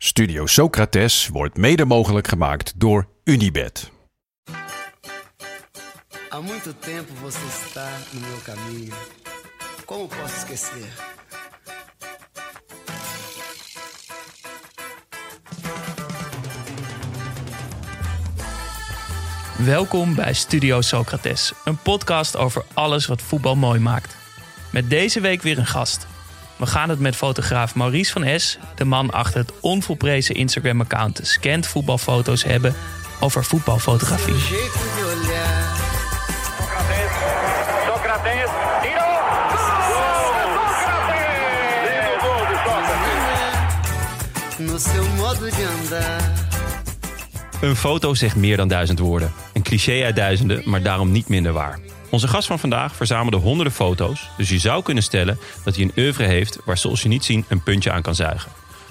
Studio 0.00 0.46
Socrates 0.46 1.28
wordt 1.28 1.56
mede 1.56 1.84
mogelijk 1.84 2.28
gemaakt 2.28 2.80
door 2.80 3.08
Unibed. 3.24 3.90
Há 6.28 6.40
muito 6.40 6.72
tempo 6.72 7.12
você 7.20 7.46
está 7.46 7.90
no 8.12 8.20
meu 8.20 8.38
caminho. 8.44 8.94
Como 9.84 10.06
posso 10.06 10.36
esquecer? 10.36 10.88
Welkom 19.56 20.14
bij 20.14 20.32
Studio 20.32 20.80
Socrates, 20.80 21.52
een 21.64 21.78
podcast 21.82 22.36
over 22.36 22.64
alles 22.74 23.06
wat 23.06 23.22
voetbal 23.22 23.56
mooi 23.56 23.80
maakt. 23.80 24.16
Met 24.72 24.90
deze 24.90 25.20
week 25.20 25.42
weer 25.42 25.58
een 25.58 25.66
gast. 25.66 26.06
We 26.58 26.66
gaan 26.66 26.88
het 26.88 26.98
met 26.98 27.16
fotograaf 27.16 27.74
Maurice 27.74 28.12
van 28.12 28.40
S, 28.40 28.58
de 28.74 28.84
man 28.84 29.10
achter 29.10 29.40
het 29.40 29.52
onvolprezen 29.60 30.34
Instagram-account 30.34 31.20
Scant 31.22 31.66
Voetbalfoto's, 31.66 32.44
hebben 32.44 32.74
over 33.20 33.44
voetbalfotografie. 33.44 34.34
Een 47.60 47.76
foto 47.76 48.14
zegt 48.14 48.36
meer 48.36 48.56
dan 48.56 48.68
duizend 48.68 48.98
woorden. 48.98 49.32
Een 49.52 49.62
cliché 49.62 50.04
uit 50.04 50.16
duizenden, 50.16 50.62
maar 50.64 50.82
daarom 50.82 51.10
niet 51.10 51.28
minder 51.28 51.52
waar. 51.52 51.78
Onze 52.10 52.28
gast 52.28 52.46
van 52.46 52.58
vandaag 52.58 52.96
verzamelde 52.96 53.36
honderden 53.36 53.72
foto's, 53.72 54.30
dus 54.36 54.48
je 54.48 54.58
zou 54.58 54.82
kunnen 54.82 55.02
stellen 55.02 55.38
dat 55.64 55.74
hij 55.74 55.84
een 55.84 55.92
oeuvre 55.96 56.24
heeft 56.24 56.58
waar 56.64 56.78
zien 56.78 57.44
een 57.48 57.62
puntje 57.62 57.90
aan 57.90 58.02
kan 58.02 58.14
zuigen. 58.14 58.50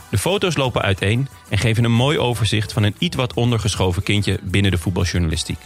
De 0.09 0.17
foto's 0.17 0.55
lopen 0.55 0.81
uiteen 0.81 1.27
en 1.49 1.57
geven 1.57 1.83
een 1.83 1.91
mooi 1.91 2.19
overzicht 2.19 2.73
van 2.73 2.83
een 2.83 2.95
iets 2.97 3.15
wat 3.15 3.33
ondergeschoven 3.33 4.03
kindje 4.03 4.39
binnen 4.43 4.71
de 4.71 4.77
voetbaljournalistiek. 4.77 5.57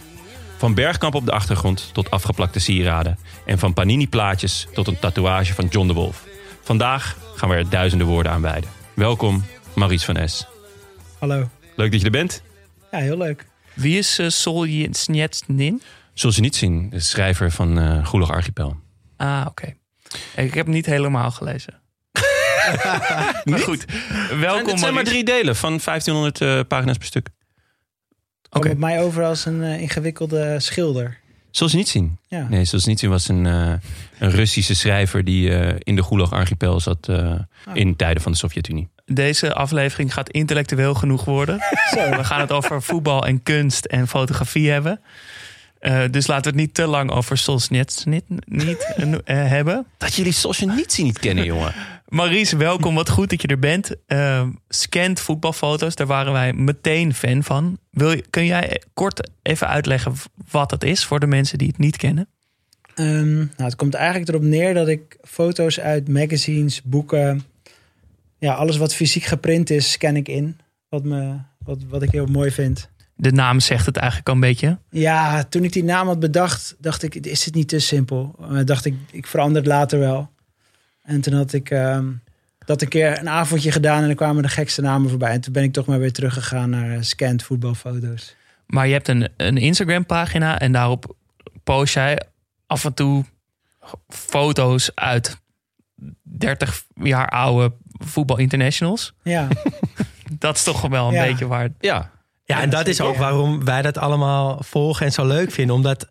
Van 0.56 0.74
bergkamp 0.74 1.14
op 1.14 1.24
de 1.24 1.32
achtergrond 1.32 1.90
tot 1.92 2.10
afgeplakte 2.10 2.58
sieraden 2.58 3.18
en 3.46 3.58
van 3.58 3.72
panini-plaatjes 3.72 4.66
tot 4.72 4.86
een 4.86 4.98
tatoeage 4.98 5.54
van 5.54 5.66
John 5.66 5.86
de 5.86 5.92
Wolf. 5.92 6.24
Vandaag 6.62 7.16
gaan 7.34 7.48
we 7.48 7.54
er 7.54 7.68
duizenden 7.68 8.06
woorden 8.06 8.32
aan 8.32 8.42
wijden. 8.42 8.70
Welkom, 8.94 9.44
Maurice 9.74 10.04
van 10.04 10.28
S. 10.28 10.46
Hallo. 11.18 11.48
Leuk 11.76 11.90
dat 11.90 12.00
je 12.00 12.06
er 12.06 12.12
bent. 12.12 12.42
Ja, 12.90 12.98
heel 12.98 13.16
leuk. 13.16 13.46
Wie 13.74 13.98
is 13.98 14.18
uh, 14.18 14.28
Solzhenitsyn? 14.28 15.82
Solzhenitsyn, 16.14 16.90
de 16.90 17.00
schrijver 17.00 17.50
van 17.50 17.78
eh 17.78 18.06
Goelig 18.06 18.30
Archipel. 18.30 18.76
Ah, 19.16 19.46
oké. 19.48 19.74
Ik 20.36 20.54
heb 20.54 20.64
hem 20.64 20.74
niet 20.74 20.86
helemaal 20.86 21.30
gelezen. 21.30 21.80
maar 23.44 23.58
goed, 23.58 23.84
welkom 24.40 24.70
het 24.70 24.78
zijn 24.78 24.94
maar 24.94 25.04
drie 25.04 25.24
delen 25.24 25.56
van 25.56 25.80
1500 25.84 26.40
eh, 26.40 26.60
pagina's 26.68 26.96
per 26.96 27.06
stuk. 27.06 27.28
Oké. 28.50 28.74
mij 28.74 29.02
over 29.02 29.24
als 29.24 29.44
een 29.44 29.62
eh, 29.62 29.80
ingewikkelde 29.80 30.60
schilder. 30.60 31.20
Solzhenitsyn. 31.54 32.18
Ja. 32.28 32.46
Nee, 32.48 32.64
Solzhenitsyn 32.64 33.10
was 33.10 33.28
een, 33.28 33.46
eh, 33.46 33.72
een 34.18 34.30
Russische 34.30 34.74
schrijver 34.74 35.24
die 35.24 35.58
eh, 35.58 35.76
in 35.78 35.96
de 35.96 36.02
Gulag 36.02 36.32
Archipel 36.32 36.80
zat 36.80 37.08
eh, 37.08 37.34
in 37.72 37.96
tijden 37.96 38.22
van 38.22 38.32
de 38.32 38.38
Sovjet-Unie. 38.38 38.88
Deze 39.04 39.54
aflevering 39.54 40.12
gaat 40.12 40.30
intellectueel 40.30 40.94
genoeg 40.94 41.24
worden. 41.24 41.56
We 42.16 42.24
gaan 42.24 42.40
het 42.40 42.52
over 42.52 42.82
voetbal 42.82 43.26
en 43.26 43.42
kunst 43.42 43.84
en 43.84 44.08
fotografie 44.08 44.70
hebben. 44.70 45.00
Eh, 45.82 46.02
dus 46.10 46.26
laten 46.26 46.52
we 46.52 46.58
het 46.58 46.66
niet 46.66 46.74
te 46.74 46.86
lang 46.86 47.10
over 47.10 47.38
Solzhenitsyn 47.38 48.22
niet, 48.44 48.92
eh, 48.96 49.12
eh, 49.12 49.48
hebben. 49.48 49.86
Dat 49.98 50.14
jullie 50.14 50.32
Solzhenitsyn 50.32 51.04
niet 51.04 51.18
kennen, 51.18 51.44
jongen. 51.44 51.74
Maurice, 52.08 52.56
welkom. 52.56 52.94
Wat 52.94 53.10
goed 53.10 53.30
dat 53.30 53.42
je 53.42 53.48
er 53.48 53.58
bent. 53.58 53.94
Uh, 54.06 54.46
scant 54.68 55.20
voetbalfoto's, 55.20 55.94
daar 55.94 56.06
waren 56.06 56.32
wij 56.32 56.52
meteen 56.52 57.14
fan 57.14 57.42
van. 57.42 57.78
Wil 57.90 58.10
je, 58.10 58.24
kun 58.30 58.46
jij 58.46 58.82
kort 58.94 59.30
even 59.42 59.68
uitleggen 59.68 60.12
wat 60.50 60.70
het 60.70 60.84
is 60.84 61.04
voor 61.04 61.20
de 61.20 61.26
mensen 61.26 61.58
die 61.58 61.68
het 61.68 61.78
niet 61.78 61.96
kennen? 61.96 62.28
Ehm, 62.94 63.36
nou, 63.36 63.50
het 63.56 63.76
komt 63.76 63.94
eigenlijk 63.94 64.28
erop 64.28 64.42
neer 64.42 64.74
dat 64.74 64.88
ik 64.88 65.16
foto's 65.22 65.80
uit 65.80 66.08
magazines, 66.08 66.82
boeken... 66.82 67.42
Ja, 68.38 68.54
alles 68.54 68.76
wat 68.76 68.94
fysiek 68.94 69.24
geprint 69.24 69.70
is, 69.70 69.92
scan 69.92 70.16
ik 70.16 70.28
in. 70.28 70.56
Wat, 70.88 71.04
me, 71.04 71.36
wat, 71.58 71.78
wat 71.88 72.02
ik 72.02 72.10
heel 72.10 72.26
mooi 72.26 72.50
vind. 72.50 72.90
De 73.14 73.32
naam 73.32 73.60
zegt 73.60 73.86
het 73.86 73.96
eigenlijk 73.96 74.28
al 74.28 74.34
een 74.34 74.40
beetje. 74.40 74.78
Ja, 74.90 75.44
toen 75.44 75.64
ik 75.64 75.72
die 75.72 75.84
naam 75.84 76.06
had 76.06 76.20
bedacht, 76.20 76.76
dacht 76.78 77.02
ik, 77.02 77.14
is 77.14 77.44
het 77.44 77.54
niet 77.54 77.68
te 77.68 77.78
simpel? 77.78 78.36
Uh, 78.50 78.60
dacht 78.64 78.84
ik, 78.84 78.94
ik 79.10 79.26
verander 79.26 79.56
het 79.62 79.66
later 79.70 79.98
wel. 79.98 80.30
En 81.02 81.20
toen 81.20 81.32
had 81.34 81.52
ik 81.52 81.70
ehm, 81.70 82.06
dat 82.64 82.82
een 82.82 82.88
keer 82.88 83.18
een 83.18 83.28
avondje 83.28 83.72
gedaan 83.72 84.02
en 84.02 84.08
er 84.08 84.14
kwamen 84.14 84.42
de 84.42 84.48
gekste 84.48 84.80
namen 84.80 85.08
voorbij. 85.10 85.30
En 85.32 85.40
toen 85.40 85.52
ben 85.52 85.62
ik 85.62 85.72
toch 85.72 85.86
maar 85.86 85.98
weer 85.98 86.12
teruggegaan 86.12 86.70
naar 86.70 86.90
uh, 86.90 86.96
scanned 87.00 87.42
voetbalfoto's. 87.42 88.34
Maar 88.66 88.86
je 88.86 88.92
hebt 88.92 89.08
een, 89.08 89.28
een 89.36 89.56
Instagram 89.56 90.06
pagina 90.06 90.58
en 90.58 90.72
daarop 90.72 91.16
post 91.64 91.94
jij 91.94 92.22
af 92.66 92.84
en 92.84 92.94
toe 92.94 93.24
foto's 94.08 94.90
uit 94.94 95.40
30 96.22 96.84
jaar 96.94 97.28
oude 97.28 97.74
voetbal 97.92 98.36
internationals. 98.38 99.12
Ja, 99.22 99.48
Dat 100.38 100.56
is 100.56 100.62
toch 100.62 100.80
wel 100.80 101.08
een 101.08 101.14
Ja. 101.14 101.26
beetje 101.26 101.46
waar. 101.46 101.68
Ja, 101.80 102.10
Ja, 102.56 102.62
en 102.62 102.70
dat 102.70 102.86
is 102.86 103.00
ook 103.00 103.16
waarom 103.16 103.64
wij 103.64 103.82
dat 103.82 103.98
allemaal 103.98 104.58
volgen 104.64 105.06
en 105.06 105.12
zo 105.12 105.26
leuk 105.26 105.50
vinden. 105.50 105.74
Omdat 105.74 106.08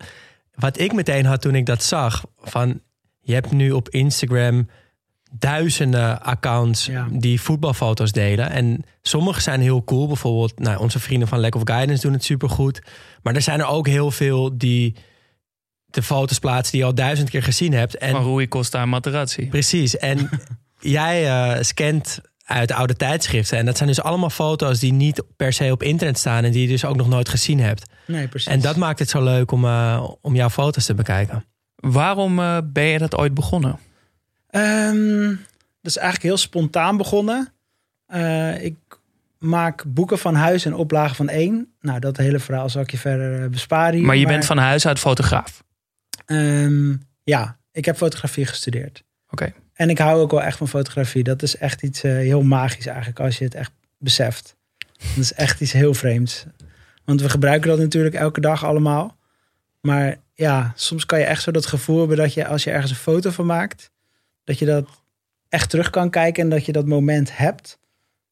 wat 0.55 0.79
ik 0.79 0.93
meteen 0.93 1.25
had 1.25 1.41
toen 1.41 1.55
ik 1.55 1.65
dat 1.65 1.83
zag, 1.83 2.23
van 2.41 2.81
je 3.19 3.33
hebt 3.33 3.51
nu 3.51 3.71
op 3.71 3.89
Instagram 3.89 4.67
duizenden 5.31 6.21
accounts 6.21 6.85
Ja. 6.85 7.07
die 7.11 7.41
voetbalfoto's 7.41 8.11
delen. 8.11 8.49
En 8.49 8.83
sommige 9.01 9.41
zijn 9.41 9.61
heel 9.61 9.83
cool. 9.83 10.07
Bijvoorbeeld 10.07 10.59
nou, 10.59 10.79
onze 10.79 10.99
vrienden 10.99 11.27
van 11.27 11.39
Lack 11.39 11.55
of 11.55 11.61
Guidance 11.63 12.01
doen 12.01 12.13
het 12.13 12.23
supergoed. 12.23 12.81
Maar 13.21 13.35
er 13.35 13.41
zijn 13.41 13.59
er 13.59 13.65
ook 13.67 13.87
heel 13.87 14.11
veel 14.11 14.57
die 14.57 14.95
de 15.85 16.03
foto's 16.03 16.39
plaatsen 16.39 16.71
die 16.71 16.81
je 16.81 16.87
al 16.87 16.95
duizend 16.95 17.29
keer 17.29 17.43
gezien 17.43 17.73
hebt. 17.73 17.97
En 17.97 18.11
Van 18.11 18.23
Rui 18.23 18.47
Costa 18.47 18.81
en 18.81 18.89
Materazzi. 18.89 19.47
Precies. 19.47 19.97
En 19.97 20.29
jij 20.79 21.27
eh, 21.27 21.63
scant 21.63 22.19
uit 22.45 22.71
oude 22.71 22.95
tijdschriften. 22.95 23.57
En 23.57 23.65
dat 23.65 23.77
zijn 23.77 23.89
dus 23.89 24.01
allemaal 24.01 24.29
foto's 24.29 24.79
die 24.79 24.93
niet 24.93 25.23
per 25.35 25.53
se 25.53 25.71
op 25.71 25.83
internet 25.83 26.17
staan. 26.17 26.43
En 26.43 26.51
die 26.51 26.61
je 26.61 26.67
dus 26.67 26.85
ook 26.85 26.95
nog 26.95 27.07
nooit 27.07 27.29
gezien 27.29 27.59
hebt. 27.59 27.85
nee, 28.07 28.27
precies. 28.27 28.51
En 28.51 28.61
dat 28.61 28.75
maakt 28.75 28.99
het 28.99 29.09
zo 29.09 29.23
leuk 29.23 29.51
om, 29.51 29.65
eh, 29.65 30.09
om 30.21 30.35
jouw 30.35 30.49
foto's 30.49 30.85
te 30.85 30.93
bekijken. 30.93 31.45
Waarom 31.75 32.39
eh, 32.39 32.57
ben 32.63 32.83
je 32.83 32.97
dat 32.97 33.17
ooit 33.17 33.33
begonnen? 33.33 33.79
Ehm, 34.47 35.27
dat 35.81 35.91
is 35.91 35.97
eigenlijk 35.97 36.25
heel 36.25 36.37
spontaan 36.37 36.97
begonnen. 36.97 37.53
Eh, 38.05 38.63
ik 38.63 38.75
maak 39.37 39.83
boeken 39.87 40.19
van 40.19 40.35
huis 40.35 40.65
en 40.65 40.73
oplagen 40.73 41.15
van 41.15 41.29
één. 41.29 41.73
Nou, 41.81 41.99
dat 41.99 42.17
hele 42.17 42.39
verhaal 42.39 42.69
zal 42.69 42.81
ik 42.81 42.91
je 42.91 42.97
verder 42.97 43.49
besparen. 43.49 43.95
hier, 43.95 44.05
Maar 44.05 44.15
je 44.15 44.25
bent 44.25 44.45
van 44.45 44.57
huis 44.57 44.87
uit 44.87 44.99
fotograaf. 44.99 45.63
Ehm, 46.25 46.95
ja, 47.23 47.57
ik 47.71 47.85
heb 47.85 47.97
fotografie 47.97 48.45
gestudeerd. 48.45 49.03
Oké. 49.29 49.53
En 49.81 49.89
ik 49.89 49.97
hou 49.97 50.21
ook 50.21 50.31
wel 50.31 50.41
echt 50.41 50.57
van 50.57 50.67
fotografie. 50.67 51.23
Dat 51.23 51.41
is 51.41 51.57
echt 51.57 51.83
iets 51.83 52.03
eh, 52.03 52.11
heel 52.11 52.41
magisch 52.43 52.85
eigenlijk, 52.85 53.19
als 53.19 53.37
je 53.37 53.43
het 53.43 53.55
echt 53.55 53.71
beseft. 53.97 54.55
Dat 54.97 55.17
is 55.17 55.33
echt 55.33 55.61
iets 55.61 55.71
heel 55.71 55.93
vreemds. 55.93 56.45
Want 57.05 57.21
we 57.21 57.29
gebruiken 57.29 57.69
dat 57.69 57.79
natuurlijk 57.79 58.15
elke 58.15 58.41
dag 58.41 58.65
allemaal. 58.65 59.17
Maar 59.79 60.17
ja, 60.33 60.73
soms 60.75 61.05
kan 61.05 61.19
je 61.19 61.25
echt 61.25 61.43
zo 61.43 61.51
dat 61.51 61.65
gevoel 61.65 61.99
hebben 61.99 62.17
dat 62.17 62.33
je 62.33 62.47
als 62.47 62.63
je 62.63 62.71
ergens 62.71 62.91
een 62.91 62.97
foto 62.97 63.29
van 63.29 63.45
maakt, 63.45 63.91
dat 64.43 64.59
je 64.59 64.65
dat 64.65 64.89
echt 65.49 65.69
terug 65.69 65.89
kan 65.89 66.09
kijken 66.09 66.43
en 66.43 66.49
dat 66.49 66.65
je 66.65 66.71
dat 66.71 66.85
moment 66.87 67.37
hebt. 67.37 67.79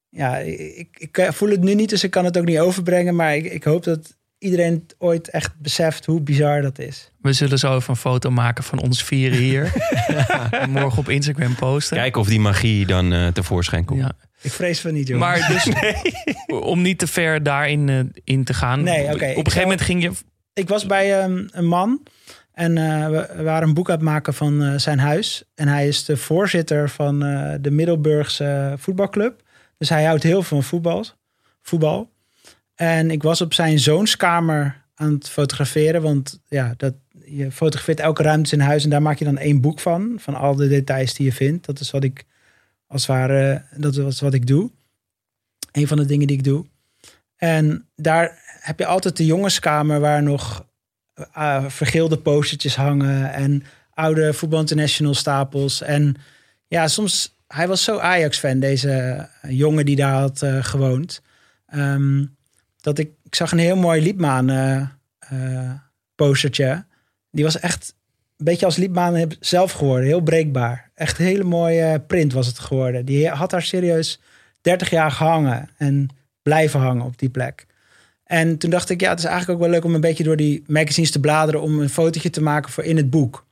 Ja, 0.10 0.38
ik, 0.38 0.88
ik 1.00 1.28
voel 1.32 1.50
het 1.50 1.62
nu 1.62 1.74
niet, 1.74 1.90
dus 1.90 2.04
ik 2.04 2.12
kan 2.12 2.26
het 2.26 2.38
ook 2.38 2.46
niet 2.46 2.60
overbrengen. 2.60 3.16
Maar 3.16 3.36
ik, 3.36 3.46
ik 3.46 3.64
hoop 3.64 3.84
dat 3.84 4.18
iedereen 4.40 4.74
het 4.74 4.96
ooit 4.98 5.30
echt 5.30 5.54
beseft 5.60 6.06
hoe 6.06 6.22
bizar 6.22 6.62
dat 6.62 6.80
is. 6.80 7.12
We 7.22 7.34
zullen 7.34 7.60
zo 7.60 7.76
even 7.76 7.90
een 7.90 7.96
foto 7.96 8.30
maken 8.32 8.64
van 8.64 8.82
ons 8.82 9.04
vieren 9.04 9.38
hier. 9.38 9.72
En 10.52 10.70
morgen 10.70 11.00
op 11.00 11.10
Instagram 11.10 11.56
posten. 11.56 11.98
kijken 11.98 12.22
of 12.22 12.28
die 12.28 12.40
magie 12.40 12.86
dan 12.86 13.14
eh, 13.14 13.28
tevoorschijn 13.28 13.86
komt. 13.86 14.00
Ja. 14.02 14.12
Ik 14.42 14.52
vrees 14.52 14.80
van 14.80 14.94
niet, 14.94 15.08
joh. 15.08 15.20
Maar 15.20 15.48
dus 15.48 15.70
om 16.74 16.82
niet 16.82 17.00
te 17.00 17.08
ver 17.08 17.44
daarin 17.44 17.90
eh, 17.90 18.00
in 18.24 18.44
te 18.44 18.54
gaan. 18.54 18.84
Nee, 18.84 19.06
op- 19.06 19.14
oké, 19.14 19.24
Op 19.26 19.30
ik 19.30 19.36
een 19.38 19.44
gegeven 19.44 19.62
moment 19.62 19.82
ging 19.82 20.04
je. 20.04 20.12
Ik 20.54 20.68
was 20.68 20.86
bij 20.86 21.20
ehm, 21.20 21.48
een 21.52 21.68
man 21.68 22.02
en 22.60 22.78
eh, 22.78 23.10
we, 23.10 23.44
waren 23.44 23.68
een 23.68 23.74
boek 23.74 23.90
aan 23.90 23.96
het 23.96 24.04
maken 24.04 24.34
van 24.34 24.64
eh, 24.64 24.74
zijn 24.78 25.00
huis. 25.00 25.44
En 25.56 25.68
hij 25.68 25.88
is 25.88 26.06
de 26.06 26.18
voorzitter 26.18 26.90
van 26.90 27.24
eh, 27.26 27.54
de 27.62 27.72
Middelburgse 27.72 28.74
voetbalclub. 28.78 29.42
Dus 29.78 29.90
hij 29.90 30.04
houdt 30.06 30.24
heel 30.24 30.44
veel 30.44 30.58
van 30.58 30.64
voetbal. 30.64 31.06
voetbal. 31.62 32.10
En 32.80 33.12
ik 33.12 33.24
was 33.24 33.42
op 33.42 33.54
zijn 33.54 33.80
zoonskamer 33.80 34.82
aan 34.96 35.14
het 35.14 35.30
fotograferen. 35.30 36.02
Want 36.02 36.40
ja, 36.48 36.74
dat, 36.78 36.94
je 37.26 37.52
fotografeert 37.52 38.00
elke 38.00 38.24
ruimte 38.24 38.56
in 38.56 38.60
huis 38.60 38.84
en 38.84 38.90
daar 38.90 39.02
maak 39.02 39.20
je 39.20 39.26
dan 39.26 39.38
één 39.38 39.62
boek 39.62 39.80
van. 39.80 40.16
Van 40.20 40.36
al 40.36 40.56
de 40.56 40.68
details 40.68 41.14
die 41.14 41.26
je 41.26 41.34
vindt. 41.34 41.66
Dat 41.66 41.80
is 41.80 41.92
wat 41.92 42.04
ik 42.04 42.26
als 42.88 43.08
het 43.08 43.16
ware, 43.16 43.64
dat 43.76 43.98
is 43.98 44.20
wat 44.20 44.34
ik 44.34 44.48
doe. 44.48 44.72
Een 45.72 45.88
van 45.88 45.98
de 45.98 46.06
dingen 46.06 46.28
die 46.28 46.38
ik 46.38 46.44
doe. 46.44 46.66
En 47.36 47.88
daar 47.96 48.42
heb 48.60 48.80
je 48.80 48.86
altijd 48.86 49.18
de 49.18 49.26
jongenskamer 49.26 50.00
waar 50.00 50.24
nog 50.24 50.66
uh, 51.38 51.66
vergeelde 51.68 52.18
postertjes 52.18 52.76
hangen 52.76 53.34
en 53.34 53.64
oude 53.94 54.34
voetbal 54.34 54.60
international 54.60 55.14
stapels. 55.14 55.82
En 55.82 56.16
ja, 56.68 56.88
soms, 56.88 57.36
hij 57.48 57.68
was 57.68 57.84
zo 57.84 57.98
Ajax-fan, 57.98 58.60
deze 58.60 59.28
jongen 59.48 59.86
die 59.86 59.96
daar 59.96 60.20
had 60.20 60.42
uh, 60.42 60.64
gewoond. 60.64 61.22
Um, 61.76 62.38
dat 62.82 62.98
ik, 62.98 63.12
ik 63.24 63.36
zag 63.36 63.52
een 63.52 63.58
heel 63.58 63.76
mooi 63.76 64.02
Liepmaan 64.02 64.50
uh, 64.50 65.72
postertje. 66.16 66.86
Die 67.32 67.44
was 67.44 67.60
echt 67.60 67.94
een 68.38 68.46
beetje 68.46 68.66
als 68.66 68.76
Liepmaan 68.76 69.32
zelf 69.40 69.72
geworden. 69.72 70.06
Heel 70.06 70.22
breekbaar. 70.22 70.92
Echt 70.96 71.20
een 71.20 71.26
hele 71.26 71.44
mooie 71.44 72.00
print 72.08 72.34
was 72.34 72.48
het 72.48 72.60
geworden. 72.60 73.06
Die 73.06 73.30
had 73.30 73.50
daar 73.50 73.62
serieus 73.62 74.20
30 74.62 74.90
jaar 74.90 75.12
gehangen. 75.12 75.70
En 75.78 76.08
blijven 76.42 76.80
hangen 76.80 77.06
op 77.06 77.18
die 77.18 77.30
plek. 77.30 77.66
En 78.24 78.58
toen 78.58 78.70
dacht 78.70 78.90
ik, 78.90 79.02
ja, 79.02 79.10
het 79.10 79.20
is 79.20 79.26
eigenlijk 79.26 79.60
ook 79.60 79.66
wel 79.66 79.74
leuk 79.74 79.86
om 79.86 79.96
een 79.96 80.02
beetje 80.02 80.24
door 80.24 80.36
die 80.36 80.64
magazines 80.68 81.12
te 81.12 81.20
bladeren. 81.20 81.62
Om 81.62 81.80
een 81.80 81.90
fotootje 81.90 82.30
te 82.30 82.42
maken 82.42 82.72
voor 82.72 82.84
in 82.84 82.98
het 82.98 83.10
boek. 83.10 83.48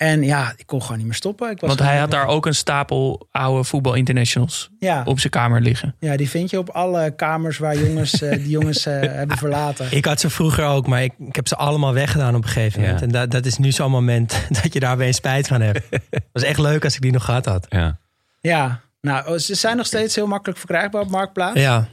En 0.00 0.22
ja, 0.22 0.52
ik 0.56 0.66
kon 0.66 0.82
gewoon 0.82 0.96
niet 0.96 1.06
meer 1.06 1.14
stoppen. 1.14 1.50
Ik 1.50 1.60
was 1.60 1.68
Want 1.68 1.80
hij 1.80 1.98
had 1.98 2.10
daar 2.10 2.26
ook 2.26 2.46
een 2.46 2.54
stapel 2.54 3.28
oude 3.30 3.64
voetbal 3.64 3.94
internationals 3.94 4.70
ja. 4.78 5.02
op 5.04 5.18
zijn 5.18 5.32
kamer 5.32 5.60
liggen. 5.60 5.94
Ja, 5.98 6.16
die 6.16 6.28
vind 6.28 6.50
je 6.50 6.58
op 6.58 6.68
alle 6.68 7.10
kamers 7.10 7.58
waar 7.58 7.76
jongens, 7.78 8.22
uh, 8.22 8.30
die 8.30 8.48
jongens 8.48 8.86
uh, 8.86 9.00
hebben 9.20 9.36
verlaten. 9.36 9.86
Ik 9.90 10.04
had 10.04 10.20
ze 10.20 10.30
vroeger 10.30 10.64
ook, 10.64 10.86
maar 10.86 11.02
ik, 11.02 11.12
ik 11.18 11.36
heb 11.36 11.48
ze 11.48 11.56
allemaal 11.56 11.92
weggedaan 11.92 12.34
op 12.34 12.42
een 12.42 12.48
gegeven 12.48 12.80
moment. 12.80 12.98
Ja. 12.98 13.06
En 13.06 13.12
dat, 13.12 13.30
dat 13.30 13.46
is 13.46 13.58
nu 13.58 13.72
zo'n 13.72 13.90
moment 13.90 14.46
dat 14.62 14.72
je 14.72 14.80
daar 14.80 14.96
weer 14.96 15.14
spijt 15.14 15.46
van 15.46 15.60
hebt. 15.60 15.86
Het 15.90 16.24
was 16.32 16.42
echt 16.42 16.58
leuk 16.58 16.84
als 16.84 16.94
ik 16.94 17.00
die 17.00 17.12
nog 17.12 17.24
gehad 17.24 17.44
had. 17.44 17.66
Ja. 17.68 17.98
Ja, 18.40 18.80
nou, 19.00 19.38
ze 19.38 19.54
zijn 19.54 19.76
nog 19.76 19.86
steeds 19.86 20.14
heel 20.14 20.26
makkelijk 20.26 20.58
verkrijgbaar 20.58 21.02
op 21.02 21.10
Marktplaats. 21.10 21.60
Ja. 21.60 21.88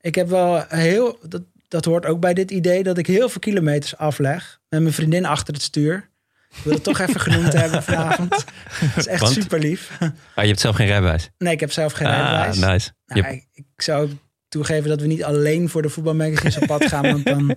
Ik 0.00 0.14
heb 0.14 0.28
wel 0.28 0.64
heel, 0.68 1.18
dat, 1.28 1.42
dat 1.68 1.84
hoort 1.84 2.06
ook 2.06 2.20
bij 2.20 2.34
dit 2.34 2.50
idee, 2.50 2.82
dat 2.82 2.98
ik 2.98 3.06
heel 3.06 3.28
veel 3.28 3.40
kilometers 3.40 3.96
afleg. 3.96 4.60
Met 4.68 4.80
mijn 4.80 4.94
vriendin 4.94 5.26
achter 5.26 5.54
het 5.54 5.62
stuur. 5.62 6.08
Ik 6.56 6.62
wil 6.62 6.72
het 6.72 6.82
toch 6.82 6.98
even 6.98 7.20
genoemd 7.20 7.52
hebben 7.62 7.82
vanavond. 7.82 8.30
Dat 8.30 8.96
is 8.96 9.06
echt 9.06 9.20
Want? 9.20 9.32
super 9.32 9.58
lief. 9.58 9.98
Ah, 10.00 10.08
je 10.34 10.48
hebt 10.48 10.60
zelf 10.60 10.76
geen 10.76 10.86
rijbewijs. 10.86 11.30
Nee, 11.38 11.52
ik 11.52 11.60
heb 11.60 11.72
zelf 11.72 11.92
geen 11.92 12.06
Ah, 12.06 12.12
rijbewijs. 12.12 12.58
nice. 12.58 12.90
Nou, 13.06 13.26
ik, 13.34 13.46
ik 13.52 13.82
zou 13.82 14.08
toegeven 14.48 14.88
dat 14.88 15.00
we 15.00 15.06
niet 15.06 15.24
alleen 15.24 15.68
voor 15.68 15.82
de 15.82 15.88
voetbalmagazines 15.88 16.58
op 16.58 16.66
pad 16.66 16.84
gaan. 16.86 17.02
Want 17.02 17.24
dan 17.24 17.54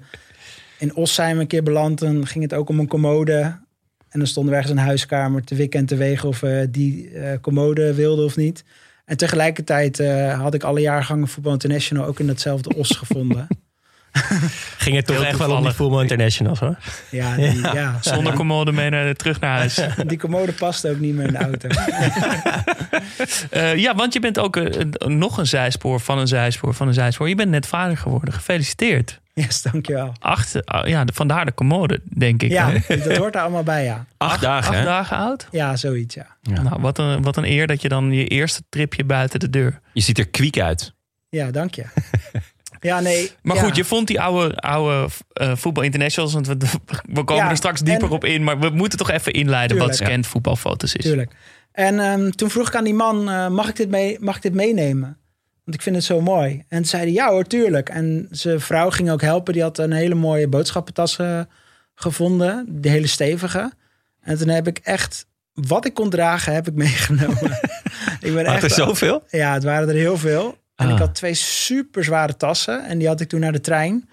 in 0.78 0.96
Os 0.96 1.14
zijn 1.14 1.36
we 1.36 1.42
een 1.42 1.48
keer 1.48 1.64
beland. 1.64 2.00
Dan 2.00 2.28
ging 2.28 2.44
het 2.44 2.54
ook 2.54 2.70
om 2.70 2.80
een 2.80 2.88
commode. 2.88 3.40
En 4.10 4.20
dan 4.20 4.28
stonden 4.28 4.52
we 4.54 4.58
ergens 4.60 4.78
een 4.78 4.84
huiskamer 4.86 5.44
te 5.44 5.56
wikken 5.56 5.80
en 5.80 5.86
te 5.86 5.96
wegen 5.96 6.28
of 6.30 6.40
we 6.40 6.68
die 6.72 7.10
eh, 7.10 7.40
commode 7.42 7.94
wilden 7.94 8.26
of 8.26 8.36
niet. 8.36 8.64
En 9.06 9.18
tegelijkertijd 9.18 10.00
eh, 10.00 10.42
had 10.42 10.54
ik 10.54 10.64
alle 10.64 10.80
jaargangen 10.82 11.28
Voetbal 11.28 11.54
International 11.54 12.06
ook 12.06 12.20
in 12.20 12.28
datzelfde 12.28 12.76
Os 12.76 12.92
gevonden. 12.98 13.48
Ging 14.78 14.96
het 14.96 15.06
toch 15.06 15.16
Heel 15.16 15.26
echt 15.26 15.38
wel 15.38 15.52
om 15.56 15.64
die. 15.64 15.72
Voetbal 15.72 16.02
Internationals 16.02 16.60
hoor. 16.60 16.78
Ja, 17.12 17.36
die, 17.36 17.62
ja. 17.62 17.98
Zonder 18.02 18.34
commode 18.34 18.72
mee 18.72 18.90
naar, 18.90 19.14
terug 19.14 19.40
naar 19.40 19.58
huis. 19.58 19.80
die 20.08 20.18
commode 20.18 20.52
past 20.52 20.88
ook 20.88 21.00
niet 21.00 21.16
meer 21.16 21.26
in 21.28 21.32
de 21.34 21.38
auto. 21.40 21.68
Eh, 23.50 23.76
ja, 23.76 23.96
want 23.96 24.14
je 24.14 24.20
bent 24.20 24.40
ook 24.40 24.58
eh, 24.58 24.84
een- 24.98 25.18
nog 25.18 25.38
een 25.38 25.48
zijspoor 25.48 26.00
van 26.00 26.18
een 26.18 26.28
zijspoor 26.28 26.74
van 26.74 26.88
een 26.88 26.94
zijspoor. 26.94 27.30
Je 27.30 27.36
bent 27.36 27.50
net 27.50 27.68
vader 27.68 27.98
geworden. 27.98 28.34
Gefeliciteerd. 28.34 29.20
Yes, 29.34 29.62
dankjewel. 29.62 30.14
Acht, 30.20 30.66
ah, 30.66 30.88
ja, 30.88 31.04
vandaar 31.14 31.46
de 31.46 31.54
commode, 31.54 32.02
denk 32.18 32.44
ik. 32.44 32.52
Ja, 32.52 32.72
hè? 32.72 32.98
dat 32.98 33.18
hoort 33.18 33.36
er 33.36 33.42
allemaal 33.42 33.64
bij, 33.64 33.84
ja. 33.84 34.06
Acht, 34.18 34.42
dagen, 34.42 34.70
Acht 34.70 34.80
hè? 34.80 34.84
dagen 34.86 35.18
oud? 35.18 35.48
Ja, 35.52 35.76
zoiets, 35.76 36.16
ja. 36.16 36.26
Ja. 36.42 36.62
Nou, 36.62 36.82
wat 36.82 36.98
een, 36.98 37.22
wat 37.22 37.38
een 37.38 37.46
eer 37.46 37.68
dat 37.68 37.82
je 37.82 37.90
dan 37.90 38.12
je 38.12 38.28
eerste 38.28 38.62
tripje 38.70 39.04
buiten 39.04 39.40
de 39.40 39.50
deur. 39.50 39.80
Je 39.94 40.02
ziet 40.02 40.18
er 40.18 40.28
kwiek 40.30 40.60
uit. 40.60 40.94
Ja, 41.30 41.52
dank 41.52 41.74
je. 41.76 41.84
Ja, 42.80 43.00
nee. 43.00 43.32
Maar 43.42 43.56
ja. 43.56 43.64
goed, 43.64 43.76
je 43.76 43.84
vond 43.84 44.08
die 44.08 44.22
oude, 44.22 44.56
oude 44.56 45.08
eh, 45.34 45.56
voetbal 45.56 45.84
internationals. 45.84 46.34
Want 46.34 46.48
we, 46.48 46.58
we 47.14 47.24
komen 47.24 47.44
Ja, 47.44 47.50
er 47.50 47.58
straks 47.58 47.82
dieper 47.82 48.08
en- 48.08 48.14
op 48.14 48.26
in. 48.26 48.44
Maar 48.44 48.60
we 48.60 48.70
moeten 48.70 48.98
toch 48.98 49.10
even 49.10 49.34
inleiden 49.34 49.78
wat 49.78 49.96
scant 49.96 50.28
voetbalfoto's 50.28 50.94
is. 50.94 51.04
Tuurlijk. 51.06 51.32
En 51.72 52.00
ehm, 52.00 52.30
toen 52.30 52.50
vroeg 52.50 52.68
ik 52.68 52.76
aan 52.76 52.84
die 52.84 52.94
man, 52.94 53.30
eh, 53.30 53.48
mag, 53.48 53.70
ik 53.70 53.76
dit 53.76 53.90
mee, 53.90 54.18
mag 54.20 54.36
ik 54.36 54.42
dit 54.42 54.54
meenemen? 54.54 55.18
Want 55.64 55.78
ik 55.78 55.82
vind 55.82 55.96
het 55.96 56.06
zo 56.06 56.22
mooi. 56.22 56.64
En 56.68 56.86
zei 56.86 57.04
hij, 57.04 57.12
ja 57.12 57.30
hoor, 57.30 57.44
tuurlijk. 57.44 57.90
En 57.90 58.28
zijn 58.32 58.60
vrouw 58.60 58.90
ging 58.90 59.12
ook 59.12 59.22
helpen. 59.22 59.54
Die 59.54 59.62
had 59.62 59.78
een 59.78 59.92
hele 59.92 60.16
mooie 60.16 60.48
boodschappentas 60.48 61.18
eh, 61.18 61.40
gevonden. 61.96 62.66
Die 62.70 62.92
hele 62.92 63.08
stevige. 63.08 63.72
En 64.22 64.38
toen 64.38 64.48
heb 64.48 64.68
ik 64.68 64.78
echt, 64.78 65.26
wat 65.54 65.86
ik 65.86 65.94
kon 65.94 66.10
dragen, 66.10 66.54
heb 66.54 66.68
ik 66.68 66.74
meegenomen. 66.86 67.60
ik 68.22 68.34
ben 68.34 68.46
Had 68.46 68.58
er 68.58 68.64
echt, 68.64 68.74
zoveel? 68.74 69.24
Ja, 69.30 69.54
het 69.54 69.64
waren 69.64 69.90
er 69.90 69.96
heel 69.96 70.18
veel. 70.18 70.58
En 70.80 70.86
Ah. 70.88 70.92
ik 70.94 71.00
had 71.00 71.16
twee 71.16 71.34
super 71.34 72.04
zware 72.04 72.36
tassen. 72.38 72.86
En 72.86 72.98
die 72.98 73.08
had 73.08 73.22
ik 73.22 73.30
toen 73.30 73.40
naar 73.40 73.52
de 73.52 73.62
trein 73.62 74.10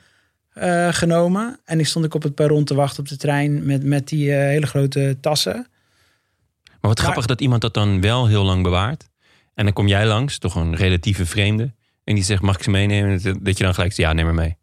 eh, 0.52 0.88
genomen. 0.92 1.58
En 1.64 1.76
die 1.78 1.86
stond 1.86 2.04
ik 2.04 2.14
op 2.14 2.22
het 2.22 2.34
perron 2.34 2.64
te 2.64 2.74
wachten 2.74 3.00
op 3.02 3.08
de 3.08 3.16
trein 3.16 3.66
met, 3.66 3.84
met 3.84 4.08
die 4.08 4.32
eh, 4.32 4.38
hele 4.38 4.66
grote 4.66 5.16
tassen. 5.20 5.54
Maar 6.64 6.90
wat 6.94 7.00
grappig 7.00 7.26
dat 7.26 7.40
iemand 7.40 7.60
dat 7.62 7.74
dan 7.74 8.00
wel 8.00 8.26
heel 8.26 8.44
lang 8.44 8.62
bewaart. 8.62 9.08
En 9.54 9.64
dan 9.64 9.72
kom 9.72 9.86
jij 9.88 10.06
langs, 10.06 10.38
toch 10.38 10.54
een 10.54 10.74
relatieve 10.76 11.26
vreemde. 11.26 11.72
En 12.04 12.14
die 12.14 12.24
zegt, 12.24 12.42
mag 12.42 12.56
ik 12.56 12.62
ze 12.62 12.70
meenemen? 12.70 13.22
Dat- 13.22 13.38
Dat 13.44 13.58
je 13.58 13.64
dan 13.64 13.74
gelijk 13.74 13.92
zegt, 13.92 14.08
ja, 14.08 14.12
neem 14.14 14.24
maar 14.24 14.34
mee. 14.34 14.56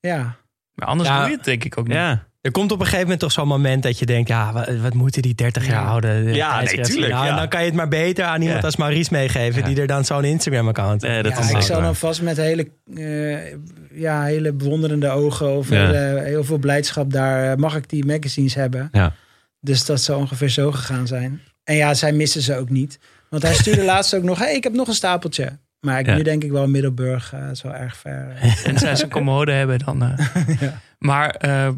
Ja, 0.00 0.36
Maar 0.74 0.88
anders 0.88 1.08
Ja. 1.08 1.20
doe 1.20 1.30
je 1.30 1.36
het 1.36 1.44
denk 1.44 1.64
ik 1.64 1.78
ook 1.78 1.86
niet. 1.86 1.96
Ja, 1.96 2.26
Er 2.40 2.50
komt 2.50 2.72
op 2.72 2.78
een 2.78 2.84
gegeven 2.84 3.02
moment 3.04 3.20
toch 3.20 3.32
zo'n 3.32 3.48
moment 3.48 3.82
dat 3.82 3.98
je 3.98 4.06
denkt... 4.06 4.28
ja, 4.28 4.52
wat, 4.52 4.76
wat 4.76 4.94
moeten 4.94 5.22
die 5.22 5.34
30 5.34 5.66
jaar 5.66 5.84
oude 5.86 6.08
eh, 6.08 6.34
Ja, 6.34 6.62
nee, 6.62 6.80
tuurlijk, 6.80 7.12
nou, 7.12 7.24
en 7.26 7.32
ja. 7.32 7.38
dan 7.38 7.48
kan 7.48 7.60
je 7.60 7.66
het 7.66 7.74
maar 7.74 7.88
beter 7.88 8.24
aan 8.24 8.40
iemand 8.40 8.60
Ja. 8.60 8.66
als 8.66 8.76
Maurice 8.76 9.12
meegeven... 9.12 9.60
Ja. 9.62 9.66
die 9.68 9.80
er 9.80 9.86
dan 9.86 10.04
zo'n 10.04 10.24
Instagram-account 10.24 11.02
ja 11.02 11.08
ik 11.22 11.60
zal 11.60 11.80
dan 11.80 11.96
vast 11.96 12.22
met 12.22 12.36
hele, 12.36 12.70
eh, 12.94 13.52
ja, 14.00 14.22
hele 14.24 14.52
bewonderende 14.52 15.08
ogen 15.10 15.56
of 15.56 15.68
Ja. 15.70 15.76
hele- 15.86 16.20
heel 16.24 16.44
veel 16.44 16.58
blijdschap 16.58 17.12
daar. 17.12 17.50
eh, 17.50 17.56
Mag 17.56 17.76
ik 17.76 17.88
die 17.88 18.04
magazines 18.06 18.54
hebben? 18.54 18.88
Ja. 18.92 19.12
Dus 19.60 19.84
dat 19.84 20.00
zou 20.00 20.20
ongeveer 20.20 20.48
zo 20.48 20.72
gegaan 20.72 21.06
zijn. 21.06 21.40
En 21.64 21.74
ja, 21.76 21.94
zij 21.94 22.12
missen 22.12 22.42
ze 22.42 22.56
ook 22.56 22.70
niet. 22.70 22.98
Want 23.30 23.42
hij 23.42 23.54
stuurde 23.54 23.84
laatst 23.92 24.14
ook 24.14 24.22
nog, 24.22 24.38
hey, 24.38 24.54
ik 24.54 24.64
heb 24.64 24.72
nog 24.72 24.88
een 24.88 24.94
stapeltje. 24.94 25.58
Maar 25.80 25.98
ik, 26.00 26.06
Ja. 26.06 26.14
nu 26.16 26.22
denk 26.22 26.44
ik 26.44 26.50
wel 26.50 26.66
Middelburg, 26.68 27.34
zo 27.52 27.68
erg 27.68 27.96
ver. 27.96 28.36
En 28.64 28.78
zij 28.78 28.96
ze 28.96 29.04
een 29.04 29.10
commode 29.10 29.52
hebben 29.52 29.78
dan. 29.78 30.02
eh. 30.02 30.26
Ja. 30.60 30.80
Maar 30.98 31.30
eh, 31.30 31.68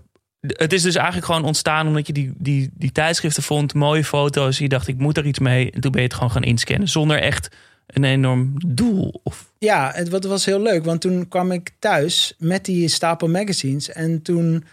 het 0.47 0.73
is 0.73 0.83
dus 0.83 0.95
eigenlijk 0.95 1.27
gewoon 1.27 1.45
ontstaan 1.45 1.87
omdat 1.87 2.07
je 2.07 2.13
die, 2.13 2.33
die, 2.39 2.71
die 2.75 2.93
tijdschriften 2.93 3.43
vond. 3.43 3.75
Mooie 3.75 4.05
foto's. 4.05 4.59
Je 4.59 4.69
dacht, 4.69 4.89
ik 4.89 4.99
moet 4.99 5.17
er 5.17 5.27
iets 5.27 5.39
mee. 5.39 5.71
En 5.71 5.81
toen 5.81 5.91
ben 5.91 6.01
je 6.01 6.07
het 6.07 6.17
gewoon 6.17 6.31
gaan 6.31 6.43
inscannen. 6.43 6.89
Zonder 6.89 7.19
echt 7.19 7.49
een 7.87 8.05
enorm 8.05 8.55
doel. 8.67 9.21
Of, 9.23 9.53
Ja, 9.59 9.93
het 9.95 10.09
wat 10.09 10.25
was 10.25 10.45
heel 10.45 10.63
leuk, 10.63 10.85
want 10.85 11.01
toen 11.01 11.29
kwam 11.29 11.53
ik 11.53 11.71
thuis 11.79 12.35
met 12.39 12.65
die 12.65 12.89
stapel 12.89 13.29
magazines. 13.29 13.93
En 13.93 14.23
toen 14.23 14.65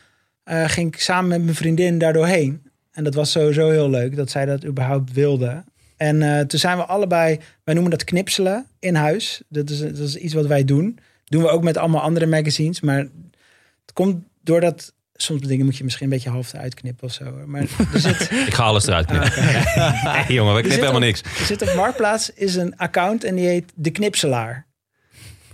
eh, 0.43 0.63
ging 0.67 0.93
ik 0.93 1.01
samen 1.01 1.29
met 1.29 1.43
mijn 1.43 1.55
vriendin 1.55 1.97
daar 1.97 2.13
doorheen. 2.13 2.61
En 2.91 3.03
dat 3.03 3.13
was 3.13 3.31
sowieso 3.31 3.69
heel 3.69 3.89
leuk 3.89 4.15
dat 4.15 4.29
zij 4.29 4.45
dat 4.45 4.65
überhaupt 4.65 5.13
wilde. 5.13 5.63
En 5.97 6.21
eh, 6.21 6.45
toen 6.45 6.59
zijn 6.59 6.77
we 6.77 6.85
allebei, 6.85 7.39
wij 7.63 7.73
noemen 7.73 7.91
dat 7.91 8.03
knipselen 8.03 8.65
in 8.79 8.95
huis. 8.95 9.41
Dat 9.49 9.69
is, 9.69 9.79
dat 9.79 9.97
is 9.97 10.15
iets 10.15 10.33
wat 10.33 10.45
wij 10.45 10.65
doen. 10.65 10.99
Doen 11.25 11.41
we 11.41 11.49
ook 11.49 11.63
met 11.63 11.77
allemaal 11.77 12.01
andere 12.01 12.25
magazines. 12.25 12.81
Maar 12.81 12.97
het 12.97 13.93
komt 13.93 14.23
doordat, 14.43 14.93
soms 15.21 15.41
dingen 15.41 15.65
moet 15.65 15.77
je 15.77 15.83
misschien 15.83 16.05
een 16.05 16.11
beetje 16.11 16.29
half 16.29 16.53
uitknippen 16.53 17.07
of 17.07 17.13
zo. 17.13 17.25
Maar 17.45 17.61
er 17.93 17.99
zit, 17.99 18.31
ik 18.31 18.53
ga 18.53 18.63
alles 18.63 18.87
eruit 18.87 19.05
knippen. 19.05 19.31
Ah, 19.31 20.15
Nee, 20.27 20.35
jongen, 20.35 20.53
we 20.55 20.59
knippen 20.59 20.79
helemaal 20.79 21.07
niks. 21.07 21.21
er 21.21 21.45
zit 21.45 21.61
op 21.61 21.73
Marktplaats 21.73 22.33
is 22.33 22.55
een 22.55 22.77
account 22.77 23.23
en 23.23 23.35
die 23.35 23.47
heet 23.47 23.71
De 23.75 23.91
Knipselaar. 23.91 24.67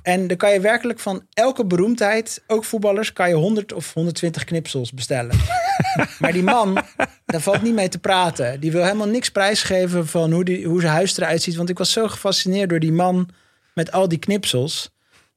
En 0.05 0.27
dan 0.27 0.37
kan 0.37 0.53
je 0.53 0.59
werkelijk 0.59 0.99
van 0.99 1.25
elke 1.33 1.65
beroemdheid, 1.65 2.43
ook 2.47 2.65
voetballers, 2.65 3.13
kan 3.13 3.29
je 3.29 3.35
100 3.35 3.73
of 3.73 3.93
120 3.93 4.43
knipsels 4.43 4.93
bestellen. 4.93 5.35
maar 6.19 6.31
die 6.31 6.43
man, 6.43 6.83
daar 7.25 7.41
valt 7.41 7.61
niet 7.61 7.73
mee 7.73 7.89
te 7.89 7.99
praten. 7.99 8.59
Die 8.59 8.71
wil 8.71 8.83
helemaal 8.83 9.07
niks 9.07 9.29
prijsgeven 9.29 10.07
van 10.07 10.31
hoe, 10.31 10.43
die, 10.43 10.65
hoe 10.65 10.81
zijn 10.81 10.93
huis 10.93 11.17
eruit 11.17 11.41
ziet. 11.41 11.55
Want 11.55 11.69
ik 11.69 11.77
was 11.77 11.91
zo 11.91 12.07
gefascineerd 12.07 12.69
door 12.69 12.79
die 12.79 12.91
man 12.91 13.29
met 13.73 13.91
al 13.91 14.07
die 14.07 14.17
knipsels. 14.17 14.94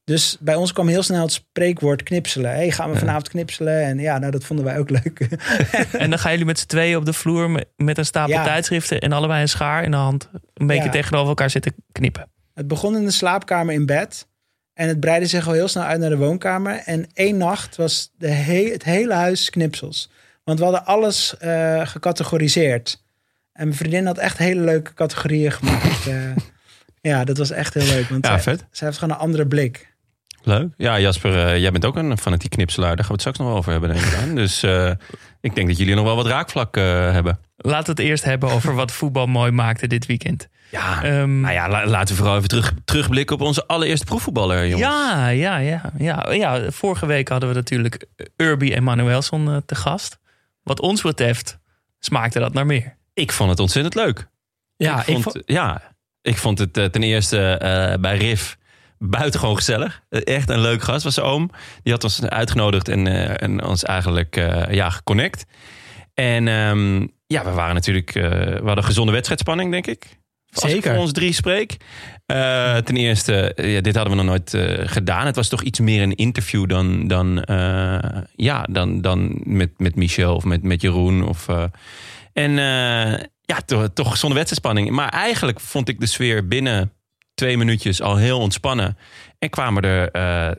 Dus 0.09 0.37
bij 0.41 0.55
ons 0.55 0.73
kwam 0.73 0.89
heel 0.89 1.03
snel 1.03 1.23
het 1.23 1.33
spreekwoord 1.33 2.03
knipselen. 2.03 2.51
hey, 2.51 2.71
gaan 2.71 2.91
we 2.93 2.99
vanavond 2.99 3.29
knipselen? 3.29 3.83
En 3.85 3.99
ja, 3.99 4.19
nou, 4.19 4.33
dat 4.33 4.45
vonden 4.45 4.65
wij 4.65 4.79
ook 4.79 4.91
leuk. 4.91 5.21
en 5.93 6.11
dan 6.11 6.19
gaan 6.19 6.31
jullie 6.31 6.47
met 6.47 6.59
z'n 6.59 6.67
tweeën 6.67 6.97
op 6.97 7.05
de 7.05 7.13
vloer 7.13 7.51
met, 7.77 7.99
een 7.99 8.05
stapel 8.07 8.35
Ja. 8.35 8.45
tijdschriften. 8.45 9.01
En 9.01 9.13
allebei 9.13 9.41
een 9.41 9.49
schaar 9.49 9.85
in 9.85 9.91
de 9.91 9.97
hand. 9.97 10.29
Een 10.55 10.67
beetje 10.67 10.85
Ja. 10.85 10.91
tegenover 10.91 11.29
elkaar 11.29 11.51
zitten 11.51 11.75
knippen. 11.93 12.29
Het 12.55 12.69
begon 12.69 12.97
in 12.97 13.05
de 13.05 13.11
slaapkamer 13.11 13.75
in 13.75 13.87
bed. 13.87 14.27
En 14.75 14.89
het 14.89 15.01
breidde 15.01 15.27
zich 15.27 15.47
al 15.47 15.53
heel 15.53 15.69
snel 15.69 15.83
uit 15.85 16.01
naar 16.01 16.11
de 16.11 16.17
woonkamer. 16.17 16.83
En 16.85 17.07
één 17.15 17.37
nacht 17.37 17.77
was 17.77 18.13
de 18.19 18.29
he- 18.29 18.71
het 18.73 18.85
hele 18.85 19.15
huis 19.15 19.51
knipsels. 19.51 20.11
Want 20.45 20.59
we 20.59 20.65
hadden 20.65 20.85
alles 20.87 21.37
eh, 21.39 21.87
gecategoriseerd. 21.87 23.03
En 23.53 23.65
mijn 23.65 23.77
vriendin 23.79 24.07
had 24.07 24.19
echt 24.19 24.39
hele 24.39 24.61
leuke 24.61 24.95
categorieën 24.95 25.53
gemaakt. 25.53 26.07
Eh, 26.07 26.15
Ja, 27.01 27.25
dat 27.25 27.39
was 27.39 27.51
echt 27.51 27.75
heel 27.75 27.87
leuk. 27.87 28.09
Want 28.09 28.25
Ja, 28.27 28.33
zij, 28.39 28.43
vet. 28.57 28.65
zij 28.71 28.87
heeft 28.87 28.99
gewoon 28.99 29.15
een 29.15 29.21
andere 29.21 29.47
blik. 29.47 29.95
Leuk. 30.43 30.69
Ja, 30.77 30.99
Jasper, 31.01 31.47
eh, 31.47 31.59
jij 31.61 31.71
bent 31.71 31.85
ook 31.85 31.97
een 31.97 32.19
fanatiek 32.19 32.51
knipselaar. 32.51 32.97
Daar 32.97 33.05
gaan 33.05 33.07
we 33.07 33.13
het 33.13 33.21
straks 33.21 33.39
nog 33.39 33.49
wel 33.49 33.57
over 33.57 33.73
hebben, 33.73 33.91
denk 33.93 34.05
ik. 34.05 34.35
Dus 34.37 34.63
eh, 34.63 34.91
ik 35.41 35.55
denk 35.55 35.69
dat 35.69 35.79
jullie 35.79 35.95
nog 35.95 36.05
wel 36.05 36.17
wat 36.17 36.27
raakvlak 36.27 36.77
eh, 36.77 36.85
hebben. 37.13 37.39
Laten 37.57 37.95
we 37.95 38.03
het 38.03 38.11
eerst 38.11 38.25
hebben 38.25 38.51
over 38.51 38.75
wat 38.75 38.93
voetbal 38.93 39.27
mooi 39.27 39.51
maakte 39.51 39.87
dit 39.87 40.07
weekend. 40.07 40.49
Ja, 40.71 41.03
Ehm, 41.03 41.41
nou 41.41 41.55
ja, 41.55 41.69
la- 41.69 41.87
laten 41.87 42.09
we 42.15 42.21
vooral 42.21 42.37
even 42.37 42.49
terug, 42.49 42.73
terugblikken 42.85 43.37
op 43.37 43.43
onze 43.43 43.67
allereerste 43.67 44.05
proefvoetballer, 44.07 44.67
jongens. 44.69 44.81
ja, 44.93 45.29
ja, 45.29 45.57
ja, 45.57 45.83
ja, 45.99 46.27
ja. 46.33 46.71
Vorige 46.71 47.07
week 47.07 47.29
hadden 47.29 47.49
we 47.49 47.55
natuurlijk 47.55 48.07
Urbi 48.37 48.73
en 48.73 48.83
Manuelson 48.83 49.63
te 49.67 49.75
gast. 49.75 50.19
Wat 50.63 50.81
ons 50.81 51.03
betreft 51.03 51.59
smaakte 51.99 52.39
dat 52.39 52.53
naar 52.53 52.67
meer. 52.67 52.97
Ik 53.15 53.33
vond 53.33 53.51
het 53.51 53.61
ontzettend 53.61 53.95
leuk. 53.95 54.29
Ja, 54.77 54.99
ik 54.99 55.05
vond, 55.05 55.23
vond- 55.23 55.43
ja, 55.47 55.83
ik 56.23 56.37
vond 56.37 56.59
het 56.59 56.73
ten 56.73 57.03
eerste 57.03 57.57
bij 58.01 58.17
Riff 58.17 58.57
buitengewoon 58.99 59.57
gezellig. 59.57 60.03
Echt 60.09 60.51
een 60.51 60.61
leuk 60.61 60.83
gast 60.83 61.05
was 61.05 61.15
zijn 61.15 61.27
oom. 61.27 61.51
Die 61.83 61.93
had 61.93 62.05
ons 62.05 62.23
uitgenodigd 62.23 62.89
en, 62.89 63.07
eh, 63.07 63.43
en 63.43 63.65
ons 63.65 63.85
eigenlijk 63.85 64.37
eh, 64.37 64.75
ja, 64.75 64.91
geconnect. 64.91 65.47
En 66.15 66.49
ehm, 66.49 67.07
ja, 67.27 67.45
we 67.45 67.51
waren 67.51 67.75
natuurlijk... 67.75 68.15
eh, 68.15 68.23
we 68.31 68.63
hadden 68.65 68.85
gezonde 68.85 69.13
wedstrijdspanning, 69.13 69.71
denk 69.71 69.87
ik. 69.87 70.07
Als 70.53 70.65
ik 70.65 70.71
Zeker. 70.71 70.91
voor 70.91 71.01
ons 71.01 71.13
drie 71.13 71.33
spreek. 71.33 71.77
Ten 72.85 72.97
eerste, 72.97 73.53
ja, 73.57 73.81
dit 73.81 73.95
hadden 73.95 74.17
we 74.17 74.23
nog 74.23 74.31
nooit 74.31 74.57
gedaan. 74.91 75.27
Het 75.27 75.37
was 75.37 75.49
toch 75.49 75.63
iets 75.63 75.81
meer 75.81 76.03
een 76.03 76.15
interview 76.15 76.69
dan, 76.69 77.09
dan, 77.09 77.45
ja, 78.35 78.63
dan, 78.71 79.01
dan 79.01 79.41
met, 79.45 79.71
met 79.77 79.97
Michel 79.97 80.35
of 80.35 80.45
met, 80.45 80.63
met 80.63 80.81
Jeroen. 80.81 81.29
Of, 81.29 81.47
en 82.33 82.51
ja, 83.43 83.61
toch, 83.67 83.89
toch 83.95 84.17
zonder 84.17 84.39
wedstrijdspanning. 84.39 84.91
Maar 84.91 85.09
eigenlijk 85.09 85.61
vond 85.61 85.89
ik 85.89 86.01
de 86.01 86.07
sfeer 86.07 86.49
binnen 86.49 86.93
twee 87.39 87.57
minuutjes 87.57 88.03
al 88.03 88.17
heel 88.17 88.39
ontspannen. 88.39 88.97
En 89.39 89.51
kwamen 89.51 89.83
er, 89.83 90.11
eh, 90.11 90.51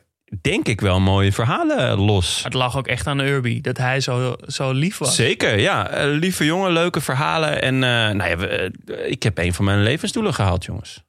denk 0.41 0.67
ik, 0.67 0.81
wel 0.81 0.99
mooie 0.99 1.31
verhalen 1.31 1.99
los. 1.99 2.43
Het 2.43 2.53
lag 2.53 2.77
ook 2.77 2.87
echt 2.87 3.07
aan 3.07 3.19
Urbi, 3.19 3.61
dat 3.61 3.77
hij 3.77 3.99
zo, 3.99 4.35
zo 4.47 4.71
lief 4.71 4.97
was. 4.97 5.15
Zeker, 5.15 5.59
ja. 5.59 5.89
Eh, 5.89 6.09
lieve 6.09 6.45
jongen, 6.45 6.71
leuke 6.71 7.01
verhalen. 7.01 7.61
En 7.61 7.73
eh, 7.73 7.89
nou 8.15 8.29
ja, 8.29 8.37
we, 8.37 8.71
ik 9.07 9.23
heb 9.23 9.37
een 9.37 9.53
van 9.53 9.65
mijn 9.65 9.83
levensdoelen 9.83 10.33
gehaald, 10.33 10.65
jongens. 10.65 11.03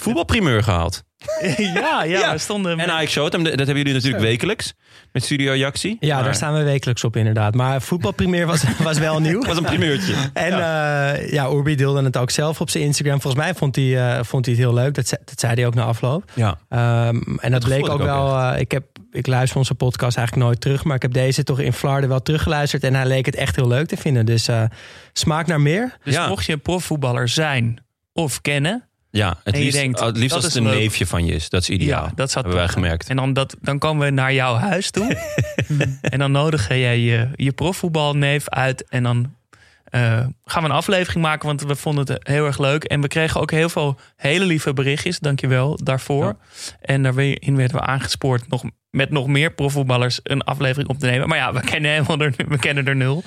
Voetbalprimeur 0.00 0.62
gehaald. 0.62 1.04
ja, 1.56 1.64
ja, 1.74 2.02
Ja. 2.04 2.32
we 2.32 2.38
stonden... 2.38 2.78
En 2.80 3.00
Ike 3.02 3.10
Showtime, 3.10 3.42
dat 3.44 3.56
hebben 3.58 3.76
jullie 3.76 3.92
natuurlijk 3.92 4.22
wekelijks. 4.22 4.74
Met 5.12 5.24
Studio 5.24 5.54
Jaxi. 5.56 5.96
ja 6.00 6.14
Maar 6.14 6.24
daar 6.24 6.34
staan 6.34 6.54
we 6.54 6.62
wekelijks 6.62 7.04
op 7.04 7.16
inderdaad. 7.16 7.54
Maar 7.54 7.82
voetbalprimeer 7.82 8.46
was, 8.46 8.62
was 8.78 8.98
wel 8.98 9.18
nieuw. 9.20 9.38
Het 9.38 9.46
was 9.46 9.56
een 9.56 9.64
primeurtje. 9.64 10.14
En 10.32 10.48
ja. 10.50 11.14
ja, 11.14 11.48
Urbi 11.50 11.74
deelde 11.76 12.02
het 12.02 12.16
ook 12.16 12.30
zelf 12.30 12.60
op 12.60 12.70
zijn 12.70 12.84
Instagram. 12.84 13.20
Volgens 13.20 13.42
mij 13.42 13.54
vond 13.54 13.76
hij, 13.76 14.16
eh, 14.18 14.24
vond 14.24 14.44
hij 14.46 14.54
het 14.54 14.64
heel 14.64 14.74
leuk. 14.74 14.94
Dat, 14.94 15.08
ze- 15.08 15.20
dat 15.24 15.40
zei 15.40 15.54
hij 15.54 15.66
ook 15.66 15.74
na 15.74 15.82
afloop. 15.84 16.30
Ja. 16.34 16.58
Ehm, 16.68 17.20
en 17.38 17.50
dat, 17.52 17.64
bleek 17.64 17.80
gevoel 17.84 17.90
ook 18.00 18.02
wel. 18.06 18.38
eh, 18.38 18.60
ik, 18.60 18.70
heb, 18.70 18.84
ik 19.10 19.26
luister 19.26 19.58
onze 19.58 19.74
podcast 19.74 20.16
eigenlijk 20.16 20.46
nooit 20.46 20.60
terug. 20.60 20.84
Maar 20.84 20.96
ik 20.96 21.02
heb 21.02 21.12
deze 21.12 21.42
toch 21.42 21.60
in 21.60 21.72
Vlaarden 21.72 22.08
wel 22.08 22.22
teruggeluisterd. 22.22 22.82
En 22.84 22.94
hij 22.94 23.06
leek 23.06 23.26
het 23.26 23.36
echt 23.36 23.56
heel 23.56 23.68
leuk 23.68 23.86
te 23.86 23.96
vinden. 23.96 24.26
Dus 24.26 24.48
eh, 24.48 24.62
smaak 25.12 25.46
naar 25.46 25.60
meer. 25.60 25.96
Dus 26.04 26.14
Ja. 26.14 26.28
mocht 26.28 26.46
je 26.46 26.52
een 26.52 26.60
profvoetballer 26.62 27.28
zijn 27.28 27.84
of 28.12 28.40
kennen... 28.40 28.85
Ja, 29.16 29.28
het 29.28 29.54
En 29.54 29.58
je 29.58 29.64
liefst, 29.64 29.80
denkt, 29.80 30.00
het 30.00 30.16
liefst 30.16 30.34
dat 30.34 30.44
als 30.44 30.54
het 30.54 30.62
een 30.62 30.70
leuk. 30.70 30.78
neefje 30.78 31.06
van 31.06 31.26
je 31.26 31.32
is. 31.32 31.48
Dat 31.48 31.62
is 31.62 31.70
ideaal. 31.70 32.04
Ja, 32.04 32.12
dat 32.14 32.34
hebben 32.34 32.54
wij 32.54 32.68
gemerkt. 32.68 33.08
En 33.08 33.16
dan, 33.16 33.32
dat, 33.32 33.56
dan 33.60 33.78
komen 33.78 34.06
we 34.06 34.12
naar 34.12 34.32
jouw 34.32 34.54
huis 34.54 34.90
toe. 34.90 35.16
en 36.00 36.18
dan 36.18 36.32
nodig 36.32 36.68
jij 36.68 36.98
je, 36.98 37.28
je 37.34 37.52
profvoetbalneef 37.52 38.48
uit. 38.48 38.84
En 38.88 39.02
dan 39.02 39.34
eh, 39.84 40.26
gaan 40.44 40.62
we 40.62 40.68
een 40.68 40.74
aflevering 40.74 41.22
maken, 41.22 41.46
want 41.46 41.62
we 41.62 41.76
vonden 41.76 42.06
het 42.06 42.28
heel 42.28 42.46
erg 42.46 42.58
leuk. 42.58 42.84
En 42.84 43.00
we 43.00 43.08
kregen 43.08 43.40
ook 43.40 43.50
heel 43.50 43.68
veel 43.68 43.98
hele 44.16 44.44
lieve 44.44 44.72
berichtjes. 44.72 45.18
Dankjewel 45.18 45.78
daarvoor. 45.82 46.24
Ja. 46.24 46.36
En 46.80 47.02
daarin 47.02 47.56
werden 47.56 47.76
we 47.76 47.82
aangespoord 47.82 48.48
nog, 48.48 48.64
met 48.90 49.10
nog 49.10 49.26
meer 49.26 49.52
profvoetballers 49.52 50.20
een 50.22 50.42
aflevering 50.42 50.88
op 50.88 50.98
te 50.98 51.06
nemen. 51.06 51.28
Maar 51.28 51.38
ja, 51.38 51.52
we 51.52 51.60
kennen, 51.60 51.90
helemaal 51.90 52.20
er, 52.20 52.34
we 52.48 52.58
kennen 52.58 52.86
er 52.86 52.96
nul. 52.96 53.22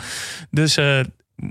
Dus 0.51 0.77
eh, 0.77 1.00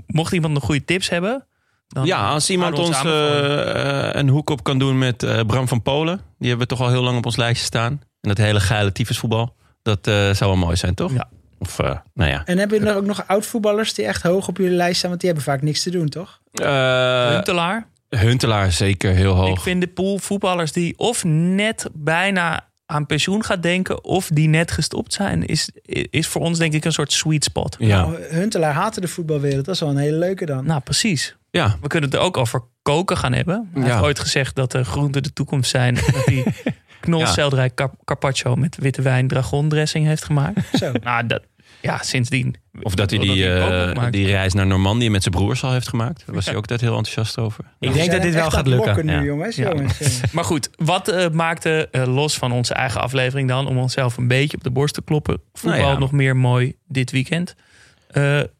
mocht 0.07 0.33
iemand 0.33 0.53
nog 0.53 0.63
goede 0.63 0.85
tips 0.85 1.09
hebben... 1.09 1.43
Dan 1.89 2.05
Ja, 2.05 2.29
als 2.29 2.49
iemand 2.49 2.75
houden 2.77 2.95
ons 2.95 3.05
aanbevolen. 3.05 4.13
eh, 4.13 4.19
een 4.21 4.29
hoek 4.29 4.49
op 4.49 4.63
kan 4.63 4.79
doen 4.79 4.97
met 4.97 5.23
eh, 5.23 5.39
Bram 5.47 5.67
van 5.67 5.81
Polen. 5.81 6.21
Die 6.39 6.49
hebben 6.49 6.67
we 6.67 6.75
toch 6.75 6.85
al 6.85 6.91
heel 6.91 7.01
lang 7.03 7.17
op 7.17 7.25
ons 7.25 7.35
lijstje 7.37 7.65
staan. 7.65 7.91
En 8.21 8.29
dat 8.29 8.37
hele 8.37 8.59
geile 8.59 8.91
tyfusvoetbal. 8.91 9.55
Dat 9.81 10.07
eh, 10.07 10.13
zou 10.13 10.51
wel 10.51 10.55
mooi 10.59 10.75
zijn, 10.75 10.93
toch? 10.95 11.13
Ja. 11.13 11.29
Of, 11.59 11.79
eh, 11.79 11.95
nou 12.13 12.29
ja. 12.29 12.41
En 12.45 12.57
hebben 12.57 12.79
jullie 12.79 12.93
ook 12.95 13.05
nog 13.05 13.23
oud-voetballers 13.27 13.93
die 13.93 14.05
echt 14.05 14.21
hoog 14.21 14.47
op 14.47 14.57
jullie 14.57 14.75
lijst 14.75 14.97
staan? 14.97 15.09
Want 15.09 15.21
die 15.21 15.29
hebben 15.29 15.47
vaak 15.49 15.61
niks 15.61 15.83
te 15.83 15.89
doen, 15.89 16.09
toch? 16.09 16.39
Eh, 16.53 17.29
Huntelaar. 17.29 17.87
Huntelaar 18.09 18.71
zeker 18.71 19.11
heel 19.11 19.33
hoog. 19.33 19.49
Ik 19.49 19.59
vind 19.59 19.81
de 19.81 19.87
pool 19.87 20.17
voetballers 20.17 20.71
die 20.71 20.97
of 20.97 21.23
net 21.23 21.87
bijna 21.93 22.67
aan 22.85 23.05
pensioen 23.05 23.43
gaat 23.43 23.63
denken... 23.63 24.03
of 24.03 24.29
die 24.33 24.47
net 24.47 24.71
gestopt 24.71 25.13
zijn, 25.13 25.45
is, 25.45 25.69
is 26.09 26.27
voor 26.27 26.41
ons 26.41 26.57
denk 26.57 26.73
ik 26.73 26.85
een 26.85 26.91
soort 26.91 27.11
sweet 27.11 27.43
spot. 27.43 27.75
ja. 27.79 28.01
Nou, 28.05 28.21
Huntelaar 28.29 28.73
haatte 28.73 29.01
de 29.01 29.07
voetbalwereld. 29.07 29.65
Dat 29.65 29.73
is 29.75 29.81
wel 29.81 29.89
een 29.89 29.97
hele 29.97 30.17
leuke 30.17 30.45
dan. 30.45 30.65
Nou, 30.65 30.81
precies. 30.81 31.35
Ja, 31.51 31.77
We 31.81 31.87
kunnen 31.87 32.09
het 32.09 32.19
er 32.19 32.25
ook 32.25 32.37
over 32.37 32.61
koken 32.81 33.17
gaan 33.17 33.33
hebben. 33.33 33.69
Hij 33.73 33.83
Ja. 33.83 33.89
heeft 33.89 34.03
ooit 34.03 34.19
gezegd 34.19 34.55
dat 34.55 34.71
de 34.71 34.83
groenten 34.83 35.23
de 35.23 35.33
toekomst 35.33 35.69
zijn. 35.69 35.97
en 35.97 36.03
dat 36.13 36.25
hij 36.25 36.43
knolselderij 36.99 37.73
car- 37.73 37.95
carpaccio 38.05 38.55
met 38.55 38.77
witte 38.79 39.01
wijn 39.01 39.27
dragondressing 39.27 40.05
heeft 40.05 40.23
gemaakt. 40.23 40.59
Zo. 40.77 40.91
nou, 41.03 41.25
dat, 41.27 41.41
ja, 41.81 41.97
sindsdien. 42.03 42.55
Of 42.81 42.95
dat 42.95 43.09
hij 43.09 43.19
die, 43.19 43.53
eh, 43.53 44.05
die 44.09 44.25
reis 44.25 44.53
naar 44.53 44.67
Normandië 44.67 45.09
met 45.09 45.23
zijn 45.23 45.35
broers 45.35 45.63
al 45.63 45.71
heeft 45.71 45.87
gemaakt. 45.89 46.23
Daar 46.25 46.35
was 46.35 46.45
hij 46.45 46.53
ook 46.55 46.61
altijd 46.61 46.81
heel 46.81 46.95
enthousiast 46.97 47.37
over. 47.37 47.63
Ik 47.79 47.93
denk 47.93 48.11
dat 48.11 48.21
dit 48.21 48.33
wel 48.33 48.51
gaat 48.51 48.67
lukken. 48.67 49.05
nu, 49.05 49.11
Ja. 49.11 49.21
jongens. 49.21 49.55
Ja. 49.55 49.69
jongens. 49.69 50.21
Maar 50.31 50.43
goed, 50.43 50.69
wat 50.75 51.07
eh, 51.07 51.29
maakte 51.29 51.87
eh, 51.91 52.13
los 52.15 52.37
van 52.37 52.51
onze 52.51 52.73
eigen 52.73 53.01
aflevering 53.01 53.47
dan... 53.49 53.67
om 53.67 53.77
onszelf 53.77 54.17
een 54.17 54.27
beetje 54.27 54.57
op 54.57 54.63
de 54.63 54.71
borst 54.71 54.93
te 54.93 55.01
kloppen... 55.01 55.41
voetbal 55.53 55.79
Nou 55.79 55.93
ja. 55.93 55.99
nog 55.99 56.11
meer 56.11 56.35
mooi 56.37 56.75
dit 56.87 57.11
weekend? 57.11 57.55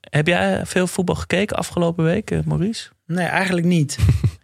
Heb 0.09 0.27
jij 0.27 0.61
veel 0.65 0.87
voetbal 0.87 1.15
gekeken 1.15 1.57
afgelopen 1.57 2.03
week, 2.03 2.31
eh, 2.31 2.39
Maurice? 2.45 2.89
Nee, 3.05 3.25
eigenlijk 3.25 3.67
niet. 3.67 3.97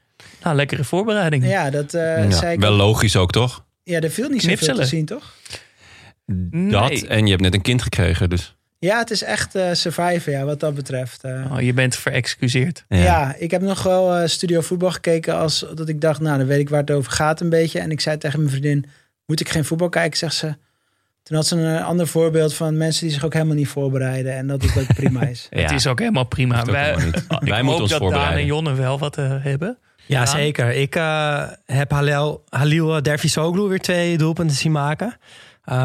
Nou, 0.43 0.57
lekkere 0.57 0.84
voorbereiding. 0.84 1.45
Ja, 1.48 1.69
dat 1.69 1.93
eh, 1.93 2.24
Ja, 2.24 2.31
zei 2.31 2.53
ik 2.53 2.60
wel 2.60 2.72
ook. 2.72 2.77
logisch 2.77 3.15
ook, 3.15 3.31
toch? 3.31 3.65
Ja, 3.84 4.00
er 4.00 4.10
viel 4.10 4.29
niet 4.29 4.41
zoveel 4.41 4.75
te 4.75 4.86
zien, 4.86 5.05
toch? 5.05 5.34
Dat 6.25 6.89
Nee. 6.89 7.07
en 7.07 7.24
je 7.25 7.29
hebt 7.29 7.41
net 7.41 7.53
een 7.53 7.62
kind 7.62 7.81
gekregen, 7.81 8.29
dus... 8.29 8.55
Ja, 8.79 8.98
het 9.00 9.12
is 9.12 9.24
echt 9.24 9.55
eh 9.55 9.69
surviven, 9.72 10.31
ja, 10.31 10.43
wat 10.43 10.60
dat 10.60 10.75
betreft. 10.75 11.24
Oh, 11.24 11.55
je 11.62 11.74
bent 11.74 11.95
verexcuseerd. 11.95 12.86
ja. 12.88 13.36
ik 13.38 13.51
heb 13.51 13.62
nog 13.62 13.84
wel 13.84 14.15
eh, 14.15 14.27
studio 14.27 14.62
voetbal 14.62 14.91
gekeken 14.91 15.36
als 15.36 15.65
dat 15.74 15.89
ik 15.89 16.01
dacht, 16.01 16.19
nou, 16.19 16.38
dan 16.38 16.48
weet 16.48 16.60
ik 16.60 16.69
waar 16.69 16.79
het 16.79 16.91
over 16.91 17.12
gaat 17.12 17.41
een 17.41 17.50
beetje. 17.50 17.79
En 17.79 17.91
ik 17.91 18.01
zei 18.01 18.17
tegen 18.17 18.39
mijn 18.39 18.51
vriendin, 18.51 18.86
moet 19.25 19.39
ik 19.39 19.50
geen 19.50 19.65
voetbal 19.65 19.89
kijken? 19.89 20.17
Zegt 20.17 20.36
ze. 20.36 20.55
Toen 21.25 21.38
had 21.38 21.48
ze 21.48 21.55
een 21.55 21.84
ander 21.84 22.08
voorbeeld 22.08 22.53
van 22.53 22.77
mensen 22.77 23.03
die 23.05 23.13
zich 23.13 23.25
ook 23.25 23.34
helemaal 23.34 23.55
niet 23.55 23.67
voorbereiden. 23.67 24.36
En 24.36 24.48
dat 24.48 24.62
het 24.62 24.77
ook 24.77 24.96
prima 24.96 25.22
is. 25.22 25.48
Ja. 25.50 25.62
Het 25.62 25.72
is 25.72 25.88
ook 25.88 26.00
helemaal 26.00 26.24
prima. 26.25 26.60
Ook 26.60 26.65
Wij, 26.65 26.84
helemaal 26.84 27.05
niet. 27.05 27.15
ik 27.41 27.48
Wij 27.48 27.55
hoop 27.55 27.63
moeten 27.63 27.82
ons 27.82 27.91
dat 27.91 28.00
Daan 28.00 28.00
voorbereiden. 28.00 28.39
en 28.39 28.46
Jonne 28.46 28.74
wel 28.74 29.00
wat 29.00 29.17
eh, 29.17 29.34
hebben. 29.39 29.77
Ja, 30.05 30.20
Ja. 30.20 30.25
zeker. 30.25 30.72
Ik 30.72 30.96
eh, 30.96 31.44
heb 31.65 31.91
Halil, 31.91 32.44
Halil 32.50 33.01
Dervisoglu 33.03 33.62
weer 33.62 33.79
twee 33.79 34.17
doelpunten 34.17 34.55
zien 34.55 34.72
maken. 34.72 35.17
Eh, 35.63 35.75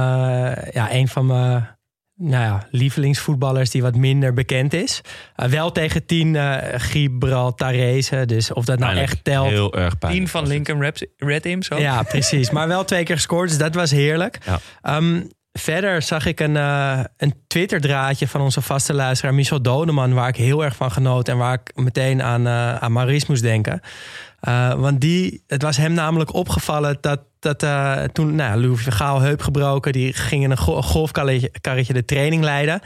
ja, 0.73 0.93
een 0.93 1.09
van 1.09 1.27
mijn 1.27 1.79
nou 2.21 2.45
ja, 2.45 2.67
lievelingsvoetballers 2.71 3.71
die 3.71 3.83
wat 3.83 3.95
minder 3.95 4.33
bekend 4.33 4.73
is. 4.73 5.01
Eh, 5.37 5.49
wel 5.49 5.73
tegen 5.73 6.07
tien 6.07 6.35
uh, 6.35 6.57
Gibraltarese. 6.75 8.27
Dus 8.27 8.53
of 8.53 8.65
dat 8.65 8.79
nou 8.79 8.93
Pijnlijk. 8.93 9.13
echt 9.13 9.25
telt. 9.25 9.49
Heel 9.49 9.75
erg 9.75 9.99
pijnlijk. 9.99 10.23
Tien 10.23 10.29
van 10.29 10.47
Lincoln 10.47 10.81
Red, 10.81 11.07
Red 11.17 11.47
Imp, 11.47 11.65
zo. 11.65 11.79
Ja, 11.79 12.03
precies. 12.03 12.51
Maar 12.61 12.69
wel 12.69 12.85
twee 12.85 13.05
keer 13.05 13.15
gescoord, 13.15 13.49
dus 13.49 13.59
dat 13.59 13.75
was 13.75 13.91
heerlijk. 13.91 14.39
Ja. 14.45 14.61
Ehm, 14.83 15.23
verder 15.53 16.03
zag 16.03 16.27
ik 16.27 16.41
een, 16.41 16.57
eh, 16.57 17.01
een 17.17 17.35
Twitter-draadje 17.47 18.29
van 18.29 18.41
onze 18.41 18.61
vaste 18.61 18.95
luisteraar 18.95 19.35
Michel 19.35 19.63
Doneman... 19.63 20.15
waar 20.15 20.29
ik 20.29 20.37
heel 20.37 20.65
erg 20.65 20.77
van 20.77 20.93
genoot 20.93 21.29
en 21.29 21.37
waar 21.37 21.55
ik 21.55 21.77
meteen 21.77 22.23
aan, 22.23 22.47
eh 22.47 22.75
aan 22.77 22.93
Maurice 22.93 23.27
moest 23.29 23.43
denken. 23.43 23.81
Uh, 24.49 24.75
want 24.75 25.01
die, 25.01 25.43
het 25.47 25.63
was 25.63 25.77
hem 25.77 25.93
namelijk 25.93 26.35
opgevallen 26.35 26.99
dat, 27.01 27.21
dat 27.39 27.63
uh, 27.63 28.03
toen 28.03 28.35
nou, 28.35 28.61
Louis 28.61 28.83
van 28.83 28.93
Gaal 28.93 29.21
heup 29.21 29.43
gebroken... 29.43 29.93
die 29.93 30.13
ging 30.13 30.43
in 30.45 30.51
een 30.51 30.59
go 30.59 30.83
golfkarretje 30.83 31.93
de 31.93 32.05
training 32.05 32.43
leiden... 32.43 32.81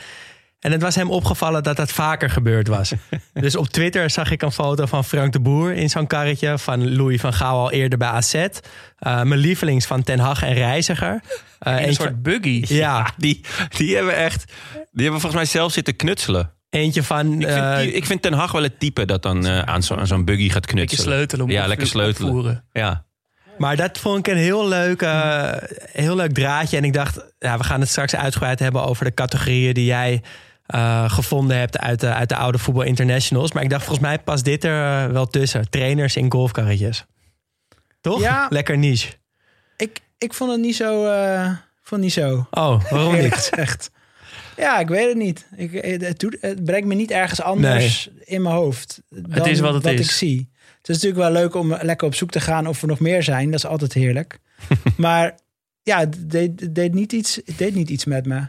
En 0.65 0.73
het 0.73 0.83
was 0.83 0.95
hem 0.95 1.11
opgevallen 1.11 1.63
dat 1.63 1.77
dat 1.77 1.93
vaker 1.93 2.31
gebeurd 2.31 2.69
was. 2.69 2.93
dus 3.33 3.57
op 3.57 3.69
Twitter 3.69 4.11
zag 4.11 4.31
ik 4.31 4.43
een 4.43 4.53
foto 4.53 4.87
van 4.87 5.05
Frank 5.05 5.33
de 5.33 5.41
Boer 5.41 5.73
in 5.73 5.91
zo'n 5.91 6.07
karretje. 6.07 6.59
Van 6.59 6.97
Louis 6.97 7.21
van 7.21 7.33
Gaal 7.33 7.61
al 7.61 7.71
eerder 7.71 7.99
bij 7.99 8.09
AZ. 8.09 8.35
Uh, 8.35 8.49
mijn 9.01 9.37
lievelings 9.37 9.87
van 9.87 10.03
Ten 10.03 10.19
Hag 10.19 10.43
en 10.43 10.53
Reiziger. 10.53 11.21
Uh, 11.67 11.87
een 11.87 11.95
soort 11.95 12.23
buggy. 12.23 12.65
Ja. 12.69 13.11
Die, 13.17 13.41
die 13.69 13.95
hebben 13.95 14.17
echt... 14.17 14.45
Die 14.73 15.03
hebben 15.03 15.21
volgens 15.21 15.43
mij 15.43 15.45
zelf 15.45 15.73
zitten 15.73 15.97
knutselen. 15.97 16.54
Eentje 16.75 17.03
van... 17.03 17.41
Ik 17.41 17.49
vind, 17.49 17.77
die, 17.77 17.93
ik 17.93 18.05
vind 18.05 18.23
Ten 18.23 18.33
Hag 18.33 18.53
wel 18.53 18.63
het 18.63 18.79
type 18.81 19.05
dat 19.05 19.23
dan 19.23 19.47
uh, 19.47 19.59
aan 19.61 19.83
zo'n 19.83 20.07
zo 20.07 20.25
buggy 20.25 20.49
gaat 20.49 20.67
knutselen. 20.67 21.09
Lekker 21.09 21.29
sleutelen. 21.29 21.49
Ja, 21.49 21.67
lekker 21.67 21.87
sleutelen. 21.87 22.29
Opvoeren. 22.29 22.65
Ja. 22.73 23.05
Maar 23.59 23.77
dat 23.77 23.99
vond 23.99 24.19
ik 24.19 24.33
een 24.33 24.41
heel 24.41 24.69
leuk, 24.69 25.03
uh, 25.03 25.53
heel 25.93 26.17
leuk 26.17 26.33
draadje. 26.35 26.77
En 26.77 26.85
ik 26.85 26.93
dacht, 26.93 27.35
ja, 27.39 27.59
we 27.59 27.65
gaan 27.65 27.81
het 27.81 27.89
straks 27.89 28.17
uitgebreid 28.17 28.59
hebben 28.59 28.85
over 28.85 29.05
de 29.05 29.15
categorieën 29.15 29.75
die 29.75 29.85
jij 29.85 30.23
uh, 30.75 31.11
gevonden 31.11 31.59
hebt 31.59 31.79
uit 31.79 32.01
de, 32.01 32.13
uit 32.13 32.29
de 32.29 32.37
oude 32.37 32.59
voetbal 32.59 32.83
internationals. 32.83 33.53
Maar 33.53 33.63
ik 33.63 33.71
dacht, 33.71 33.85
volgens 33.85 34.07
mij 34.07 34.19
past 34.19 34.45
dit 34.45 34.65
er 34.65 35.07
uh, 35.07 35.13
wel 35.13 35.27
tussen. 35.27 35.71
Trainers 35.71 36.17
in 36.17 36.33
golfkarretjes. 36.33 37.05
Toch? 38.01 38.21
Ja. 38.21 38.47
Lekker 38.51 38.79
niche. 38.79 39.13
Ik, 39.77 40.01
ik 40.19 40.35
vond 40.35 40.51
het 40.51 40.61
niet 40.61 40.77
zo... 40.77 41.07
eh, 41.07 41.45
vond 41.83 41.91
het 41.91 42.01
niet 42.01 42.13
zo. 42.13 42.47
Oh, 42.51 42.85
waarom 42.91 43.17
niet? 43.23 43.35
gezegd. 43.35 43.91
Ja, 44.57 44.79
ik 44.79 44.89
weet 44.89 45.09
het 45.09 45.17
niet. 45.17 45.47
Ik, 45.57 46.01
het, 46.03 46.19
doet, 46.19 46.37
het 46.41 46.65
brengt 46.65 46.87
me 46.87 46.95
niet 46.95 47.11
ergens 47.11 47.43
anders 47.43 48.11
in 48.25 48.43
mijn 48.43 48.55
hoofd. 48.55 49.03
Dan 49.09 49.47
is 49.47 49.61
wat 49.61 49.75
het 49.75 49.87
ik 49.87 49.99
is. 49.99 50.19
zie. 50.19 50.51
Het 50.79 50.89
is 50.89 51.03
natuurlijk 51.03 51.33
wel 51.33 51.43
leuk 51.43 51.55
om 51.55 51.77
lekker 51.81 52.07
op 52.07 52.15
zoek 52.15 52.31
te 52.31 52.41
gaan 52.41 52.67
of 52.67 52.83
er 52.83 52.89
nog 52.89 53.01
meer 53.01 53.23
zijn. 53.23 53.51
Dat 53.51 53.59
is 53.59 53.67
altijd 53.67 53.93
heerlijk. 53.93 54.39
maar 54.97 55.35
ja, 55.83 55.99
het 55.99 56.31
deed, 56.31 56.61
het 56.61 56.75
deed, 56.75 56.95
niet 56.95 57.13
iets, 57.13 57.41
het 57.45 57.59
deed 57.59 57.75
niet 57.75 57.91
iets 57.91 58.05
met 58.05 58.27
me. 58.27 58.43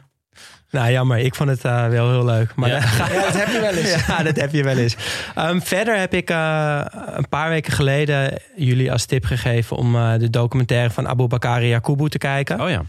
Nou, 0.70 0.92
jammer. 0.92 1.18
Ik 1.18 1.36
vond 1.36 1.50
het 1.50 1.64
eh, 1.64 1.88
wel 1.88 2.10
heel 2.12 2.26
leuk. 2.26 2.56
Maar 2.56 2.70
Ja. 2.70 2.80
Ja, 3.14 3.22
dat 3.22 3.34
heb 3.34 3.48
je 3.48 3.60
wel 3.60 3.74
eens. 3.74 4.06
ja, 4.08 4.24
dat 4.24 4.36
heb 4.36 4.52
je 4.52 4.64
wel 4.64 4.78
eens. 4.78 4.96
Ehm, 5.36 5.60
verder 5.60 5.98
heb 6.00 6.14
ik 6.14 6.30
eh, 6.30 6.86
een 7.06 7.30
paar 7.30 7.50
weken 7.50 7.74
geleden 7.74 8.42
jullie 8.56 8.92
als 8.92 9.06
tip 9.06 9.26
gegeven 9.26 9.78
om 9.78 9.96
eh, 9.96 10.14
de 10.18 10.30
documentaire 10.30 10.90
van 10.90 11.08
Abu 11.08 11.28
Bakari 11.28 11.68
Yakubu 11.68 12.10
te 12.10 12.18
kijken. 12.18 12.62
Oh 12.62 12.70
ja. 12.70 12.82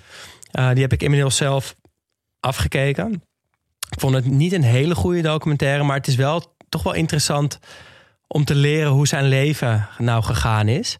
Eh, 0.50 0.70
die 0.72 0.82
heb 0.82 0.92
ik 0.92 1.02
inmiddels 1.02 1.36
zelf 1.36 1.74
afgekeken. 2.46 3.12
Ik 3.90 4.00
vond 4.00 4.14
het 4.14 4.24
niet 4.30 4.52
een 4.52 4.62
hele 4.62 4.94
goede 4.94 5.20
documentaire, 5.22 5.82
maar 5.82 5.96
het 5.96 6.06
is 6.06 6.16
wel 6.16 6.54
toch 6.68 6.82
wel 6.82 6.94
interessant 6.94 7.58
om 8.26 8.44
te 8.44 8.54
leren 8.54 8.90
hoe 8.90 9.06
zijn 9.06 9.24
leven 9.28 9.88
nou 9.98 10.22
gegaan 10.22 10.68
is. 10.68 10.96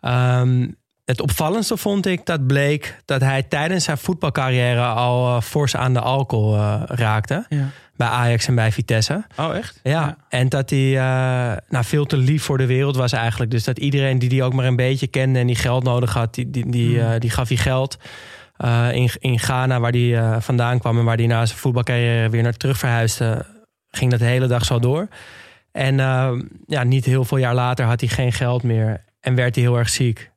Ehm, 0.00 0.68
het 1.04 1.20
opvallendste 1.20 1.76
vond 1.76 2.06
ik 2.06 2.26
dat 2.26 2.46
bleek 2.46 2.96
dat 3.04 3.20
hij 3.20 3.42
tijdens 3.42 3.84
zijn 3.84 3.98
voetbalcarrière 3.98 4.84
al 4.84 5.36
eh, 5.36 5.42
fors 5.42 5.76
aan 5.76 5.92
de 5.92 6.00
alcohol 6.00 6.56
eh, 6.56 6.82
raakte. 6.86 7.44
Ja. 7.48 7.68
Bij 7.96 8.08
Ajax 8.08 8.46
en 8.46 8.54
bij 8.54 8.72
Vitesse. 8.72 9.24
Oh 9.36 9.56
echt? 9.56 9.80
Ja, 9.82 9.90
Ja. 9.90 10.16
en 10.28 10.48
dat 10.48 10.70
hij 10.70 10.96
eh, 10.98 11.56
nou, 11.68 11.84
veel 11.84 12.04
te 12.06 12.16
lief 12.16 12.42
voor 12.42 12.58
de 12.58 12.66
wereld 12.66 12.96
was 12.96 13.12
eigenlijk. 13.12 13.50
Dus 13.50 13.64
dat 13.64 13.78
iedereen 13.78 14.18
die 14.18 14.28
die 14.28 14.42
ook 14.42 14.52
maar 14.52 14.64
een 14.66 14.76
beetje 14.76 15.06
kende 15.06 15.38
en 15.38 15.46
die 15.46 15.56
geld 15.56 15.82
nodig 15.84 16.12
had, 16.14 16.34
die, 16.34 16.50
die, 16.50 16.70
die, 16.70 17.00
Hmm. 17.02 17.18
die 17.18 17.30
gaf 17.30 17.48
hij 17.48 17.56
geld. 17.56 17.96
Eh, 18.60 18.92
in, 18.92 19.10
in 19.18 19.38
Ghana, 19.38 19.80
waar 19.80 19.92
hij 19.92 20.18
eh, 20.18 20.36
vandaan 20.40 20.78
kwam 20.78 20.98
en 20.98 21.04
waar 21.04 21.16
hij 21.16 21.26
na 21.26 21.46
zijn 21.46 21.58
voetbalcarrière 21.58 22.28
weer 22.28 22.42
naar 22.42 22.56
terug 22.56 22.78
verhuisde, 22.78 23.46
ging 23.90 24.10
dat 24.10 24.20
de 24.20 24.26
hele 24.26 24.46
dag 24.46 24.64
zo 24.64 24.78
door. 24.78 25.08
En 25.72 26.00
eh, 26.00 26.32
ja, 26.66 26.82
niet 26.82 27.04
heel 27.04 27.24
veel 27.24 27.38
jaar 27.38 27.54
later 27.54 27.84
had 27.84 28.00
hij 28.00 28.08
geen 28.08 28.32
geld 28.32 28.62
meer 28.62 29.04
en 29.20 29.34
werd 29.34 29.54
hij 29.54 29.64
heel 29.64 29.78
erg 29.78 29.88
ziek. 29.88 30.30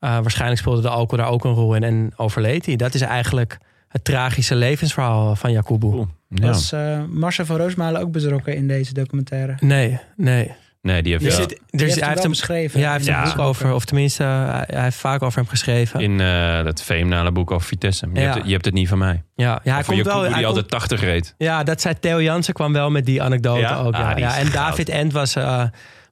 Eh, 0.00 0.10
waarschijnlijk 0.10 0.60
speelde 0.60 0.82
de 0.82 0.88
alcohol 0.88 1.24
daar 1.24 1.32
ook 1.32 1.44
een 1.44 1.52
rol 1.52 1.74
in 1.74 1.82
en 1.82 2.12
overleed 2.16 2.66
hij. 2.66 2.76
Dat 2.76 2.94
is 2.94 3.00
eigenlijk 3.00 3.58
het 3.88 4.04
tragische 4.04 4.54
levensverhaal 4.54 5.36
van 5.36 5.52
Jacobo. 5.52 5.90
Cool. 5.90 6.08
Ja. 6.28 6.46
Was 6.46 6.72
eh 6.72 7.04
Marcel 7.04 7.44
van 7.44 7.56
Roosmalen 7.56 8.00
ook 8.00 8.12
betrokken 8.12 8.56
in 8.56 8.68
deze 8.68 8.94
documentaire? 8.94 9.56
Nee, 9.60 9.98
nee. 10.16 10.52
Nee, 10.88 11.02
die 11.02 11.12
heeft 11.12 11.24
Er 11.38 11.46
Die 11.48 11.56
dus 11.70 11.80
heeft 11.80 11.80
hij 11.80 11.80
hem 11.90 12.08
heeft 12.08 12.14
wel 12.14 12.24
een, 12.24 12.30
beschreven. 12.30 12.80
ja, 12.80 12.84
hij 12.86 12.94
heeft 12.96 13.08
een 13.08 13.22
de 13.24 13.28
boek 13.36 13.38
over, 13.38 13.72
of 13.72 13.84
tenminste, 13.84 14.22
hij, 14.22 14.64
hij 14.66 14.82
heeft 14.82 14.96
vaak 14.96 15.22
over 15.22 15.38
hem 15.38 15.48
geschreven. 15.48 16.00
in 16.00 16.20
eh 16.20 16.64
dat 16.64 16.82
fenomenale 16.82 17.32
boek 17.32 17.50
over 17.50 17.66
Vitesse. 17.66 18.08
Je, 18.12 18.20
Ja. 18.20 18.24
hebt, 18.26 18.34
het- 18.34 18.46
je 18.46 18.52
hebt 18.52 18.64
het 18.64 18.74
niet 18.74 18.88
van 18.88 18.98
mij. 18.98 19.22
ja, 19.34 19.60
ja, 19.64 19.74
hij 19.74 19.82
komt 19.82 20.02
wel. 20.04 20.14
Hij 20.20 20.24
die 20.26 20.32
komt- 20.34 20.46
altijd 20.46 20.68
80 20.68 21.00
reed. 21.00 21.34
ja, 21.38 21.62
dat 21.62 21.80
zei 21.80 21.94
Theo 22.00 22.22
Jansen 22.22 22.54
kwam 22.54 22.72
wel 22.72 22.90
met 22.90 23.06
die 23.06 23.22
anekdote 23.22 23.60
Ja? 23.60 23.76
ook. 23.76 23.94
Ja. 23.94 24.08
Ah, 24.08 24.14
die 24.14 24.24
ja, 24.24 24.36
en. 24.38 24.50
David 24.52 24.88
End 24.88 25.12
was, 25.12 25.36
eh, 25.36 25.62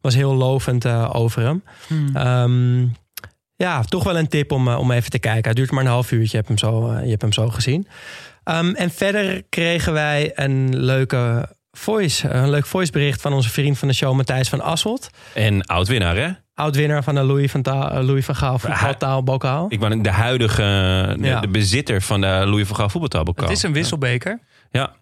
was 0.00 0.14
heel 0.14 0.34
lovend 0.34 0.84
eh, 0.84 1.10
over 1.12 1.42
hem. 1.42 1.62
Hmm. 1.86 2.16
Ehm, 2.16 2.80
ja, 3.56 3.82
toch 3.82 4.04
wel 4.04 4.18
een 4.18 4.28
tip 4.28 4.52
om, 4.52 4.68
eh, 4.68 4.78
om 4.78 4.90
even 4.90 5.10
te 5.10 5.18
kijken. 5.18 5.48
Het 5.48 5.56
duurt 5.56 5.70
maar 5.70 5.84
een 5.84 5.90
half 5.90 6.12
uurtje, 6.12 6.30
je 6.30 6.36
hebt 6.36 6.48
hem 6.48 6.58
zo, 6.58 6.90
eh, 6.92 7.02
je 7.04 7.10
hebt 7.10 7.22
hem 7.22 7.32
zo 7.32 7.48
gezien. 7.48 7.86
Ehm, 8.44 8.70
en 8.74 8.90
verder 8.90 9.42
kregen 9.48 9.92
wij 9.92 10.32
een 10.34 10.76
leuke 10.80 11.48
voice, 11.76 12.28
een 12.28 12.50
leuk 12.50 12.66
voicebericht 12.66 13.20
van 13.20 13.32
onze 13.32 13.48
vriend 13.50 13.78
van 13.78 13.88
de 13.88 13.94
show, 13.94 14.14
Matthijs 14.14 14.48
van 14.48 14.60
Asselt. 14.60 15.10
En 15.34 15.66
oud-winnaar, 15.66 16.16
hè? 16.16 16.28
Oud-winnaar 16.54 17.02
van 17.02 17.14
de 17.14 17.22
Louis 17.22 17.50
van, 17.50 17.62
Ta- 17.62 17.90
eh, 17.90 18.04
Louis 18.04 18.24
van 18.24 18.36
Gaal 18.36 18.58
voetbaltaalbokaal. 18.58 19.66
Ik 19.68 19.80
ben 19.80 20.02
de 20.02 20.10
huidige, 20.10 20.62
de, 21.18 21.26
Ja. 21.26 21.40
de 21.40 21.48
bezitter 21.48 22.02
van 22.02 22.20
de 22.20 22.26
Louis 22.26 22.66
van 22.66 22.76
Gaal 22.76 22.88
voetbaltaalbokaal. 22.88 23.48
Het 23.48 23.56
is 23.56 23.62
een 23.62 23.72
wisselbeker. 23.72 24.40
Ja. 24.70 24.92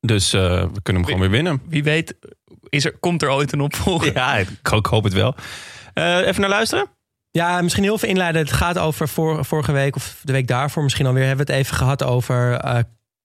Dus 0.00 0.32
eh, 0.32 0.40
we 0.72 0.82
kunnen 0.82 1.02
hem 1.02 1.04
gewoon 1.04 1.20
weer 1.20 1.30
winnen. 1.42 1.62
Wie 1.68 1.82
weet, 1.82 2.14
is 2.68 2.84
er, 2.84 2.98
komt 2.98 3.22
er 3.22 3.30
ooit 3.30 3.52
een 3.52 3.60
opvolger? 3.60 4.12
Ja, 4.14 4.36
ik, 4.36 4.48
ik 4.72 4.86
hoop 4.86 5.04
het 5.04 5.12
wel. 5.12 5.34
Eh, 5.94 6.26
even 6.26 6.40
naar 6.40 6.50
luisteren. 6.50 6.86
Ja, 7.30 7.62
misschien 7.62 7.82
heel 7.84 7.98
veel 7.98 8.08
inleiden. 8.08 8.40
Het 8.42 8.52
gaat 8.52 8.78
over 8.78 9.08
vor- 9.08 9.44
vorige 9.44 9.72
week 9.72 9.96
of 9.96 10.20
de 10.22 10.32
week 10.32 10.46
daarvoor 10.46 10.82
misschien 10.82 11.06
alweer. 11.06 11.26
Hebben 11.26 11.46
we 11.46 11.52
het 11.52 11.62
even 11.62 11.76
gehad 11.76 12.02
over 12.04 12.54
eh, 12.54 12.78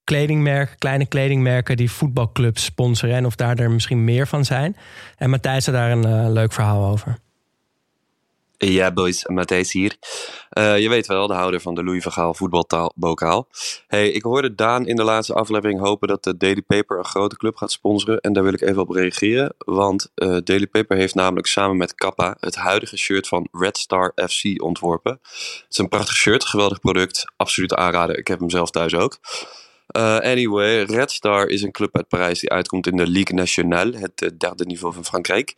kledingmerken, 0.06 0.78
kleine 0.78 1.06
kledingmerken 1.06 1.78
die 1.78 1.92
voetbalclubs 1.92 2.64
sponsoren. 2.64 3.16
En 3.16 3.26
of 3.26 3.36
daar 3.36 3.58
er 3.58 3.72
misschien 3.72 4.04
meer 4.04 4.28
van 4.28 4.46
zijn. 4.46 4.78
En 5.18 5.30
Matthijs 5.30 5.66
had 5.66 5.76
daar 5.76 5.92
een 5.92 6.06
eh, 6.06 6.32
leuk 6.32 6.54
verhaal 6.54 6.92
over. 6.92 7.24
Ja, 8.58 8.92
boys, 8.92 9.26
Matthijs 9.28 9.72
hier. 9.72 9.98
Eh, 10.50 10.80
je 10.80 10.90
weet 10.90 11.08
wel, 11.08 11.28
de 11.28 11.34
houder 11.34 11.60
van 11.60 11.76
de 11.76 11.84
Louis 11.84 12.04
van 12.04 12.12
Gaal 12.12 12.34
voetbalbokaal. 12.34 13.48
Hey, 13.88 14.10
ik 14.10 14.24
hoorde 14.24 14.56
Daan 14.56 14.88
in 14.88 14.96
de 14.96 15.04
laatste 15.04 15.34
aflevering 15.34 15.80
hopen 15.80 16.08
dat 16.08 16.24
de 16.24 16.38
Daily 16.38 16.62
Paper 16.62 16.98
een 16.98 17.06
grote 17.06 17.38
club 17.38 17.56
gaat 17.56 17.72
sponsoren. 17.72 18.20
En 18.20 18.34
daar 18.34 18.44
wil 18.44 18.54
ik 18.54 18.62
even 18.62 18.82
op 18.82 18.90
reageren. 18.90 19.56
Want 19.58 20.12
eh, 20.16 20.38
Daily 20.44 20.68
Paper 20.68 20.98
heeft 20.98 21.16
namelijk 21.16 21.48
samen 21.48 21.78
met 21.78 21.96
Kappa 21.96 22.38
het 22.40 22.56
huidige 22.56 22.98
shirt 22.98 23.28
van 23.28 23.48
Red 23.52 23.78
Star 23.78 24.12
FC 24.30 24.62
ontworpen. 24.62 25.20
Het 25.22 25.66
is 25.70 25.78
een 25.78 25.90
prachtig 25.90 26.16
shirt, 26.16 26.46
geweldig 26.46 26.80
product. 26.80 27.26
Absoluut 27.38 27.74
aanraden. 27.74 28.18
Ik 28.18 28.28
heb 28.28 28.40
hem 28.40 28.50
zelf 28.50 28.70
thuis 28.70 28.96
ook. 28.96 29.20
Eh, 29.88 30.18
anyway, 30.18 30.84
Red 30.84 31.12
Star 31.12 31.48
is 31.48 31.62
een 31.62 31.72
club 31.72 31.96
uit 31.96 32.08
Parijs 32.08 32.40
die 32.40 32.50
uitkomt 32.50 32.88
in 32.88 32.98
de 32.98 33.08
Ligue 33.08 33.36
Nationale, 33.36 33.98
het 33.98 34.22
eh, 34.22 34.30
derde 34.38 34.66
niveau 34.66 34.94
van 34.94 35.06
Frankrijk. 35.06 35.54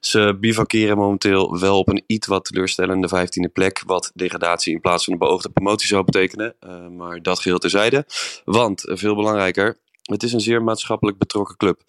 Ze 0.00 0.36
bivakeren 0.40 0.96
momenteel 0.96 1.58
wel 1.60 1.78
op 1.78 1.88
een 1.88 2.04
iets 2.06 2.26
wat 2.26 2.44
teleurstellende 2.44 3.08
15e 3.08 3.52
plek, 3.52 3.82
wat 3.86 4.10
degradatie 4.14 4.74
in 4.74 4.80
plaats 4.80 5.04
van 5.04 5.12
een 5.12 5.18
beoogde 5.18 5.50
promotie 5.50 5.86
zou 5.86 6.04
betekenen. 6.04 6.54
Eh, 6.60 6.88
maar 6.88 7.22
dat 7.22 7.40
geheel 7.40 7.58
terzijde. 7.58 8.06
Want, 8.44 8.82
veel 8.86 9.14
belangrijker, 9.14 9.78
het 10.02 10.22
is 10.22 10.32
een 10.32 10.40
zeer 10.40 10.62
maatschappelijk 10.62 11.18
betrokken 11.18 11.56
club. 11.56 11.80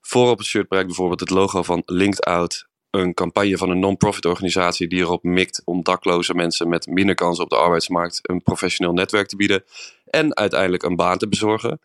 Voor 0.00 0.30
op 0.30 0.38
het 0.38 0.46
shirt 0.46 0.68
bereikt 0.68 0.88
bijvoorbeeld 0.88 1.20
het 1.20 1.30
logo 1.30 1.62
van 1.62 1.82
Linked 1.86 2.24
Out, 2.24 2.66
een 2.92 3.14
campagne 3.14 3.56
van 3.56 3.70
een 3.70 3.78
non-profit 3.78 4.24
organisatie 4.24 4.88
die 4.88 5.00
erop 5.00 5.22
mikt 5.22 5.62
om 5.64 5.82
dakloze 5.82 6.34
mensen 6.34 6.68
met 6.68 6.86
minder 6.86 7.14
kansen 7.14 7.44
op 7.44 7.50
de 7.50 7.56
arbeidsmarkt 7.56 8.20
een 8.22 8.42
professioneel 8.42 8.92
netwerk 8.92 9.28
te 9.28 9.36
bieden 9.36 9.64
en 10.06 10.36
uiteindelijk 10.36 10.82
een 10.82 10.96
baan 10.96 11.18
te 11.18 11.28
bezorgen. 11.28 11.80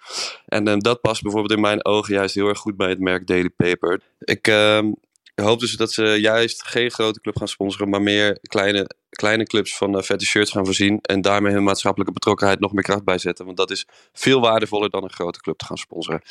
En 0.45 0.67
eh, 0.67 0.77
dat 0.77 1.01
past 1.01 1.21
bijvoorbeeld 1.21 1.53
in 1.53 1.61
mijn 1.61 1.85
ogen 1.85 2.13
juist 2.13 2.35
heel 2.35 2.47
erg 2.47 2.59
goed 2.59 2.77
bij 2.77 2.89
het 2.89 2.99
merk 2.99 3.27
Daily 3.27 3.49
Paper. 3.49 4.01
Ik 4.19 4.47
ehm, 4.47 4.91
hoop 5.35 5.59
dus 5.59 5.75
dat 5.75 5.91
ze 5.91 6.03
juist 6.03 6.67
geen 6.67 6.91
grote 6.91 7.21
club 7.21 7.37
gaan 7.37 7.47
sponsoren, 7.47 7.89
maar 7.89 8.01
meer 8.01 8.37
kleine, 8.41 8.89
kleine 9.09 9.43
clubs 9.43 9.77
van 9.77 9.97
eh, 9.97 10.03
vette 10.03 10.25
shirts 10.25 10.51
gaan 10.51 10.65
voorzien 10.65 10.99
en 11.01 11.21
daarmee 11.21 11.53
hun 11.53 11.63
maatschappelijke 11.63 12.13
betrokkenheid 12.13 12.59
nog 12.59 12.73
meer 12.73 12.83
kracht 12.83 13.03
bijzetten. 13.03 13.45
Want 13.45 13.57
dat 13.57 13.71
is 13.71 13.87
veel 14.13 14.41
waardevoller 14.41 14.89
dan 14.89 15.03
een 15.03 15.13
grote 15.13 15.39
club 15.39 15.57
te 15.57 15.65
gaan 15.65 15.77
sponsoren. 15.77 16.21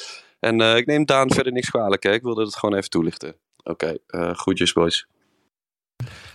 En 0.40 0.60
eh, 0.60 0.76
ik 0.76 0.86
neem 0.86 1.04
Daan 1.04 1.30
verder 1.30 1.52
niks 1.52 1.70
kwalijk, 1.70 2.02
hè. 2.02 2.12
ik 2.12 2.22
wilde 2.22 2.44
het 2.44 2.56
gewoon 2.56 2.76
even 2.76 2.90
toelichten. 2.90 3.36
Oké, 3.70 3.96
eh 4.06 4.30
groetjes 4.34 4.72
boys. 4.72 5.06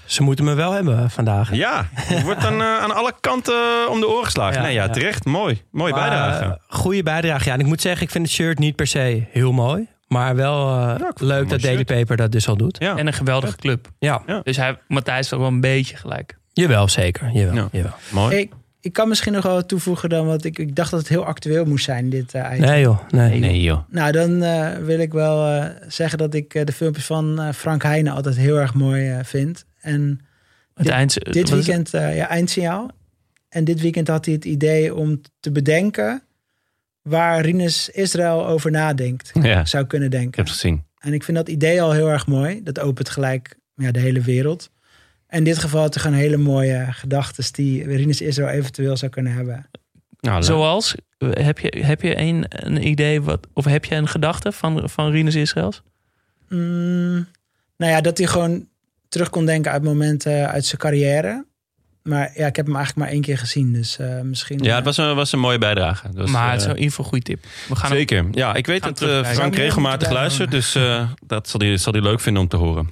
Ze 0.06 0.24
moeten 0.24 0.46
me 0.46 0.54
wel 0.54 0.72
hebben 0.72 1.10
vandaag. 1.10 1.54
Ja, 1.56 1.88
het 1.94 2.22
wordt 2.24 2.42
dan 2.42 2.62
eh, 2.62 2.78
aan 2.78 2.92
alle 2.96 3.14
kanten 3.20 3.90
om 3.90 4.00
de 4.00 4.08
oren 4.08 4.26
geslagen. 4.26 4.56
Ja, 4.56 4.62
nee, 4.62 4.74
ja, 4.74 4.84
ja. 4.84 4.90
terecht. 4.90 5.26
Mooi. 5.26 5.62
Mooie 5.72 5.92
Maar, 5.94 6.02
bijdrage. 6.10 6.44
eh, 6.44 6.52
goede 6.78 7.04
bijdrage. 7.04 7.46
Ja, 7.48 7.54
en 7.54 7.60
ik 7.60 7.66
moet 7.66 7.82
zeggen, 7.82 8.02
ik 8.04 8.10
vind 8.12 8.26
het 8.26 8.34
shirt 8.36 8.60
niet 8.60 8.76
per 8.76 8.88
se 8.88 9.26
heel 9.30 9.52
mooi. 9.52 9.88
Maar 10.08 10.36
wel 10.36 10.78
eh, 10.78 10.96
leuk 11.16 11.50
dat 11.50 11.62
Daily 11.62 11.84
Paper 11.84 12.18
dat 12.18 12.32
dus 12.32 12.48
al 12.48 12.58
doet. 12.58 12.76
ja. 12.80 12.98
En 12.98 13.08
een 13.08 13.14
geweldige 13.14 13.56
club. 13.56 13.88
Ja, 14.00 14.22
Ja. 14.26 14.40
Dus 14.44 14.58
hij, 14.58 14.80
Matthijs 14.88 15.30
wel 15.30 15.42
een 15.44 15.62
beetje 15.62 15.96
gelijk. 15.98 16.38
jawel, 16.54 16.88
zeker. 16.88 17.30
Jawel, 17.34 17.54
Ja. 17.56 17.68
jawel. 17.72 17.94
mooi. 18.12 18.36
Ik, 18.38 18.52
ik 18.82 18.94
kan 18.94 19.08
misschien 19.08 19.34
nog 19.34 19.44
wel 19.44 19.54
wat 19.54 19.68
toevoegen 19.68 20.10
dan, 20.10 20.26
want 20.26 20.46
ik, 20.46 20.60
ik 20.60 20.76
dacht 20.76 20.92
dat 20.92 21.00
het 21.00 21.10
heel 21.10 21.26
actueel 21.26 21.66
moest 21.66 21.86
zijn, 21.86 22.10
dit 22.10 22.34
eh 22.34 22.50
item. 22.54 22.66
Nee 22.70 22.82
joh, 22.82 23.10
nee. 23.10 23.40
Nee 23.40 23.62
joh. 23.62 23.80
Nou, 23.90 24.12
dan 24.12 24.44
eh, 24.44 24.78
wil 24.78 25.00
ik 25.00 25.14
wel 25.14 25.48
eh, 25.48 25.70
zeggen 25.88 26.18
dat 26.18 26.34
ik 26.34 26.54
eh, 26.54 26.66
de 26.66 26.72
filmpjes 26.72 27.06
van 27.06 27.40
eh, 27.42 27.54
Frank 27.54 27.84
Heijnen 27.84 28.14
altijd 28.14 28.36
heel 28.38 28.60
erg 28.60 28.74
mooi 28.74 29.10
eh, 29.10 29.20
vind. 29.24 29.66
En 29.80 30.20
Het 30.74 30.84
Dit- 30.86 30.94
eind, 30.96 31.34
dit 31.34 31.50
weekend, 31.50 31.94
eh, 31.94 32.16
ja, 32.16 32.28
eindsignaal. 32.28 32.90
En 33.50 33.64
dit 33.64 33.82
weekend 33.82 34.08
had 34.08 34.26
hij 34.26 34.34
het 34.34 34.46
idee 34.46 34.96
om 34.96 35.22
te 35.40 35.52
bedenken 35.52 36.24
waar 37.02 37.42
Rinus 37.42 37.90
Israël 37.90 38.48
over 38.48 38.72
nadenkt. 38.72 39.32
Ja, 39.42 39.66
Zou 39.66 39.86
kunnen 39.86 40.08
ik 40.08 40.14
denken. 40.14 40.36
heb 40.36 40.46
het 40.46 40.54
gezien. 40.56 40.84
En 41.00 41.14
ik 41.14 41.24
vind 41.24 41.38
dat 41.38 41.50
idee 41.50 41.82
al 41.82 41.92
heel 41.92 42.10
erg 42.10 42.28
mooi. 42.28 42.64
Dat 42.64 42.80
opent 42.80 43.10
gelijk 43.10 43.56
ja, 43.76 43.92
de 43.92 44.00
hele 44.00 44.22
wereld. 44.22 44.70
En 45.32 45.38
in 45.38 45.44
dit 45.44 45.58
geval 45.58 45.82
had 45.82 45.94
hij 45.94 46.04
gewoon 46.04 46.18
hele 46.20 46.38
mooie 46.38 46.88
gedachten 46.90 47.54
die 47.54 47.84
Rinus 47.84 48.22
Israël 48.22 48.50
eventueel 48.50 48.98
zou 48.98 49.12
kunnen 49.12 49.34
hebben. 49.34 49.70
Nou. 50.20 50.44
Zoals, 50.44 50.96
eh, 51.18 51.30
heb 51.34 51.60
je, 51.60 51.84
heb 51.86 52.02
je 52.02 52.18
een, 52.18 52.46
een 52.48 52.88
idee, 52.88 53.22
wat, 53.22 53.48
of 53.54 53.66
heb 53.66 53.86
je 53.86 53.96
een 53.96 54.08
gedachte 54.08 54.52
van, 54.52 54.90
van 54.90 55.12
Rinus 55.12 55.36
Israëls? 55.36 55.82
Mm, 56.50 57.28
nou 57.78 57.92
ja, 57.92 58.02
dat 58.02 58.18
hij 58.18 58.28
gewoon 58.28 58.68
terug 59.10 59.30
kon 59.30 59.46
denken 59.46 59.72
uit 59.72 59.84
momenten 59.84 60.50
uit 60.50 60.66
zijn 60.66 60.82
carrière. 60.82 61.46
Maar 62.04 62.32
ja, 62.36 62.48
ik 62.48 62.56
heb 62.56 62.66
hem 62.66 62.76
eigenlijk 62.76 63.06
maar 63.06 63.14
één 63.16 63.22
keer 63.22 63.38
gezien. 63.38 63.74
Dus 63.74 63.98
eh, 64.00 64.22
misschien... 64.22 64.64
Ja, 64.64 64.76
het 64.76 64.86
was 64.86 64.98
een, 64.98 65.16
was 65.16 65.32
een 65.32 65.40
mooie 65.40 65.58
bijdrage. 65.58 66.08
Dat 66.08 66.16
was, 66.16 66.32
maar 66.32 66.52
het 66.52 66.60
is 66.62 66.66
eh, 66.66 66.70
in 66.72 66.76
ieder 66.78 66.90
geval 66.90 67.06
een 67.06 67.12
goede 67.12 67.26
tip. 67.26 67.44
We 67.70 67.76
gaan 67.76 67.90
hem- 67.90 67.98
Zeker. 68.00 68.26
Ja, 68.32 68.54
ik 68.56 68.66
weet 68.66 68.82
dat 68.84 68.92
eh, 68.92 68.98
terugkijken. 68.98 69.36
Frank 69.36 69.56
regelmatig 69.56 70.10
luistert, 70.12 70.52
dus 70.52 70.76
eh, 70.76 71.10
dat 71.26 71.50
zal 71.50 71.60
hij 71.60 71.78
zal 71.78 71.92
die 71.92 72.02
leuk 72.02 72.20
vinden 72.20 72.42
om 72.42 72.48
te 72.48 72.58
horen. 72.58 72.90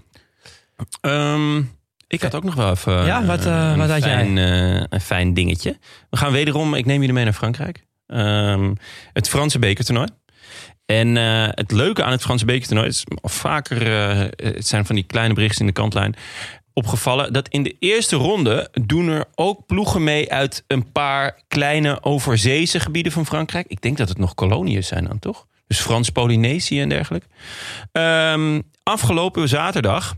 Ehm, 1.02 1.62
Ik 2.10 2.22
had 2.22 2.36
ook 2.36 2.44
nog 2.44 2.56
wel 2.56 2.72
even 2.72 3.06
Ja, 3.06 3.26
wat, 3.26 3.46
eh, 3.46 3.70
een, 3.72 3.78
wat 3.78 3.90
had 3.90 4.04
jij? 4.04 4.14
fijn, 4.14 4.38
eh, 4.38 4.84
een 4.90 5.02
fijn 5.02 5.34
dingetje. 5.34 5.78
We 6.10 6.18
gaan 6.18 6.32
wederom, 6.32 6.74
ik 6.74 6.86
neem 6.86 7.00
jullie 7.00 7.14
mee 7.14 7.24
naar 7.24 7.34
Frankrijk. 7.34 7.86
Ehm, 8.08 8.74
het 9.14 9.30
Franse 9.30 9.60
bekertoernooi. 9.60 10.08
En 10.86 11.18
eh, 11.18 11.48
het 11.50 11.72
leuke 11.72 12.04
aan 12.04 12.12
het 12.12 12.22
Franse 12.22 12.46
bekertoernooi 12.46 12.88
is 12.88 13.04
vaker, 13.22 13.88
het 14.36 14.68
zijn 14.68 14.86
van 14.86 14.96
die 14.96 15.04
kleine 15.04 15.34
berichten 15.34 15.62
in 15.62 15.68
de 15.68 15.74
kantlijn, 15.74 16.16
opgevallen 16.74 17.34
dat 17.34 17.48
in 17.48 17.64
de 17.64 17.76
eerste 17.80 18.16
ronde 18.16 18.70
doen 18.82 19.08
er 19.08 19.26
ook 19.36 19.66
ploegen 19.66 20.04
mee 20.04 20.32
uit 20.32 20.64
een 20.68 20.92
paar 20.92 21.42
kleine 21.48 22.04
overzeese 22.04 22.80
gebieden 22.80 23.12
van 23.12 23.26
Frankrijk. 23.26 23.66
Ik 23.68 23.82
denk 23.82 23.98
dat 23.98 24.10
het 24.10 24.18
nog 24.18 24.34
koloniën 24.34 24.84
zijn 24.84 25.06
dan 25.06 25.20
toch? 25.20 25.46
Dus 25.68 25.80
Frans-Polynesië 25.80 26.82
en 26.82 26.90
dergelijke. 26.90 27.28
Ehm, 27.92 28.62
afgelopen 28.84 29.48
zaterdag 29.50 30.16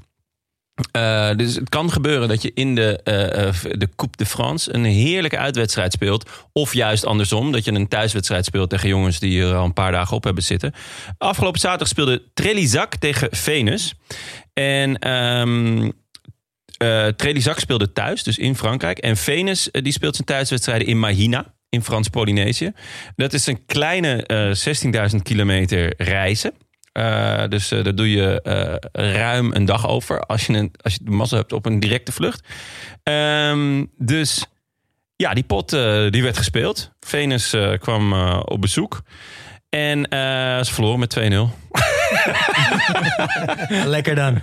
eh, 0.92 1.30
dus 1.36 1.56
het 1.56 1.70
kan 1.70 1.92
gebeuren 1.92 2.28
dat 2.28 2.42
je 2.42 2.52
in 2.54 2.76
de, 2.76 3.00
eh, 3.04 3.48
eh, 3.48 3.56
de 3.72 3.90
Coupe 3.96 4.18
de 4.18 4.26
France 4.26 4.74
een 4.74 4.84
heerlijke 4.84 5.38
uitwedstrijd 5.38 5.94
speelt. 5.94 6.30
Of 6.52 6.74
juist 6.74 7.06
andersom, 7.06 7.52
dat 7.52 7.66
je 7.66 7.72
een 7.72 7.88
thuiswedstrijd 7.88 8.46
speelt 8.46 8.70
tegen 8.70 8.90
jongens 8.90 9.20
die 9.20 9.42
er 9.42 9.56
al 9.56 9.66
een 9.66 9.74
paar 9.74 9.92
dagen 9.92 10.16
op 10.16 10.24
hebben 10.24 10.44
zitten. 10.44 10.74
Afgelopen 11.18 11.60
zaterdag 11.60 11.88
speelde 11.88 12.24
Trelizac 12.34 12.96
tegen 12.96 13.28
Venus. 13.32 13.94
En 14.54 15.00
ehm 15.00 15.90
eh 16.78 17.08
Trelizac 17.08 17.60
speelde 17.60 17.92
thuis, 17.92 18.24
dus 18.24 18.38
in 18.38 18.56
Frankrijk. 18.56 18.98
En 18.98 19.18
Venus 19.18 19.70
die 19.72 19.92
speelt 19.92 20.16
zijn 20.16 20.28
thuiswedstrijden 20.28 20.88
in 20.88 21.00
Mahina, 21.00 21.54
in 21.70 21.84
Frans-Polynesië. 21.84 22.72
Dat 23.16 23.34
is 23.34 23.48
een 23.48 23.66
kleine 23.66 24.26
eh 24.26 25.10
16.000 25.14 25.22
kilometer 25.22 25.94
reizen. 25.98 26.54
Eh, 26.92 27.44
dus 27.50 27.72
eh, 27.72 27.84
daar 27.84 27.96
doe 27.96 28.12
je 28.12 28.42
eh, 28.42 29.14
ruim 29.14 29.52
een 29.54 29.66
dag 29.66 29.88
over 29.88 30.20
als 30.20 30.46
je, 30.46 30.54
een, 30.54 30.72
als 30.82 30.94
je 30.94 31.00
de 31.04 31.12
massa 31.12 31.38
hebt 31.38 31.54
op 31.54 31.66
een 31.66 31.80
directe 31.80 32.12
vlucht. 32.12 32.48
Ehm, 33.04 33.86
dus 33.98 34.46
ja, 35.16 35.34
die 35.34 35.44
pot 35.44 35.70
die 36.10 36.24
werd 36.24 36.38
gespeeld. 36.38 36.92
Venus 37.00 37.56
kwam 37.80 38.14
op 38.42 38.62
bezoek. 38.62 39.02
En 39.70 40.06
ze 40.66 40.74
verloren 40.74 41.00
met 41.00 41.20
2-0. 41.20 41.24
Lekker 43.96 44.16
dan. 44.16 44.42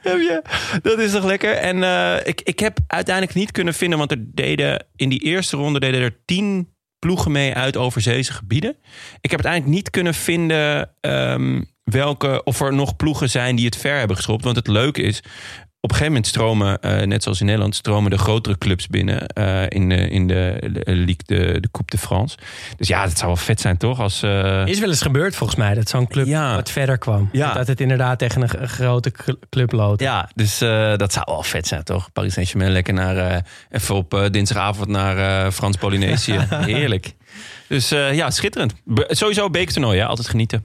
Heb 0.00 0.18
je? 0.18 0.42
Dat 0.82 0.98
is 0.98 1.12
toch 1.12 1.24
lekker? 1.24 1.54
En 1.54 1.82
ik, 2.24 2.40
ik 2.40 2.58
heb 2.58 2.78
uiteindelijk 2.86 3.36
niet 3.36 3.50
kunnen 3.50 3.74
vinden, 3.74 3.98
want 3.98 4.10
er 4.10 4.34
deden 4.34 4.86
in 4.96 5.08
die 5.08 5.20
eerste 5.20 5.56
ronde 5.56 5.80
deden 5.80 6.00
er 6.00 6.24
tien 6.24 6.76
ploegen 6.98 7.32
mee 7.32 7.54
uit 7.54 7.76
overzeese 7.76 8.32
gebieden. 8.32 8.76
Ik 9.20 9.30
heb 9.30 9.44
uiteindelijk 9.44 9.74
niet 9.74 9.90
kunnen 9.90 10.14
vinden 10.14 10.90
ehm, 11.00 11.62
welke, 11.84 12.42
of 12.44 12.60
er 12.60 12.74
nog 12.74 12.96
ploegen 12.96 13.30
zijn 13.30 13.56
die 13.56 13.64
het 13.64 13.76
ver 13.76 13.98
hebben 13.98 14.16
geschopt. 14.16 14.44
Want 14.44 14.56
het 14.56 14.66
leuke 14.66 15.02
is, 15.02 15.22
een 15.90 15.96
gegeven 15.96 16.06
moment 16.12 16.26
stromen, 16.26 16.80
eh, 16.80 17.06
net 17.06 17.22
zoals 17.22 17.40
in 17.40 17.46
Nederland, 17.46 17.74
stromen 17.74 18.10
de 18.10 18.18
grotere 18.18 18.58
clubs 18.58 18.86
binnen 18.86 19.26
eh, 19.26 19.62
in, 19.68 19.88
de, 19.88 19.94
in 20.08 20.26
de, 20.26 20.70
de, 20.72 20.92
Ligue 20.92 21.16
de, 21.24 21.60
de 21.60 21.68
Coupe 21.70 21.90
de 21.90 21.98
France. 21.98 22.36
Dus 22.76 22.88
ja, 22.88 23.02
dat 23.04 23.16
zou 23.18 23.26
wel 23.26 23.36
vet 23.36 23.60
zijn, 23.60 23.76
toch? 23.76 24.00
Als, 24.00 24.22
eh, 24.22 24.66
Is 24.66 24.78
wel 24.80 24.88
eens 24.88 25.02
gebeurd 25.02 25.36
volgens 25.36 25.58
mij 25.58 25.74
dat 25.74 25.88
zo'n 25.88 26.06
club 26.06 26.26
Ja. 26.26 26.54
wat 26.54 26.70
verder 26.70 26.98
kwam. 26.98 27.28
Ja. 27.32 27.52
Dat 27.52 27.66
het 27.66 27.80
inderdaad 27.80 28.18
tegen 28.18 28.42
een, 28.42 28.68
grote 28.68 29.10
cl- 29.10 29.32
club 29.50 29.72
loopt. 29.72 30.00
Ja, 30.00 30.28
dus 30.34 30.60
eh, 30.60 30.96
dat 30.96 31.12
zou 31.12 31.24
wel 31.28 31.42
vet 31.42 31.66
zijn, 31.66 31.84
toch? 31.84 32.12
Paris 32.12 32.32
Saint-Germain 32.32 32.70
lekker 32.72 32.94
naar, 32.94 33.16
eh, 33.16 33.38
even 33.70 33.94
op 33.94 34.28
dinsdagavond 34.30 34.88
naar 34.88 35.44
eh, 35.46 35.52
Frans-Polynesië. 35.52 36.38
Heerlijk. 36.50 37.14
Dus 37.68 37.90
eh, 37.90 38.14
ja, 38.14 38.30
schitterend. 38.30 38.74
Be- 38.84 39.06
sowieso 39.08 39.50
bekertoernooi, 39.50 39.96
ja, 39.96 40.06
altijd 40.06 40.28
genieten. 40.28 40.64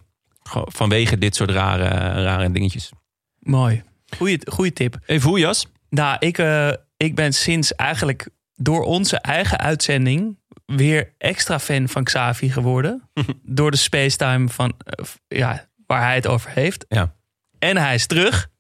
Vanwege 0.66 1.18
dit 1.18 1.36
soort 1.36 1.50
rare, 1.52 1.88
rare 2.24 2.52
dingetjes. 2.52 2.92
Mooi. 3.40 3.84
Goeie, 4.18 4.40
goeie 4.52 4.74
tip. 4.74 4.98
Even 5.06 5.30
hoe, 5.30 5.40
Jas? 5.40 5.68
Nou, 5.90 6.16
ik, 6.20 6.38
eh, 6.38 6.72
ik 6.98 7.16
ben 7.16 7.34
sinds 7.34 7.76
eigenlijk 7.76 8.30
door 8.56 8.84
onze 8.84 9.18
eigen 9.18 9.58
uitzending 9.58 10.38
weer 10.66 11.14
extra 11.18 11.60
fan 11.60 11.88
van 11.90 12.04
Xavi 12.04 12.50
geworden. 12.50 13.10
door 13.44 13.72
de 13.72 13.78
spacetime 13.78 14.50
van, 14.50 14.74
eh, 14.78 15.06
ja, 15.28 15.68
waar 15.88 16.02
hij 16.02 16.16
het 16.16 16.28
over 16.28 16.50
heeft. 16.50 16.86
Ja. 16.90 17.16
En 17.60 17.78
hij 17.78 17.96
is 17.96 18.06
terug. 18.06 18.52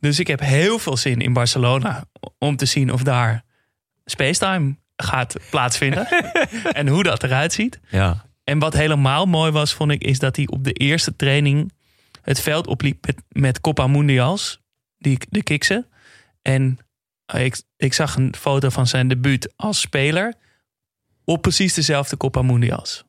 Dus 0.00 0.18
ik 0.18 0.26
heb 0.26 0.40
heel 0.40 0.78
veel 0.78 0.96
zin 0.96 1.20
in 1.20 1.32
Barcelona 1.32 2.04
om 2.38 2.56
te 2.56 2.66
zien 2.66 2.92
of 2.92 3.02
daar 3.02 3.44
spacetime 4.04 4.76
gaat 4.96 5.34
plaatsvinden. 5.50 6.08
en 6.72 6.88
hoe 6.88 7.02
dat 7.02 7.22
eruit 7.22 7.52
ziet. 7.52 7.80
Ja. 7.88 8.26
En 8.44 8.58
wat 8.58 8.74
helemaal 8.74 9.26
mooi 9.26 9.50
was, 9.50 9.74
vond 9.74 9.90
ik, 9.90 10.04
is 10.04 10.18
dat 10.18 10.36
hij 10.36 10.46
op 10.46 10.64
de 10.64 10.72
eerste 10.72 11.16
training 11.16 11.72
het 12.22 12.40
veld 12.40 12.66
opliep 12.66 13.06
met, 13.06 13.16
met 13.28 13.60
Copa 13.60 13.86
Mundials, 13.86 14.60
die, 14.98 15.18
de 15.28 15.42
kiksen. 15.42 15.86
En 16.42 16.78
eh, 17.26 17.44
ik, 17.44 17.62
ik 17.76 17.92
zag 17.92 18.16
een 18.16 18.34
foto 18.38 18.68
van 18.68 18.86
zijn 18.86 19.08
debuut 19.08 19.52
als 19.56 19.80
speler 19.80 20.34
op 21.24 21.42
precies 21.42 21.74
dezelfde 21.74 22.16
Copa 22.16 22.42
Mundials. 22.42 23.04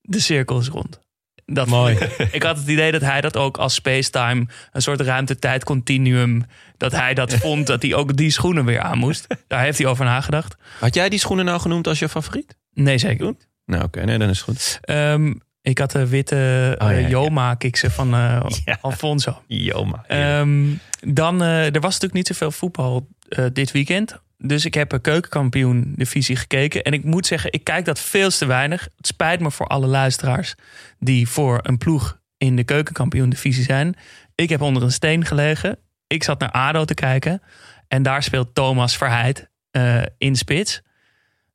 De 0.00 0.20
cirkel 0.20 0.58
is 0.58 0.68
rond. 0.68 1.00
Dat 1.46 1.66
Mooi. 1.66 1.98
ik 2.32 2.42
had 2.42 2.56
het 2.56 2.68
idee 2.68 2.92
dat 2.92 3.00
hij 3.00 3.20
dat 3.20 3.36
ook 3.36 3.56
als 3.56 3.74
spacetime, 3.74 4.46
een 4.72 4.82
soort 4.82 5.00
ruimte-tijd 5.00 5.64
continuum, 5.64 6.44
dat 6.76 6.92
hij 6.92 7.14
dat 7.14 7.34
vond 7.44 7.66
dat 7.66 7.82
hij 7.82 7.94
ook 7.94 8.16
die 8.16 8.30
schoenen 8.30 8.64
weer 8.64 8.80
aan 8.80 8.98
moest. 8.98 9.26
Daar 9.46 9.62
heeft 9.62 9.78
hij 9.78 9.86
over 9.86 10.04
nagedacht. 10.04 10.56
Had 10.80 10.94
jij 10.94 11.08
die 11.08 11.18
schoenen 11.18 11.44
nou 11.44 11.60
genoemd 11.60 11.86
als 11.86 11.98
je 11.98 12.08
favoriet? 12.08 12.56
Nee, 12.72 12.98
zeker 12.98 13.26
niet. 13.26 13.48
Nou, 13.66 13.84
oké, 13.84 14.04
nee, 14.04 14.18
dan 14.18 14.28
is 14.28 14.36
het 14.36 14.44
goed. 14.44 14.78
Ehm, 14.80 15.32
ik 15.64 15.78
had 15.78 15.90
de 15.90 16.08
witte 16.08 16.76
Oh, 16.78 16.88
ja, 16.88 16.94
eh, 16.94 17.00
ja. 17.00 17.08
Joma 17.08 17.54
kiksen 17.54 17.90
van 17.90 18.14
eh, 18.14 18.46
Ja. 18.64 18.78
Alfonso. 18.80 19.42
Joma. 19.46 20.04
Ehm, 20.06 20.64
dan, 21.00 21.42
eh, 21.42 21.64
er 21.64 21.80
was 21.80 21.92
natuurlijk 21.92 22.12
niet 22.12 22.26
zoveel 22.26 22.50
voetbal 22.50 23.08
eh, 23.28 23.44
dit 23.52 23.72
weekend. 23.72 24.22
Dus 24.38 24.64
ik 24.64 24.74
heb 24.74 24.92
een 24.92 25.00
keukenkampioen 25.00 25.92
divisie 25.96 26.36
gekeken. 26.36 26.82
En 26.82 26.92
ik 26.92 27.04
moet 27.04 27.26
zeggen, 27.26 27.52
ik 27.52 27.64
kijk 27.64 27.84
dat 27.84 28.00
veel 28.00 28.30
te 28.30 28.46
weinig. 28.46 28.88
Het 28.96 29.06
spijt 29.06 29.40
me 29.40 29.50
voor 29.50 29.66
alle 29.66 29.86
luisteraars 29.86 30.54
die 30.98 31.28
voor 31.28 31.58
een 31.62 31.78
ploeg 31.78 32.18
in 32.38 32.56
de 32.56 32.64
keukenkampioen 32.64 33.30
divisie 33.30 33.64
zijn. 33.64 33.96
Ik 34.34 34.48
heb 34.48 34.60
onder 34.60 34.82
een 34.82 34.92
steen 34.92 35.24
gelegen. 35.24 35.78
Ik 36.06 36.22
zat 36.22 36.40
naar 36.40 36.50
ADO 36.50 36.84
te 36.84 36.94
kijken. 36.94 37.42
En 37.88 38.02
daar 38.02 38.22
speelt 38.22 38.54
Thomas 38.54 38.96
Verheid 38.96 39.48
eh, 39.70 40.02
in 40.18 40.36
spits. 40.36 40.82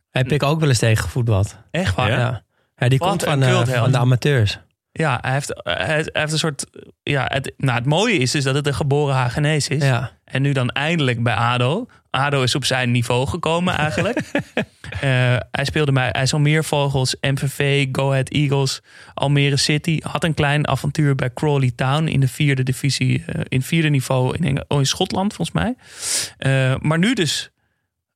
Heb 0.09 0.31
ik 0.31 0.43
ook 0.43 0.59
wel 0.59 0.69
eens 0.69 0.79
tegen 0.79 1.03
gevoetbald. 1.03 1.57
Echt 1.71 1.95
waar? 1.95 2.09
Ja? 2.09 2.17
Ja. 2.17 2.43
Ja, 2.79 2.89
die 2.89 2.99
Wat 2.99 3.09
komt 3.09 3.23
van, 3.23 3.43
eh, 3.43 3.49
cultheld. 3.49 3.79
van 3.79 3.91
de 3.91 3.97
amateurs. 3.97 4.59
Ja, 4.91 5.17
hij 5.21 5.31
heeft, 5.33 5.59
hij 5.63 5.95
heeft, 5.95 6.09
hij 6.11 6.21
heeft 6.21 6.31
een 6.33 6.39
soort. 6.39 6.65
Ja, 7.03 7.25
het, 7.31 7.53
nou, 7.57 7.77
het 7.77 7.85
mooie 7.87 8.17
is 8.17 8.31
dus 8.31 8.43
dat 8.43 8.55
het 8.55 8.67
een 8.67 8.73
geboren 8.73 9.15
Hagenees 9.15 9.67
is. 9.67 9.83
Ja. 9.83 10.11
En 10.23 10.41
nu 10.41 10.51
dan 10.51 10.69
eindelijk 10.69 11.23
bij 11.23 11.33
ADO. 11.33 11.87
ADO 12.09 12.41
is 12.43 12.55
op 12.55 12.65
zijn 12.65 12.91
niveau 12.91 13.27
gekomen 13.27 13.75
eigenlijk. 13.77 14.19
Eh, 14.89 15.35
hij 15.51 15.65
speelde 15.65 15.91
bij 15.91 16.11
IJsselmeervogels, 16.11 17.15
MVV, 17.21 17.87
Go 17.91 18.09
Ahead 18.11 18.29
Eagles, 18.29 18.81
Almere 19.13 19.57
City. 19.57 19.99
Had 20.01 20.23
een 20.23 20.33
klein 20.33 20.67
avontuur 20.67 21.15
bij 21.15 21.33
Crawley 21.33 21.71
Town 21.75 22.07
in 22.07 22.19
de 22.19 22.27
vierde 22.27 22.63
divisie. 22.63 23.23
eh, 23.25 23.41
in 23.47 23.61
vierde 23.61 23.89
niveau 23.89 24.37
in, 24.37 24.43
Eng- 24.43 24.63
oh, 24.67 24.79
in 24.79 24.85
Schotland 24.85 25.33
volgens 25.33 25.57
mij. 25.57 25.75
Eh, 26.37 26.75
maar 26.81 26.97
nu 26.97 27.13
dus 27.13 27.51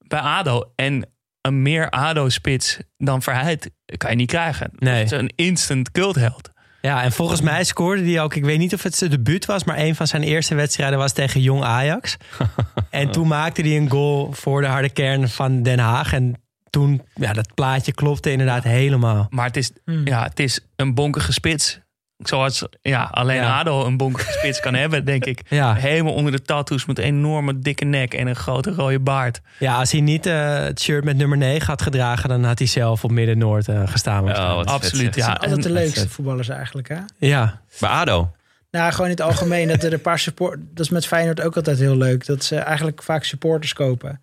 bij 0.07 0.19
ADO. 0.19 0.71
En 0.75 1.05
een 1.47 1.61
meer 1.61 1.89
ADO-spits 1.89 2.79
dan 2.97 3.21
Verheid 3.21 3.71
kan 3.97 4.09
je 4.09 4.15
niet 4.15 4.29
krijgen. 4.29 4.71
Nee. 4.75 4.93
Het 4.93 5.11
is 5.11 5.17
een 5.17 5.31
instant 5.35 5.91
cultheld. 5.91 6.51
Ja, 6.81 7.03
en 7.03 7.11
volgens 7.11 7.41
mij 7.41 7.63
scoorde 7.63 8.03
hij 8.03 8.21
ook, 8.21 8.35
ik 8.35 8.43
weet 8.43 8.59
niet 8.59 8.73
of 8.73 8.83
het 8.83 8.95
zijn 8.95 9.09
debuut 9.09 9.45
was, 9.45 9.63
maar 9.63 9.77
een 9.77 9.95
van 9.95 10.07
zijn 10.07 10.23
eerste 10.23 10.55
wedstrijden 10.55 10.99
was 10.99 11.13
tegen 11.13 11.41
Jong 11.41 11.63
Ajax. 11.63 12.17
en 12.89 13.11
toen 13.11 13.27
maakte 13.27 13.61
hij 13.61 13.77
een 13.77 13.89
goal 13.89 14.31
voor 14.31 14.61
de 14.61 14.67
harde 14.67 14.89
kern 14.89 15.29
van 15.29 15.63
Den 15.63 15.79
Haag. 15.79 16.13
En 16.13 16.41
toen, 16.69 17.01
ja, 17.13 17.33
dat 17.33 17.53
plaatje 17.53 17.91
klopte 17.91 18.31
inderdaad 18.31 18.63
helemaal. 18.63 19.27
Maar 19.29 19.45
het 19.45 19.57
is, 19.57 19.71
ja, 20.03 20.23
het 20.23 20.39
is 20.39 20.59
een 20.75 20.93
bonkige 20.93 21.33
spits. 21.33 21.79
Zoals 22.17 22.65
ja, 22.81 23.03
alleen 23.03 23.35
Ja. 23.35 23.59
ADO 23.59 23.85
een 23.85 23.97
bonkige 23.97 24.31
spits 24.37 24.59
kan 24.59 24.73
hebben, 24.73 25.05
denk 25.05 25.25
ik. 25.25 25.41
Ja. 25.47 25.73
Helemaal 25.73 26.13
onder 26.13 26.31
de 26.31 26.41
tattoos 26.41 26.85
met 26.85 26.97
een 26.97 27.03
enorme 27.03 27.59
dikke 27.59 27.85
nek 27.85 28.13
en 28.13 28.27
een 28.27 28.35
grote 28.35 28.71
rode 28.71 28.99
baard. 28.99 29.41
Ja, 29.59 29.75
als 29.75 29.91
hij 29.91 30.01
niet 30.01 30.25
eh, 30.25 30.55
het 30.59 30.81
shirt 30.81 31.03
met 31.03 31.17
nummer 31.17 31.37
9 31.37 31.67
had 31.67 31.81
gedragen, 31.81 32.29
dan 32.29 32.43
had 32.43 32.57
hij 32.59 32.67
zelf 32.67 33.03
op 33.03 33.11
Midden-Noord 33.11 33.67
eh, 33.67 33.81
gestaan. 33.85 34.23
waarschijnlijk. 34.23 34.69
Absoluut, 34.69 35.15
ja. 35.15 35.33
Altijd 35.33 35.63
de 35.63 35.71
leukste 35.71 36.09
voetballers 36.09 36.49
eigenlijk, 36.49 36.87
hè? 36.87 36.97
ja. 37.17 37.61
Bij 37.79 37.89
ADO. 37.89 38.31
Nou, 38.71 38.91
gewoon 38.91 39.05
in 39.09 39.15
het 39.15 39.21
algemeen. 39.25 39.67
dat 39.67 39.83
er 39.83 39.93
een 39.93 40.01
paar 40.01 40.19
support. 40.19 40.59
Dat 40.71 40.85
is 40.85 40.91
met 40.91 41.07
Feyenoord 41.07 41.41
ook 41.41 41.55
altijd 41.55 41.79
heel 41.79 41.97
leuk. 41.97 42.25
Dat 42.25 42.43
ze 42.43 42.55
eigenlijk 42.55 43.03
vaak 43.03 43.23
supporters 43.23 43.73
kopen. 43.73 44.21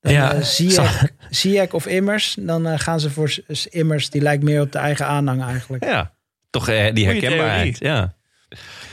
Dan, 0.00 0.12
Ja, 0.12 0.32
eh, 0.34 0.42
Ziyech, 0.42 1.06
Ziyech 1.30 1.72
of 1.72 1.86
Immers. 1.86 2.36
Dan 2.40 2.78
gaan 2.78 3.00
ze 3.00 3.10
voor 3.10 3.34
Immers. 3.70 4.10
Die 4.10 4.22
lijkt 4.22 4.42
meer 4.42 4.60
op 4.60 4.72
de 4.72 4.78
eigen 4.78 5.06
aanhang 5.06 5.44
eigenlijk. 5.44 5.84
Ja. 5.84 6.14
Toch 6.56 6.68
eh, 6.68 6.94
die 6.94 7.04
Goeie 7.04 7.20
herkenbaarheid. 7.20 7.78
Ja. 7.78 8.14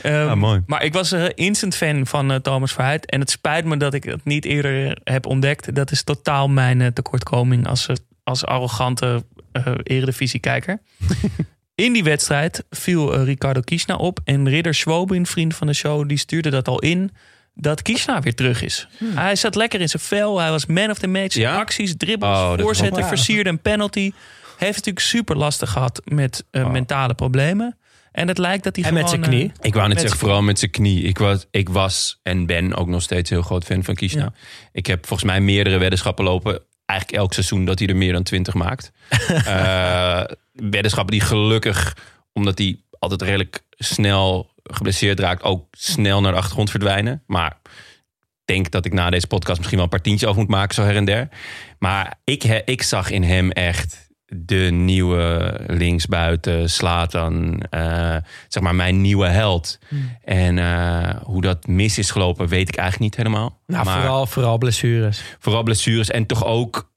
Ah, 0.02 0.34
mooi. 0.34 0.62
Maar 0.66 0.84
ik 0.84 0.92
was 0.92 1.10
een 1.10 1.34
instant 1.34 1.76
fan 1.76 2.06
van 2.06 2.32
eh, 2.32 2.38
Thomas 2.38 2.72
Verheid. 2.72 3.06
En 3.06 3.20
het 3.20 3.30
spijt 3.30 3.64
me 3.64 3.76
dat 3.76 3.94
ik 3.94 4.04
het 4.04 4.24
niet 4.24 4.44
eerder 4.44 4.98
heb 5.04 5.26
ontdekt. 5.26 5.74
Dat 5.74 5.90
is 5.90 6.02
totaal 6.02 6.48
mijn 6.48 6.80
eh, 6.80 6.86
tekortkoming 6.86 7.66
als, 7.66 7.86
eh, 7.86 7.96
als 8.24 8.44
arrogante 8.44 9.24
eh 9.52 9.66
eredivisiekijker. 9.82 10.78
In 11.74 11.92
die 11.92 12.04
wedstrijd 12.04 12.64
viel 12.70 13.14
eh, 13.14 13.24
Ricardo 13.24 13.60
Kiesna 13.60 13.96
op. 13.96 14.20
En 14.24 14.48
Ridder 14.48 14.74
Schwobe, 14.74 15.16
een 15.16 15.26
vriend 15.26 15.54
van 15.54 15.66
de 15.66 15.72
show, 15.72 16.08
die 16.08 16.18
stuurde 16.18 16.50
dat 16.50 16.68
al 16.68 16.78
in. 16.78 17.10
dat 17.54 17.82
Kishna 17.82 18.20
weer 18.20 18.34
terug 18.34 18.62
is. 18.62 18.88
Hij 19.04 19.36
zat 19.36 19.54
lekker 19.54 19.80
in 19.80 19.88
zijn 19.88 20.02
vel. 20.02 20.40
Hij 20.40 20.50
was 20.50 20.66
man 20.66 20.90
of 20.90 20.98
the 20.98 21.06
match. 21.06 21.34
Ja? 21.34 21.56
Acties, 21.56 21.94
dribbles, 21.96 22.30
Oh, 22.30 22.48
dat 22.48 22.58
is 22.58 22.64
voorzetten, 22.64 23.04
versierde 23.04 23.50
een 23.50 23.60
penalty. 23.60 24.12
Heeft 24.56 24.76
natuurlijk 24.76 25.04
super 25.06 25.36
lastig 25.36 25.70
gehad 25.70 26.00
met 26.04 26.44
eh, 26.50 26.64
Oh. 26.64 26.70
mentale 26.70 27.14
problemen. 27.14 27.78
En 28.12 28.28
het 28.28 28.38
lijkt 28.38 28.64
dat 28.64 28.76
hij 28.76 28.84
En 28.84 28.90
gewoon... 28.90 29.02
met 29.04 29.10
zijn 29.12 29.22
eh, 29.22 29.28
knie. 29.28 29.52
Ik 29.60 29.74
wou 29.74 29.88
net 29.88 30.00
zeggen, 30.00 30.18
vooral 30.18 30.42
met 30.42 30.58
zijn 30.58 30.70
knie. 30.70 31.02
Ik 31.02 31.18
was, 31.18 31.46
ik 31.50 31.68
was 31.68 32.20
en 32.22 32.46
ben 32.46 32.74
ook 32.74 32.88
nog 32.88 33.02
steeds 33.02 33.30
heel 33.30 33.42
groot 33.42 33.64
fan 33.64 33.84
van 33.84 33.94
Kishna. 33.94 34.22
Ja. 34.22 34.32
Ik 34.72 34.86
heb 34.86 35.06
volgens 35.06 35.28
mij 35.30 35.40
meerdere 35.40 35.78
weddenschappen 35.78 36.24
lopen. 36.24 36.60
Eigenlijk 36.86 37.20
elk 37.20 37.32
seizoen 37.32 37.64
dat 37.64 37.78
hij 37.78 37.88
er 37.88 37.96
meer 37.96 38.12
dan 38.12 38.22
20 38.22 38.54
maakt. 38.54 38.90
Eh, 39.44 40.22
weddenschappen 40.52 41.12
die 41.18 41.26
gelukkig, 41.26 41.96
omdat 42.32 42.58
hij 42.58 42.80
altijd 42.98 43.22
redelijk 43.22 43.60
snel 43.70 44.52
geblesseerd 44.62 45.20
raakt, 45.20 45.42
ook 45.42 45.66
snel 45.70 46.20
naar 46.20 46.32
de 46.32 46.38
achtergrond 46.38 46.70
verdwijnen. 46.70 47.22
Maar 47.26 47.58
ik 48.46 48.54
denk 48.54 48.70
dat 48.70 48.84
ik 48.84 48.92
na 48.92 49.10
deze 49.10 49.26
podcast 49.26 49.56
misschien 49.56 49.76
wel 49.76 49.84
een 49.84 49.90
paar 49.92 50.00
tientjes 50.02 50.28
over 50.28 50.40
moet 50.42 50.50
maken, 50.50 50.74
zo 50.74 50.82
her 50.82 50.96
en 50.96 51.04
der. 51.04 51.28
Maar 51.78 52.14
ik, 52.24 52.42
he- 52.42 52.62
ik 52.64 52.82
zag 52.82 53.10
in 53.10 53.22
hem 53.22 53.50
echt 53.50 54.03
de 54.36 54.68
nieuwe 54.72 55.54
linksbuiten, 55.66 56.70
Slatan, 56.70 57.60
eh, 57.70 58.16
zeg 58.48 58.62
maar 58.62 58.74
mijn 58.74 59.00
nieuwe 59.00 59.26
held. 59.26 59.78
En 60.24 60.58
eh, 60.58 61.14
hoe 61.22 61.42
dat 61.42 61.66
mis 61.66 61.98
is 61.98 62.10
gelopen, 62.10 62.48
weet 62.48 62.68
ik 62.68 62.76
eigenlijk 62.76 63.16
niet 63.16 63.26
helemaal. 63.26 63.60
Nou, 63.66 63.84
maar 63.84 64.00
vooral, 64.00 64.26
vooral 64.26 64.58
blessures. 64.58 65.22
vooral 65.38 65.62
blessures 65.62 66.10
en 66.10 66.26
toch 66.26 66.44
ook... 66.44 66.92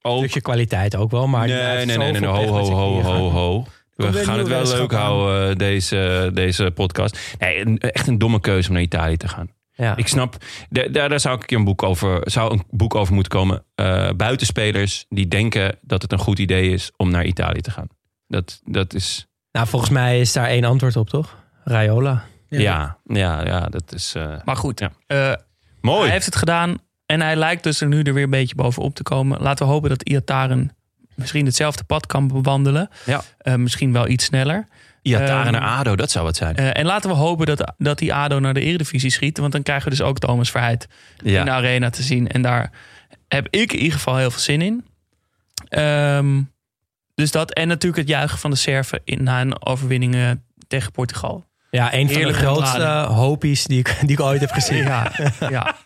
Een 0.00 0.10
ook 0.10 0.18
stukje 0.18 0.40
kwaliteit 0.40 0.96
ook 0.96 1.10
wel, 1.10 1.26
maar... 1.26 1.46
nee, 1.46 1.86
nee, 1.86 1.96
nee, 1.96 2.12
nee, 2.12 2.26
ho, 2.26 2.46
ho, 2.46 2.70
ho, 2.70 3.02
ho, 3.02 3.30
ho. 3.30 3.64
We 3.96 4.04
Komt 4.04 4.16
gaan 4.16 4.38
het 4.38 4.48
wel 4.48 4.66
leuk 4.66 4.92
houden, 4.92 5.50
eh, 5.50 5.56
deze, 5.56 6.30
deze 6.34 6.70
podcast. 6.74 7.36
Nee, 7.38 7.78
echt 7.78 8.06
een 8.06 8.18
domme 8.18 8.40
keuze 8.40 8.68
om 8.68 8.74
naar 8.74 8.82
Italië 8.82 9.16
te 9.16 9.28
gaan. 9.28 9.50
Ja. 9.76 9.96
Ik 9.96 10.08
snap, 10.08 10.36
daar, 10.70 10.92
daar 10.92 11.08
daar 11.08 11.20
zou 11.20 11.34
ik 11.34 11.40
een 11.40 11.46
keer 11.46 11.58
een 11.58 11.64
boek 11.64 11.82
over, 11.82 12.20
zou 12.30 12.52
een 12.52 12.62
boek 12.70 12.94
over 12.94 13.14
moeten 13.14 13.32
komen. 13.32 13.64
Eh, 13.74 14.10
buitenspelers 14.16 15.04
die 15.08 15.28
denken 15.28 15.78
dat 15.80 16.02
het 16.02 16.12
een 16.12 16.18
goed 16.18 16.38
idee 16.38 16.70
is 16.70 16.90
om 16.96 17.10
naar 17.10 17.24
Italië 17.24 17.60
te 17.60 17.70
gaan. 17.70 17.86
Dat, 18.28 18.60
dat 18.64 18.94
is, 18.94 19.26
Nou, 19.52 19.66
volgens 19.66 19.90
mij 19.90 20.20
is 20.20 20.32
daar 20.32 20.46
één 20.48 20.64
antwoord 20.64 20.96
op, 20.96 21.08
toch? 21.08 21.36
Raiola. 21.64 22.24
ja, 22.48 22.96
ja, 23.06 23.44
ja, 23.46 23.60
dat 23.60 23.92
is 23.92 24.14
eh, 24.14 24.34
Maar 24.44 24.56
goed, 24.56 24.80
Ja. 24.80 24.90
eh, 25.06 25.32
mooi. 25.80 26.02
hij 26.02 26.12
heeft 26.12 26.26
het 26.26 26.36
gedaan. 26.36 26.76
En 27.06 27.20
hij 27.20 27.36
lijkt 27.36 27.62
dus 27.62 27.80
er 27.80 27.88
nu 27.88 28.02
er 28.02 28.14
weer 28.14 28.24
een 28.24 28.30
beetje 28.30 28.54
bovenop 28.54 28.94
te 28.94 29.02
komen. 29.02 29.40
Laten 29.40 29.66
we 29.66 29.72
hopen 29.72 29.88
dat 29.88 30.02
Iataren 30.02 30.76
misschien 31.14 31.44
hetzelfde 31.46 31.84
pad 31.84 32.06
kan 32.06 32.28
bewandelen. 32.28 32.88
Ja. 33.06 33.22
Eh, 33.38 33.54
misschien 33.54 33.92
wel 33.92 34.08
iets 34.08 34.24
sneller. 34.24 34.66
Iataren 35.04 35.54
ehm, 35.54 35.62
naar 35.62 35.78
ADO, 35.78 35.96
dat 35.96 36.10
zou 36.10 36.26
het 36.26 36.36
zijn. 36.36 36.56
Eh, 36.56 36.78
en 36.78 36.84
laten 36.84 37.10
we 37.10 37.16
hopen 37.16 37.46
dat, 37.46 37.72
dat 37.78 37.98
die 37.98 38.14
ADO 38.14 38.38
naar 38.38 38.54
de 38.54 38.60
Eredivisie 38.60 39.10
schiet. 39.10 39.38
Want 39.38 39.52
dan 39.52 39.62
krijgen 39.62 39.84
we 39.84 39.96
dus 39.96 40.06
ook 40.06 40.18
Thomas 40.18 40.50
Verheid 40.50 40.86
in 41.16 41.24
de 41.24 41.30
ja. 41.30 41.48
arena 41.48 41.90
te 41.90 42.02
zien. 42.02 42.28
En 42.28 42.42
daar 42.42 42.70
heb 43.28 43.46
ik 43.50 43.72
in 43.72 43.78
ieder 43.78 43.92
geval 43.92 44.16
heel 44.16 44.30
veel 44.30 44.40
zin 44.40 44.62
in. 44.62 44.84
Ehm, 45.68 46.42
dus 47.14 47.30
dat. 47.30 47.52
En 47.52 47.68
natuurlijk 47.68 48.00
het 48.02 48.08
juichen 48.08 48.38
van 48.38 48.50
de 48.50 48.56
Serven 48.56 49.00
in, 49.04 49.22
na 49.22 49.40
een 49.40 49.66
overwinning 49.66 50.14
eh, 50.14 50.30
tegen 50.68 50.92
Portugal. 50.92 51.44
Ja, 51.70 51.94
een 51.94 52.10
van 52.10 52.22
de 52.22 52.32
grootste 52.32 53.06
hopies 53.08 53.64
die 53.64 53.78
ik, 53.78 53.96
die 54.00 54.10
ik 54.10 54.20
ooit 54.20 54.40
heb 54.40 54.50
gezien. 54.50 54.84
Ja, 54.84 55.12
ja. 55.50 55.76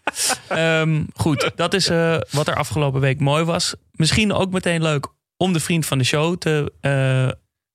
Ehm, 0.48 1.04
goed, 1.14 1.50
dat 1.54 1.74
is 1.74 1.88
eh, 1.88 2.16
wat 2.30 2.48
er 2.48 2.54
afgelopen 2.54 3.00
week 3.00 3.20
mooi 3.20 3.44
was. 3.44 3.74
Misschien 3.92 4.32
ook 4.32 4.50
meteen 4.50 4.82
leuk 4.82 5.06
om 5.36 5.52
de 5.52 5.60
vriend 5.60 5.86
van 5.86 5.98
de 5.98 6.04
show 6.04 6.36
te. 6.36 6.72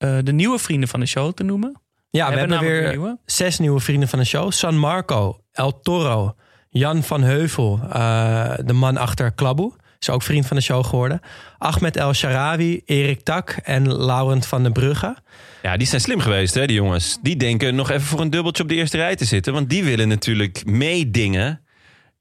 Eh, 0.04 0.18
de 0.22 0.32
nieuwe 0.32 0.58
vrienden 0.58 0.88
van 0.88 1.00
de 1.00 1.06
show 1.06 1.32
te 1.32 1.42
noemen. 1.42 1.80
Ja, 2.10 2.30
we 2.30 2.38
hebben 2.38 2.60
weer 2.60 2.88
nieuwe. 2.88 3.18
zes 3.24 3.58
nieuwe 3.58 3.80
vrienden 3.80 4.08
van 4.08 4.18
de 4.18 4.24
show. 4.24 4.52
San 4.52 4.76
Marco, 4.78 5.38
El 5.52 5.80
Toro, 5.80 6.34
Jan 6.68 7.02
van 7.02 7.22
Heuvel, 7.22 7.80
eh, 7.92 8.54
de 8.64 8.72
man 8.72 8.96
achter 8.96 9.32
Klaboe. 9.32 9.72
Is 9.98 10.10
ook 10.10 10.22
vriend 10.22 10.46
van 10.46 10.56
de 10.56 10.62
show 10.62 10.84
geworden. 10.84 11.20
Ahmed 11.58 11.96
El 11.96 12.12
Sharawi, 12.12 12.82
Erik 12.84 13.20
Tak 13.22 13.50
en 13.62 13.96
Laurent 14.04 14.46
van 14.46 14.62
den 14.62 14.72
Brugge. 14.72 15.16
ja, 15.62 15.76
die 15.76 15.86
zijn 15.86 16.00
slim 16.00 16.20
geweest, 16.20 16.54
hè, 16.54 16.66
die 16.66 16.76
jongens. 16.76 17.18
Die 17.22 17.36
denken 17.36 17.74
nog 17.74 17.90
even 17.90 18.06
voor 18.06 18.20
een 18.20 18.30
dubbeltje 18.30 18.62
op 18.62 18.68
de 18.68 18.74
eerste 18.74 18.96
rij 18.96 19.16
te 19.16 19.24
zitten. 19.24 19.52
Want 19.52 19.70
die 19.70 19.84
willen 19.84 20.08
natuurlijk 20.08 20.64
meedingen 20.66 21.63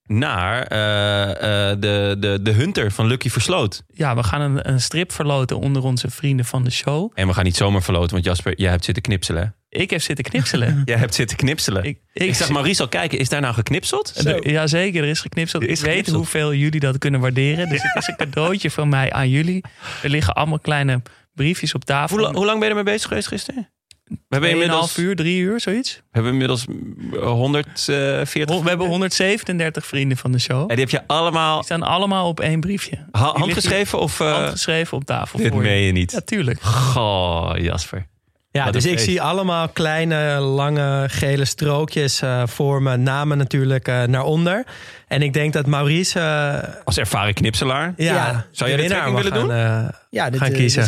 naar 0.06 0.64
eh, 0.68 1.72
eh, 1.72 1.80
de, 1.80 2.16
de, 2.20 2.40
de 2.42 2.52
Hunter 2.52 2.92
van 2.92 3.06
Lucky 3.08 3.30
Versloot. 3.30 3.84
Ja, 3.88 4.16
we 4.16 4.24
gaan 4.24 4.42
een, 4.42 4.70
een 4.70 4.82
strip 4.82 5.12
verloten 5.12 5.60
onder 5.60 5.84
onze 5.84 6.10
vrienden 6.10 6.46
van 6.46 6.64
de 6.64 6.72
show. 6.72 7.12
En 7.14 7.28
we 7.28 7.34
gaan 7.34 7.44
niet 7.44 7.56
zomaar 7.56 7.84
verloten, 7.84 8.12
want 8.12 8.24
Jasper, 8.26 8.54
jij 8.60 8.70
hebt 8.70 8.86
zitten 8.86 9.04
knipselen. 9.04 9.42
hè? 9.70 9.80
Ik 9.82 9.90
heb 9.90 10.02
zitten 10.02 10.24
knipselen. 10.26 10.82
Jij 10.86 10.98
hebt 10.98 11.16
zitten 11.16 11.38
knipselen. 11.38 11.84
ik, 11.84 12.00
Ik 12.14 12.36
zag 12.36 12.50
Maurice 12.50 12.82
al 12.82 12.88
kijken, 12.88 13.18
is 13.20 13.30
daar 13.30 13.42
nou 13.42 13.54
geknipseld? 13.54 14.26
Er- 14.26 14.50
Jazeker, 14.50 15.04
er 15.04 15.10
is 15.10 15.20
geknipseld. 15.20 15.64
Er 15.64 15.70
is 15.70 15.80
ik 15.80 15.86
weet 15.86 15.96
geknipseld. 15.96 16.18
hoeveel 16.18 16.54
jullie 16.54 16.80
dat 16.80 16.98
kunnen 16.98 17.20
waarderen. 17.20 17.70
Dus 17.70 17.82
het 17.82 17.96
is 17.96 18.08
een 18.08 18.16
cadeautje 18.26 18.72
van 18.72 18.90
mij 18.90 19.12
aan 19.12 19.30
jullie. 19.30 19.64
Er 20.04 20.10
liggen 20.10 20.34
allemaal 20.34 20.60
kleine 20.60 21.02
briefjes 21.34 21.74
op 21.74 21.86
tafel. 21.86 22.18
Hoe, 22.18 22.36
hoe 22.36 22.46
lang 22.46 22.60
ben 22.60 22.70
je 22.70 22.76
ermee 22.76 22.94
bezig 22.94 23.08
geweest 23.08 23.28
gisteren? 23.28 23.70
We 24.04 24.16
hebben 24.30 24.50
een 24.50 24.56
inmiddels, 24.56 24.80
half 24.80 24.98
uur, 24.98 25.16
drie 25.16 25.40
uur, 25.42 25.60
zoiets. 25.60 25.96
we 25.96 26.02
hebben 26.12 26.32
inmiddels 26.32 26.66
eh, 27.14 27.22
140. 27.22 28.62
We 28.62 28.70
hebben 28.70 28.88
137 28.88 29.86
vrienden 29.86 30.18
van 30.18 30.32
de 30.32 30.40
show. 30.40 30.62
En 30.62 30.68
die 30.68 30.78
heb 30.80 30.90
je 30.90 31.02
allemaal 31.08 31.56
Die 31.56 31.66
staan 31.66 31.84
allemaal 31.84 32.28
op 32.28 32.40
één 32.40 32.60
briefje. 32.60 32.98
ha- 33.12 33.32
handgeschreven 33.34 34.00
of... 34.00 34.20
eh, 34.20 34.34
handgeschreven 34.34 34.98
op 34.98 35.04
tafel 35.06 35.40
dit 35.40 35.48
voor 35.52 35.64
je. 35.64 35.70
meen 35.70 35.82
je 35.82 35.92
niet. 35.92 36.12
Ja, 36.12 36.20
tuurlijk. 36.26 36.62
Goh, 36.62 37.52
Jasper. 37.56 38.08
Ja, 38.52 38.64
Wat 38.64 38.74
dus 38.74 38.84
een 38.84 38.90
ik 38.92 38.96
feest. 38.98 39.10
zie 39.10 39.22
allemaal 39.22 39.68
kleine, 39.70 40.40
lange, 40.40 41.06
gele 41.10 41.46
strookjes 41.46 42.22
eh, 42.22 42.44
voor 42.48 42.82
mijn 42.82 43.04
namen 43.04 43.38
natuurlijk 43.38 43.88
eh, 43.88 44.04
naar 44.04 44.24
onder. 44.24 44.64
En 45.08 45.22
ik 45.22 45.34
denk 45.34 45.54
dat 45.54 45.66
Maurice... 45.66 46.20
eh, 46.20 46.76
Als 46.84 46.98
ervaren 46.98 47.34
knipselaar. 47.34 47.94
ja, 47.98 48.14
Ja. 48.14 48.46
Zou 48.52 48.70
jij 48.70 48.80
de 48.82 48.88
trekking 48.88 49.16
willen 49.16 49.32
gaan, 49.32 49.52
eh, 49.52 49.90
Ja, 50.10 50.30
dit, 50.30 50.40
Gaan 50.40 50.50
eh, 50.50 50.56
kiezen. 50.58 50.82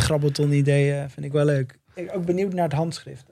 dit 0.50 0.68
eh, 0.68 1.04
vind 1.14 1.26
ik 1.26 1.32
wel 1.32 1.46
leuk. 1.46 1.78
Ik 1.96 2.06
ben 2.06 2.16
ook 2.16 2.26
benieuwd 2.26 2.54
naar 2.54 2.64
het 2.64 2.74
handschrift. 2.74 3.26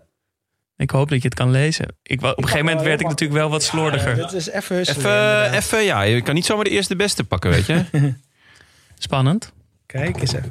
Ik 0.76 0.90
hoop 0.90 1.10
dat 1.10 1.22
je 1.22 1.28
het 1.28 1.38
kan 1.38 1.52
lezen. 1.52 1.96
Ik, 2.04 2.22
op 2.22 2.38
een 2.38 2.44
gegeven 2.44 2.66
moment 2.66 2.86
werd 2.86 3.00
ik 3.00 3.08
natuurlijk 3.08 3.40
wel 3.40 3.50
wat 3.50 3.64
slordiger. 3.64 4.16
Dit 4.16 4.34
is 4.34 4.50
even. 4.50 4.78
Even, 4.80 5.52
even, 5.52 5.84
ja, 5.84 6.02
je 6.02 6.22
kan 6.22 6.34
niet 6.34 6.46
zomaar 6.46 6.64
de 6.64 6.70
eerste 6.70 6.96
de 6.96 7.04
beste 7.04 7.24
pakken, 7.24 7.50
weet 7.50 7.66
je. 7.66 7.86
Spannend. 8.98 9.54
Kijk 9.86 10.22
eens 10.22 10.34
even. 10.34 10.50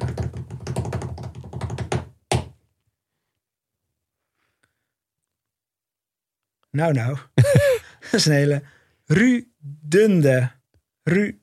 Nou, 6.71 6.93
nou. 6.93 7.17
dat 8.01 8.13
is 8.13 8.25
een 8.25 8.33
hele 8.33 8.63
rudende. 9.05 10.51
Ru, 11.03 11.39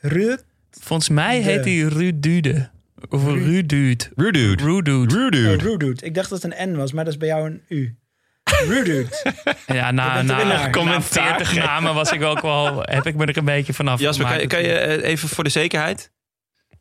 ru, 0.00 0.36
Volgens 0.70 1.08
mij 1.08 1.40
heet 1.40 1.64
hij 1.64 1.78
Rudude. 1.78 2.70
Of 3.08 3.24
Ru- 3.24 3.44
Rudude. 3.44 4.04
Rude 4.16 4.54
Rudude. 4.56 5.14
Rude 5.14 5.54
oh, 5.56 5.62
Rudude. 5.62 6.06
Ik 6.06 6.14
dacht 6.14 6.30
dat 6.30 6.42
het 6.42 6.54
een 6.58 6.72
N 6.72 6.76
was, 6.76 6.92
maar 6.92 7.04
dat 7.04 7.12
is 7.12 7.18
bij 7.18 7.28
jou 7.28 7.46
een 7.46 7.62
U. 7.68 7.96
Rudude. 8.68 9.06
Ja, 9.66 9.90
na, 9.90 10.22
na, 10.22 10.42
na 10.44 10.70
Commentaar 10.70 11.36
40 11.36 11.64
namen 11.64 11.94
was 11.94 12.12
ik 12.12 12.22
ook 12.22 12.40
wel, 12.40 12.82
heb 12.82 13.06
ik 13.06 13.14
me 13.14 13.26
er 13.26 13.36
een 13.36 13.44
beetje 13.44 13.72
vanaf 13.72 14.00
Jasper, 14.00 14.38
kan, 14.38 14.46
kan 14.46 14.62
je 14.62 14.72
eh, 14.72 15.10
even 15.10 15.28
voor 15.28 15.44
de 15.44 15.50
zekerheid? 15.50 16.12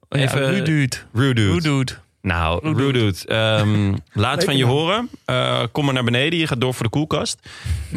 Ja, 0.09 0.19
even- 0.19 0.49
Rudude. 0.49 0.97
Rude 1.13 1.45
Rudude. 1.51 1.93
Nou, 2.21 2.59
Rude. 2.75 2.99
Rude. 2.99 3.13
Ehm, 3.25 3.93
laat 4.21 4.43
van 4.43 4.57
je 4.57 4.63
naam. 4.63 4.73
horen. 4.73 5.09
Eh, 5.25 5.63
kom 5.71 5.85
maar 5.85 5.93
naar 5.93 6.03
beneden. 6.03 6.39
Je 6.39 6.47
gaat 6.47 6.61
door 6.61 6.73
voor 6.73 6.83
de 6.83 6.89
koelkast. 6.89 7.39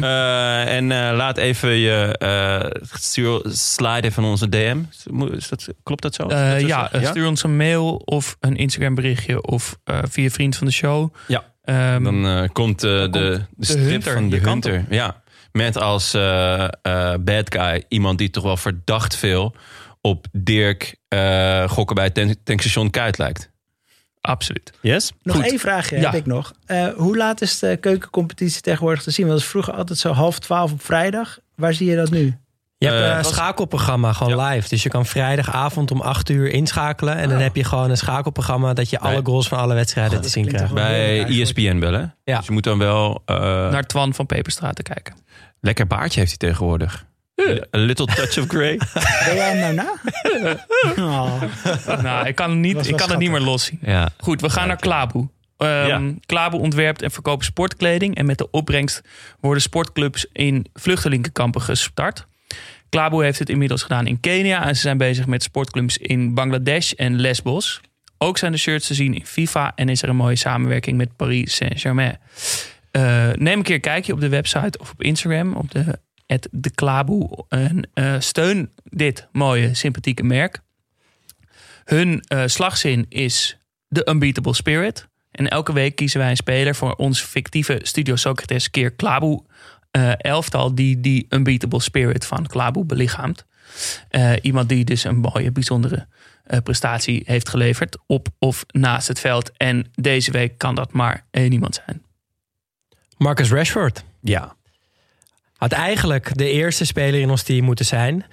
Eh, 0.01 0.75
en 0.75 0.91
eh, 0.91 1.15
laat 1.15 1.37
even 1.37 1.69
je... 1.69 2.79
stuur, 2.91 3.41
slide 3.47 4.01
even 4.01 4.11
van 4.11 4.23
onze 4.25 4.49
DM. 4.49 4.77
Is 5.31 5.49
dat, 5.49 5.67
klopt 5.83 6.01
dat 6.01 6.15
zo? 6.15 6.27
Dat 6.27 6.61
ja, 6.61 6.89
stuur 7.01 7.27
ons 7.27 7.43
een 7.43 7.57
mail 7.57 7.95
of 7.95 8.37
een 8.39 8.55
Instagram 8.55 8.95
berichtje 8.95 9.41
of 9.41 9.77
via 9.85 10.29
vriend 10.29 10.55
van 10.55 10.67
de 10.67 10.73
show. 10.73 11.13
Ja. 11.27 11.43
Ehm, 11.63 12.03
Dan 12.03 12.49
komt 12.53 12.79
de, 12.79 13.07
de 13.11 13.45
de 13.55 13.65
strip 13.65 13.83
Hunter 13.89 14.13
van 14.13 14.29
de 14.29 14.37
Hunter. 14.37 14.85
Ja. 14.89 15.21
Met 15.51 15.77
als 15.77 16.11
bad 17.19 17.53
guy 17.55 17.83
iemand 17.87 18.17
die 18.17 18.29
toch 18.29 18.43
wel 18.43 18.57
verdacht 18.57 19.15
veel 19.15 19.55
op 20.01 20.25
Dirk 20.31 20.95
gokken 21.67 21.95
bij 21.95 22.05
het 22.05 22.13
tank- 22.13 22.35
tankstation 22.43 22.89
Kuit 22.89 23.17
lijkt. 23.17 23.53
Absoluut. 24.25 24.71
Yes? 24.81 25.11
Nog 25.23 25.35
Goed. 25.35 25.45
één 25.45 25.59
vraagje 25.59 25.97
Ja. 25.97 26.09
heb 26.11 26.19
ik 26.19 26.25
nog. 26.25 26.53
Eh, 26.65 26.87
hoe 26.95 27.17
laat 27.17 27.41
is 27.41 27.59
de 27.59 27.77
keukencompetitie 27.77 28.61
tegenwoordig 28.61 29.03
te 29.03 29.11
zien? 29.11 29.25
Want 29.25 29.37
dat 29.37 29.45
is 29.45 29.51
vroeger 29.51 29.73
altijd 29.73 29.99
zo 29.99 30.11
half 30.11 30.39
twaalf 30.39 30.71
op 30.71 30.81
vrijdag. 30.83 31.37
Waar 31.55 31.73
zie 31.73 31.89
je 31.89 31.95
dat 31.95 32.09
nu? 32.09 32.37
Je 32.77 32.87
hebt 32.87 32.99
Eh, 33.11 33.17
een 33.17 33.23
schakelprogramma 33.25 34.13
gewoon 34.13 34.41
live. 34.45 34.69
Dus 34.69 34.83
je 34.83 34.89
kan 34.89 35.05
vrijdagavond 35.05 35.91
om 35.91 36.01
8 36.01 36.29
uur 36.29 36.47
inschakelen. 36.49 37.15
En 37.15 37.27
dan 37.29 37.37
Ah. 37.37 37.43
heb 37.43 37.55
je 37.55 37.63
gewoon 37.63 37.89
een 37.89 37.97
schakelprogramma 37.97 38.73
dat 38.73 38.89
je 38.89 38.99
alle 38.99 39.19
goals 39.23 39.47
van 39.47 39.57
alle 39.57 39.73
wedstrijden 39.73 40.17
Oh, 40.17 40.23
te 40.23 40.29
zien 40.29 40.47
krijgt. 40.47 40.73
Bij 40.73 41.23
E. 41.23 41.41
ESPN 41.41 41.79
bellen. 41.79 42.15
Ja. 42.23 42.37
Dus 42.37 42.45
je 42.45 42.51
moet 42.51 42.63
dan 42.63 42.77
wel... 42.77 43.21
eh, 43.25 43.35
Naar 43.69 43.83
Twan 43.87 44.13
van 44.13 44.25
Peperstraat 44.25 44.75
te 44.75 44.83
kijken. 44.83 45.15
Lekker 45.61 45.87
baardje 45.87 46.19
heeft 46.19 46.35
hij 46.41 46.49
tegenwoordig. 46.49 47.05
A 47.75 47.77
little 47.77 48.05
touch 48.05 48.37
of 48.37 48.45
grey. 48.47 48.77
Ben 49.25 49.35
jij 49.35 49.55
hem 49.55 49.57
nou 49.59 49.73
na? 49.73 49.93
Oh. 50.97 51.41
nou, 52.01 52.27
ik 52.27 52.35
kan, 52.35 52.49
het 52.49 52.59
niet, 52.59 52.87
ik 52.87 52.97
kan 52.97 53.09
het 53.09 53.19
niet 53.19 53.31
meer 53.31 53.39
loszien. 53.39 53.79
ja. 53.81 54.09
Goed, 54.17 54.41
we 54.41 54.49
gaan 54.49 54.67
naar 54.67 54.77
Klaboe. 54.79 55.27
Ehm 55.57 55.87
Ja. 55.87 56.01
Klaboe 56.25 56.59
ontwerpt 56.59 57.01
en 57.01 57.11
verkoopt 57.11 57.45
sportkleding. 57.45 58.15
En 58.15 58.25
met 58.25 58.37
de 58.37 58.51
opbrengst 58.51 59.01
worden 59.39 59.61
sportclubs 59.61 60.25
in 60.31 60.65
vluchtelingenkampen 60.73 61.61
gestart. 61.61 62.25
Klaboe 62.89 63.23
heeft 63.23 63.39
het 63.39 63.49
inmiddels 63.49 63.81
gedaan 63.81 64.07
in 64.07 64.19
Kenia. 64.19 64.65
En 64.67 64.75
ze 64.75 64.81
zijn 64.81 64.97
bezig 64.97 65.25
met 65.25 65.43
sportclubs 65.43 65.97
in 65.97 66.33
Bangladesh 66.33 66.91
en 66.91 67.19
Lesbos. 67.19 67.81
Ook 68.17 68.37
zijn 68.37 68.51
de 68.51 68.57
shirts 68.57 68.87
te 68.87 68.93
zien 68.93 69.13
in 69.13 69.25
FIFA. 69.25 69.71
En 69.75 69.89
is 69.89 70.01
er 70.01 70.09
een 70.09 70.15
mooie 70.15 70.35
samenwerking 70.35 70.97
met 70.97 71.15
Paris 71.15 71.55
Saint-Germain. 71.55 72.17
Eh, 72.91 73.27
neem 73.33 73.57
een 73.57 73.63
keer 73.63 73.75
een 73.75 73.81
kijkje 73.81 74.13
op 74.13 74.19
de 74.19 74.29
website 74.29 74.77
of 74.79 74.91
op 74.91 75.03
Instagram. 75.03 75.53
Op 75.53 75.71
de, 75.71 75.99
de 76.51 76.69
Klaboe. 76.69 77.45
En 77.49 77.89
eh, 77.93 78.15
steun 78.19 78.69
dit 78.83 79.27
mooie, 79.31 79.73
sympathieke 79.73 80.23
merk. 80.23 80.61
Hun 81.83 82.21
eh, 82.27 82.43
slagzin 82.45 83.05
is 83.09 83.57
The 83.89 84.07
Unbeatable 84.09 84.53
Spirit. 84.53 85.07
En 85.31 85.47
elke 85.47 85.73
week 85.73 85.95
kiezen 85.95 86.19
wij 86.19 86.29
een 86.29 86.35
speler 86.35 86.75
voor 86.75 86.93
ons 86.93 87.21
fictieve 87.21 87.79
Studio 87.83 88.15
Socrates 88.15 88.69
keer 88.69 88.91
Klaboe 88.91 89.43
eh, 89.95 90.11
elftal 90.17 90.75
die 90.75 90.99
die 90.99 91.25
Unbeatable 91.29 91.81
Spirit 91.81 92.25
van 92.25 92.47
Klaboe 92.47 92.85
belichaamt. 92.85 93.45
Eh, 94.09 94.33
iemand 94.41 94.69
die 94.69 94.85
dus 94.85 95.03
een 95.03 95.17
mooie, 95.17 95.51
bijzondere 95.51 96.07
eh, 96.43 96.59
prestatie 96.59 97.23
heeft 97.25 97.49
geleverd 97.49 97.97
op 98.07 98.27
of 98.39 98.65
naast 98.67 99.07
het 99.07 99.19
veld. 99.19 99.51
En 99.57 99.91
deze 99.93 100.31
week 100.31 100.57
kan 100.57 100.75
dat 100.75 100.91
maar 100.91 101.25
één 101.31 101.51
iemand 101.51 101.81
zijn. 101.85 102.03
Marcus 103.17 103.51
Rashford. 103.51 104.03
Ja. 104.21 104.55
Had 105.57 105.71
eigenlijk 105.71 106.37
de 106.37 106.49
eerste 106.49 106.85
speler 106.85 107.19
in 107.19 107.29
ons 107.29 107.43
team 107.43 107.65
moeten 107.65 107.85
zijn. 107.85 108.25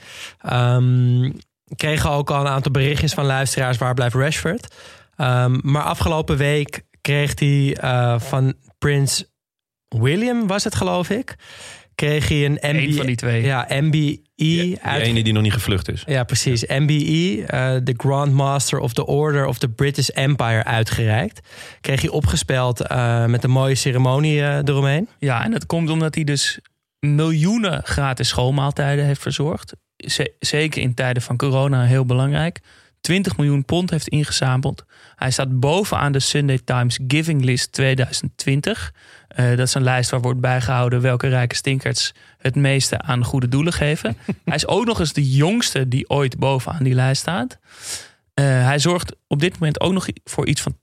Um, 0.53 1.33
kregen 1.77 2.11
ook 2.11 2.31
al 2.31 2.41
een 2.41 2.53
aantal 2.53 2.73
berichtjes 2.73 3.13
van 3.13 3.25
luisteraars 3.25 3.79
waar 3.79 3.95
blijft 3.95 4.15
Rashford. 4.15 4.75
Um, 5.17 5.61
maar 5.63 5.83
afgelopen 5.83 6.37
week 6.37 6.83
kreeg 7.01 7.39
hij 7.39 7.77
uh, 7.85 8.21
van 8.21 8.55
Prins 8.79 9.25
William, 9.89 10.47
was 10.47 10.65
het 10.65 10.75
geloof 10.75 11.11
ik. 11.11 11.37
Kreeg 11.95 12.29
hij 12.29 12.45
een 12.45 12.53
MBE. 12.53 12.83
Eén 12.83 12.95
van 12.95 13.07
die 13.07 13.17
twee. 13.17 13.43
Ja, 13.43 13.67
MBE. 13.69 14.21
Ja, 14.35 14.79
uit, 14.83 15.03
ene 15.03 15.23
die 15.23 15.33
nog 15.33 15.43
niet 15.43 15.53
gevlucht 15.53 15.91
is. 15.91 16.03
ja, 16.07 16.25
precies. 16.25 16.67
MBE, 16.67 17.39
uh, 17.39 17.47
de 17.83 17.95
Grand 17.97 18.33
Master 18.33 18.79
of 18.79 18.93
the 18.93 19.07
Order 19.07 19.47
of 19.47 19.59
the 19.59 19.69
British 19.69 20.09
Empire, 20.09 20.65
uitgereikt. 20.65 21.49
Kreeg 21.81 22.01
hij 22.01 22.11
opgespeld 22.11 22.91
uh, 22.91 23.27
met 23.27 23.45
een 23.45 23.51
mooie 23.51 23.75
ceremonie 23.75 24.37
uh, 24.37 24.57
eromheen. 24.57 25.09
Ja, 25.19 25.45
en 25.45 25.51
dat 25.51 25.67
komt 25.67 25.91
omdat 25.91 26.15
hij 26.15 26.25
dus 26.25 26.59
miljoenen 27.07 27.83
gratis 27.85 28.29
schoolmaaltijden 28.29 29.05
heeft 29.05 29.23
verzorgd. 29.23 29.75
Zeker 30.38 30.83
in 30.83 30.95
tijden 30.95 31.23
van 31.23 31.37
corona 31.37 31.83
heel 31.85 32.05
belangrijk. 32.05 32.61
20 33.01 33.37
miljoen 33.37 33.65
pond 33.65 33.91
heeft 33.91 34.09
ingezameld. 34.09 34.85
Hij 35.17 35.31
staat 35.31 35.61
bovenaan 35.61 36.12
de 36.12 36.21
Sunday 36.21 36.59
Times 36.65 36.99
Giving 37.07 37.45
List 37.45 37.73
2020. 37.73 38.93
Uh, 39.37 39.49
dat 39.49 39.59
is 39.59 39.75
een 39.75 39.83
lijst 39.83 40.11
waar 40.11 40.21
wordt 40.21 40.41
bijgehouden 40.41 41.01
welke 41.01 41.29
rijke 41.29 41.55
stinkers 41.55 42.12
het 42.38 42.55
meeste 42.55 43.01
aan 43.01 43.25
goede 43.25 43.49
doelen 43.49 43.73
geven. 43.73 44.17
hij 44.45 44.55
is 44.55 44.67
ook 44.67 44.85
nog 44.85 45.01
eens 45.01 45.12
de 45.12 45.31
jongste 45.31 45.88
die 45.88 46.11
ooit 46.11 46.38
bovenaan 46.38 46.83
die 46.83 46.95
lijst 46.95 47.21
staat. 47.21 47.59
Uh, 48.35 48.45
hij 48.45 48.79
zorgt 48.79 49.17
op 49.27 49.41
dit 49.41 49.53
moment 49.53 49.81
ook 49.81 49.93
nog 49.93 50.07
voor 50.25 50.47
iets 50.47 50.61
van 50.61 50.77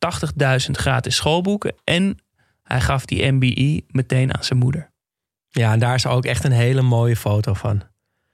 80.000 0.66 0.72
gratis 0.72 1.16
schoolboeken. 1.16 1.76
En 1.84 2.18
hij 2.64 2.82
gaf 2.82 3.06
die 3.06 3.32
MBE 3.32 3.84
meteen 3.88 4.36
aan 4.36 4.44
zijn 4.44 4.60
moeder. 4.60 4.92
Ja, 5.50 5.72
en 5.72 5.80
daar 5.80 5.96
is 5.96 6.08
ook 6.08 6.26
echt 6.26 6.44
een 6.44 6.52
hele 6.52 6.82
mooie 6.82 7.16
foto 7.16 7.54
van. 7.54 7.82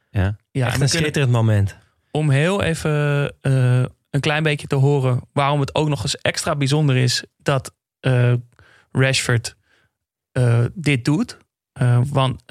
Ja, 0.09 0.35
ja 0.51 0.67
echt 0.67 0.81
een 0.81 0.89
schitterend 0.89 1.31
moment. 1.31 1.77
Om 2.11 2.29
heel 2.29 2.61
even 2.61 3.33
uh, 3.41 3.85
een 4.09 4.19
klein 4.19 4.43
beetje 4.43 4.67
te 4.67 4.75
horen 4.75 5.21
waarom 5.33 5.59
het 5.59 5.75
ook 5.75 5.87
nog 5.87 6.03
eens 6.03 6.17
extra 6.17 6.55
bijzonder 6.55 6.97
is 6.97 7.23
dat 7.37 7.73
uh, 8.01 8.33
Rashford 8.91 9.55
uh, 10.37 10.65
dit 10.73 11.05
doet. 11.05 11.37
Uh, 11.81 11.99
want 12.09 12.41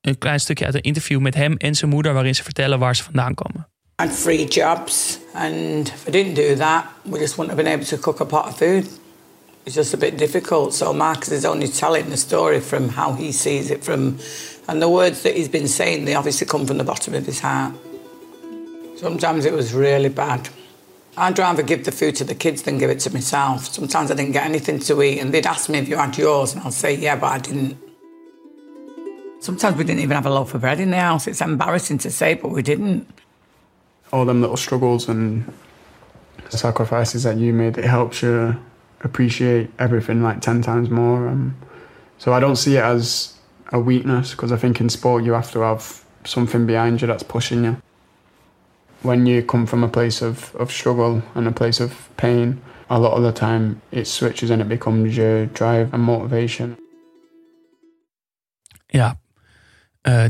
een 0.00 0.18
klein 0.18 0.40
stukje 0.40 0.64
uit 0.64 0.74
een 0.74 0.80
interview 0.80 1.20
met 1.20 1.34
hem 1.34 1.56
en 1.56 1.74
zijn 1.74 1.90
moeder 1.90 2.12
waarin 2.12 2.34
ze 2.34 2.42
vertellen 2.42 2.78
waar 2.78 2.96
ze 2.96 3.02
vandaan 3.02 3.34
komen. 3.34 3.68
I 4.02 4.06
had 4.06 4.22
three 4.22 4.46
jobs 4.46 5.18
and 5.34 5.88
if 5.88 6.06
I 6.08 6.10
didn't 6.10 6.34
do 6.34 6.54
that, 6.56 6.84
we 7.02 7.18
just 7.18 7.36
wouldn't 7.36 7.50
have 7.50 7.62
been 7.62 7.72
able 7.72 7.86
to 7.86 7.96
cook 7.98 8.20
a 8.20 8.24
pot 8.24 8.46
of 8.46 8.56
food. 8.56 9.00
It's 9.64 9.74
just 9.74 9.94
a 9.94 9.96
bit 9.96 10.16
difficult. 10.16 10.74
So 10.74 10.92
Marcus 10.92 11.30
is 11.30 11.44
only 11.44 11.68
telling 11.68 12.10
the 12.10 12.16
story 12.16 12.60
from 12.60 12.88
how 12.88 13.12
he 13.12 13.32
sees 13.32 13.70
it 13.70 13.84
from 13.84 14.18
and 14.68 14.80
the 14.80 14.88
words 14.88 15.22
that 15.22 15.36
he's 15.36 15.48
been 15.48 15.68
saying, 15.68 16.04
they 16.04 16.14
obviously 16.14 16.46
come 16.46 16.66
from 16.66 16.78
the 16.78 16.84
bottom 16.84 17.14
of 17.14 17.26
his 17.26 17.40
heart. 17.40 17.74
Sometimes 18.96 19.44
it 19.44 19.52
was 19.52 19.74
really 19.74 20.08
bad. 20.08 20.48
I'd 21.16 21.38
rather 21.38 21.62
give 21.62 21.84
the 21.84 21.92
food 21.92 22.16
to 22.16 22.24
the 22.24 22.34
kids 22.34 22.62
than 22.62 22.78
give 22.78 22.88
it 22.88 23.00
to 23.00 23.12
myself. 23.12 23.66
Sometimes 23.66 24.10
I 24.10 24.14
didn't 24.14 24.32
get 24.32 24.46
anything 24.46 24.78
to 24.78 25.02
eat, 25.02 25.18
and 25.18 25.34
they'd 25.34 25.46
ask 25.46 25.68
me 25.68 25.78
if 25.78 25.88
you 25.88 25.96
had 25.96 26.16
yours, 26.16 26.54
and 26.54 26.62
I'll 26.62 26.70
say, 26.70 26.94
yeah, 26.94 27.16
but 27.16 27.26
I 27.26 27.38
didn't. 27.38 27.76
Sometimes 29.40 29.76
we 29.76 29.84
didn't 29.84 30.00
even 30.00 30.14
have 30.14 30.26
a 30.26 30.30
loaf 30.30 30.54
of 30.54 30.60
bread 30.60 30.78
in 30.78 30.92
the 30.92 31.00
house. 31.00 31.26
It's 31.26 31.40
embarrassing 31.40 31.98
to 31.98 32.10
say, 32.10 32.34
but 32.34 32.52
we 32.52 32.62
didn't. 32.62 33.08
All 34.12 34.24
them 34.24 34.40
little 34.40 34.56
struggles 34.56 35.08
and 35.08 35.52
sacrifices 36.48 37.24
that 37.24 37.36
you 37.36 37.52
made, 37.52 37.76
it 37.78 37.84
helps 37.84 38.22
you 38.22 38.56
appreciate 39.02 39.70
everything 39.78 40.22
like 40.22 40.40
10 40.40 40.62
times 40.62 40.90
more. 40.90 41.28
Um, 41.28 41.54
so 42.18 42.32
I 42.32 42.40
don't 42.40 42.56
see 42.56 42.76
it 42.76 42.84
as 42.84 43.34
a 43.72 43.78
weakness 43.78 44.30
because 44.32 44.52
I 44.52 44.56
think 44.56 44.80
in 44.80 44.88
sport 44.88 45.24
you 45.24 45.32
have 45.32 45.50
to 45.52 45.60
have 45.60 46.04
something 46.24 46.66
behind 46.66 47.00
you 47.00 47.08
that's 47.08 47.24
pushing 47.24 47.64
you 47.64 47.76
when 49.02 49.26
you 49.26 49.42
come 49.42 49.66
from 49.66 49.82
a 49.82 49.88
place 49.88 50.22
of, 50.22 50.54
of 50.54 50.70
struggle 50.70 51.22
and 51.34 51.46
a 51.46 51.52
place 51.52 51.80
of 51.80 52.08
pain, 52.16 52.60
a 52.88 52.98
lot 52.98 53.12
of 53.12 53.22
the 53.22 53.32
time 53.32 53.80
it 53.90 54.06
switches 54.06 54.50
and 54.50 54.62
it 54.62 54.68
becomes 54.68 55.16
your 55.16 55.46
drive 55.46 55.92
and 55.92 56.02
motivation. 56.02 56.76
Ja, 58.86 59.18
uh, 60.02 60.24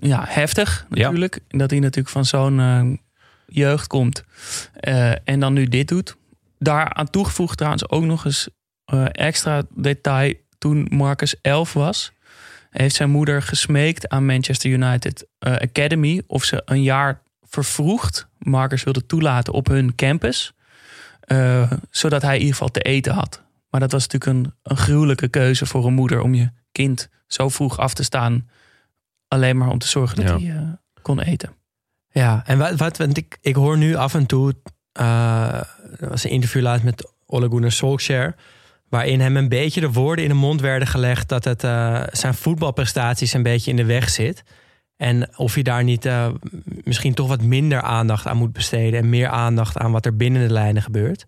ja 0.00 0.24
heftig 0.26 0.86
natuurlijk. 0.88 1.38
Ja. 1.48 1.58
Dat 1.58 1.70
hij 1.70 1.78
natuurlijk 1.80 2.08
van 2.08 2.24
zo'n 2.24 2.58
uh, 2.58 2.82
jeugd 3.46 3.86
komt 3.86 4.24
uh, 4.80 5.28
en 5.28 5.40
dan 5.40 5.52
nu 5.52 5.64
dit 5.64 5.88
doet. 5.88 6.16
Daar 6.58 6.92
aan 6.92 7.10
toegevoegd 7.10 7.56
trouwens 7.56 7.88
ook 7.88 8.04
nog 8.04 8.24
eens 8.24 8.48
extra 9.12 9.62
detail. 9.74 10.34
Toen 10.58 10.86
Marcus 10.90 11.40
11 11.40 11.72
was, 11.72 12.12
heeft 12.70 12.94
zijn 12.94 13.10
moeder 13.10 13.42
gesmeekt 13.42 14.08
aan 14.08 14.26
Manchester 14.26 14.70
United 14.70 15.26
Academy 15.38 16.22
of 16.26 16.44
ze 16.44 16.62
een 16.64 16.82
jaar 16.82 17.22
vervroegd 17.42 18.28
Marcus 18.38 18.84
wilde 18.84 19.06
toelaten 19.06 19.52
op 19.52 19.66
hun 19.66 19.94
campus. 19.94 20.52
Uh, 21.26 21.72
zodat 21.90 22.22
hij 22.22 22.34
in 22.34 22.40
ieder 22.40 22.54
geval 22.54 22.70
te 22.70 22.80
eten 22.80 23.12
had. 23.12 23.42
Maar 23.70 23.80
dat 23.80 23.92
was 23.92 24.06
natuurlijk 24.06 24.46
een, 24.46 24.54
een 24.62 24.76
gruwelijke 24.76 25.28
keuze 25.28 25.66
voor 25.66 25.86
een 25.86 25.94
moeder 25.94 26.20
om 26.20 26.34
je 26.34 26.50
kind 26.72 27.08
zo 27.26 27.48
vroeg 27.48 27.78
af 27.78 27.94
te 27.94 28.02
staan. 28.02 28.48
Alleen 29.28 29.56
maar 29.56 29.68
om 29.68 29.78
te 29.78 29.88
zorgen 29.88 30.16
dat 30.16 30.40
ja. 30.40 30.54
hij 30.54 30.76
kon 31.02 31.20
eten. 31.20 31.52
Ja, 32.10 32.42
en 32.46 32.58
wat, 32.58 32.76
wat 32.76 32.96
want 32.96 33.16
ik, 33.16 33.38
ik 33.40 33.54
hoor 33.54 33.78
nu 33.78 33.94
af 33.94 34.14
en 34.14 34.26
toe. 34.26 34.54
Er 35.96 36.08
was 36.08 36.24
een 36.24 36.30
interview 36.30 36.62
laatst 36.62 36.84
met 36.84 37.12
Ole 37.26 37.48
Gunnar 37.48 37.72
Solskjaer. 37.72 38.34
Waarin 38.88 39.20
hem 39.20 39.36
een 39.36 39.48
beetje 39.48 39.80
de 39.80 39.92
woorden 39.92 40.24
in 40.24 40.30
de 40.30 40.36
mond 40.36 40.60
werden 40.60 40.88
gelegd 40.88 41.28
dat 41.28 41.44
het 41.44 41.60
zijn 42.18 42.34
voetbalprestaties 42.34 43.32
een 43.32 43.42
beetje 43.42 43.70
in 43.70 43.76
de 43.76 43.84
weg 43.84 44.08
zit. 44.08 44.44
En 44.96 45.36
of 45.36 45.54
je 45.54 45.62
daar 45.62 45.84
niet 45.84 46.04
uh, 46.04 46.28
misschien 46.84 47.14
toch 47.14 47.28
wat 47.28 47.42
minder 47.42 47.80
aandacht 47.80 48.26
aan 48.26 48.36
moet 48.36 48.52
besteden. 48.52 49.00
En 49.00 49.08
meer 49.08 49.28
aandacht 49.28 49.76
aan 49.76 49.92
wat 49.92 50.06
er 50.06 50.16
binnen 50.16 50.46
de 50.46 50.52
lijnen 50.52 50.82
gebeurt. 50.82 51.26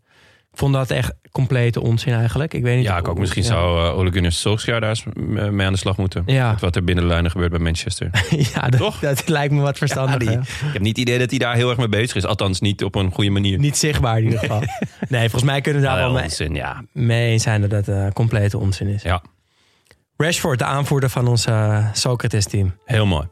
Vond 0.52 0.74
dat 0.74 0.90
echt 0.90 1.12
complete 1.32 1.80
onzin 1.80 2.12
eigenlijk. 2.12 2.54
Ik 2.54 2.62
weet 2.62 2.76
niet 2.76 2.84
ja, 2.84 2.96
ik 2.96 3.08
ook. 3.08 3.18
Misschien 3.18 3.42
ja. 3.42 3.48
zou 3.48 3.86
uh, 3.86 3.98
Ole 3.98 4.12
Gunnar 4.12 4.32
Solskjaer 4.32 4.80
daar 4.80 4.88
eens 4.88 5.04
mee 5.50 5.66
aan 5.66 5.72
de 5.72 5.78
slag 5.78 5.96
moeten. 5.96 6.22
Ja. 6.26 6.50
Met 6.50 6.60
wat 6.60 6.76
er 6.76 6.84
binnen 6.84 7.04
de 7.04 7.10
lijnen 7.10 7.30
gebeurt 7.30 7.50
bij 7.50 7.60
Manchester. 7.60 8.10
ja, 8.54 8.68
dat, 8.68 8.80
Toch? 8.80 8.98
dat 8.98 9.28
lijkt 9.28 9.52
me 9.54 9.60
wat 9.60 9.78
verstandig. 9.78 10.22
Ja, 10.22 10.40
ik 10.40 10.72
heb 10.72 10.82
niet 10.82 10.96
het 10.96 11.06
idee 11.06 11.18
dat 11.18 11.30
hij 11.30 11.38
daar 11.38 11.54
heel 11.54 11.68
erg 11.68 11.78
mee 11.78 11.88
bezig 11.88 12.16
is. 12.16 12.24
Althans 12.24 12.60
niet 12.60 12.84
op 12.84 12.94
een 12.94 13.12
goede 13.12 13.30
manier. 13.30 13.58
Niet 13.58 13.76
zichtbaar 13.76 14.18
in 14.18 14.24
ieder 14.24 14.38
geval. 14.44 14.62
nee, 15.08 15.20
volgens 15.20 15.50
mij 15.50 15.60
kunnen 15.60 15.82
we 15.82 15.88
daar 15.88 15.96
wel 15.96 16.22
onzin, 16.22 16.52
mee, 16.52 16.60
ja. 16.60 16.84
mee 16.92 17.30
eens 17.30 17.42
zijn 17.42 17.60
dat 17.60 17.70
dat 17.70 17.88
uh, 17.88 18.06
complete 18.10 18.58
onzin 18.58 18.88
is. 18.88 19.02
Ja. 19.02 19.22
Rashford, 20.16 20.58
de 20.58 20.64
aanvoerder 20.64 21.08
van 21.08 21.28
ons 21.28 21.46
uh, 21.46 21.86
Socrates-team. 21.92 22.74
Heel 22.84 23.06
mooi. 23.06 23.26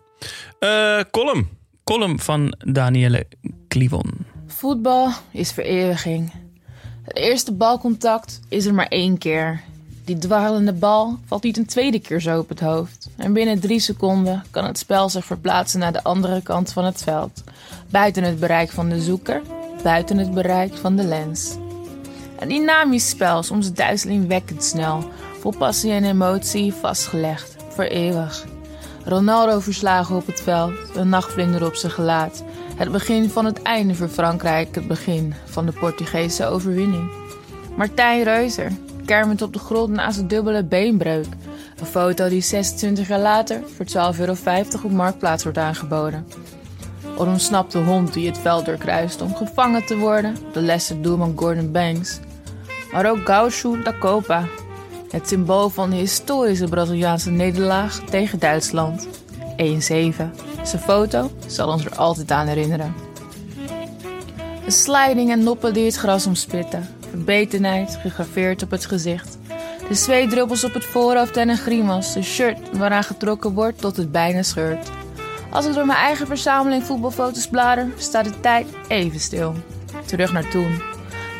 Uh, 0.61 1.01
column. 1.11 1.49
Column 1.85 2.21
van 2.21 2.55
Danielle 2.59 3.27
Klivon. 3.69 4.27
Voetbal 4.47 5.13
is 5.33 5.53
vereeuwiging. 5.53 6.33
Het 7.09 7.17
eerste 7.17 7.53
balcontact 7.53 8.41
is 8.49 8.67
er 8.67 8.75
maar 8.75 8.87
één 8.87 9.19
keer. 9.19 9.61
Die 10.05 10.19
dwarrelende 10.19 10.73
bal 10.73 11.19
valt 11.27 11.43
niet 11.43 11.57
een 11.57 11.67
tweede 11.67 11.99
keer 11.99 12.21
zo 12.21 12.39
op 12.39 12.49
het 12.49 12.61
hoofd. 12.61 13.09
En 13.17 13.33
binnen 13.33 13.61
drie 13.61 13.81
seconden 13.81 14.45
kan 14.51 14.65
het 14.65 14.79
spel 14.79 15.09
zich 15.09 15.25
verplaatsen 15.25 15.81
naar 15.81 15.93
de 15.93 16.03
andere 16.03 16.43
kant 16.43 16.73
van 16.73 16.85
het 16.85 17.03
veld. 17.03 17.43
Buiten 17.91 18.23
het 18.23 18.41
bereik 18.41 18.71
van 18.71 18.89
de 18.89 19.01
zoeker, 19.01 19.43
buiten 19.83 20.19
het 20.19 20.35
bereik 20.35 20.75
van 20.75 20.97
de 20.97 21.05
lens. 21.05 21.57
Een 22.39 22.49
dynamisch 22.49 23.09
spel, 23.09 23.43
soms 23.43 23.73
duizelingwekkend 23.73 24.65
snel. 24.65 25.05
Vol 25.41 25.55
passie 25.59 25.93
en 25.93 26.05
emotie 26.05 26.73
vastgelegd, 26.75 27.57
voor 27.69 27.85
eeuwig. 27.85 28.47
Ronaldo 29.05 29.61
verslagen 29.61 30.17
op 30.17 30.27
het 30.27 30.41
veld, 30.41 30.75
een 30.95 31.09
nachtvlinder 31.09 31.67
op 31.67 31.75
zijn 31.75 31.93
gelaat. 31.93 32.43
Het 32.79 32.93
begin 32.93 33.31
van 33.31 33.45
het 33.45 33.63
einde 33.63 33.95
voor 33.95 34.09
Frankrijk, 34.09 34.75
het 34.75 34.87
begin 34.87 35.35
van 35.45 35.67
de 35.67 35.73
Portugese 35.73 36.47
overwinning. 36.47 37.11
Martijn 37.77 38.23
Reuser, 38.23 38.73
kermend 39.05 39.43
op 39.43 39.53
de 39.53 39.59
grond 39.59 39.89
na 39.89 40.11
zijn 40.11 40.29
dubbele 40.29 40.65
beenbreuk. 40.65 41.27
Een 41.81 41.87
foto 41.87 42.29
die 42.29 42.41
26 42.41 43.09
jaar 43.09 43.19
later 43.19 43.63
voor 43.77 44.13
12,50 44.15 44.21
euro 44.21 44.35
op 44.85 44.91
Marktplaats 44.91 45.43
wordt 45.43 45.59
aangeboden. 45.59 46.27
Een 47.19 47.29
ontsnapte 47.29 47.79
hond 47.79 48.13
die 48.13 48.27
het 48.27 48.39
veld 48.39 48.65
doorkruist 48.65 49.21
om 49.21 49.35
gevangen 49.35 49.87
te 49.87 49.97
worden, 49.97 50.37
de 50.53 50.61
Leicester 50.61 51.03
doelman 51.03 51.33
Gordon 51.37 51.73
Banks. 51.73 52.19
Maar 52.93 53.11
ook 53.11 53.19
Gaucho 53.25 53.83
da 53.83 53.95
Copa, 53.99 54.45
het 55.11 55.29
symbool 55.29 55.69
van 55.69 55.91
de 55.91 55.97
historische 55.97 56.69
Braziliaanse 56.69 57.31
nederlaag 57.31 58.01
tegen 58.11 58.39
Duitsland. 58.39 59.09
1-7. 59.57 60.48
Zijn 60.69 60.83
foto 60.83 61.31
zal 61.47 61.69
ons 61.69 61.85
er 61.85 61.97
altijd 61.97 62.31
aan 62.31 62.47
herinneren. 62.47 62.95
Een 64.65 64.73
sliding 64.73 65.31
en 65.31 65.43
noppen 65.43 65.75
die 65.75 65.85
het 65.85 65.97
gras 65.97 66.27
omspitten. 66.27 66.89
Verbetenheid 67.11 67.99
gegraveerd 68.01 68.63
op 68.63 68.71
het 68.71 68.87
gezicht. 68.87 69.39
De 69.89 69.95
zweetdruppels 69.95 70.65
op 70.65 70.75
het 70.75 70.85
voorhoofd 70.85 71.37
en 71.37 71.49
een 71.49 71.57
grimas. 71.57 72.15
Een 72.15 72.25
shirt 72.25 72.79
waaraan 72.79 73.05
getrokken 73.05 73.53
wordt 73.53 73.81
tot 73.81 73.97
het 73.97 74.13
bijna 74.13 74.43
scheurt. 74.43 74.91
Als 75.51 75.67
ik 75.67 75.75
door 75.75 75.87
mijn 75.87 75.99
eigen 75.99 76.27
verzameling 76.27 76.85
voetbalfoto's 76.85 77.49
blader, 77.49 77.89
staat 77.97 78.25
de 78.25 78.41
tijd 78.41 78.67
even 78.89 79.21
stil. 79.21 79.55
Terug 80.05 80.33
naar 80.33 80.49
toen. 80.49 80.83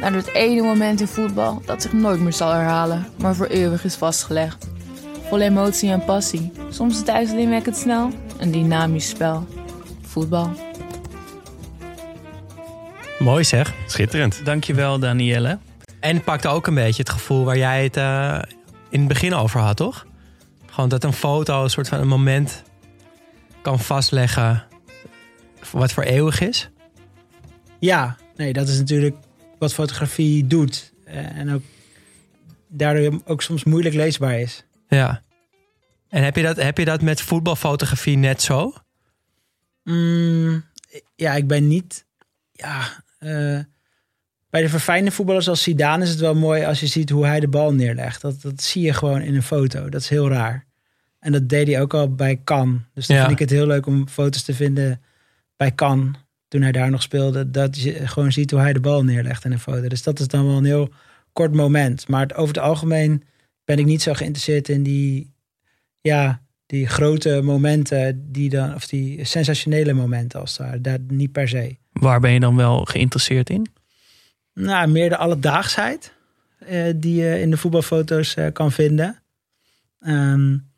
Naar 0.01 0.13
dat 0.13 0.27
ene 0.27 0.63
moment 0.63 1.01
in 1.01 1.07
voetbal 1.07 1.63
dat 1.65 1.83
zich 1.83 1.93
nooit 1.93 2.21
meer 2.21 2.33
zal 2.33 2.53
herhalen, 2.53 3.07
maar 3.17 3.35
voor 3.35 3.47
eeuwig 3.47 3.85
is 3.85 3.95
vastgelegd. 3.95 4.67
Vol 5.29 5.41
emotie 5.41 5.91
en 5.91 6.05
passie. 6.05 6.53
Soms 6.71 7.03
het 7.07 7.77
snel. 7.77 8.11
Een 8.39 8.51
dynamisch 8.51 9.09
spel. 9.09 9.47
Voetbal. 10.03 10.51
Mooi 13.19 13.45
zeg. 13.45 13.75
Schitterend. 13.87 14.45
Dankjewel, 14.45 14.99
Danielle. 14.99 15.59
En 16.01 16.25
pakte 16.25 16.49
ook 16.49 16.67
een 16.67 16.75
beetje 16.75 17.03
het 17.03 17.11
gevoel 17.11 17.45
waar 17.45 17.59
jij 17.59 17.83
het 17.83 17.97
eh, 17.97 18.39
in 18.91 18.99
het 18.99 19.09
begin 19.09 19.35
over 19.35 19.61
had, 19.61 19.77
toch? 19.77 20.07
Gewoon 20.67 20.89
dat 20.89 21.05
een 21.05 21.13
foto 21.13 21.63
een 21.63 21.71
soort 21.71 21.89
van 21.89 22.01
een 22.01 22.09
moment 22.09 22.63
kan 23.63 23.79
vastleggen 23.79 24.65
wat 25.71 25.93
voor 25.93 26.03
eeuwig 26.03 26.41
is. 26.41 26.71
Ja, 27.79 28.17
nee, 28.37 28.53
dat 28.53 28.69
is 28.69 28.79
natuurlijk 28.79 29.17
wat 29.59 29.75
fotografie 29.75 30.47
doet. 30.47 30.93
Eh, 31.05 31.37
en 31.37 31.53
ook 31.53 31.63
daardoor 32.69 33.21
ook 33.25 33.43
soms 33.43 33.65
moeilijk 33.65 33.95
leesbaar 33.95 34.41
is. 34.41 34.65
Ja. 34.89 35.23
En 36.09 36.25
heb 36.25 36.37
je 36.37 36.43
dat, 36.43 36.57
heb 36.57 36.79
je 36.79 36.85
dat 36.85 37.03
met 37.03 37.21
voetbalfotografie 37.21 38.17
net 38.17 38.43
zo? 38.43 38.73
Mm, 39.85 40.65
ja, 41.15 41.35
ik 41.35 41.47
ben 41.47 41.67
niet. 41.67 42.07
Ja, 42.53 43.03
uh, 43.21 43.61
bij 44.51 44.63
de 44.63 44.69
verfijnde 44.69 45.11
voetballers 45.11 45.49
als 45.49 45.63
Zidane 45.63 46.03
is 46.03 46.11
het 46.11 46.21
wel 46.21 46.35
mooi 46.35 46.65
als 46.65 46.81
je 46.81 46.87
ziet 46.87 47.11
hoe 47.11 47.27
hij 47.27 47.41
de 47.41 47.49
bal 47.49 47.75
neerlegt. 47.75 48.21
Dat, 48.21 48.43
dat 48.43 48.63
zie 48.63 48.83
je 48.83 48.93
gewoon 48.93 49.21
in 49.21 49.35
een 49.35 49.43
foto. 49.43 49.89
Dat 49.89 50.01
is 50.01 50.09
heel 50.09 50.29
raar. 50.29 50.67
En 51.19 51.33
dat 51.33 51.49
deed 51.49 51.67
hij 51.67 51.81
ook 51.81 51.95
al 51.95 52.15
bij 52.15 52.41
Can. 52.45 52.85
Dus 52.95 53.07
dan 53.07 53.19
vind 53.19 53.31
ik 53.31 53.39
het 53.39 53.51
heel 53.51 53.67
leuk 53.67 53.87
om 53.87 54.09
foto's 54.09 54.43
te 54.43 54.55
vinden 54.55 55.03
bij 55.57 55.75
Can. 55.75 56.17
Toen 56.49 56.63
hij 56.63 56.73
daar 56.73 56.91
nog 56.91 57.03
speelde. 57.03 57.51
Dat 57.51 57.81
je 57.81 58.07
gewoon 58.07 58.33
ziet 58.33 58.51
hoe 58.51 58.61
hij 58.61 58.73
de 58.73 58.81
bal 58.81 59.05
neerlegt 59.05 59.45
in 59.45 59.53
een 59.53 59.61
foto. 59.61 59.89
Dus 59.89 60.03
dat 60.03 60.21
is 60.21 60.29
dan 60.29 60.47
wel 60.47 60.57
een 60.57 60.65
heel 60.65 60.93
kort 61.33 61.55
moment. 61.55 62.09
Maar 62.09 62.31
over 62.35 62.55
het 62.55 62.65
algemeen 62.65 63.25
ben 63.65 63.79
ik 63.79 63.85
niet 63.85 64.03
zo 64.03 64.13
geïnteresseerd 64.13 64.69
in 64.69 64.83
die, 64.83 65.33
ja, 66.01 66.43
die 66.67 66.87
grote 66.87 67.41
momenten. 67.43 68.33
Die 68.33 68.51
dan, 68.51 68.75
of 68.75 68.87
die 68.87 69.25
sensationele 69.25 69.93
momenten 69.93 70.41
als 70.41 70.57
daar. 70.57 70.83
Daar 70.83 70.99
niet 71.09 71.33
per 71.33 71.49
se. 71.49 71.77
Waar 71.93 72.21
ben 72.21 72.33
je 72.33 72.41
dan 72.41 72.57
wel 72.57 72.85
geïnteresseerd 72.85 73.51
in? 73.51 73.67
Nou, 74.55 74.89
meer 74.89 75.09
de 75.09 75.17
alledaagsheid. 75.17 76.17
Uh, 76.71 76.93
die 76.97 77.15
je 77.15 77.41
in 77.41 77.51
de 77.51 77.57
voetbalfoto's 77.57 78.37
uh, 78.37 78.47
kan 78.53 78.73
vinden. 78.73 79.23
Um, 80.01 80.69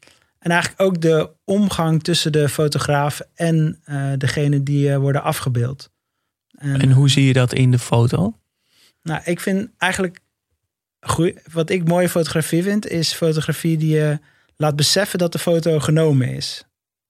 en 0.41 0.51
eigenlijk 0.51 0.83
ook 0.83 1.01
de 1.01 1.31
omgang 1.45 2.03
tussen 2.03 2.33
de 2.33 2.49
fotograaf 2.49 3.21
en 3.35 3.81
uh, 3.87 4.13
degene 4.19 4.63
die 4.63 4.89
uh, 4.89 4.97
worden 4.97 5.23
afgebeeld. 5.23 5.91
En, 6.51 6.81
en, 6.81 6.93
hoe 6.93 7.11
zie 7.11 7.27
je 7.27 7.33
dat 7.33 7.53
in 7.53 7.71
de 7.71 7.79
foto? 7.79 8.39
Nou, 9.03 9.21
ik 9.25 9.41
vind 9.41 9.71
eigenlijk. 9.79 10.21
Wat 11.53 11.71
ik 11.71 11.89
mooie 11.89 12.09
fotografie 12.09 12.63
vind, 12.63 12.87
is 12.87 13.13
fotografie 13.13 13.77
die 13.77 13.95
je 13.95 14.19
laat 14.61 14.77
beseffen 14.77 15.19
dat 15.19 15.33
de 15.33 15.39
foto 15.39 15.79
genomen 15.79 16.29
is. 16.35 16.65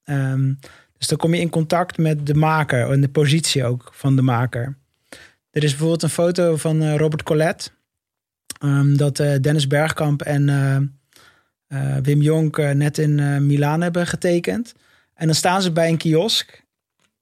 Um, 0.04 0.58
dus 0.98 1.06
dan 1.06 1.18
kom 1.18 1.34
je 1.34 1.40
in 1.40 1.50
contact 1.50 1.98
met 1.98 2.26
de 2.26 2.34
maker 2.34 2.90
en 2.90 3.00
de 3.00 3.08
positie 3.08 3.64
ook 3.64 3.90
van 3.92 4.16
de 4.16 4.22
maker. 4.22 4.78
Er 5.50 5.64
is 5.64 5.70
bijvoorbeeld 5.70 6.02
een 6.02 6.08
foto 6.08 6.56
van 6.56 6.82
uh, 6.82 6.96
Robert 6.96 7.22
Colette. 7.22 7.70
Um, 8.64 8.96
dat 8.96 9.16
Dennis 9.16 9.66
Bergkamp 9.66 10.22
en 10.22 10.48
uh, 11.68 11.96
Wim 12.02 12.20
Jonk 12.22 12.56
net 12.56 12.98
in 12.98 13.18
uh, 13.18 13.38
Milaan 13.38 13.80
hebben 13.80 14.06
getekend. 14.06 14.74
En 15.14 15.26
dan 15.26 15.34
staan 15.34 15.62
ze 15.62 15.72
bij 15.72 15.88
een 15.88 15.96
kiosk. 15.96 16.64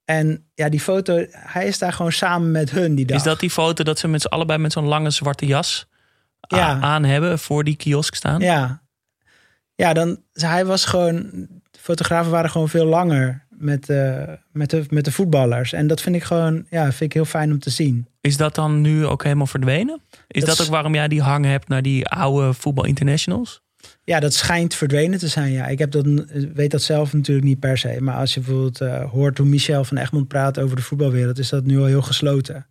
En 0.04 0.44
ja, 0.54 0.68
die 0.68 0.80
foto, 0.80 1.26
hij 1.30 1.66
is 1.66 1.78
daar 1.78 1.92
gewoon 1.92 2.12
samen 2.12 2.50
met 2.50 2.70
hun 2.70 2.94
die 2.94 3.06
dag. 3.06 3.16
Is 3.16 3.22
dat 3.22 3.40
die 3.40 3.50
foto 3.50 3.84
dat 3.84 3.98
ze 3.98 4.08
met 4.08 4.20
z'n 4.20 4.28
allebei 4.28 4.58
met 4.58 4.72
zo'n 4.72 4.86
lange 4.86 5.10
zwarte 5.10 5.46
jas 5.46 5.88
ja. 6.40 6.80
aan 6.80 7.04
hebben 7.04 7.38
voor 7.38 7.64
die 7.64 7.76
kiosk 7.76 8.14
staan? 8.14 8.40
Ja. 8.40 8.86
Ja, 9.78 9.92
dan, 9.92 10.22
hij 10.32 10.66
was 10.66 10.84
gewoon, 10.84 11.30
de 11.70 11.78
fotografen 11.80 12.30
waren 12.30 12.50
gewoon 12.50 12.68
veel 12.68 12.86
langer 12.86 13.46
met, 13.48 13.86
met, 14.52 14.70
de, 14.70 14.86
met 14.88 15.04
de 15.04 15.12
voetballers. 15.12 15.72
En 15.72 15.86
dat 15.86 16.00
vind 16.00 16.16
ik 16.16 16.22
gewoon, 16.22 16.66
ja, 16.70 16.82
vind 16.82 17.00
ik 17.00 17.12
heel 17.12 17.24
fijn 17.24 17.52
om 17.52 17.58
te 17.58 17.70
zien. 17.70 18.08
Is 18.20 18.36
dat 18.36 18.54
dan 18.54 18.80
nu 18.80 19.06
ook 19.06 19.22
helemaal 19.22 19.46
verdwenen? 19.46 20.00
Is 20.28 20.44
dat, 20.44 20.56
dat 20.56 20.66
ook 20.66 20.72
waarom 20.72 20.94
jij 20.94 21.08
die 21.08 21.22
hang 21.22 21.44
hebt 21.44 21.68
naar 21.68 21.82
die 21.82 22.06
oude 22.06 22.52
voetbal 22.52 22.84
internationals? 22.84 23.62
Ja, 24.04 24.20
dat 24.20 24.34
schijnt 24.34 24.74
verdwenen 24.74 25.18
te 25.18 25.28
zijn. 25.28 25.52
Ja, 25.52 25.66
ik 25.66 25.78
heb 25.78 25.90
dat, 25.90 26.06
weet 26.54 26.70
dat 26.70 26.82
zelf 26.82 27.12
natuurlijk 27.12 27.46
niet 27.46 27.60
per 27.60 27.78
se. 27.78 27.96
Maar 28.00 28.16
als 28.16 28.34
je 28.34 28.40
bijvoorbeeld 28.40 28.80
uh, 28.80 29.10
hoort 29.10 29.38
hoe 29.38 29.46
Michel 29.46 29.84
van 29.84 29.96
Egmond 29.96 30.28
praat 30.28 30.58
over 30.58 30.76
de 30.76 30.82
voetbalwereld, 30.82 31.38
is 31.38 31.48
dat 31.48 31.64
nu 31.64 31.78
al 31.78 31.84
heel 31.84 32.02
gesloten. 32.02 32.66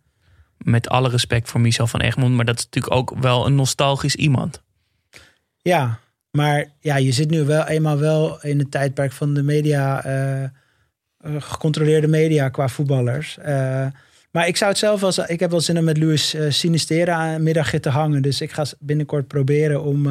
Met 0.58 0.88
alle 0.88 1.08
respect 1.08 1.48
voor 1.48 1.60
Michel 1.60 1.86
van 1.86 2.00
Egmond, 2.00 2.34
maar 2.34 2.44
dat 2.44 2.58
is 2.58 2.64
natuurlijk 2.64 2.94
ook 2.94 3.14
wel 3.20 3.46
een 3.46 3.54
nostalgisch 3.54 4.16
iemand. 4.16 4.62
Ja, 5.62 5.98
maar 6.30 6.72
ja, 6.80 6.96
je 6.96 7.12
zit 7.12 7.30
nu 7.30 7.44
wel 7.44 7.66
eenmaal 7.66 7.98
wel 7.98 8.42
in 8.42 8.58
het 8.58 8.70
tijdperk 8.70 9.12
van 9.12 9.34
de 9.34 9.42
media, 9.42 10.06
uh, 10.06 10.48
gecontroleerde 11.38 12.08
media 12.08 12.48
qua 12.48 12.68
voetballers. 12.68 13.38
Uh, 13.38 13.86
maar 14.30 14.46
ik 14.46 14.56
zou 14.56 14.70
het 14.70 14.78
zelf 14.78 15.00
wel, 15.00 15.12
ik 15.26 15.40
heb 15.40 15.50
wel 15.50 15.60
zin 15.60 15.78
om 15.78 15.84
met 15.84 15.98
Luis 15.98 16.36
Sinistera 16.48 17.14
aan 17.14 17.42
middagje 17.42 17.80
te 17.80 17.88
hangen. 17.88 18.22
Dus 18.22 18.40
ik 18.40 18.52
ga 18.52 18.64
binnenkort 18.78 19.26
proberen 19.26 19.82
om 19.82 20.08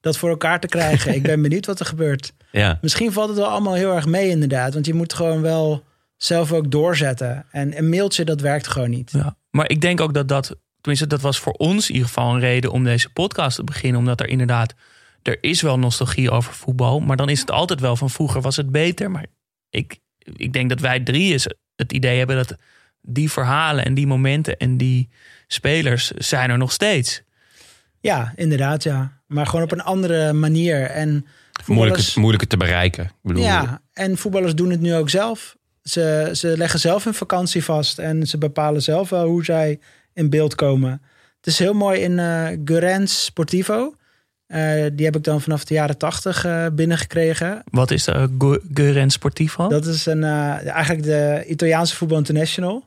dat 0.00 0.16
voor 0.16 0.28
elkaar 0.28 0.60
te 0.60 0.66
krijgen. 0.66 1.14
ik 1.14 1.22
ben 1.22 1.42
benieuwd 1.46 1.66
wat 1.66 1.80
er 1.80 1.86
gebeurt. 1.86 2.32
Ja. 2.50 2.78
Misschien 2.80 3.12
valt 3.12 3.28
het 3.28 3.38
wel 3.38 3.46
allemaal 3.46 3.74
heel 3.74 3.94
erg 3.94 4.06
mee 4.06 4.28
inderdaad. 4.28 4.74
Want 4.74 4.86
je 4.86 4.94
moet 4.94 5.12
gewoon 5.12 5.42
wel 5.42 5.84
zelf 6.16 6.52
ook 6.52 6.70
doorzetten. 6.70 7.46
En 7.50 7.78
een 7.78 7.88
mailtje, 7.88 8.24
dat 8.24 8.40
werkt 8.40 8.66
gewoon 8.66 8.90
niet. 8.90 9.10
Ja. 9.12 9.36
Maar 9.50 9.70
ik 9.70 9.80
denk 9.80 10.00
ook 10.00 10.14
dat 10.14 10.28
dat, 10.28 10.56
tenminste 10.80 11.06
dat 11.08 11.20
was 11.20 11.38
voor 11.38 11.52
ons 11.52 11.88
in 11.88 11.94
ieder 11.94 12.08
geval 12.08 12.34
een 12.34 12.40
reden 12.40 12.70
om 12.70 12.84
deze 12.84 13.12
podcast 13.12 13.56
te 13.56 13.64
beginnen. 13.64 14.00
Omdat 14.00 14.20
er 14.20 14.28
inderdaad, 14.28 14.74
er 15.26 15.38
is 15.40 15.62
wel 15.62 15.78
nostalgie 15.78 16.30
over 16.30 16.52
voetbal. 16.52 17.00
Maar 17.00 17.16
dan 17.16 17.28
is 17.28 17.40
het 17.40 17.50
altijd 17.50 17.80
wel 17.80 17.96
van 17.96 18.10
vroeger 18.10 18.40
was 18.40 18.56
het 18.56 18.70
beter. 18.70 19.10
Maar 19.10 19.26
ik, 19.70 19.98
ik 20.18 20.52
denk 20.52 20.68
dat 20.68 20.80
wij 20.80 21.00
drie 21.00 21.34
is 21.34 21.48
het 21.76 21.92
idee 21.92 22.18
hebben 22.18 22.36
dat 22.36 22.56
die 23.00 23.30
verhalen 23.30 23.84
en 23.84 23.94
die 23.94 24.06
momenten 24.06 24.56
en 24.56 24.76
die 24.76 25.08
spelers 25.46 26.10
zijn 26.10 26.50
er 26.50 26.58
nog 26.58 26.72
steeds. 26.72 27.22
Ja, 28.00 28.32
inderdaad, 28.36 28.82
ja. 28.82 29.20
Maar 29.26 29.46
gewoon 29.46 29.64
op 29.64 29.72
een 29.72 29.82
andere 29.82 30.32
manier. 30.32 30.82
En 30.82 31.26
moeilijker, 31.66 32.12
moeilijker 32.14 32.48
te 32.48 32.56
bereiken. 32.56 33.04
Ik 33.04 33.12
bedoel, 33.22 33.42
ja, 33.42 33.80
en 33.92 34.16
voetballers 34.16 34.54
doen 34.54 34.70
het 34.70 34.80
nu 34.80 34.94
ook 34.94 35.10
zelf. 35.10 35.56
Ze, 35.82 36.30
ze 36.32 36.56
leggen 36.56 36.80
zelf 36.80 37.04
hun 37.04 37.14
vakantie 37.14 37.64
vast 37.64 37.98
en 37.98 38.26
ze 38.26 38.38
bepalen 38.38 38.82
zelf 38.82 39.08
wel 39.08 39.26
hoe 39.26 39.44
zij 39.44 39.80
in 40.12 40.30
beeld 40.30 40.54
komen. 40.54 41.02
Het 41.36 41.46
is 41.46 41.58
heel 41.58 41.74
mooi 41.74 42.00
in 42.00 42.12
uh, 42.12 42.48
Gurens 42.64 43.24
Sportivo. 43.24 43.94
Uh, 44.48 44.86
die 44.92 45.04
heb 45.04 45.16
ik 45.16 45.24
dan 45.24 45.40
vanaf 45.40 45.64
de 45.64 45.74
jaren 45.74 45.98
tachtig 45.98 46.44
uh, 46.46 46.66
binnengekregen. 46.72 47.62
Wat 47.70 47.90
is 47.90 48.04
de 48.04 48.28
uh, 48.40 48.56
Gurens 48.74 49.14
Sportivo? 49.14 49.68
Dat 49.68 49.86
is 49.86 50.06
een, 50.06 50.24
eigenlijk 50.24 51.02
de 51.02 51.44
Italiaanse 51.46 51.96
voetbal 51.96 52.18
international. 52.18 52.84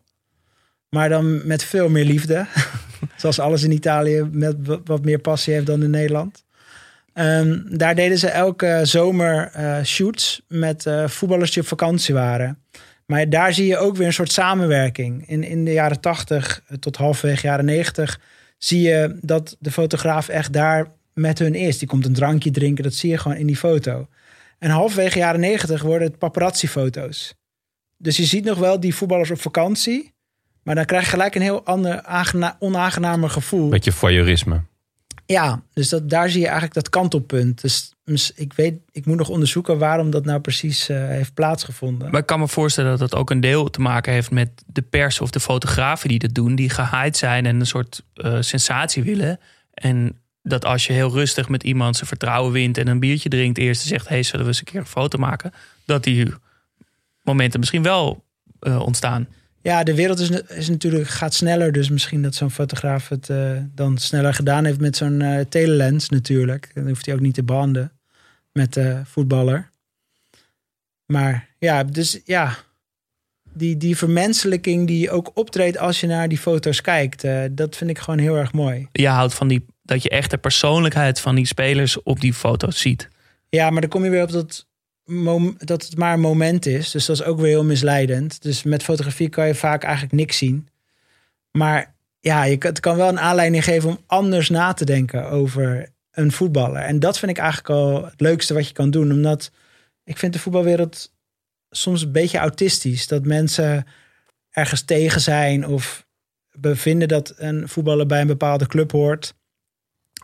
Maar 0.89 1.10
dan 1.10 1.47
met 1.47 1.64
veel 1.64 1.89
meer 1.89 2.05
liefde. 2.05 2.45
Zoals 3.18 3.39
alles 3.39 3.64
in 3.64 3.72
Italië 3.72 4.28
met 4.32 4.55
wat 4.86 5.03
meer 5.03 5.20
passie 5.20 5.53
heeft 5.53 5.66
dan 5.66 5.84
in 5.84 5.89
Nederland. 5.89 6.43
Um, 7.14 7.78
daar 7.78 7.95
deden 7.95 8.18
ze 8.18 8.30
elke 8.30 8.80
zomer 8.84 9.51
shoots 9.86 10.41
met 10.47 10.86
voetballers 11.05 11.51
die 11.51 11.62
op 11.62 11.68
vakantie 11.68 12.14
waren. 12.14 12.57
Maar 13.10 13.30
daar 13.30 13.53
zie 13.53 13.68
je 13.68 13.78
ook 13.78 13.95
weer 13.95 14.07
een 14.07 14.14
soort 14.14 14.32
samenwerking. 14.32 15.28
In, 15.28 15.43
in 15.43 15.66
de 15.66 15.72
jaren 15.72 15.99
80 15.99 16.62
eh, 16.68 16.78
tot 16.78 16.95
halfweg 16.95 17.41
jaren 17.41 17.66
90 17.66 18.20
zie 18.57 18.82
je 18.82 19.18
dat 19.22 19.55
de 19.60 19.72
fotograaf 19.72 20.28
echt 20.28 20.53
daar 20.53 20.88
met 21.20 21.39
hun 21.39 21.55
is. 21.55 21.78
Die 21.78 21.88
komt 21.88 22.05
een 22.05 22.13
drankje 22.13 22.51
drinken, 22.51 22.84
dat 22.84 22.93
zie 22.93 23.09
je 23.09 23.17
gewoon 23.17 23.38
in 23.38 23.47
die 23.47 23.57
foto. 23.57 24.07
En 24.59 24.70
halfwege 24.70 25.17
jaren 25.17 25.39
90 25.39 25.82
worden 25.82 26.07
het 26.07 26.17
paparazzi-foto's. 26.17 27.34
Dus 27.97 28.17
je 28.17 28.26
ziet 28.26 28.43
nog 28.43 28.57
wel 28.57 28.80
die 28.80 28.95
voetballers 28.95 29.32
op 29.32 29.41
vakantie. 29.41 30.13
Maar 30.63 30.76
dan 30.76 30.86
krijg 30.86 31.03
je 31.03 31.09
gelijk 31.09 31.36
een 31.36 31.41
heel 31.41 31.65
ander 31.65 32.03
onaangenamer 32.59 33.30
gevoel. 33.30 33.70
Beetje 33.70 33.91
voyeurisme. 33.91 34.61
Ja, 35.26 35.63
dus 35.74 35.89
dat, 35.89 36.09
daar 36.09 36.30
zie 36.30 36.39
je 36.39 36.45
eigenlijk 36.45 36.76
dat 36.76 36.89
kantelpunt. 36.89 37.61
Dus 37.61 38.32
ik 38.36 38.53
weet, 38.53 38.80
ik 38.91 39.05
moet 39.05 39.17
nog 39.17 39.30
onderzoeken 39.30 39.78
waarom 39.78 40.09
dat 40.09 40.26
nou 40.26 40.39
precies 40.39 40.89
eh, 40.89 40.97
heeft 40.97 41.34
plaatsgevonden. 41.34 42.11
Maar 42.11 42.20
ik 42.20 42.26
kan 42.26 42.39
me 42.39 42.47
voorstellen 42.47 42.89
dat 42.97 43.09
dat 43.09 43.20
ook 43.20 43.30
een 43.30 43.39
deel 43.39 43.70
te 43.70 43.82
maken 43.82 44.13
heeft 44.13 44.32
met 44.32 44.63
de 44.65 44.82
pers 44.82 45.22
of 45.22 45.30
de 45.30 45.39
fotografen 45.39 46.09
die 46.09 46.20
dat 46.20 46.34
doen, 46.34 46.55
die 46.55 46.70
gehyped 46.70 47.17
zijn 47.17 47.45
en 47.45 47.59
een 47.59 47.65
soort 47.65 48.03
eh, 48.13 48.38
sensatie 48.39 49.03
willen. 49.03 49.39
En 49.74 50.17
dat 50.41 50.65
als 50.65 50.87
je 50.87 50.93
heel 50.93 51.11
rustig 51.11 51.49
met 51.49 51.63
iemand 51.63 51.95
zijn 51.95 52.07
vertrouwen 52.07 52.51
wint 52.51 52.77
en 52.77 52.87
een 52.87 52.99
biertje 52.99 53.29
drinkt 53.29 53.57
eerst 53.57 53.81
en 53.81 53.87
zegt: 53.87 54.07
hey, 54.07 54.23
zullen 54.23 54.41
we 54.41 54.51
eens 54.51 54.59
een 54.59 54.65
keer 54.65 54.79
een 54.79 54.85
foto 54.85 55.17
maken? 55.17 55.53
Dat 55.85 56.03
die 56.03 56.33
momenten 57.23 57.59
misschien 57.59 57.83
wel 57.83 58.23
eh, 58.59 58.79
ontstaan. 58.79 59.27
Ja, 59.61 59.83
de 59.83 59.95
wereld 59.95 60.19
is, 60.19 60.29
is 60.29 60.69
natuurlijk, 60.69 61.07
gaat 61.07 61.33
sneller. 61.33 61.71
Dus 61.71 61.89
misschien 61.89 62.21
dat 62.21 62.35
zo'n 62.35 62.51
fotograaf 62.51 63.09
het 63.09 63.29
eh, 63.29 63.57
dan 63.75 63.97
sneller 63.97 64.33
gedaan 64.33 64.65
heeft 64.65 64.79
met 64.79 64.97
zo'n 64.97 65.21
eh, 65.21 65.45
telelens 65.49 66.09
natuurlijk. 66.09 66.71
Dan 66.73 66.87
hoeft 66.87 67.05
hij 67.05 67.15
ook 67.15 67.21
niet 67.21 67.33
te 67.33 67.43
banden 67.43 67.91
met 68.51 68.73
de 68.73 69.01
voetballer. 69.05 69.69
Maar 71.05 71.47
ja, 71.57 71.83
dus 71.83 72.19
ja, 72.25 72.57
die, 73.53 73.77
die 73.77 73.97
vermenselijking 73.97 74.87
die 74.87 75.11
ook 75.11 75.31
optreedt 75.33 75.77
als 75.77 75.99
je 75.99 76.07
naar 76.07 76.29
die 76.29 76.37
foto's 76.37 76.81
kijkt, 76.81 77.21
dat 77.51 77.75
vind 77.75 77.89
ik 77.89 77.99
gewoon 77.99 78.19
heel 78.19 78.35
erg 78.35 78.53
mooi. 78.53 78.87
Je 78.91 79.07
houdt 79.07 79.33
van 79.33 79.47
die, 79.47 79.65
dat 79.89 80.03
je 80.03 80.09
echt 80.09 80.31
de 80.31 80.37
persoonlijkheid 80.37 81.19
van 81.19 81.35
die 81.35 81.45
spelers 81.45 82.03
op 82.03 82.19
die 82.19 82.33
foto's 82.33 82.79
ziet. 82.79 83.07
Ja, 83.49 83.69
maar 83.69 83.81
dan 83.81 83.89
kom 83.89 84.03
je 84.03 84.09
weer 84.09 84.23
op 84.23 84.31
dat, 84.31 84.67
dat 85.57 85.85
het 85.85 85.97
maar 85.97 86.13
een 86.13 86.19
moment 86.19 86.65
is. 86.65 86.91
Dus 86.91 87.05
dat 87.05 87.15
is 87.15 87.23
ook 87.23 87.39
weer 87.39 87.47
heel 87.47 87.63
misleidend. 87.63 88.41
Dus 88.41 88.63
met 88.63 88.83
fotografie 88.83 89.29
kan 89.29 89.47
je 89.47 89.55
vaak 89.55 89.83
eigenlijk 89.83 90.13
niks 90.13 90.37
zien. 90.37 90.67
Maar 91.51 91.95
ja, 92.19 92.43
je, 92.43 92.55
het 92.59 92.79
kan 92.79 92.97
wel 92.97 93.09
een 93.09 93.19
aanleiding 93.19 93.63
geven 93.63 93.89
om 93.89 94.03
anders 94.05 94.49
na 94.49 94.73
te 94.73 94.85
denken 94.85 95.29
over 95.29 95.89
een 96.11 96.31
voetballer. 96.31 96.81
En 96.81 96.99
dat 96.99 97.19
vind 97.19 97.31
ik 97.31 97.37
eigenlijk 97.37 97.69
al 97.69 98.05
het 98.05 98.21
leukste 98.21 98.53
wat 98.53 98.67
je 98.67 98.73
kan 98.73 98.91
doen. 98.91 99.11
Omdat 99.11 99.51
ik 100.03 100.17
vind 100.17 100.33
de 100.33 100.39
voetbalwereld 100.39 101.13
soms 101.69 102.01
een 102.01 102.11
beetje 102.11 102.37
autistisch. 102.37 103.07
Dat 103.07 103.25
mensen 103.25 103.85
ergens 104.49 104.81
tegen 104.81 105.21
zijn 105.21 105.67
of 105.67 106.07
bevinden 106.51 107.07
dat 107.07 107.33
een 107.37 107.67
voetballer 107.67 108.05
bij 108.05 108.21
een 108.21 108.27
bepaalde 108.27 108.67
club 108.67 108.91
hoort. 108.91 109.37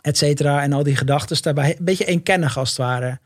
Et 0.06 0.16
cetera. 0.16 0.62
En 0.62 0.72
al 0.72 0.82
die 0.82 0.96
gedachten 0.96 1.42
daarbij 1.42 1.76
een 1.78 1.84
beetje 1.84 2.04
eenkennig 2.04 2.58
als 2.58 2.68
het 2.68 2.78
ware. 2.78 3.18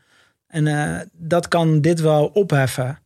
En 0.47 0.67
eh, 0.67 0.99
dat 1.13 1.47
kan 1.47 1.81
dit 1.81 1.99
wel 1.99 2.25
opheffen. 2.25 2.99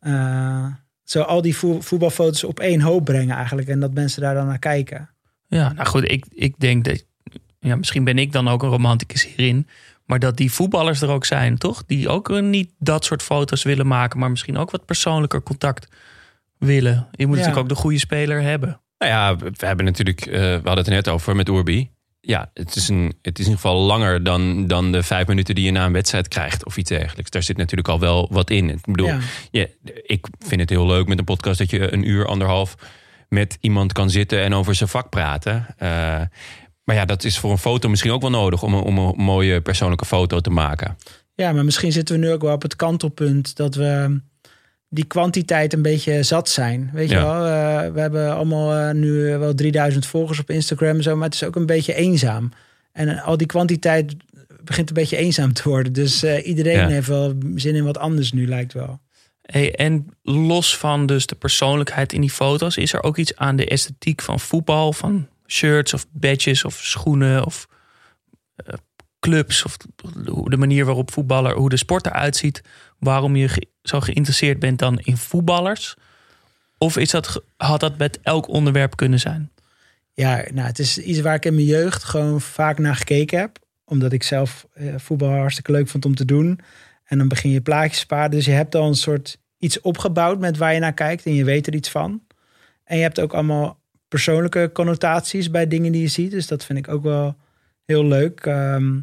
Eh, 0.00 0.66
zo 1.04 1.20
al 1.22 1.42
die 1.42 1.56
vo- 1.56 1.80
voetbalfoto's 1.80 2.44
op 2.44 2.60
één 2.60 2.80
hoop 2.80 3.04
brengen 3.04 3.36
eigenlijk. 3.36 3.68
En 3.68 3.80
dat 3.80 3.94
mensen 3.94 4.22
daar 4.22 4.34
dan 4.34 4.46
naar 4.46 4.58
kijken. 4.58 5.10
Ja, 5.46 5.72
nou 5.72 5.88
goed, 5.88 6.10
ik, 6.10 6.24
ik 6.30 6.54
denk 6.58 6.84
dat. 6.84 7.04
Ja, 7.58 7.76
misschien 7.76 8.04
ben 8.04 8.18
ik 8.18 8.32
dan 8.32 8.48
ook 8.48 8.62
een 8.62 8.68
romanticus 8.68 9.26
hierin. 9.26 9.68
Maar 10.04 10.18
dat 10.18 10.36
die 10.36 10.52
voetballers 10.52 11.00
er 11.02 11.08
ook 11.08 11.24
zijn, 11.24 11.58
toch? 11.58 11.82
Die 11.86 12.08
ook 12.08 12.40
niet 12.40 12.70
dat 12.78 13.04
soort 13.04 13.22
foto's 13.22 13.62
willen 13.62 13.86
maken, 13.86 14.18
maar 14.18 14.30
misschien 14.30 14.56
ook 14.56 14.70
wat 14.70 14.84
persoonlijker 14.84 15.42
contact 15.42 15.88
willen. 16.58 17.08
Je 17.10 17.26
moet 17.26 17.36
Ja. 17.36 17.42
natuurlijk 17.42 17.56
ook 17.58 17.76
de 17.76 17.82
goede 17.82 17.98
speler 17.98 18.42
hebben. 18.42 18.80
Nou 18.98 19.12
ja, 19.12 19.36
we 19.36 19.66
hebben 19.66 19.84
natuurlijk, 19.84 20.20
eh, 20.26 20.32
we 20.40 20.50
hadden 20.52 20.76
het 20.76 20.86
er 20.86 20.92
net 20.92 21.08
over 21.08 21.36
met 21.36 21.48
Urbi. 21.48 21.90
Ja, 22.20 22.50
het 22.54 22.76
is, 22.76 22.88
een, 22.88 23.14
het 23.22 23.38
is 23.38 23.44
in 23.44 23.50
ieder 23.50 23.68
geval 23.68 23.80
langer 23.80 24.22
dan, 24.22 24.66
dan 24.66 24.92
de 24.92 25.02
vijf 25.02 25.26
minuten 25.26 25.54
die 25.54 25.64
je 25.64 25.70
na 25.70 25.86
een 25.86 25.92
wedstrijd 25.92 26.28
krijgt 26.28 26.64
of 26.64 26.76
iets 26.76 26.88
dergelijks. 26.88 27.30
Daar 27.30 27.42
zit 27.42 27.56
natuurlijk 27.56 27.88
al 27.88 28.00
wel 28.00 28.28
wat 28.30 28.50
in. 28.50 28.68
Ik 28.70 28.84
bedoel, 28.84 29.06
Ja. 29.06 29.18
ja, 29.50 29.66
ik 30.02 30.26
vind 30.38 30.60
het 30.60 30.70
heel 30.70 30.86
leuk 30.86 31.06
met 31.08 31.18
een 31.18 31.24
podcast 31.24 31.58
dat 31.58 31.70
je 31.70 31.92
een 31.92 32.08
uur, 32.08 32.26
anderhalf 32.26 32.74
met 33.28 33.58
iemand 33.60 33.92
kan 33.92 34.10
zitten 34.10 34.42
en 34.42 34.54
over 34.54 34.74
zijn 34.74 34.88
vak 34.88 35.08
praten. 35.10 35.66
Eh, 35.78 35.88
maar 36.84 36.96
ja, 36.96 37.04
dat 37.04 37.24
is 37.24 37.38
voor 37.38 37.50
een 37.50 37.58
foto 37.58 37.88
misschien 37.88 38.10
ook 38.12 38.20
wel 38.20 38.30
nodig 38.30 38.62
om 38.62 38.74
een, 38.74 38.82
om 38.82 38.98
een 38.98 39.14
mooie 39.16 39.60
persoonlijke 39.60 40.04
foto 40.04 40.40
te 40.40 40.50
maken. 40.50 40.96
Ja, 41.34 41.52
maar 41.52 41.64
misschien 41.64 41.92
zitten 41.92 42.20
we 42.20 42.26
nu 42.26 42.32
ook 42.32 42.42
wel 42.42 42.54
op 42.54 42.62
het 42.62 42.76
kantelpunt 42.76 43.56
dat 43.56 43.74
we 43.74 44.20
die 44.92 45.04
kwantiteit 45.04 45.72
een 45.72 45.82
beetje 45.82 46.22
zat 46.22 46.48
zijn. 46.48 46.90
Weet 46.92 47.08
je 47.10 47.14
wel, 47.16 47.46
Eh, 47.46 47.92
we 47.92 48.00
hebben 48.00 48.34
allemaal 48.34 48.74
eh, 48.74 48.94
nu 48.94 49.38
wel 49.38 49.54
3000 49.54 50.06
volgers 50.06 50.38
op 50.40 50.50
Instagram 50.50 50.96
en 50.96 51.02
zo, 51.02 51.14
maar 51.16 51.24
het 51.24 51.34
is 51.34 51.44
ook 51.44 51.56
een 51.56 51.66
beetje 51.66 51.94
eenzaam. 51.94 52.52
En 52.92 53.08
eh, 53.08 53.26
al 53.26 53.36
die 53.36 53.46
kwantiteit 53.46 54.14
begint 54.64 54.88
een 54.88 54.94
beetje 54.94 55.16
eenzaam 55.16 55.52
te 55.52 55.68
worden. 55.68 55.92
Dus 55.92 56.22
eh, 56.22 56.46
iedereen 56.46 56.76
Ja. 56.78 56.88
heeft 56.88 57.08
wel 57.08 57.34
zin 57.54 57.74
in 57.74 57.84
wat 57.84 57.98
anders 57.98 58.32
nu, 58.32 58.48
lijkt 58.48 58.72
wel. 58.72 59.00
Hey, 59.42 59.74
en 59.74 60.06
los 60.22 60.76
van 60.76 61.06
dus 61.06 61.26
de 61.26 61.34
persoonlijkheid 61.34 62.12
in 62.12 62.20
die 62.20 62.30
foto's, 62.30 62.76
is 62.76 62.92
er 62.92 63.02
ook 63.02 63.16
iets 63.16 63.36
aan 63.36 63.56
de 63.56 63.66
esthetiek 63.66 64.22
van 64.22 64.40
voetbal, 64.40 64.92
van 64.92 65.28
shirts 65.46 65.94
of 65.94 66.06
badges 66.10 66.64
of 66.64 66.74
schoenen 66.74 67.46
of 67.46 67.66
eh, 68.56 68.74
clubs 69.20 69.64
of 69.64 69.76
de 70.44 70.56
manier 70.56 70.84
waarop 70.84 71.12
voetballer, 71.12 71.54
hoe 71.54 71.68
de 71.68 71.76
sport 71.76 72.06
eruit 72.06 72.36
ziet, 72.36 72.62
waarom 72.98 73.36
je 73.36 73.66
zo 73.82 74.00
geïnteresseerd 74.00 74.58
bent 74.58 74.78
dan 74.78 74.98
in 74.98 75.16
voetballers? 75.16 75.96
Of 76.78 76.96
is 76.96 77.10
dat, 77.10 77.42
had 77.56 77.80
dat 77.80 77.98
met 77.98 78.18
elk 78.22 78.48
onderwerp 78.48 78.96
kunnen 78.96 79.18
zijn? 79.18 79.50
Ja, 80.12 80.44
nou, 80.52 80.66
het 80.66 80.78
is 80.78 80.98
iets 80.98 81.20
waar 81.20 81.34
ik 81.34 81.44
in 81.44 81.54
mijn 81.54 81.66
jeugd 81.66 82.04
gewoon 82.04 82.40
vaak 82.40 82.78
naar 82.78 82.96
gekeken 82.96 83.38
heb. 83.38 83.58
Omdat 83.84 84.12
ik 84.12 84.22
zelf 84.22 84.66
eh, 84.72 84.94
voetbal 84.96 85.30
hartstikke 85.30 85.72
leuk 85.72 85.88
vond 85.88 86.04
om 86.04 86.14
te 86.14 86.24
doen. 86.24 86.60
En 87.04 87.18
dan 87.18 87.28
begin 87.28 87.50
je 87.50 87.60
plaatjes 87.60 87.98
sparen. 87.98 88.30
Dus 88.30 88.44
je 88.44 88.50
hebt 88.50 88.74
al 88.74 88.86
een 88.86 88.94
soort 88.94 89.38
iets 89.58 89.80
opgebouwd 89.80 90.38
met 90.38 90.56
waar 90.56 90.74
je 90.74 90.80
naar 90.80 90.92
kijkt. 90.92 91.26
En 91.26 91.34
je 91.34 91.44
weet 91.44 91.66
er 91.66 91.74
iets 91.74 91.90
van. 91.90 92.22
En 92.84 92.96
je 92.96 93.02
hebt 93.02 93.20
ook 93.20 93.32
allemaal 93.32 93.80
persoonlijke 94.08 94.70
connotaties 94.72 95.50
bij 95.50 95.66
dingen 95.66 95.92
die 95.92 96.02
je 96.02 96.08
ziet. 96.08 96.30
Dus 96.30 96.46
dat 96.46 96.64
vind 96.64 96.78
ik 96.78 96.88
ook 96.88 97.02
wel 97.02 97.36
heel 97.90 98.06
leuk. 98.06 98.40
Ehm, 98.46 98.94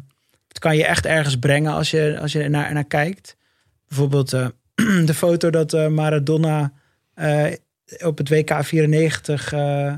het 0.48 0.58
kan 0.58 0.76
je 0.76 0.84
echt 0.86 1.06
ergens 1.06 1.38
brengen 1.38 1.72
als 1.72 1.90
je, 1.90 2.18
als 2.20 2.32
je 2.32 2.48
naar, 2.48 2.72
naar 2.72 2.84
kijkt. 2.84 3.36
Bijvoorbeeld 3.88 4.32
eh, 4.32 4.46
de 5.04 5.14
foto 5.14 5.50
dat 5.50 5.72
eh, 5.72 5.88
Maradona 5.88 6.72
eh, 7.14 7.46
op 8.04 8.18
het 8.18 8.28
WK 8.28 8.64
94 8.64 9.52
eh, 9.52 9.92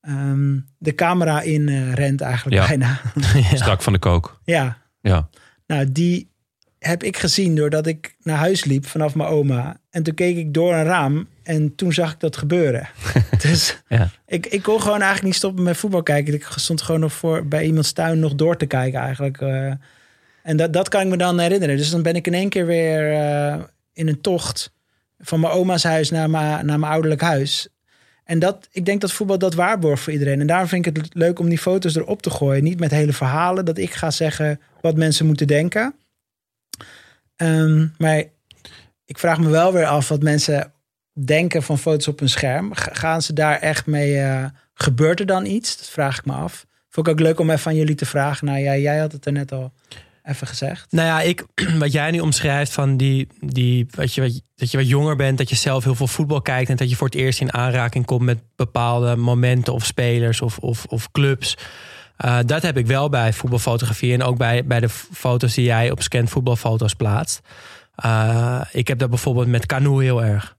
ehm, 0.00 0.58
de 0.78 0.94
camera 0.94 1.40
in 1.40 1.92
rent 1.92 2.20
eigenlijk 2.20 2.56
Ja. 2.56 2.66
bijna. 2.66 3.00
Strak 3.54 3.82
van 3.82 3.92
de 3.92 3.98
kook. 3.98 4.40
ja, 4.44 4.78
Ja. 5.00 5.28
nou 5.66 5.92
die 5.92 6.30
heb 6.78 7.02
ik 7.02 7.16
gezien 7.16 7.54
doordat 7.54 7.86
ik 7.86 8.16
naar 8.22 8.36
huis 8.36 8.64
liep 8.64 8.86
vanaf 8.86 9.14
mijn 9.14 9.28
oma. 9.28 9.76
En 9.90 10.02
toen 10.02 10.14
keek 10.14 10.36
ik 10.36 10.54
door 10.54 10.74
een 10.74 10.84
raam 10.84 11.28
en 11.48 11.74
toen 11.74 11.92
zag 11.92 12.12
ik 12.12 12.20
dat 12.20 12.36
gebeuren. 12.36 12.88
dus 13.42 13.78
Ja. 13.88 14.10
ik, 14.26 14.46
ik 14.46 14.62
kon 14.62 14.80
gewoon 14.80 14.96
eigenlijk 15.00 15.24
niet 15.24 15.34
stoppen 15.34 15.62
met 15.64 15.76
voetbal 15.76 16.02
kijken. 16.02 16.34
Ik 16.34 16.46
stond 16.56 16.82
gewoon 16.82 17.00
nog 17.00 17.12
voor 17.12 17.46
bij 17.46 17.64
iemands 17.64 17.92
tuin 17.92 18.18
nog 18.18 18.34
door 18.34 18.56
te 18.56 18.66
kijken 18.66 19.00
eigenlijk. 19.00 19.40
eh. 19.40 19.72
en 20.42 20.56
dat, 20.56 20.72
dat 20.72 20.88
kan 20.88 21.00
ik 21.00 21.08
me 21.08 21.16
dan 21.16 21.38
herinneren. 21.38 21.76
Dus 21.76 21.90
dan 21.90 22.02
ben 22.02 22.14
ik 22.14 22.26
in 22.26 22.34
één 22.34 22.48
keer 22.48 22.66
weer 22.66 23.12
eh, 23.12 23.56
in 23.92 24.08
een 24.08 24.20
tocht 24.20 24.72
van 25.18 25.40
mijn 25.40 25.52
oma's 25.52 25.82
huis 25.82 26.10
naar 26.10 26.30
mijn, 26.30 26.66
naar 26.66 26.78
mijn 26.78 26.92
ouderlijk 26.92 27.20
huis. 27.20 27.68
En 28.24 28.38
dat, 28.38 28.68
ik 28.72 28.84
denk 28.84 29.00
dat 29.00 29.12
voetbal 29.12 29.38
dat 29.38 29.54
waarborgt 29.54 30.02
voor 30.02 30.12
iedereen. 30.12 30.40
En 30.40 30.46
daarom 30.46 30.68
vind 30.68 30.86
ik 30.86 30.96
het 30.96 31.14
leuk 31.14 31.38
om 31.38 31.48
die 31.48 31.58
foto's 31.58 31.96
erop 31.96 32.22
te 32.22 32.30
gooien. 32.30 32.64
Niet 32.64 32.80
met 32.80 32.90
hele 32.90 33.12
verhalen, 33.12 33.64
dat 33.64 33.78
ik 33.78 33.94
ga 33.94 34.10
zeggen 34.10 34.60
wat 34.80 34.96
mensen 34.96 35.26
moeten 35.26 35.46
denken. 35.46 35.94
Ehm, 37.36 37.86
maar 37.98 38.24
ik 39.04 39.18
vraag 39.18 39.38
me 39.38 39.48
wel 39.48 39.72
weer 39.72 39.86
af 39.86 40.08
wat 40.08 40.22
mensen 40.22 40.72
denken 41.24 41.62
van 41.62 41.78
foto's 41.78 42.08
op 42.08 42.20
een 42.20 42.28
scherm. 42.28 42.74
Ga- 42.74 42.94
Gaan 42.94 43.22
ze 43.22 43.32
daar 43.32 43.58
echt 43.58 43.86
mee? 43.86 44.18
eh, 44.20 44.44
gebeurt 44.74 45.20
er 45.20 45.26
dan 45.26 45.46
iets? 45.46 45.76
Dat 45.76 45.88
vraag 45.88 46.18
ik 46.18 46.24
me 46.24 46.32
af. 46.32 46.66
Vond 46.90 47.06
ik 47.06 47.12
ook 47.12 47.20
leuk 47.20 47.38
om 47.40 47.50
even 47.50 47.70
aan 47.70 47.76
jullie 47.76 47.94
te 47.94 48.06
vragen. 48.06 48.46
Nou 48.46 48.58
ja, 48.58 48.76
jij 48.76 48.98
had 48.98 49.12
het 49.12 49.26
er 49.26 49.32
net 49.32 49.52
al 49.52 49.72
even 50.22 50.46
gezegd. 50.46 50.92
Nou 50.92 51.06
ja, 51.08 51.20
ik, 51.20 51.44
wat 51.78 51.92
jij 51.92 52.10
nu 52.10 52.20
omschrijft 52.20 52.72
van 52.72 52.96
die, 52.96 53.28
die 53.40 53.86
wat 53.90 54.14
je, 54.14 54.20
wat, 54.20 54.40
dat 54.54 54.70
je 54.70 54.76
wat 54.76 54.88
jonger 54.88 55.16
bent, 55.16 55.38
dat 55.38 55.48
je 55.48 55.56
zelf 55.56 55.84
heel 55.84 55.94
veel 55.94 56.06
voetbal 56.06 56.42
kijkt 56.42 56.70
en 56.70 56.76
dat 56.76 56.90
je 56.90 56.96
voor 56.96 57.06
het 57.06 57.16
eerst 57.16 57.40
in 57.40 57.52
aanraking 57.52 58.04
komt 58.06 58.22
met 58.22 58.38
bepaalde 58.56 59.16
momenten 59.16 59.72
of 59.72 59.84
spelers 59.84 60.40
of, 60.40 60.58
of, 60.58 60.84
of 60.84 61.10
clubs. 61.10 61.56
Eh, 62.16 62.38
dat 62.46 62.62
heb 62.62 62.76
ik 62.76 62.86
wel 62.86 63.08
bij 63.08 63.32
voetbalfotografie 63.32 64.12
en 64.12 64.22
ook 64.22 64.36
bij, 64.38 64.64
bij 64.64 64.80
de 64.80 64.88
foto's 64.88 65.54
die 65.54 65.64
jij 65.64 65.90
op 65.90 66.02
scan 66.02 66.28
voetbalfoto's 66.28 66.94
plaatst. 66.94 67.40
Eh, 67.94 68.60
ik 68.72 68.88
heb 68.88 68.98
dat 68.98 69.08
bijvoorbeeld 69.10 69.46
met 69.46 69.66
Canoe 69.66 70.02
heel 70.02 70.24
erg. 70.24 70.56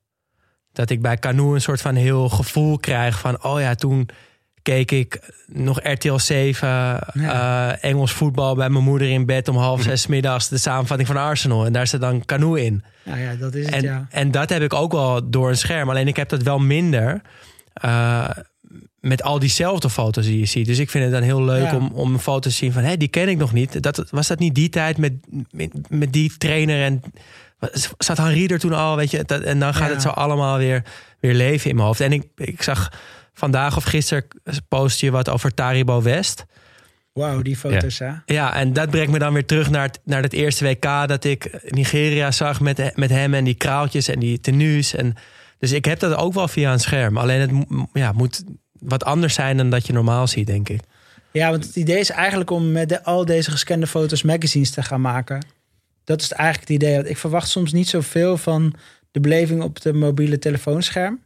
Dat 0.74 0.90
ik 0.90 1.02
bij 1.02 1.18
Canoe 1.18 1.56
een 1.56 1.62
soort 1.62 1.82
van 1.82 1.96
heel 1.96 2.30
gevoel 2.30 2.78
krijg 2.78 3.20
van, 3.20 3.44
oh 3.44 3.60
ja, 3.60 3.76
toen 3.76 4.10
keek 4.62 4.92
ik 4.92 5.20
nog 5.48 5.80
RTL 5.84 6.18
7 6.18 6.68
eh, 7.14 7.84
Engels 7.84 8.12
voetbal 8.12 8.56
bij 8.56 8.70
mijn 8.70 8.84
moeder 8.84 9.10
in 9.10 9.26
bed 9.26 9.48
om 9.48 9.56
half 9.56 9.82
zes 9.82 10.02
's 10.02 10.08
middags 10.08 10.48
de 10.48 10.58
samenvatting 10.58 11.08
van 11.08 11.18
Arsenal. 11.18 11.66
En 11.66 11.74
daar 11.74 11.88
zit 11.88 12.02
dan 12.02 12.26
Canoe 12.26 12.66
in. 12.66 12.84
Nou 13.04 13.20
ja, 13.20 13.36
dat 13.36 13.56
is 13.56 13.66
het 13.66 13.74
En, 13.76 13.82
ja. 13.82 14.08
en 14.10 14.32
dat 14.32 14.50
heb 14.50 14.62
ik 14.62 14.74
ook 14.74 14.92
wel 14.92 15.30
door 15.30 15.50
een 15.50 15.58
scherm. 15.58 15.90
Alleen 15.90 16.08
ik 16.08 16.16
heb 16.16 16.30
dat 16.30 16.44
wel 16.44 16.60
minder 16.60 17.22
eh, 17.74 18.30
met 19.00 19.24
al 19.24 19.40
diezelfde 19.40 19.90
foto's 19.90 20.26
die 20.26 20.40
je 20.40 20.46
ziet. 20.46 20.66
Dus 20.66 20.80
ik 20.80 20.90
vind 20.90 21.04
het 21.04 21.14
dan 21.14 21.22
heel 21.22 21.44
leuk 21.44 21.72
Ja. 21.72 21.76
om, 21.76 21.92
om 21.94 22.14
een 22.14 22.20
foto 22.20 22.40
te 22.40 22.50
zien 22.50 22.72
van... 22.72 22.84
hé, 22.84 22.98
die 22.98 23.08
ken 23.08 23.30
ik 23.30 23.38
nog 23.38 23.54
niet. 23.54 23.84
Dat, 23.84 24.10
was 24.10 24.28
dat 24.28 24.40
niet 24.40 24.56
die 24.56 24.70
tijd 24.70 24.98
met, 24.98 25.14
met, 25.52 25.72
met 25.90 26.14
die 26.14 26.38
trainer 26.38 26.84
en... 26.84 27.02
Zat 27.98 28.18
Henri 28.18 28.46
er 28.48 28.60
toen 28.60 28.74
al, 28.74 28.96
weet 28.96 29.12
je? 29.12 29.24
Dat, 29.26 29.42
en 29.42 29.60
dan 29.60 29.74
gaat 29.74 29.88
Ja. 29.88 29.94
het 29.94 30.02
zo 30.02 30.10
allemaal 30.10 30.58
weer, 30.58 30.84
weer 31.20 31.34
leven 31.34 31.70
in 31.70 31.76
mijn 31.76 31.88
hoofd. 31.88 32.00
En 32.02 32.12
ik, 32.14 32.24
ik 32.36 32.62
zag 32.64 32.92
vandaag 33.34 33.78
of 33.78 33.84
gisteren 33.84 34.28
post 34.68 35.00
je 35.00 35.12
wat 35.12 35.30
over 35.30 35.54
Taribo 35.54 36.02
West. 36.02 36.46
Wauw, 37.14 37.42
die 37.42 37.58
foto's 37.58 38.00
hè. 38.00 38.12
Ja, 38.26 38.54
en 38.56 38.74
dat 38.74 38.90
brengt 38.90 39.12
me 39.12 39.20
dan 39.20 39.34
weer 39.34 39.46
terug 39.46 39.70
naar 39.70 39.84
het, 39.84 40.00
naar 40.04 40.22
het 40.22 40.34
eerste 40.34 40.64
WK 40.66 41.08
dat 41.08 41.24
ik 41.24 41.60
Nigeria 41.68 42.32
zag 42.32 42.60
met, 42.60 42.92
met 42.96 43.10
hem 43.10 43.34
en 43.34 43.44
die 43.44 43.54
kraaltjes 43.54 44.08
en 44.08 44.20
die 44.20 44.40
tenues. 44.40 44.96
En, 44.96 45.16
dus 45.58 45.72
ik 45.72 45.86
heb 45.86 46.00
dat 46.00 46.16
ook 46.16 46.34
wel 46.34 46.48
via 46.48 46.72
een 46.74 46.80
scherm. 46.80 47.18
Alleen 47.18 47.40
het 47.40 47.52
ja, 47.94 48.12
moet 48.12 48.44
wat 48.80 49.04
anders 49.04 49.34
zijn 49.34 49.58
dan 49.58 49.70
dat 49.70 49.88
je 49.88 49.94
normaal 49.94 50.28
ziet, 50.28 50.48
denk 50.48 50.70
ik. 50.70 50.80
Ja, 51.32 51.50
want 51.50 51.66
het 51.66 51.76
idee 51.76 52.00
is 52.00 52.10
eigenlijk 52.10 52.50
om 52.50 52.72
met 52.72 52.90
de, 52.90 53.04
al 53.04 53.26
deze 53.26 53.52
gescande 53.52 53.88
foto's 53.88 54.24
magazines 54.24 54.72
te 54.72 54.84
gaan 54.84 55.02
maken. 55.02 55.46
Dat 56.10 56.22
is 56.22 56.32
eigenlijk 56.32 56.70
het 56.70 56.82
idee. 56.82 56.96
Want 56.96 57.10
Ik 57.10 57.18
verwacht 57.18 57.50
soms 57.50 57.72
niet 57.72 57.90
zoveel 57.90 58.38
van 58.38 58.74
de 59.12 59.20
beleving 59.20 59.62
op 59.64 59.82
de 59.82 59.94
mobiele 59.94 60.40
telefoonscherm. 60.40 61.20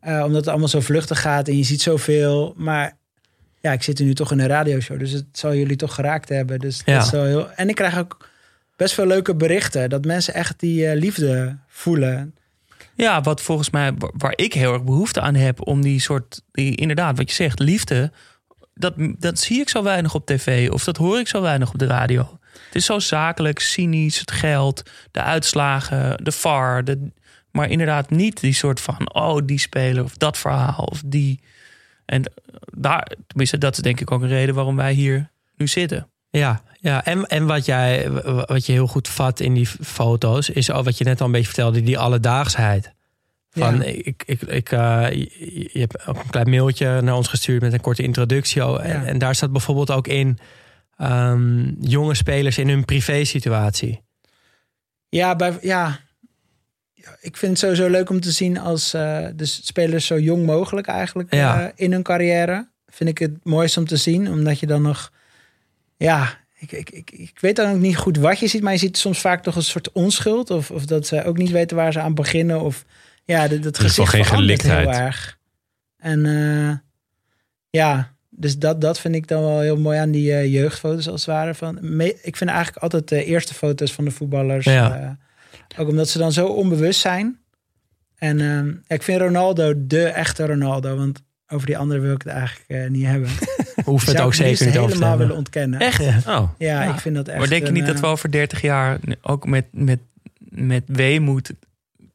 Eh, 0.00 0.22
omdat 0.24 0.40
het 0.40 0.48
allemaal 0.48 0.68
zo 0.68 0.80
vluchtig 0.80 1.20
gaat 1.20 1.48
en 1.48 1.56
je 1.56 1.62
ziet 1.62 1.82
zoveel. 1.82 2.54
Maar 2.56 2.96
ja, 3.60 3.72
ik 3.72 3.82
zit 3.82 3.98
er 3.98 4.04
nu 4.04 4.14
toch 4.14 4.32
in 4.32 4.38
een 4.40 4.46
radioshow. 4.46 4.98
Dus 4.98 5.10
het 5.12 5.24
zal 5.32 5.54
jullie 5.54 5.76
toch 5.76 5.94
geraakt 5.94 6.28
hebben. 6.28 6.58
Dus 6.58 6.82
Ja. 6.84 6.94
dat 6.96 7.04
is 7.04 7.10
wel 7.10 7.24
heel... 7.24 7.50
En 7.50 7.68
ik 7.68 7.74
krijg 7.74 7.98
ook 7.98 8.28
best 8.76 8.94
veel 8.94 9.06
leuke 9.06 9.34
berichten. 9.34 9.90
Dat 9.90 10.04
mensen 10.04 10.34
echt 10.34 10.60
die 10.60 10.86
eh, 10.86 10.98
liefde 10.98 11.56
voelen. 11.66 12.34
Ja, 12.94 13.20
wat 13.20 13.40
volgens 13.42 13.70
mij, 13.70 13.92
wa- 13.98 14.10
waar 14.16 14.32
ik 14.36 14.52
heel 14.54 14.72
erg 14.72 14.84
behoefte 14.84 15.20
aan 15.20 15.34
heb 15.34 15.66
om 15.66 15.82
die 15.82 16.00
soort, 16.00 16.42
die, 16.52 16.76
inderdaad, 16.76 17.16
wat 17.16 17.28
je 17.28 17.34
zegt, 17.34 17.58
liefde, 17.58 18.12
dat, 18.74 18.94
dat 19.18 19.38
zie 19.38 19.60
ik 19.60 19.68
zo 19.68 19.82
weinig 19.82 20.14
op 20.14 20.26
tv 20.26 20.70
of 20.70 20.84
dat 20.84 20.96
hoor 20.96 21.18
ik 21.18 21.28
zo 21.28 21.40
weinig 21.42 21.68
op 21.72 21.78
de 21.78 21.86
radio. 21.86 22.38
Het 22.66 22.74
is 22.74 22.84
zo 22.84 22.98
zakelijk, 22.98 23.58
cynisch, 23.58 24.18
het 24.18 24.30
geld, 24.30 24.90
de 25.10 25.22
uitslagen, 25.22 26.24
de 26.24 26.32
VAR, 26.32 26.84
de, 26.84 27.10
maar 27.50 27.70
inderdaad 27.70 28.10
niet 28.10 28.40
die 28.40 28.54
soort 28.54 28.80
van, 28.80 29.14
oh, 29.14 29.38
die 29.44 29.58
speler 29.58 30.04
of 30.04 30.16
dat 30.16 30.38
verhaal 30.38 30.84
of 30.84 31.02
die. 31.06 31.40
En 32.06 32.32
daar, 32.76 33.12
tenminste, 33.26 33.58
dat 33.58 33.76
is 33.76 33.82
denk 33.82 34.00
ik 34.00 34.10
ook 34.10 34.22
een 34.22 34.28
reden 34.28 34.54
waarom 34.54 34.76
wij 34.76 34.92
hier 34.92 35.30
nu 35.56 35.66
zitten. 35.68 36.08
Ja, 36.30 36.62
ja. 36.80 37.04
En, 37.04 37.26
en 37.26 37.46
wat, 37.46 37.64
jij, 37.64 38.10
wat 38.46 38.66
je 38.66 38.72
heel 38.72 38.86
goed 38.86 39.08
vat 39.08 39.40
in 39.40 39.54
die 39.54 39.66
foto's, 39.66 40.50
is 40.50 40.70
al 40.70 40.84
wat 40.84 40.98
je 40.98 41.04
net 41.04 41.20
al 41.20 41.26
een 41.26 41.32
beetje 41.32 41.46
vertelde, 41.46 41.82
die 41.82 41.98
alledaagsheid. 41.98 42.92
Van, 43.50 43.76
Ja. 43.76 43.82
ik, 43.82 44.22
ik, 44.26 44.42
ik, 44.42 44.72
eh, 44.72 45.06
je, 45.72 45.78
hebt 45.78 46.06
ook 46.06 46.16
een 46.16 46.30
klein 46.30 46.50
mailtje 46.50 47.00
naar 47.00 47.14
ons 47.14 47.28
gestuurd 47.28 47.62
met 47.62 47.72
een 47.72 47.80
korte 47.80 48.02
introductie. 48.02 48.62
En, 48.62 48.88
Ja. 48.88 49.04
en 49.04 49.18
daar 49.18 49.34
staat 49.34 49.52
bijvoorbeeld 49.52 49.90
ook 49.90 50.06
in 50.06 50.38
ehm, 51.00 51.72
jonge 51.80 52.14
spelers 52.14 52.58
in 52.58 52.68
hun 52.68 52.84
privé-situatie. 52.84 54.02
Ja, 55.08 55.36
bij, 55.36 55.58
ja. 55.60 55.98
Ik 57.20 57.36
vind 57.36 57.50
het 57.52 57.58
sowieso 57.60 57.88
leuk 57.88 58.10
om 58.10 58.20
te 58.20 58.30
zien 58.30 58.58
als 58.58 58.94
eh, 58.94 59.26
de 59.34 59.44
spelers 59.46 60.06
zo 60.06 60.18
jong 60.18 60.46
mogelijk 60.46 60.86
eigenlijk 60.86 61.34
Ja. 61.34 61.62
eh, 61.66 61.72
in 61.74 61.92
hun 61.92 62.02
carrière. 62.02 62.68
Vind 62.86 63.10
ik 63.10 63.18
het 63.18 63.44
mooiste 63.44 63.78
om 63.80 63.86
te 63.86 63.96
zien, 63.96 64.28
omdat 64.30 64.58
je 64.60 64.66
dan 64.66 64.82
nog, 64.82 65.12
ja, 65.96 66.38
ik, 66.58 66.72
ik, 66.72 66.90
ik, 66.90 67.10
ik 67.10 67.38
weet 67.40 67.56
dan 67.56 67.70
ook 67.72 67.78
niet 67.80 67.96
goed 67.96 68.16
wat 68.16 68.38
je 68.38 68.46
ziet, 68.46 68.62
maar 68.62 68.72
je 68.72 68.78
ziet 68.78 68.96
soms 68.96 69.20
vaak 69.20 69.42
toch 69.42 69.56
een 69.56 69.62
soort 69.62 69.92
onschuld 69.92 70.50
of, 70.50 70.70
of 70.70 70.84
dat 70.86 71.06
ze 71.06 71.24
ook 71.24 71.36
niet 71.36 71.50
weten 71.50 71.76
waar 71.76 71.92
ze 71.92 72.00
aan 72.00 72.14
beginnen 72.14 72.60
of 72.60 72.84
ja, 73.24 73.40
dat, 73.48 73.50
dat 73.50 73.56
In 73.58 73.64
ieder 73.64 73.72
geval 73.74 73.88
gezicht 73.88 74.10
geen 74.10 74.24
verandert 74.24 74.62
heel 74.62 74.70
geliktheid. 74.72 75.06
erg. 75.06 75.38
En 75.96 76.26
eh, 76.26 76.76
ja, 77.70 78.14
dus 78.40 78.58
dat, 78.58 78.80
dat 78.80 79.00
vind 79.00 79.14
ik 79.14 79.26
dan 79.28 79.40
wel 79.42 79.60
heel 79.60 79.76
mooi 79.76 79.98
aan 79.98 80.10
die 80.10 80.32
eh, 80.32 80.52
jeugdfoto's 80.52 81.08
als 81.08 81.20
het 81.26 81.34
ware. 81.34 81.54
Van, 81.54 81.78
me- 81.80 82.18
ik 82.22 82.36
vind 82.36 82.50
eigenlijk 82.50 82.82
altijd 82.82 83.08
de 83.08 83.24
eerste 83.24 83.54
foto's 83.54 83.92
van 83.92 84.04
de 84.04 84.10
voetballers. 84.10 84.64
Ja. 84.64 84.98
eh, 85.00 85.80
ook 85.80 85.88
omdat 85.88 86.08
ze 86.08 86.18
dan 86.18 86.32
zo 86.32 86.46
onbewust 86.46 87.00
zijn. 87.00 87.38
En 88.16 88.40
eh, 88.40 88.46
ja, 88.88 88.94
ik 88.94 89.02
vind 89.02 89.20
Ronaldo 89.20 89.86
de 89.86 90.02
echte 90.04 90.46
Ronaldo. 90.46 90.96
Want 90.96 91.22
over 91.48 91.66
die 91.66 91.78
andere 91.78 92.00
wil 92.00 92.14
ik 92.14 92.22
het 92.22 92.32
eigenlijk 92.32 92.68
eh, 92.70 92.90
niet 92.90 93.06
hebben. 93.06 93.28
Hoeft 93.84 94.06
het 94.06 94.20
ook 94.20 94.34
zeker 94.34 94.66
niet 94.66 94.78
over 94.78 94.96
te 94.96 95.00
hebben. 95.02 95.18
willen 95.18 95.36
ontkennen. 95.36 95.80
Echt? 95.80 96.00
Oh. 96.00 96.50
Ja, 96.58 96.82
Ja. 96.82 96.92
ik 96.94 97.00
vind 97.00 97.14
dat 97.14 97.28
echt. 97.28 97.38
Maar 97.38 97.48
denk 97.48 97.62
je 97.62 97.68
een, 97.68 97.74
niet 97.74 97.86
dat 97.86 98.00
we 98.00 98.06
over 98.06 98.30
30 98.30 98.60
jaar 98.60 98.98
ook 99.22 99.46
met, 99.46 99.64
met, 99.72 99.98
met 100.38 100.82
weemoed 100.86 101.52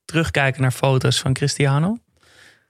terugkijken 0.06 0.62
naar 0.62 0.72
foto's 0.72 1.20
van 1.20 1.34
Cristiano? 1.34 1.98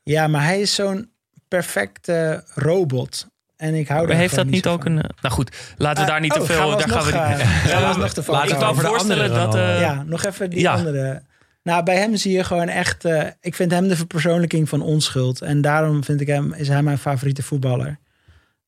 Ja, 0.04 0.28
maar 0.28 0.44
hij 0.44 0.62
is 0.62 0.76
zo'n 0.76 1.10
perfecte 1.48 2.44
robot. 2.54 3.28
En 3.58 3.74
ik 3.74 3.88
hou 3.88 4.00
Maar 4.00 4.10
daar 4.10 4.18
heeft 4.18 4.36
dat 4.36 4.46
niet 4.46 4.68
ook 4.68 4.84
van. 4.84 4.92
een... 4.92 5.02
eh, 5.02 5.10
Nou 5.22 5.34
goed, 5.34 5.56
laten 5.78 5.98
we 5.98 6.02
Eh, 6.08 6.08
daar 6.14 6.22
niet 6.22 6.34
oh, 6.34 6.40
te 6.40 6.46
veel... 6.46 6.56
gaan 6.58 6.70
we 6.70 6.76
daar 6.76 6.90
gaan 6.90 7.00
we 7.00 7.06
niet... 7.06 7.16
eh, 7.16 7.22
gaan 7.22 7.94
we 7.94 8.50
kan 8.50 8.60
me 8.60 8.66
over 8.66 8.84
de 8.84 8.90
voorstellen 8.90 9.24
andere 9.32 9.46
dat... 9.46 9.56
Eh, 9.56 9.80
ja, 9.80 10.04
nog 10.04 10.24
even 10.26 10.50
die 10.50 10.60
ja. 10.60 10.74
andere. 10.74 11.22
Nou, 11.64 11.84
bij 11.84 11.96
hem 11.98 12.16
zie 12.16 12.32
je 12.32 12.44
gewoon 12.44 12.68
echt. 12.68 13.06
eh, 13.06 13.28
ik 13.42 13.56
vind 13.56 13.72
hem 13.72 13.88
de 13.88 13.96
verpersoonlijking 13.96 14.70
van 14.70 14.82
onschuld. 14.82 15.42
En 15.42 15.62
daarom 15.62 16.04
vind 16.04 16.22
ik 16.22 16.28
hem, 16.28 16.54
is 16.54 16.68
hij 16.68 16.84
mijn 16.84 16.98
favoriete 16.98 17.44
voetballer. 17.44 18.00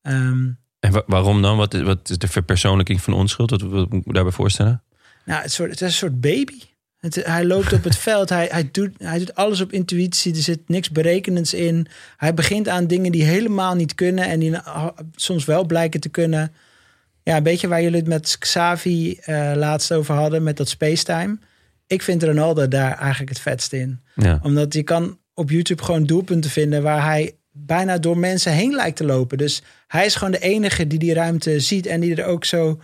Ehm, 0.02 0.48
En 0.80 0.92
wa- 0.92 1.04
waarom 1.06 1.42
dan? 1.42 1.58
Wat 1.58 1.74
is, 1.74 1.82
wat 1.82 2.10
is 2.10 2.18
de 2.18 2.28
verpersoonlijking 2.28 3.02
van 3.02 3.14
onschuld? 3.14 3.50
Wat, 3.50 3.62
moet 3.62 3.94
ik 3.94 4.06
me 4.06 4.14
daarbij 4.14 4.32
voorstellen? 4.34 4.84
nou, 5.26 5.42
het, 5.42 5.46
is 5.52 5.58
een 5.58 5.66
soort- 5.66 5.70
het 5.72 5.82
is 5.82 5.88
een 5.88 5.94
soort 6.10 6.22
baby. 6.22 6.62
Het, 6.98 7.16
hij 7.16 7.46
loopt 7.46 7.74
op 7.74 7.84
het 7.84 7.98
veld. 8.08 8.30
Hij, 8.30 8.48
hij, 8.52 8.70
doet, 8.72 8.92
hij 8.98 9.18
doet 9.18 9.36
alles 9.36 9.62
op 9.62 9.72
intuïtie. 9.72 10.36
Er 10.36 10.42
zit 10.42 10.70
niks 10.70 10.90
berekenends 10.90 11.54
in. 11.54 11.88
Hij 12.18 12.34
begint 12.34 12.68
aan 12.68 12.88
dingen 12.88 13.12
die 13.12 13.24
helemaal 13.24 13.76
niet 13.76 13.96
kunnen. 13.96 14.26
En 14.26 14.40
die 14.40 14.58
ah, 14.58 14.98
soms 15.16 15.46
wel 15.46 15.66
blijken 15.66 16.00
te 16.00 16.10
kunnen. 16.10 16.54
Ja, 17.24 17.38
een 17.38 17.44
beetje 17.44 17.68
waar 17.68 17.82
jullie 17.82 18.00
het 18.00 18.08
met 18.08 18.38
Xavi 18.40 19.18
eh, 19.22 19.52
laatst 19.56 19.94
over 19.94 20.16
hadden. 20.16 20.44
Met 20.44 20.58
dat 20.58 20.70
spacetime. 20.70 21.38
Ik 21.88 22.02
vind 22.02 22.24
Ronaldo 22.24 22.68
daar 22.68 22.98
eigenlijk 22.98 23.30
het 23.30 23.40
vetst 23.40 23.74
in. 23.74 24.02
Ja. 24.16 24.40
Omdat 24.44 24.74
je 24.74 24.84
kan 24.84 25.18
op 25.34 25.50
YouTube 25.50 25.84
gewoon 25.84 26.06
doelpunten 26.06 26.52
vinden 26.52 26.84
waar 26.84 27.04
hij 27.04 27.36
bijna 27.52 27.98
door 27.98 28.18
mensen 28.18 28.52
heen 28.52 28.74
lijkt 28.74 28.98
te 28.98 29.06
lopen. 29.06 29.38
Dus 29.38 29.62
hij 29.88 30.06
is 30.06 30.16
gewoon 30.16 30.32
de 30.32 30.40
enige 30.40 30.88
die 30.88 31.00
die 31.00 31.14
ruimte 31.14 31.60
ziet 31.60 31.86
en 31.86 32.00
die 32.00 32.16
er 32.16 32.26
ook 32.26 32.46
zo 32.46 32.82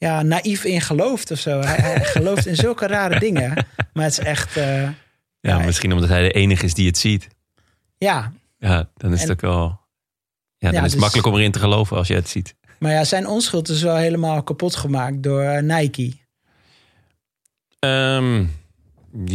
ja, 0.00 0.22
naïef 0.22 0.64
in 0.64 0.80
gelooft 0.80 1.30
of 1.30 1.38
zo. 1.38 1.60
Hij, 1.60 1.76
hij 1.76 2.04
gelooft 2.16 2.46
in 2.46 2.56
zulke 2.56 2.86
rare 2.86 3.18
dingen. 3.18 3.66
Maar 3.92 4.04
het 4.04 4.12
is 4.12 4.18
echt, 4.18 4.56
eh, 4.56 4.82
Ja, 4.82 4.94
Ja, 5.40 5.58
misschien 5.58 5.92
omdat 5.92 6.08
hij 6.08 6.22
de 6.22 6.30
enige 6.30 6.64
is 6.64 6.74
die 6.74 6.86
het 6.86 6.98
ziet. 6.98 7.28
ja. 7.98 8.32
Ja, 8.58 8.88
dan 8.96 9.12
is 9.12 9.22
En- 9.22 9.28
het 9.28 9.30
ook 9.30 9.40
wel... 9.40 9.80
Ja, 10.56 10.70
dan 10.70 10.72
Ja, 10.72 10.76
is 10.76 10.82
het 10.82 10.90
dus- 10.92 11.00
makkelijk 11.00 11.26
om 11.28 11.34
erin 11.34 11.52
te 11.52 11.58
geloven 11.58 11.96
als 11.96 12.08
je 12.08 12.14
het 12.14 12.28
ziet. 12.28 12.54
Maar 12.78 12.92
ja, 12.92 13.04
zijn 13.04 13.26
onschuld 13.26 13.68
is 13.68 13.82
wel 13.82 13.96
helemaal 13.96 14.42
kapot 14.42 14.76
gemaakt 14.76 15.22
door 15.22 15.42
eh, 15.42 15.62
Nike. 15.62 16.12
Ehm, 17.78 18.40
Is 18.40 18.46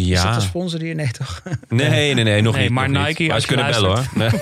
ja. 0.07 0.23
dat 0.25 0.35
een 0.35 0.41
sponsor 0.41 0.79
hier? 0.79 0.95
Nee, 0.95 1.11
toch? 1.11 1.41
Nee, 1.69 2.13
nee, 2.13 2.23
nee, 2.23 2.41
nog 2.41 2.53
Nee, 2.55 2.63
niet. 2.63 2.71
maar 2.71 2.89
nog 2.89 2.97
niet. 2.97 3.07
Nike, 3.07 3.23
Maar 3.23 3.33
als 3.33 3.41
je 3.43 3.47
kunnen 3.47 3.71
bellen 3.71 3.89
hoor. 3.89 4.07
Nee. 4.15 4.29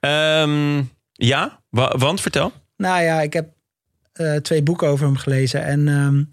Ehm, 0.00 0.82
ja, 1.12 1.60
Wa- 1.68 1.96
want 1.98 2.20
vertel. 2.20 2.52
Nou 2.76 3.02
ja, 3.02 3.20
ik 3.20 3.32
heb 3.32 3.48
eh, 4.16 4.34
twee 4.34 4.62
boeken 4.62 4.88
over 4.88 5.06
hem 5.06 5.16
gelezen. 5.16 5.64
En 5.64 5.88
ehm, 5.88 6.24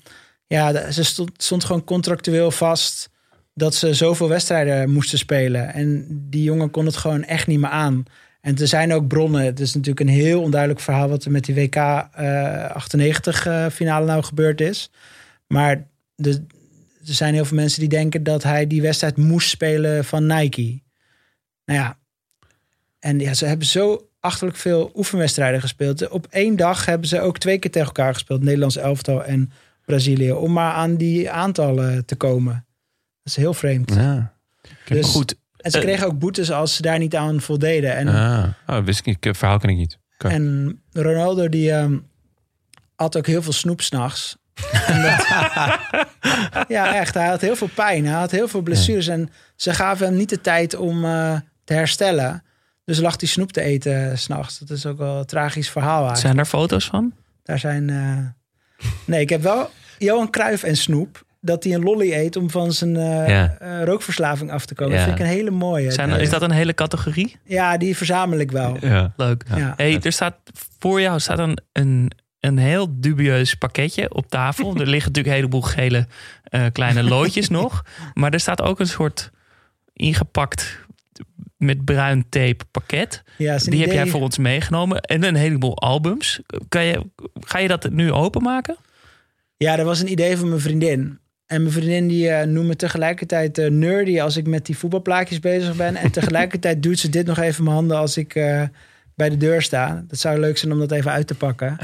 ja, 0.48 0.92
ze 0.92 1.04
stond, 1.04 1.32
stond 1.44 1.64
gewoon 1.64 1.84
contractueel 1.84 2.52
vast 2.52 3.10
dat 3.54 3.76
ze 3.76 3.94
zoveel 3.94 4.30
wedstrijden 4.30 4.90
moesten 4.92 5.18
spelen. 5.18 5.74
En 5.74 6.06
die 6.10 6.44
jongen 6.44 6.72
kon 6.72 6.86
het 6.86 6.98
gewoon 6.98 7.24
echt 7.24 7.48
niet 7.48 7.60
meer 7.60 7.70
aan. 7.70 8.04
En 8.42 8.58
er 8.58 8.68
zijn 8.68 8.94
ook 8.94 9.08
bronnen. 9.08 9.46
Het 9.46 9.60
is 9.60 9.74
natuurlijk 9.74 10.00
een 10.00 10.16
heel 10.16 10.42
onduidelijk 10.42 10.80
verhaal 10.80 11.10
wat 11.10 11.26
er 11.26 11.32
met 11.32 11.46
die 11.46 11.56
WK 11.56 11.76
eh 11.76 12.66
98 12.70 13.46
eh, 13.46 13.68
finale 13.70 14.06
nou 14.06 14.24
gebeurd 14.24 14.62
is. 14.62 14.92
Maar 15.48 15.88
er 16.16 16.40
zijn 17.02 17.34
heel 17.34 17.46
veel 17.46 17.58
mensen 17.58 17.80
die 17.80 17.90
denken 17.90 18.24
dat 18.24 18.44
hij 18.44 18.68
die 18.68 18.82
wedstrijd 18.82 19.18
moest 19.18 19.50
spelen 19.50 20.06
van 20.06 20.26
Nike. 20.26 20.82
Nou 21.66 21.80
ja, 21.80 21.98
en 23.00 23.20
ja, 23.20 23.34
ze 23.34 23.46
hebben 23.46 23.68
zo 23.68 24.08
achterlijk 24.24 24.58
veel 24.58 24.92
oefenwedstrijden 24.96 25.62
gespeeld. 25.62 26.08
Op 26.08 26.28
één 26.30 26.56
dag 26.56 26.86
hebben 26.86 27.08
ze 27.08 27.22
ook 27.22 27.38
twee 27.38 27.60
keer 27.60 27.72
tegen 27.72 27.88
elkaar 27.88 28.14
gespeeld. 28.14 28.44
Nederlands 28.44 28.76
elftal 28.78 29.24
en 29.24 29.52
Brazilië. 29.86 30.32
Om 30.32 30.52
maar 30.54 30.74
aan 30.74 30.96
die 30.96 31.32
aantallen 31.32 32.06
te 32.06 32.16
komen. 32.16 32.54
Dat 33.24 33.34
is 33.34 33.36
heel 33.36 33.54
vreemd. 33.54 33.94
Ja. 33.94 34.34
Dus, 34.86 35.08
Goed. 35.08 35.36
En 35.58 35.72
ze 35.72 35.78
Eh, 35.78 35.84
kregen 35.84 36.08
ook 36.08 36.20
boetes 36.20 36.52
als 36.52 36.76
ze 36.76 36.82
daar 36.82 37.00
niet 37.00 37.16
aan 37.16 37.42
voldeden. 37.42 37.96
En, 37.96 38.08
Ah, 38.08 38.48
oh, 38.68 38.86
wist 38.86 39.00
ik 39.00 39.06
niet. 39.06 39.24
Het 39.24 39.38
verhaal 39.38 39.60
ken 39.60 39.70
ik 39.70 39.78
niet. 39.78 39.98
En 40.18 40.82
Ronaldo 40.92 41.50
die 41.50 41.72
ehm, 41.72 41.98
had 42.96 43.18
ook 43.18 43.28
heel 43.28 43.42
veel 43.42 43.54
snoep 43.54 43.82
s'nachts. 43.82 44.38
Ja, 46.68 46.96
echt. 46.96 47.14
Hij 47.14 47.28
had 47.28 47.42
heel 47.42 47.56
veel 47.56 47.70
pijn. 47.76 48.06
Hij 48.06 48.20
had 48.20 48.32
heel 48.32 48.48
veel 48.48 48.62
blessures. 48.62 49.08
En 49.08 49.30
ze 49.56 49.74
gaven 49.74 50.06
hem 50.08 50.16
niet 50.16 50.30
de 50.30 50.42
tijd 50.42 50.76
om 50.76 51.06
eh, 51.06 51.38
te 51.64 51.74
herstellen. 51.74 52.44
Dus 52.86 53.00
lag 53.00 53.20
hij 53.20 53.28
snoep 53.30 53.52
te 53.52 53.62
eten 53.62 54.18
s 54.18 54.22
s'nachts. 54.24 54.60
Dat 54.60 54.70
is 54.70 54.86
ook 54.86 54.98
wel 54.98 55.18
een 55.20 55.26
tragisch 55.26 55.70
verhaal 55.70 55.92
eigenlijk. 55.92 56.20
Zijn 56.22 56.36
daar 56.36 56.46
foto's 56.46 56.86
van? 56.86 57.14
Daar 57.44 57.60
zijn... 57.60 57.90
eh, 57.90 58.18
Nee, 59.06 59.22
ik 59.22 59.30
heb 59.30 59.42
wel 59.42 59.70
Johan 59.98 60.30
Cruijff 60.30 60.64
en 60.64 60.78
snoep. 60.78 61.24
Dat 61.42 61.64
hij 61.64 61.74
een 61.74 61.84
lolly 61.84 62.14
eet 62.14 62.36
om 62.36 62.50
van 62.50 62.72
zijn 62.74 62.96
eh, 62.96 63.28
Ja. 63.28 63.56
eh, 63.60 63.84
rookverslaving 63.84 64.52
af 64.52 64.66
te 64.66 64.76
komen. 64.76 64.94
Ja. 64.94 65.00
Dat 65.00 65.08
vind 65.08 65.20
ik 65.20 65.26
een 65.26 65.32
hele 65.38 65.50
mooie. 65.52 65.92
Zijn, 65.92 66.10
is 66.10 66.30
dat 66.30 66.42
een 66.42 66.52
hele 66.52 66.74
categorie? 66.74 67.38
Ja, 67.46 67.78
die 67.78 67.98
verzamel 67.98 68.40
ik 68.40 68.52
wel. 68.52 68.78
Ja. 68.80 69.14
Leuk. 69.18 69.44
Ja. 69.56 69.74
Hey, 69.78 70.00
er 70.02 70.12
staat 70.12 70.36
voor 70.80 71.02
jou 71.02 71.20
staat 71.20 71.40
een, 71.40 71.58
een, 71.72 72.12
een 72.40 72.58
heel 72.58 72.88
dubieus 73.00 73.54
pakketje 73.56 74.14
op 74.14 74.28
tafel. 74.30 74.70
er 74.80 74.88
liggen 74.88 75.12
natuurlijk 75.12 75.28
een 75.28 75.34
heleboel 75.34 75.62
gele 75.62 76.08
eh, 76.44 76.66
kleine 76.72 77.04
loodjes 77.04 77.50
nog. 77.50 77.84
Maar 78.14 78.34
er 78.34 78.40
staat 78.40 78.62
ook 78.62 78.80
een 78.80 78.88
soort 78.88 79.32
ingepakt 79.94 80.80
met 81.66 81.86
bruin 81.86 82.26
tape 82.30 82.66
pakket. 82.72 83.24
Ja, 83.38 83.58
Die 83.58 83.82
heb 83.82 83.92
jij 83.92 84.08
voor 84.08 84.22
ons 84.22 84.38
meegenomen. 84.38 85.02
En 85.02 85.24
een 85.24 85.36
heleboel 85.36 85.78
albums. 85.78 86.40
Kan 86.68 86.86
je, 86.86 87.06
ga 87.40 87.60
je 87.60 87.68
dat 87.68 87.90
nu 87.90 88.12
openmaken? 88.12 88.78
Ja, 89.58 89.76
dat 89.76 89.86
was 89.86 90.00
een 90.00 90.12
idee 90.12 90.38
van 90.38 90.48
mijn 90.48 90.62
vriendin. 90.62 91.20
En 91.46 91.62
mijn 91.62 91.74
vriendin 91.74 92.08
die 92.08 92.30
eh, 92.30 92.48
noemt 92.48 92.68
me 92.68 92.76
tegelijkertijd 92.76 93.58
eh, 93.58 93.70
nerdy 93.70 94.22
als 94.22 94.38
ik 94.38 94.48
met 94.48 94.66
die 94.66 94.78
voetbalplaatjes 94.78 95.40
bezig 95.40 95.76
ben. 95.76 95.96
En 95.96 96.12
tegelijkertijd 96.22 96.84
doet 96.84 97.00
ze 97.00 97.10
dit 97.10 97.26
nog 97.26 97.38
even 97.38 97.58
in 97.58 97.64
mijn 97.64 97.76
handen 97.76 97.98
als 97.98 98.18
ik 98.18 98.36
eh, 98.36 98.64
bij 99.16 99.30
de 99.30 99.38
deur 99.38 99.62
sta. 99.62 100.04
Dat 100.08 100.20
zou 100.20 100.40
leuk 100.40 100.58
zijn 100.58 100.72
om 100.72 100.80
dat 100.80 100.92
even 100.92 101.12
uit 101.12 101.28
te 101.28 101.36
pakken. 101.36 101.78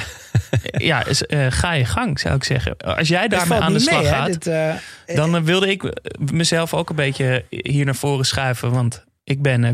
Ja, 0.71 1.05
is, 1.05 1.23
ga 1.49 1.73
je 1.73 1.85
gang, 1.85 2.19
zou 2.19 2.35
ik 2.35 2.43
zeggen. 2.43 2.77
Als 2.77 3.07
jij 3.07 3.27
daarmee 3.27 3.59
aan 3.59 3.73
de 3.73 3.79
slag 3.79 4.01
mee, 4.01 4.11
hè, 4.11 4.15
gaat, 4.15 4.43
dit, 5.05 5.15
dan 5.15 5.43
wilde 5.43 5.69
ik 5.69 5.93
mezelf 6.31 6.73
ook 6.73 6.89
een 6.89 6.95
beetje 6.95 7.45
hier 7.49 7.85
naar 7.85 7.95
voren 7.95 8.25
schuiven. 8.25 8.71
Want 8.71 9.05
ik 9.29 9.41
ben, 9.41 9.63
eh, 9.63 9.71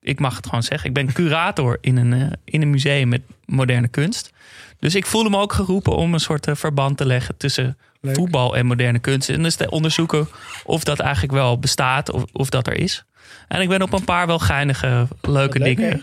ik 0.00 0.20
mag 0.20 0.36
het 0.36 0.46
gewoon 0.46 0.62
zeggen, 0.62 0.88
ik 0.88 0.94
ben 0.94 1.12
curator 1.12 1.78
in 1.80 1.96
een, 1.96 2.12
eh, 2.12 2.32
in 2.44 2.62
een 2.62 2.70
museum 2.70 3.08
met 3.08 3.22
moderne 3.44 3.88
kunst. 3.88 4.30
Dus 4.78 4.94
ik 4.94 5.06
voelde 5.06 5.30
me 5.30 5.38
ook 5.38 5.52
geroepen 5.52 5.96
om 5.96 6.14
een 6.14 6.20
soort 6.20 6.46
eh, 6.46 6.54
verband 6.54 6.96
te 6.96 7.06
leggen 7.06 7.36
tussen 7.36 7.78
Leuk. 8.00 8.14
voetbal 8.14 8.56
en 8.56 8.66
moderne 8.66 8.98
kunst. 8.98 9.28
En 9.28 9.42
dus 9.42 9.54
te 9.54 9.70
onderzoeken 9.70 10.28
of 10.64 10.84
dat 10.84 10.98
eigenlijk 10.98 11.32
wel 11.32 11.58
bestaat 11.58 12.10
of, 12.10 12.24
of 12.32 12.50
dat 12.50 12.66
er 12.66 12.76
is. 12.76 13.04
En 13.48 13.60
ik 13.60 13.68
ben 13.68 13.82
op 13.82 13.92
een 13.92 14.04
paar 14.04 14.26
wel 14.26 14.38
geinige, 14.38 15.08
leuke 15.20 15.58
leuk, 15.58 15.76
dingen 15.76 16.00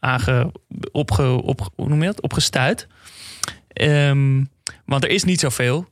aange, 0.00 0.52
opge, 0.92 1.42
op, 1.42 1.70
hoe 1.74 1.88
noem 1.88 2.00
je 2.00 2.06
dat? 2.06 2.20
opgestuit. 2.20 2.86
Ehm, 3.68 4.44
want 4.84 5.04
er 5.04 5.10
is 5.10 5.24
niet 5.24 5.40
zoveel. 5.40 5.88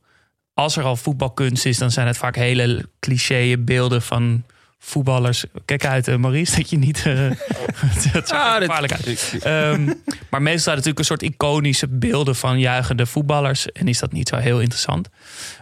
Als 0.53 0.77
er 0.77 0.83
al 0.83 0.95
voetbalkunst 0.95 1.65
is, 1.65 1.77
dan 1.77 1.91
zijn 1.91 2.07
het 2.07 2.17
vaak 2.17 2.35
hele 2.35 2.89
cliché 2.99 3.57
beelden 3.57 4.01
van 4.01 4.43
voetballers. 4.79 5.45
Kijk 5.65 5.85
uit, 5.85 6.07
eh, 6.07 6.15
Maurice, 6.15 6.55
dat 6.57 6.69
je 6.69 6.77
niet. 6.77 7.03
dat 7.03 8.31
er 8.31 8.61
gevaarlijk 8.61 8.93
uit. 8.93 9.37
Ehm, 9.41 9.93
maar 10.29 10.41
meestal 10.41 10.63
zijn 10.63 10.75
natuurlijk 10.75 10.99
een 10.99 11.05
soort 11.05 11.21
iconische 11.21 11.87
beelden 11.87 12.35
van 12.35 12.59
juichende 12.59 13.05
voetballers. 13.05 13.71
En 13.71 13.87
is 13.87 13.99
dat 13.99 14.11
niet 14.11 14.29
zo 14.29 14.35
heel 14.35 14.59
interessant. 14.59 15.09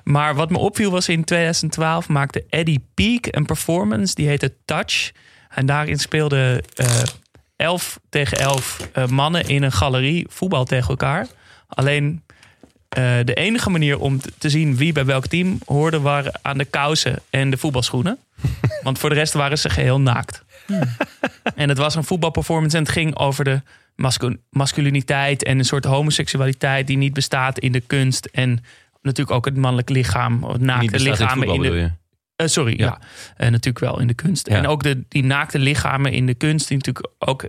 Maar 0.03 0.35
wat 0.35 0.49
me 0.49 0.57
opviel 0.57 0.91
was 0.91 1.09
in 1.09 1.23
2012 1.23 2.07
maakte 2.07 2.45
Eddie 2.49 2.85
Peak 2.93 3.27
een 3.29 3.45
performance. 3.45 4.15
Die 4.15 4.27
heette 4.27 4.53
Touch. 4.65 5.11
En 5.49 5.65
daarin 5.65 5.99
speelden 5.99 6.61
eh 6.75 7.01
11 7.55 7.99
tegen 8.09 8.37
11 8.37 8.89
eh, 8.93 9.07
mannen 9.07 9.47
in 9.47 9.63
een 9.63 9.71
galerie 9.71 10.25
voetbal 10.29 10.65
tegen 10.65 10.89
elkaar. 10.89 11.27
Alleen 11.67 12.23
eh, 12.95 13.25
de 13.25 13.33
enige 13.33 13.69
manier 13.69 13.99
om 13.99 14.19
te- 14.37 14.49
zien 14.49 14.77
wie 14.77 14.93
bij 14.93 15.05
welk 15.05 15.27
team 15.27 15.59
hoorde... 15.65 15.99
waren 15.99 16.39
aan 16.41 16.57
de 16.57 16.65
kousen 16.65 17.19
en 17.29 17.49
de 17.49 17.57
voetbalschoenen. 17.57 18.17
Want 18.83 18.99
voor 18.99 19.09
de 19.09 19.15
rest 19.15 19.33
waren 19.33 19.57
ze 19.57 19.69
geheel 19.69 19.99
naakt. 19.99 20.43
En 21.55 21.69
het 21.69 21.77
was 21.77 21.95
een 21.95 22.03
voetbalperformance 22.03 22.77
en 22.77 22.83
het 22.83 22.91
ging 22.91 23.15
over 23.17 23.43
de 23.43 23.61
mascu- 23.95 24.39
masculiniteit... 24.49 25.43
en 25.43 25.57
een 25.57 25.65
soort 25.65 25.85
homoseksualiteit 25.85 26.87
die 26.87 26.97
niet 26.97 27.13
bestaat 27.13 27.59
in 27.59 27.71
de 27.71 27.81
kunst... 27.81 28.25
en 28.25 28.63
natuurlijk 29.01 29.37
ook 29.37 29.45
het 29.45 29.57
mannelijk 29.57 29.89
lichaam, 29.89 30.43
het 30.43 30.61
naakte 30.61 31.03
bestaat 31.03 31.35
in 31.35 31.61
de... 31.61 31.69
je? 31.69 31.91
Eh, 32.35 32.47
sorry, 32.47 32.73
ja. 32.77 32.99
Eh, 33.37 33.49
natuurlijk 33.49 33.85
wel 33.85 33.99
in 33.99 34.07
de 34.07 34.13
kunst. 34.13 34.49
Ja. 34.49 34.55
En 34.55 34.67
ook 34.67 34.83
de, 34.83 35.03
die 35.07 35.23
naakte 35.23 35.59
lichamen 35.59 36.11
in 36.11 36.25
de 36.25 36.33
kunst, 36.33 36.67
die 36.67 36.77
natuurlijk 36.77 37.13
ook 37.19 37.47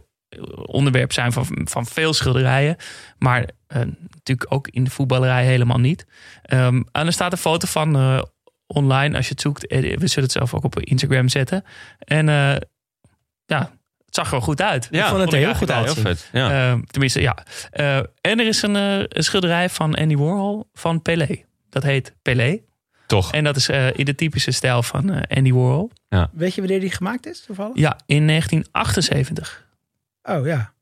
onderwerp 0.66 1.12
zijn 1.12 1.32
van, 1.32 1.46
van 1.64 1.86
veel 1.86 2.12
schilderijen. 2.14 2.76
Maar 3.18 3.48
eh, 3.66 3.80
natuurlijk 4.10 4.52
ook 4.52 4.68
in 4.68 4.84
de 4.84 4.90
voetballerij 4.90 5.44
helemaal 5.44 5.78
niet. 5.78 6.06
Ehm, 6.42 6.82
en 6.92 7.06
er 7.06 7.12
staat 7.12 7.32
een 7.32 7.38
foto 7.38 7.66
van 7.66 7.96
eh, 7.96 8.22
online, 8.66 9.16
als 9.16 9.24
je 9.26 9.30
het 9.32 9.40
zoekt. 9.40 9.66
Eh, 9.66 9.80
We 9.80 10.06
zullen 10.06 10.24
het 10.24 10.32
zelf 10.32 10.54
ook 10.54 10.64
op 10.64 10.80
Instagram 10.80 11.28
zetten. 11.28 11.64
En 11.98 12.28
eh, 12.28 12.56
ja, 13.46 13.70
het 14.04 14.14
zag 14.14 14.24
er 14.24 14.30
wel 14.30 14.40
goed 14.40 14.62
uit. 14.62 14.88
Ik 14.90 15.02
vond 15.04 15.20
het 15.20 15.32
er 15.32 15.38
heel 15.38 15.54
goed 15.54 15.70
uitzien. 15.70 16.04
Heel 16.04 16.14
vet. 16.14 16.28
Ja. 16.32 16.70
eh, 16.72 16.78
tenminste, 16.86 17.20
ja. 17.20 17.36
Eh, 17.70 17.96
en 17.96 18.38
er 18.40 18.46
is 18.46 18.62
een, 18.62 18.74
een 18.74 19.24
schilderij 19.24 19.68
van 19.70 19.94
Andy 19.94 20.16
Warhol 20.16 20.68
van 20.72 21.02
Pelé. 21.02 21.44
Dat 21.70 21.82
heet 21.82 22.14
Pelé. 22.22 22.60
Toch. 23.06 23.32
En 23.32 23.44
dat 23.44 23.56
is 23.56 23.68
eh, 23.68 23.86
in 23.98 24.04
de 24.04 24.14
typische 24.14 24.50
stijl 24.50 24.82
van 24.82 25.26
Andy 25.26 25.52
Warhol. 25.52 25.90
Weet 26.32 26.54
je 26.54 26.60
wanneer 26.60 26.80
die 26.80 26.90
gemaakt 26.90 27.26
is 27.26 27.44
toevallig? 27.44 27.76
Ja, 27.76 27.98
in 28.06 28.26
1978. 28.26 29.65
Oh 30.28 30.46
ja. 30.46 30.74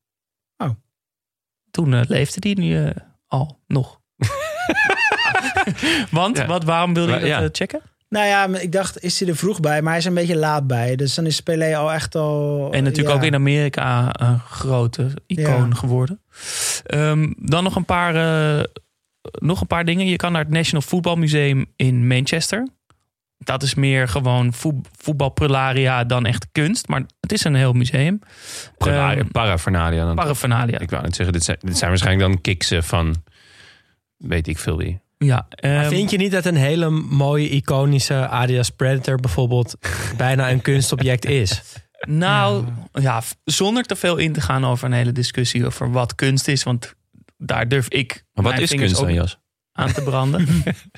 Toen 1.70 1.94
eh, 1.94 2.00
leefde 2.06 2.40
die 2.40 2.58
nu 2.58 2.84
eh, 2.84 2.90
al 3.26 3.60
nog. 3.66 4.00
Want, 6.10 6.36
Ja. 6.36 6.46
wat, 6.46 6.64
waarom 6.64 6.94
wilde 6.94 7.12
je 7.12 7.18
dat 7.18 7.28
ja. 7.28 7.42
eh, 7.42 7.48
checken? 7.52 7.80
Nou 8.08 8.26
ja, 8.26 8.58
ik 8.60 8.72
dacht, 8.72 9.02
is 9.02 9.20
hij 9.20 9.28
er 9.28 9.36
vroeg 9.36 9.60
bij? 9.60 9.80
Maar 9.82 9.90
hij 9.90 9.98
is 9.98 10.04
een 10.04 10.14
beetje 10.14 10.36
laat 10.36 10.66
bij. 10.66 10.96
Dus 10.96 11.14
dan 11.14 11.26
is 11.26 11.40
Pelé 11.40 11.76
al 11.76 11.92
echt 11.92 12.14
al... 12.14 12.68
En 12.72 12.82
natuurlijk 12.84 13.10
ja. 13.10 13.14
ook 13.20 13.26
in 13.26 13.34
Amerika 13.34 14.08
een 14.20 14.38
grote 14.38 15.10
icoon 15.26 15.68
Ja. 15.68 15.74
geworden. 15.74 16.20
Ehm, 16.84 17.32
dan 17.36 17.64
nog 17.64 17.76
een, 17.76 17.84
paar, 17.84 18.14
eh, 18.58 18.64
nog 19.38 19.60
een 19.60 19.66
paar 19.66 19.84
dingen. 19.84 20.06
Je 20.06 20.16
kan 20.16 20.32
naar 20.32 20.42
het 20.44 20.52
National 20.52 20.82
Football 20.82 21.16
Museum 21.16 21.66
in 21.76 22.06
Manchester. 22.06 22.68
Dat 23.44 23.62
is 23.62 23.74
meer 23.74 24.08
gewoon 24.08 24.52
voet- 24.52 24.88
voetbalprularia 24.96 26.04
dan 26.04 26.26
echt 26.26 26.46
kunst. 26.52 26.88
Maar 26.88 27.02
het 27.20 27.32
is 27.32 27.44
een 27.44 27.54
heel 27.54 27.72
museum. 27.72 28.18
Para- 28.78 29.14
Ehm, 29.14 29.26
Paraphernalia. 29.28 30.04
Dan. 30.04 30.14
Paraphernalia. 30.14 30.78
Ik 30.78 30.90
wou 30.90 31.02
net 31.02 31.14
zeggen, 31.14 31.32
dit 31.34 31.44
zijn, 31.44 31.58
dit 31.60 31.76
zijn 31.76 31.90
waarschijnlijk 31.90 32.30
dan 32.30 32.40
kiksen 32.40 32.84
van 32.84 33.22
weet 34.16 34.46
ik 34.48 34.58
veel 34.58 34.76
wie. 34.76 35.02
Ja, 35.18 35.46
ehm, 35.50 35.88
vind 35.88 36.10
je 36.10 36.16
niet 36.16 36.32
dat 36.32 36.44
een 36.44 36.56
hele 36.56 36.90
mooie, 36.90 37.48
iconische 37.48 38.28
Adidas 38.28 38.70
Predator 38.70 39.16
bijvoorbeeld 39.16 39.76
bijna 40.16 40.50
een 40.50 40.60
kunstobject 40.62 41.24
is? 41.24 41.62
Nou, 42.06 42.64
ja, 42.92 43.22
zonder 43.44 43.82
te 43.84 43.96
veel 43.96 44.16
in 44.16 44.32
te 44.32 44.40
gaan 44.40 44.64
over 44.66 44.86
een 44.86 44.92
hele 44.92 45.12
discussie 45.12 45.66
over 45.66 45.90
wat 45.92 46.14
kunst 46.14 46.48
is. 46.48 46.62
Want 46.62 46.94
daar 47.38 47.68
durf 47.68 47.88
ik. 47.88 48.24
Maar 48.32 48.44
wat 48.44 48.58
is 48.58 48.70
kunst 48.74 48.94
dan, 48.94 49.04
ook 49.04 49.10
Jas? 49.10 49.38
Aan 49.76 49.92
te 49.92 50.02
branden. 50.02 50.46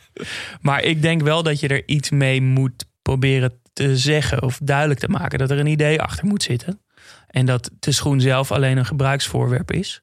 maar 0.60 0.82
ik 0.82 1.02
denk 1.02 1.22
wel 1.22 1.42
dat 1.42 1.60
je 1.60 1.68
er 1.68 1.88
iets 1.88 2.10
mee 2.10 2.42
moet 2.42 2.84
proberen 3.02 3.52
te 3.72 3.96
zeggen 3.96 4.42
of 4.42 4.58
duidelijk 4.62 5.00
te 5.00 5.08
maken. 5.08 5.38
Dat 5.38 5.50
er 5.50 5.58
een 5.58 5.66
idee 5.66 6.00
achter 6.02 6.26
moet 6.26 6.42
zitten. 6.42 6.80
En 7.26 7.46
dat 7.46 7.70
de 7.78 7.92
schoen 7.92 8.20
zelf 8.20 8.52
alleen 8.52 8.76
een 8.76 8.86
gebruiksvoorwerp 8.86 9.72
is. 9.72 10.02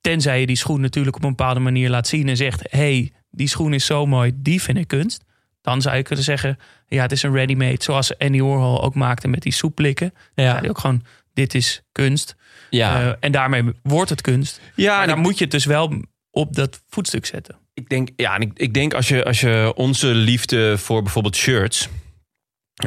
Tenzij 0.00 0.40
je 0.40 0.46
die 0.46 0.56
schoen 0.56 0.80
natuurlijk 0.80 1.16
op 1.16 1.22
een 1.22 1.28
bepaalde 1.28 1.60
manier 1.60 1.90
laat 1.90 2.06
zien 2.06 2.28
en 2.28 2.36
zegt: 2.36 2.62
hey, 2.70 3.12
die 3.30 3.48
schoen 3.48 3.72
is 3.74 3.86
zo 3.86 4.06
mooi, 4.06 4.32
die 4.34 4.62
vind 4.62 4.78
ik 4.78 4.88
kunst. 4.88 5.24
Dan 5.62 5.82
zou 5.82 5.96
je 5.96 6.02
kunnen 6.02 6.24
zeggen: 6.24 6.58
ja, 6.86 7.02
het 7.02 7.12
is 7.12 7.22
een 7.22 7.32
ready-made. 7.32 7.82
Zoals 7.82 8.18
Andy 8.18 8.40
Warhol 8.40 8.82
ook 8.82 8.94
maakte 8.94 9.28
met 9.28 9.42
die 9.42 9.52
soepblikken. 9.52 10.12
Ja. 10.34 10.62
Ook 10.68 10.78
gewoon: 10.78 11.04
dit 11.32 11.54
is 11.54 11.82
kunst. 11.92 12.36
Ja. 12.70 13.00
Eh, 13.02 13.12
en 13.20 13.32
daarmee 13.32 13.64
wordt 13.82 14.10
het 14.10 14.20
kunst. 14.20 14.60
Ja, 14.74 14.96
maar 14.96 15.06
dan 15.06 15.16
ik- 15.18 15.22
moet 15.22 15.38
je 15.38 15.42
het 15.44 15.52
dus 15.52 15.64
wel 15.64 16.02
op 16.30 16.54
dat 16.54 16.82
voetstuk 16.88 17.26
zetten. 17.26 17.58
Ik 17.80 17.88
denk, 17.88 18.08
ja, 18.16 18.34
en 18.34 18.40
ik, 18.40 18.50
ik 18.54 18.74
denk 18.74 18.94
als 18.94 19.08
je, 19.08 19.24
als 19.24 19.40
je 19.40 19.72
onze 19.76 20.06
liefde 20.06 20.78
voor 20.78 21.02
bijvoorbeeld 21.02 21.36
shirts, 21.36 21.88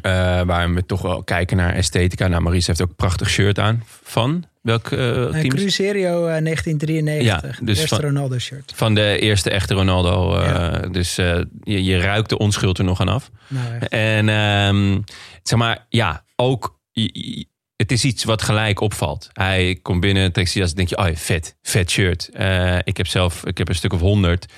eh, 0.01 0.11
waar 0.41 0.73
we 0.73 0.85
toch 0.85 1.01
wel 1.01 1.23
kijken 1.23 1.57
naar 1.57 1.73
esthetica. 1.73 2.27
Nou, 2.27 2.41
Maurice 2.41 2.65
heeft 2.67 2.81
ook 2.81 2.89
een 2.89 2.95
prachtig 2.95 3.29
shirt 3.29 3.59
aan. 3.59 3.83
Van 4.03 4.43
welk 4.61 4.91
eh 4.91 4.99
Uh, 4.99 5.13
team? 5.13 5.33
is 5.35 5.41
het? 5.43 5.53
Cruzerio 5.53 6.25
eh, 6.27 6.43
1993. 6.43 7.59
Ja, 7.59 7.65
dus 7.65 7.79
Eerste 7.79 7.95
van- 7.95 8.03
Ronaldo 8.05 8.37
shirt. 8.39 8.73
Van 8.75 8.93
de 8.95 9.17
eerste 9.19 9.49
echte 9.49 9.73
Ronaldo. 9.73 10.35
eh, 10.39 10.91
Dus 10.91 11.17
eh, 11.17 11.39
je, 11.63 11.83
je 11.83 11.97
ruikt 11.97 12.29
de 12.29 12.37
onschuld 12.37 12.77
er 12.77 12.83
nog 12.83 12.99
aan 13.01 13.07
af. 13.07 13.29
Nou. 13.47 13.65
En 13.89 14.29
ehm, 14.29 14.99
zeg 15.43 15.59
maar, 15.59 15.85
ja, 15.89 16.23
ook. 16.35 16.79
i- 16.97 17.45
Het 17.83 17.91
is 17.91 18.05
iets 18.05 18.23
wat 18.23 18.41
gelijk 18.41 18.79
opvalt. 18.79 19.29
Hij 19.33 19.79
komt 19.81 19.99
binnen, 19.99 20.31
trekt 20.31 20.75
denk 20.75 20.89
je, 20.89 20.97
oh 20.97 21.07
vet, 21.13 21.57
vet 21.61 21.91
shirt. 21.91 22.29
Eh, 22.29 22.77
ik 22.83 22.97
heb 22.97 23.07
zelf, 23.07 23.45
ik 23.45 23.57
heb 23.57 23.69
een 23.69 23.75
stuk 23.75 23.93
of 23.93 23.99
honderd. 23.99 24.53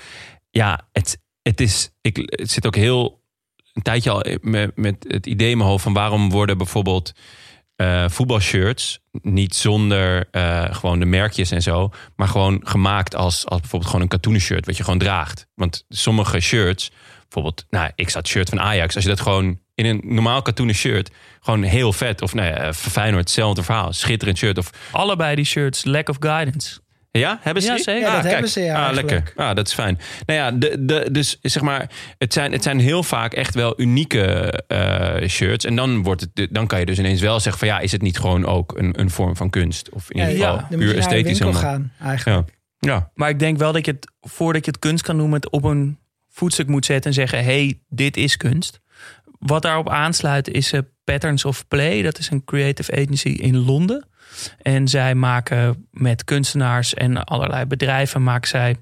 Ja, 0.50 0.88
het, 0.92 1.22
het 1.42 1.62
is, 1.62 1.92
ik 2.02 2.18
het 2.18 2.52
zit 2.52 2.66
ook 2.66 2.76
heel 2.76 3.22
een 3.74 3.82
tijdje 3.82 4.12
al 4.12 4.26
met, 4.42 4.76
met 4.76 5.06
het 5.08 5.26
idee 5.26 5.52
in 5.52 5.58
mijn 5.58 5.70
hoofd 5.70 5.84
van 5.84 5.94
waarom 5.94 6.30
worden 6.30 6.58
bijvoorbeeld 6.58 7.14
eh, 7.76 8.10
voetbalshirts 8.10 9.00
niet 9.12 9.56
zonder 9.56 10.28
eh, 10.32 10.66
gewoon 10.70 11.00
de 11.00 11.06
merkjes 11.06 11.52
en 11.52 11.62
zo, 11.62 11.90
maar 12.16 12.28
gewoon 12.28 12.60
gemaakt 12.64 13.16
als, 13.16 13.46
als 13.46 13.60
bijvoorbeeld 13.60 13.92
gewoon 13.92 14.06
een 14.06 14.12
katoenen 14.12 14.42
shirt 14.42 14.66
wat 14.66 14.78
je 14.78 14.84
gewoon 14.84 15.00
draagt. 15.00 15.48
Want 15.56 15.86
sommige 15.90 16.40
shirts, 16.40 16.92
bijvoorbeeld, 17.22 17.66
nou, 17.70 17.92
ik 17.96 18.10
zat 18.10 18.28
shirt 18.28 18.50
van 18.50 18.62
Ajax, 18.62 18.96
als 18.96 19.04
je 19.04 19.10
dat 19.10 19.22
gewoon 19.22 19.60
in 19.76 19.86
een 19.86 20.02
normaal 20.04 20.42
katoenen 20.42 20.76
shirt, 20.76 21.12
gewoon 21.40 21.64
heel 21.64 21.94
vet, 21.94 22.22
of 22.22 22.34
nou 22.34 22.48
ja, 22.48 22.74
Feyenoord, 22.74 23.24
hetzelfde 23.24 23.64
verhaal, 23.64 23.94
schitterend 23.94 24.38
shirt 24.38 24.58
of 24.58 24.70
Allebei 24.92 25.36
die 25.36 25.46
shirts, 25.46 25.84
lack 25.86 26.10
of 26.10 26.16
guidance. 26.20 26.80
ja, 27.12 27.40
hebben 27.42 27.64
ze 27.64 27.72
Ja, 27.72 27.78
zeker. 27.78 28.02
Ja, 28.02 28.12
dat 28.12 28.22
kijk. 28.22 28.32
hebben 28.34 28.52
ze, 28.52 28.60
ja, 28.62 28.88
Ah, 28.88 28.94
lekker. 28.94 29.34
Ah, 29.36 29.56
dat 29.56 29.68
is 29.68 29.74
fijn. 29.74 30.00
Nou 30.26 30.40
ja, 30.40 30.52
de, 30.52 30.86
de, 30.86 31.08
dus 31.12 31.38
zeg 31.42 31.64
maar, 31.64 31.90
het 32.18 32.34
zijn, 32.34 32.52
het 32.52 32.64
zijn 32.64 32.80
heel 32.80 33.04
vaak 33.04 33.34
echt 33.34 33.56
wel 33.56 33.80
unieke 33.82 34.52
eh, 34.68 35.28
shirts. 35.28 35.66
En 35.66 35.76
dan, 35.76 36.04
wordt 36.04 36.22
het, 36.34 36.48
dan 36.52 36.68
kan 36.68 36.80
je 36.80 36.86
dus 36.86 37.00
ineens 37.00 37.22
wel 37.22 37.40
zeggen 37.40 37.60
van 37.60 37.68
ja, 37.68 37.80
is 37.80 37.92
het 37.92 38.02
niet 38.02 38.18
gewoon 38.20 38.46
ook 38.46 38.78
een, 38.78 39.00
een 39.00 39.10
vorm 39.10 39.36
van 39.36 39.50
kunst? 39.50 39.90
Of 39.90 40.12
in 40.12 40.20
Ja, 40.22 40.28
ieder 40.30 40.44
geval 40.44 40.60
ja, 40.60 40.68
dan 40.70 40.80
moet 40.80 40.88
puur 40.88 40.98
esthetisch. 40.98 41.40
winkel 41.40 41.48
helemaal. 41.62 41.72
gaan, 41.72 41.92
eigenlijk. 42.02 42.50
Ja. 42.80 42.90
ja. 42.92 43.12
Maar 43.14 43.30
ik 43.30 43.40
denk 43.40 43.58
wel 43.58 43.72
dat 43.72 43.86
je 43.86 43.92
het, 43.92 44.12
voordat 44.22 44.66
je 44.66 44.72
het 44.72 44.80
kunst 44.80 45.04
kan 45.04 45.16
noemen, 45.16 45.36
het 45.36 45.50
op 45.50 45.64
een 45.64 45.98
voetstuk 46.30 46.68
moet 46.68 46.86
zetten 46.86 47.10
en 47.10 47.16
zeggen: 47.16 47.44
hey, 47.44 47.80
dit 47.90 48.18
is 48.18 48.38
kunst. 48.38 48.80
Wat 49.46 49.62
daarop 49.62 49.90
aansluit 49.90 50.50
is 50.50 50.72
eh, 50.72 50.80
Patterns 51.04 51.46
of 51.46 51.68
Play. 51.68 52.02
Dat 52.02 52.18
is 52.18 52.30
een 52.30 52.44
creative 52.44 52.92
agency 52.92 53.30
in 53.30 53.58
Londen. 53.58 54.08
En 54.62 54.88
zij 54.88 55.16
maken 55.16 55.88
met 55.92 56.24
kunstenaars 56.24 56.94
en 56.94 57.24
allerlei 57.24 57.66
bedrijven 57.66 58.24
maken 58.24 58.48
zij. 58.48 58.76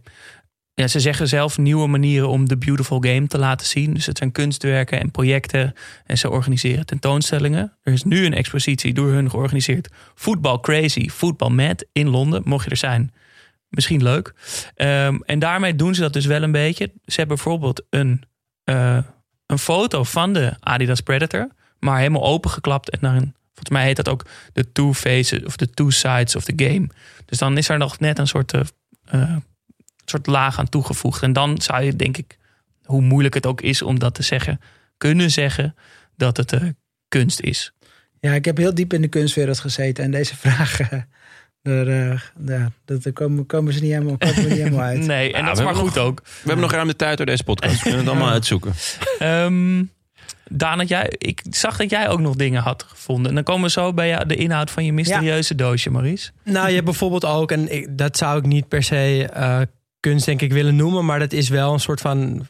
Ja, 0.75 0.87
ze 0.87 0.99
zeggen 0.99 1.27
zelf 1.27 1.57
nieuwe 1.57 1.87
manieren 1.87 2.29
om 2.29 2.47
de 2.47 2.57
beautiful 2.57 2.99
game 3.01 3.27
te 3.27 3.37
laten 3.37 3.67
zien. 3.67 3.93
Dus 3.93 4.05
het 4.05 4.17
zijn 4.17 4.31
kunstwerken 4.31 4.99
en 4.99 5.11
projecten. 5.11 5.73
En 6.05 6.17
ze 6.17 6.29
organiseren 6.29 6.85
tentoonstellingen. 6.85 7.77
Er 7.81 7.93
is 7.93 8.03
nu 8.03 8.25
een 8.25 8.33
expositie 8.33 8.93
door 8.93 9.11
hun 9.11 9.29
georganiseerd. 9.29 9.89
Voetbal 10.15 10.59
Crazy, 10.59 11.09
Voetbal 11.09 11.49
Mad 11.49 11.85
in 11.91 12.09
Londen. 12.09 12.41
Mocht 12.45 12.63
je 12.63 12.69
er 12.69 12.77
zijn, 12.77 13.13
misschien 13.69 14.03
leuk. 14.03 14.33
Ehm, 14.75 15.17
en 15.25 15.39
daarmee 15.39 15.75
doen 15.75 15.95
ze 15.95 16.01
dat 16.01 16.13
dus 16.13 16.25
wel 16.25 16.43
een 16.43 16.51
beetje. 16.51 16.91
Ze 17.05 17.15
hebben 17.19 17.35
bijvoorbeeld 17.35 17.85
een, 17.89 18.23
eh, 18.63 18.97
een 19.53 19.59
foto 19.59 20.03
van 20.03 20.33
de 20.33 20.53
Adidas 20.59 21.01
Predator. 21.01 21.47
Maar 21.79 21.97
helemaal 21.97 22.23
opengeklapt 22.23 22.89
en 22.89 23.05
een 23.05 23.33
Volgens 23.53 23.69
mij 23.69 23.83
heet 23.83 23.95
dat 23.95 24.09
ook 24.09 24.25
de 24.53 24.71
two 24.71 24.93
faces 24.93 25.43
of 25.43 25.55
de 25.55 25.69
two 25.69 25.89
sides 25.89 26.35
of 26.35 26.43
the 26.43 26.53
game. 26.55 26.87
Dus 27.25 27.37
dan 27.37 27.57
is 27.57 27.69
er 27.69 27.77
nog 27.77 27.99
net 27.99 28.19
een 28.19 28.27
soort, 28.27 28.53
eh, 28.53 28.61
eh, 29.05 29.37
soort 30.05 30.27
laag 30.27 30.59
aan 30.59 30.69
toegevoegd. 30.69 31.21
En 31.21 31.33
dan 31.33 31.61
zou 31.61 31.83
je, 31.83 31.95
denk 31.95 32.17
ik, 32.17 32.37
hoe 32.83 33.01
moeilijk 33.01 33.33
het 33.33 33.45
ook 33.45 33.61
is 33.61 33.81
om 33.81 33.99
dat 33.99 34.15
te 34.15 34.23
zeggen, 34.23 34.59
kunnen 34.97 35.31
zeggen 35.31 35.75
dat 36.15 36.37
het 36.37 36.53
eh, 36.53 36.61
kunst 37.07 37.39
is. 37.39 37.73
Ja, 38.19 38.33
ik 38.33 38.45
heb 38.45 38.57
heel 38.57 38.73
diep 38.73 38.93
in 38.93 39.01
de 39.01 39.07
kunstwereld 39.07 39.59
gezeten. 39.59 40.03
En 40.03 40.11
deze 40.11 40.35
vragen, 40.37 41.09
daar, 41.63 41.87
eh, 41.87 42.19
ja, 42.45 42.71
dat, 42.85 43.03
daar 43.03 43.13
komen, 43.13 43.45
komen 43.45 43.73
ze 43.73 43.81
niet 43.81 43.91
helemaal, 43.91 44.17
komen 44.17 44.49
niet 44.49 44.57
helemaal 44.57 44.85
uit. 44.91 45.05
Nee, 45.05 45.33
en 45.33 45.39
Ja, 45.39 45.47
dat 45.47 45.57
is 45.57 45.63
maar 45.63 45.75
goed 45.75 45.97
ook. 45.97 46.21
We 46.23 46.31
hebben 46.43 46.61
nog 46.61 46.71
ruim 46.71 46.87
de 46.87 46.95
tijd 46.95 47.17
door 47.17 47.25
deze 47.25 47.43
podcast. 47.43 47.75
We 47.75 47.81
kunnen 47.81 47.99
het 47.99 48.09
allemaal 48.09 48.29
uitzoeken. 48.29 48.73
Ehm 49.19 49.81
Daan, 50.49 50.77
dat 50.77 50.87
jij, 50.87 51.13
ik 51.17 51.41
zag 51.49 51.77
dat 51.77 51.89
jij 51.89 52.09
ook 52.09 52.19
nog 52.19 52.35
dingen 52.35 52.61
had 52.61 52.83
gevonden. 52.83 53.27
En 53.27 53.35
dan 53.35 53.43
komen 53.43 53.63
we 53.63 53.69
zo 53.69 53.93
bij 53.93 54.07
jou, 54.07 54.25
de 54.25 54.35
inhoud 54.35 54.71
van 54.71 54.85
je 54.85 54.93
mysterieuze 54.93 55.55
doosje, 55.55 55.89
Maurice. 55.89 56.31
Nou, 56.43 56.67
je 56.67 56.73
hebt 56.73 56.85
bijvoorbeeld 56.85 57.25
ook, 57.25 57.51
en 57.51 57.73
ik, 57.73 57.97
dat 57.97 58.17
zou 58.17 58.37
ik 58.37 58.45
niet 58.45 58.67
per 58.67 58.83
se 58.83 59.29
eh, 59.33 59.61
kunst 59.99 60.25
denk 60.25 60.41
ik 60.41 60.53
willen 60.53 60.75
noemen, 60.75 61.05
maar 61.05 61.19
dat 61.19 61.31
is 61.31 61.49
wel 61.49 61.73
een 61.73 61.79
soort 61.79 62.01
van 62.01 62.47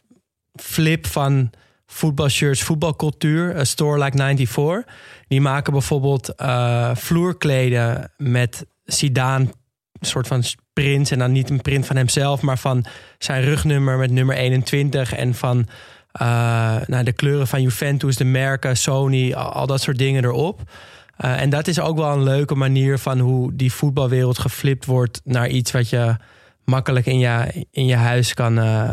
flip 0.60 1.06
van 1.06 1.50
voetbalshirts, 1.86 2.62
voetbalcultuur, 2.62 3.56
een 3.56 3.66
store 3.66 4.04
like 4.04 4.16
94. 4.16 4.94
Die 5.28 5.40
maken 5.40 5.72
bijvoorbeeld 5.72 6.34
eh, 6.34 6.94
vloerkleden 6.94 8.12
met 8.16 8.66
Zidane, 8.84 9.44
een 9.44 10.06
soort 10.06 10.26
van 10.26 10.42
print 10.72 11.10
en 11.10 11.18
dan 11.18 11.32
niet 11.32 11.50
een 11.50 11.62
print 11.62 11.86
van 11.86 11.96
hemzelf, 11.96 12.40
maar 12.40 12.58
van 12.58 12.84
zijn 13.18 13.42
rugnummer 13.42 13.98
met 13.98 14.10
nummer 14.10 14.36
21 14.36 15.14
en 15.14 15.34
van 15.34 15.68
eh, 16.12 16.76
nou, 16.86 17.04
de 17.04 17.12
kleuren 17.12 17.46
van 17.46 17.62
Juventus, 17.62 18.16
de 18.16 18.24
merken, 18.24 18.76
Sony, 18.76 19.32
al, 19.32 19.66
dat 19.66 19.80
soort 19.80 19.98
dingen 19.98 20.24
erop. 20.24 20.60
Uh, 21.24 21.40
en 21.40 21.50
dat 21.50 21.66
is 21.66 21.80
ook 21.80 21.96
wel 21.96 22.12
een 22.12 22.22
leuke 22.22 22.54
manier 22.54 22.98
van 22.98 23.18
hoe 23.18 23.54
die 23.54 23.72
voetbalwereld 23.72 24.38
geflipt 24.38 24.84
wordt 24.84 25.20
naar 25.24 25.48
iets 25.48 25.70
wat 25.70 25.88
je 25.88 26.16
makkelijk 26.64 27.06
in 27.06 27.18
je, 27.18 27.66
in 27.70 27.86
je 27.86 27.94
huis 27.94 28.34
kan, 28.34 28.58
uh, 28.58 28.88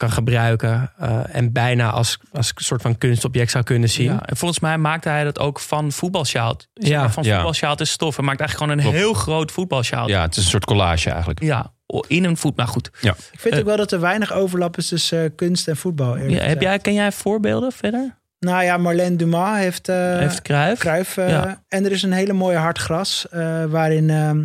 kan 0.00 0.10
gebruiken. 0.10 0.92
Uh, 1.02 1.20
en 1.32 1.52
bijna 1.52 1.90
als, 1.90 2.18
als 2.32 2.52
een 2.54 2.64
soort 2.64 2.82
van 2.82 2.98
kunstobject 2.98 3.50
zou 3.50 3.64
kunnen 3.64 3.88
zien. 3.88 4.04
Ja, 4.12 4.22
en 4.26 4.36
volgens 4.36 4.60
mij 4.60 4.78
maakte 4.78 5.08
hij 5.08 5.24
dat 5.24 5.38
ook 5.38 5.60
van 5.60 5.92
voetbalsjaalt. 5.92 6.68
Zeg 6.74 6.88
Ja. 6.90 7.10
van 7.10 7.22
Ja. 7.22 7.34
voetbalsjaalt 7.34 7.80
is 7.80 7.90
stof. 7.90 8.16
Hij 8.16 8.24
maakt 8.24 8.40
eigenlijk 8.40 8.70
gewoon 8.70 8.84
een 8.86 8.92
Klopt. 8.92 9.04
heel 9.14 9.22
groot 9.22 9.52
voetbalsjaalt. 9.52 10.08
Ja, 10.08 10.22
het 10.22 10.36
is 10.36 10.44
een 10.44 10.50
soort 10.50 10.64
collage 10.64 11.10
eigenlijk. 11.10 11.42
Ja, 11.42 11.72
in 12.06 12.24
een 12.24 12.36
voet. 12.36 12.56
Maar 12.56 12.66
goed. 12.68 12.90
Ja. 13.00 13.14
Ik 13.32 13.40
vind 13.40 13.58
ook 13.58 13.64
wel 13.64 13.76
dat 13.76 13.92
er 13.92 14.00
weinig 14.00 14.32
overlap 14.32 14.76
is 14.76 14.88
tussen 14.88 15.24
eh, 15.24 15.30
kunst 15.36 15.68
en 15.68 15.76
voetbal. 15.76 16.16
Ja, 16.16 16.22
heb 16.22 16.30
gezegd. 16.42 16.60
jij, 16.62 16.78
ken 16.78 16.94
jij 16.94 17.12
voorbeelden 17.12 17.72
verder? 17.72 18.18
Nou 18.38 18.62
ja, 18.64 18.76
Marlène 18.76 19.16
Dumas 19.16 19.56
heeft, 19.58 19.88
eh 19.88 20.18
Heeft 20.18 20.42
Cruijff? 20.42 20.80
Cruijff, 20.80 21.16
eh, 21.16 21.28
Ja. 21.28 21.62
En 21.68 21.84
er 21.84 21.92
is 21.92 22.02
een 22.02 22.12
hele 22.12 22.32
mooie 22.32 22.56
hartgras. 22.56 23.26
eh 23.30 23.64
waarin 23.64 24.10
ehm, 24.10 24.44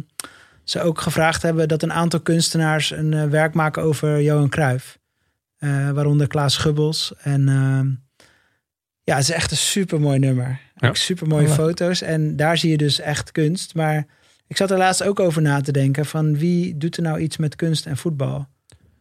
ze 0.64 0.82
ook 0.82 1.02
gevraagd 1.02 1.42
hebben 1.42 1.68
dat 1.68 1.84
een 1.84 1.94
aantal 1.94 2.20
kunstenaars 2.20 2.92
een 2.92 3.14
eh, 3.14 3.24
werk 3.24 3.54
maken 3.54 3.84
over 3.84 4.22
Johan 4.22 4.50
Cruijff. 4.50 4.98
Eh, 5.58 5.92
waaronder 5.92 6.28
Klaas 6.28 6.54
Schubbels. 6.54 7.14
En 7.18 7.48
ehm, 7.50 7.88
ja, 9.04 9.16
het 9.16 9.24
is 9.24 9.32
echt 9.32 9.52
een 9.52 9.58
super 9.58 10.00
mooi 10.00 10.20
nummer. 10.20 10.60
Ja. 10.76 10.94
Super 10.94 11.28
mooie 11.28 11.48
Ja. 11.48 11.54
foto's. 11.54 12.02
En 12.02 12.36
daar 12.36 12.58
zie 12.58 12.70
je 12.70 12.78
dus 12.78 13.00
echt 13.00 13.32
kunst. 13.32 13.76
Maar 13.76 14.06
ik 14.48 14.58
zat 14.58 14.72
er 14.72 14.78
laatst 14.78 15.04
ook 15.04 15.20
over 15.20 15.42
na 15.42 15.62
te 15.62 15.72
denken: 15.72 16.06
van 16.06 16.38
wie 16.38 16.78
doet 16.78 16.98
er 16.98 17.04
nou 17.04 17.20
iets 17.20 17.38
met 17.38 17.56
kunst 17.56 17.86
en 17.86 17.98
voetbal? 17.98 18.48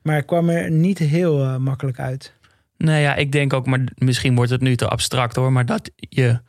Maar 0.02 0.16
ik 0.18 0.26
kwam 0.26 0.48
er 0.48 0.70
niet 0.70 0.98
heel 0.98 1.42
eh, 1.42 1.56
makkelijk 1.56 1.98
uit. 1.98 2.32
Nee, 2.76 3.02
ja, 3.02 3.14
ik 3.14 3.32
denk 3.32 3.52
ook, 3.52 3.66
maar 3.66 3.80
misschien 3.94 4.34
wordt 4.34 4.50
het 4.50 4.60
nu 4.60 4.76
te 4.76 4.88
abstract 4.88 5.36
hoor. 5.36 5.52
Maar 5.52 5.66
dat 5.66 5.90
je 5.96 6.40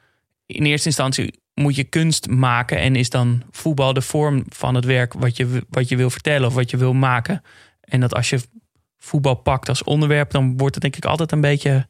in 0.46 0.66
eerste 0.66 0.88
instantie 0.88 1.40
moet 1.54 1.76
je 1.76 1.84
kunst 1.84 2.28
maken. 2.28 2.78
En 2.80 2.96
is 2.96 3.10
dan 3.10 3.44
voetbal 3.52 3.94
de 3.94 4.02
vorm 4.02 4.44
van 4.50 4.76
het 4.76 4.86
werk 4.86 5.14
wat 5.14 5.38
je, 5.38 5.64
wat 5.70 5.90
je 5.90 5.96
wil 5.96 6.10
vertellen 6.10 6.48
of 6.48 6.54
wat 6.54 6.70
je 6.70 6.78
wil 6.78 6.94
maken. 6.94 7.42
En 7.82 8.00
dat 8.00 8.14
als 8.14 8.30
je 8.30 8.40
voetbal 9.06 9.36
pakt 9.36 9.70
als 9.70 9.84
onderwerp, 9.84 10.32
dan 10.32 10.58
wordt 10.58 10.74
het 10.76 10.84
denk 10.84 10.96
ik 10.96 11.06
altijd 11.06 11.32
een 11.32 11.42
beetje 11.42 11.88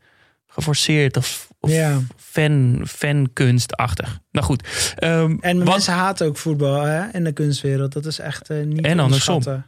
geforceerd 0.48 1.18
of, 1.18 1.48
of 1.60 1.72
Ja. 1.72 2.00
fan, 2.18 2.82
fankunstachtig. 2.88 4.20
Nou 4.32 4.46
goed. 4.46 4.94
ehm, 4.98 5.38
En 5.40 5.58
wat- 5.58 5.68
mensen 5.68 5.94
haten 5.94 6.28
ook 6.28 6.38
voetbal 6.38 6.82
hè, 6.82 7.08
in 7.12 7.24
de 7.24 7.32
kunstwereld. 7.32 7.94
Dat 7.94 8.06
is 8.06 8.20
echt 8.20 8.50
eh, 8.50 8.58
niet 8.64 8.86
En 8.86 8.96
te 8.98 9.04
andersom. 9.04 9.64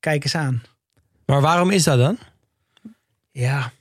Kijk 0.00 0.24
eens 0.24 0.34
aan. 0.34 0.62
Maar 1.26 1.40
waarom 1.40 1.70
is 1.70 1.84
dat 1.84 1.98
dan? 1.98 2.18
Ja, 3.30 3.72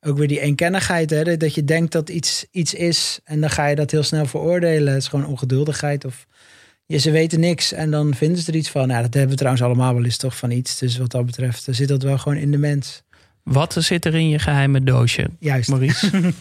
ook 0.00 0.18
weer 0.18 0.28
die 0.28 0.40
eenkennigheid. 0.40 1.10
Hè? 1.10 1.36
Dat 1.36 1.54
je 1.54 1.64
denkt 1.64 1.92
dat 1.92 2.08
iets, 2.08 2.46
iets 2.50 2.74
is 2.74 3.20
en 3.24 3.40
dan 3.40 3.50
ga 3.50 3.66
je 3.66 3.76
dat 3.76 3.90
heel 3.90 4.02
snel 4.02 4.26
veroordelen. 4.26 4.92
Het 4.92 5.02
is 5.02 5.08
gewoon 5.08 5.26
ongeduldigheid 5.26 6.04
of 6.04 6.26
ja, 6.88 6.98
ze 6.98 7.10
weten 7.10 7.40
niks 7.40 7.72
en 7.72 7.90
dan 7.90 8.14
vinden 8.14 8.42
ze 8.42 8.50
er 8.50 8.56
iets 8.56 8.70
van. 8.70 8.88
Nou, 8.88 9.02
dat 9.02 9.12
hebben 9.12 9.30
we 9.30 9.36
trouwens 9.36 9.64
allemaal 9.64 9.94
wel 9.94 10.04
eens 10.04 10.16
toch 10.16 10.36
van 10.36 10.50
iets. 10.50 10.78
Dus 10.78 10.98
wat 10.98 11.10
dat 11.10 11.26
betreft 11.26 11.66
dan 11.66 11.74
zit 11.74 11.88
dat 11.88 12.02
wel 12.02 12.18
gewoon 12.18 12.38
in 12.38 12.50
de 12.50 12.58
mens. 12.58 13.02
Wat 13.42 13.76
zit 13.78 14.04
er 14.04 14.14
in 14.14 14.28
je 14.28 14.38
geheime 14.38 14.84
doosje, 14.84 15.30
Juist. 15.38 15.68
Maurice? 15.68 16.10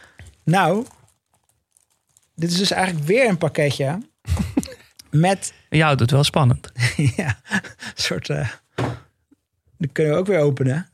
Nou, 0.44 0.86
dit 2.34 2.50
is 2.50 2.56
dus 2.56 2.70
eigenlijk 2.70 3.06
weer 3.06 3.28
een 3.28 3.38
pakketje 3.38 3.98
met 5.10 5.52
ja, 5.70 5.84
houdt 5.84 6.00
het 6.00 6.10
wel 6.10 6.24
spannend. 6.24 6.72
ja, 7.16 7.40
een 7.44 7.62
soort... 7.94 8.28
eh 8.28 8.48
die 9.78 9.90
kunnen 9.92 10.12
we 10.12 10.18
ook 10.18 10.26
weer 10.26 10.38
openen. 10.38 10.88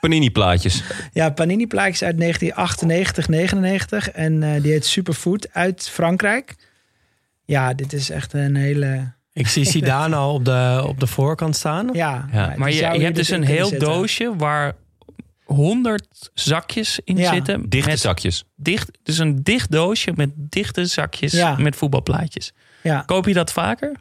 Panini 0.00 0.30
plaatjes. 0.30 0.82
Ja, 1.12 1.30
Panini 1.30 1.66
plaatjes 1.66 2.02
uit 2.02 2.18
1998, 2.18 3.28
99. 3.28 4.10
En 4.10 4.42
eh, 4.42 4.62
die 4.62 4.72
heet 4.72 4.86
Superfood 4.86 5.48
uit 5.52 5.88
Frankrijk. 5.88 6.54
Ja, 7.48 7.74
dit 7.74 7.92
is 7.92 8.10
echt 8.10 8.32
een 8.32 8.56
hele... 8.56 9.12
Ik 9.32 9.48
zie 9.48 9.64
Zidane 9.74 10.16
al 10.16 10.34
op 10.34 10.44
de, 10.44 10.84
op 10.86 11.00
de 11.00 11.06
voorkant 11.06 11.56
staan. 11.56 11.88
Ja, 11.92 12.28
Ja. 12.32 12.54
Maar 12.56 12.70
je, 12.70 12.76
je 12.76 13.04
hebt 13.04 13.16
dus 13.16 13.30
in 13.30 13.40
een 13.40 13.46
heel 13.48 13.66
zetten. 13.68 13.88
doosje 13.88 14.34
waar 14.36 14.72
honderd 15.44 16.30
zakjes 16.34 17.00
in 17.04 17.16
Ja. 17.16 17.32
zitten. 17.32 17.68
Dichte 17.68 17.88
met 17.88 17.98
zakjes. 18.00 18.44
dicht, 18.56 18.98
dus 19.02 19.18
een 19.18 19.42
dicht 19.42 19.70
doosje 19.70 20.12
met 20.16 20.30
dichte 20.34 20.86
zakjes 20.86 21.32
Ja. 21.32 21.56
met 21.58 21.76
voetbalplaatjes. 21.76 22.52
Ja. 22.82 23.00
Koop 23.06 23.26
je 23.26 23.34
dat 23.34 23.52
vaker? 23.52 23.92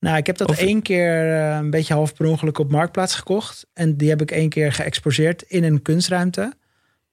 Nou, 0.00 0.16
ik 0.16 0.26
heb 0.26 0.36
dat 0.36 0.48
Of- 0.48 0.58
één 0.58 0.82
keer 0.82 1.34
eh, 1.38 1.56
een 1.56 1.70
beetje 1.70 1.94
half 1.94 2.14
per 2.14 2.26
ongeluk 2.26 2.58
op 2.58 2.70
Marktplaats 2.70 3.14
gekocht. 3.14 3.66
En 3.74 3.96
die 3.96 4.08
heb 4.08 4.22
ik 4.22 4.30
één 4.30 4.48
keer 4.48 4.72
geëxposeerd 4.72 5.42
in 5.42 5.64
een 5.64 5.82
kunstruimte. 5.82 6.52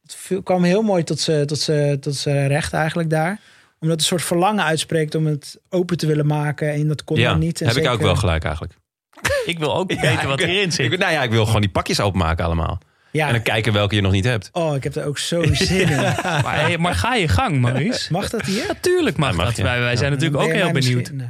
Het 0.01 0.43
kwam 0.43 0.63
heel 0.63 0.81
mooi 0.81 1.03
tot 1.03 1.19
zijn 1.19 1.47
tot 1.47 1.59
ze, 1.59 1.97
tot 2.01 2.15
ze 2.15 2.45
recht 2.45 2.73
eigenlijk 2.73 3.09
daar. 3.09 3.39
Omdat 3.80 3.89
het 3.95 3.99
een 3.99 4.17
soort 4.17 4.21
verlangen 4.23 4.63
uitspreekt 4.63 5.15
om 5.15 5.25
het 5.25 5.59
open 5.69 5.97
te 5.97 6.07
willen 6.07 6.25
maken. 6.28 6.73
En 6.73 6.88
dat 6.88 7.03
kon 7.03 7.17
Ja, 7.17 7.30
dan 7.30 7.39
niet. 7.39 7.61
En 7.61 7.67
heb 7.67 7.78
ik 7.78 7.88
ook 7.88 8.01
wel 8.01 8.15
gelijk 8.15 8.43
eigenlijk. 8.43 8.73
Ik 9.45 9.59
wil 9.59 9.75
ook 9.75 9.89
weten 10.01 10.28
wat 10.28 10.39
ik- 10.39 10.47
erin 10.47 10.71
zit. 10.71 10.91
Ik, 10.91 10.99
nou 10.99 11.11
ja, 11.11 11.23
ik 11.23 11.32
wil 11.32 11.45
gewoon 11.45 11.61
die 11.61 11.69
pakjes 11.69 11.99
openmaken 11.99 12.45
allemaal. 12.45 12.80
Ja. 13.11 13.28
En 13.28 13.34
dan 13.34 13.41
kijken 13.41 13.73
welke 13.73 13.95
je 13.95 14.01
nog 14.01 14.11
niet 14.11 14.25
hebt. 14.25 14.49
Oh, 14.51 14.75
ik 14.75 14.84
heb 14.84 14.95
er 14.95 15.05
ook 15.05 15.17
zo'n 15.17 15.55
zin 15.65 15.89
in. 15.89 15.95
Maar, 15.95 16.59
hey, 16.59 16.78
maar 16.78 16.95
ga 16.95 17.15
je 17.15 17.28
gang, 17.28 17.59
Maurice. 17.61 18.11
Mag 18.13 18.30
dat 18.30 18.41
hier? 18.45 18.63
Natuurlijk 18.67 19.17
mag, 19.17 19.30
Ja, 19.30 19.36
mag 19.36 19.45
dat. 19.53 19.57
Wij, 19.65 19.80
wij 19.80 19.91
Ja. 19.91 19.97
zijn 19.97 20.11
natuurlijk 20.11 20.43
ook 20.43 20.51
heel 20.51 20.71
benieuwd. 20.71 20.95
misschien- 20.95 21.15
nou. 21.15 21.30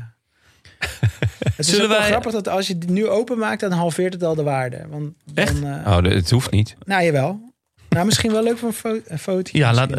Het 1.43 1.53
is 1.57 1.67
Zullen 1.67 1.83
ook 1.83 1.89
wel 1.89 1.99
wij- 1.99 2.07
grappig 2.09 2.31
dat 2.31 2.47
als 2.49 2.67
je 2.67 2.73
het 2.73 2.89
nu 2.89 3.07
openmaakt, 3.07 3.59
dan 3.59 3.71
halveert 3.71 4.13
het 4.13 4.23
al 4.23 4.35
de 4.35 4.43
waarde. 4.43 4.85
Want 4.89 5.13
dan, 5.25 5.35
Echt? 5.45 5.63
eh, 5.63 5.97
Oh, 5.97 6.03
het 6.03 6.29
hoeft 6.29 6.51
niet. 6.51 6.75
nou, 6.85 7.03
jawel. 7.03 7.53
Nou, 7.89 8.05
misschien 8.05 8.31
wel 8.31 8.43
leuk 8.43 8.57
voor 8.57 8.67
een, 8.67 8.73
fo 8.73 8.99
een 9.05 9.19
fotootje. 9.19 9.57
Ja, 9.57 9.73
laat. 9.73 9.89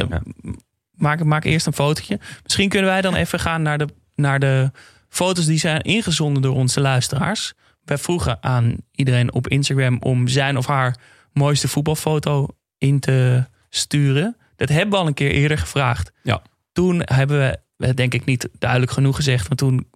Maak, 0.98 1.24
maak 1.24 1.44
eerst 1.44 1.66
een 1.66 1.72
fotootje. 1.72 2.20
Misschien 2.42 2.68
kunnen 2.68 2.90
wij 2.90 3.00
dan 3.00 3.14
even 3.14 3.40
gaan 3.40 3.62
naar 3.62 3.78
de, 3.78 3.88
naar 4.14 4.38
de 4.38 4.70
foto's 5.08 5.46
die 5.46 5.58
zijn 5.58 5.80
ingezonden 5.80 6.42
door 6.42 6.54
onze 6.54 6.80
luisteraars. 6.80 7.52
Wij 7.84 7.98
vroegen 7.98 8.42
aan 8.42 8.76
iedereen 8.92 9.32
op 9.32 9.48
Instagram 9.48 9.98
om 10.00 10.28
zijn 10.28 10.56
of 10.56 10.66
haar 10.66 10.96
mooiste 11.32 11.68
voetbalfoto 11.68 12.48
in 12.78 13.00
te 13.00 13.44
sturen. 13.70 14.36
Dat 14.56 14.68
hebben 14.68 14.90
we 14.90 14.96
al 14.96 15.06
een 15.06 15.14
keer 15.14 15.30
eerder 15.30 15.58
gevraagd. 15.58 16.12
Ja. 16.22 16.42
Toen 16.72 17.02
hebben 17.04 17.58
we, 17.76 17.94
denk 17.94 18.14
ik 18.14 18.24
niet 18.24 18.48
duidelijk 18.58 18.92
genoeg 18.92 19.16
gezegd, 19.16 19.48
maar 19.48 19.56
toen 19.56 19.90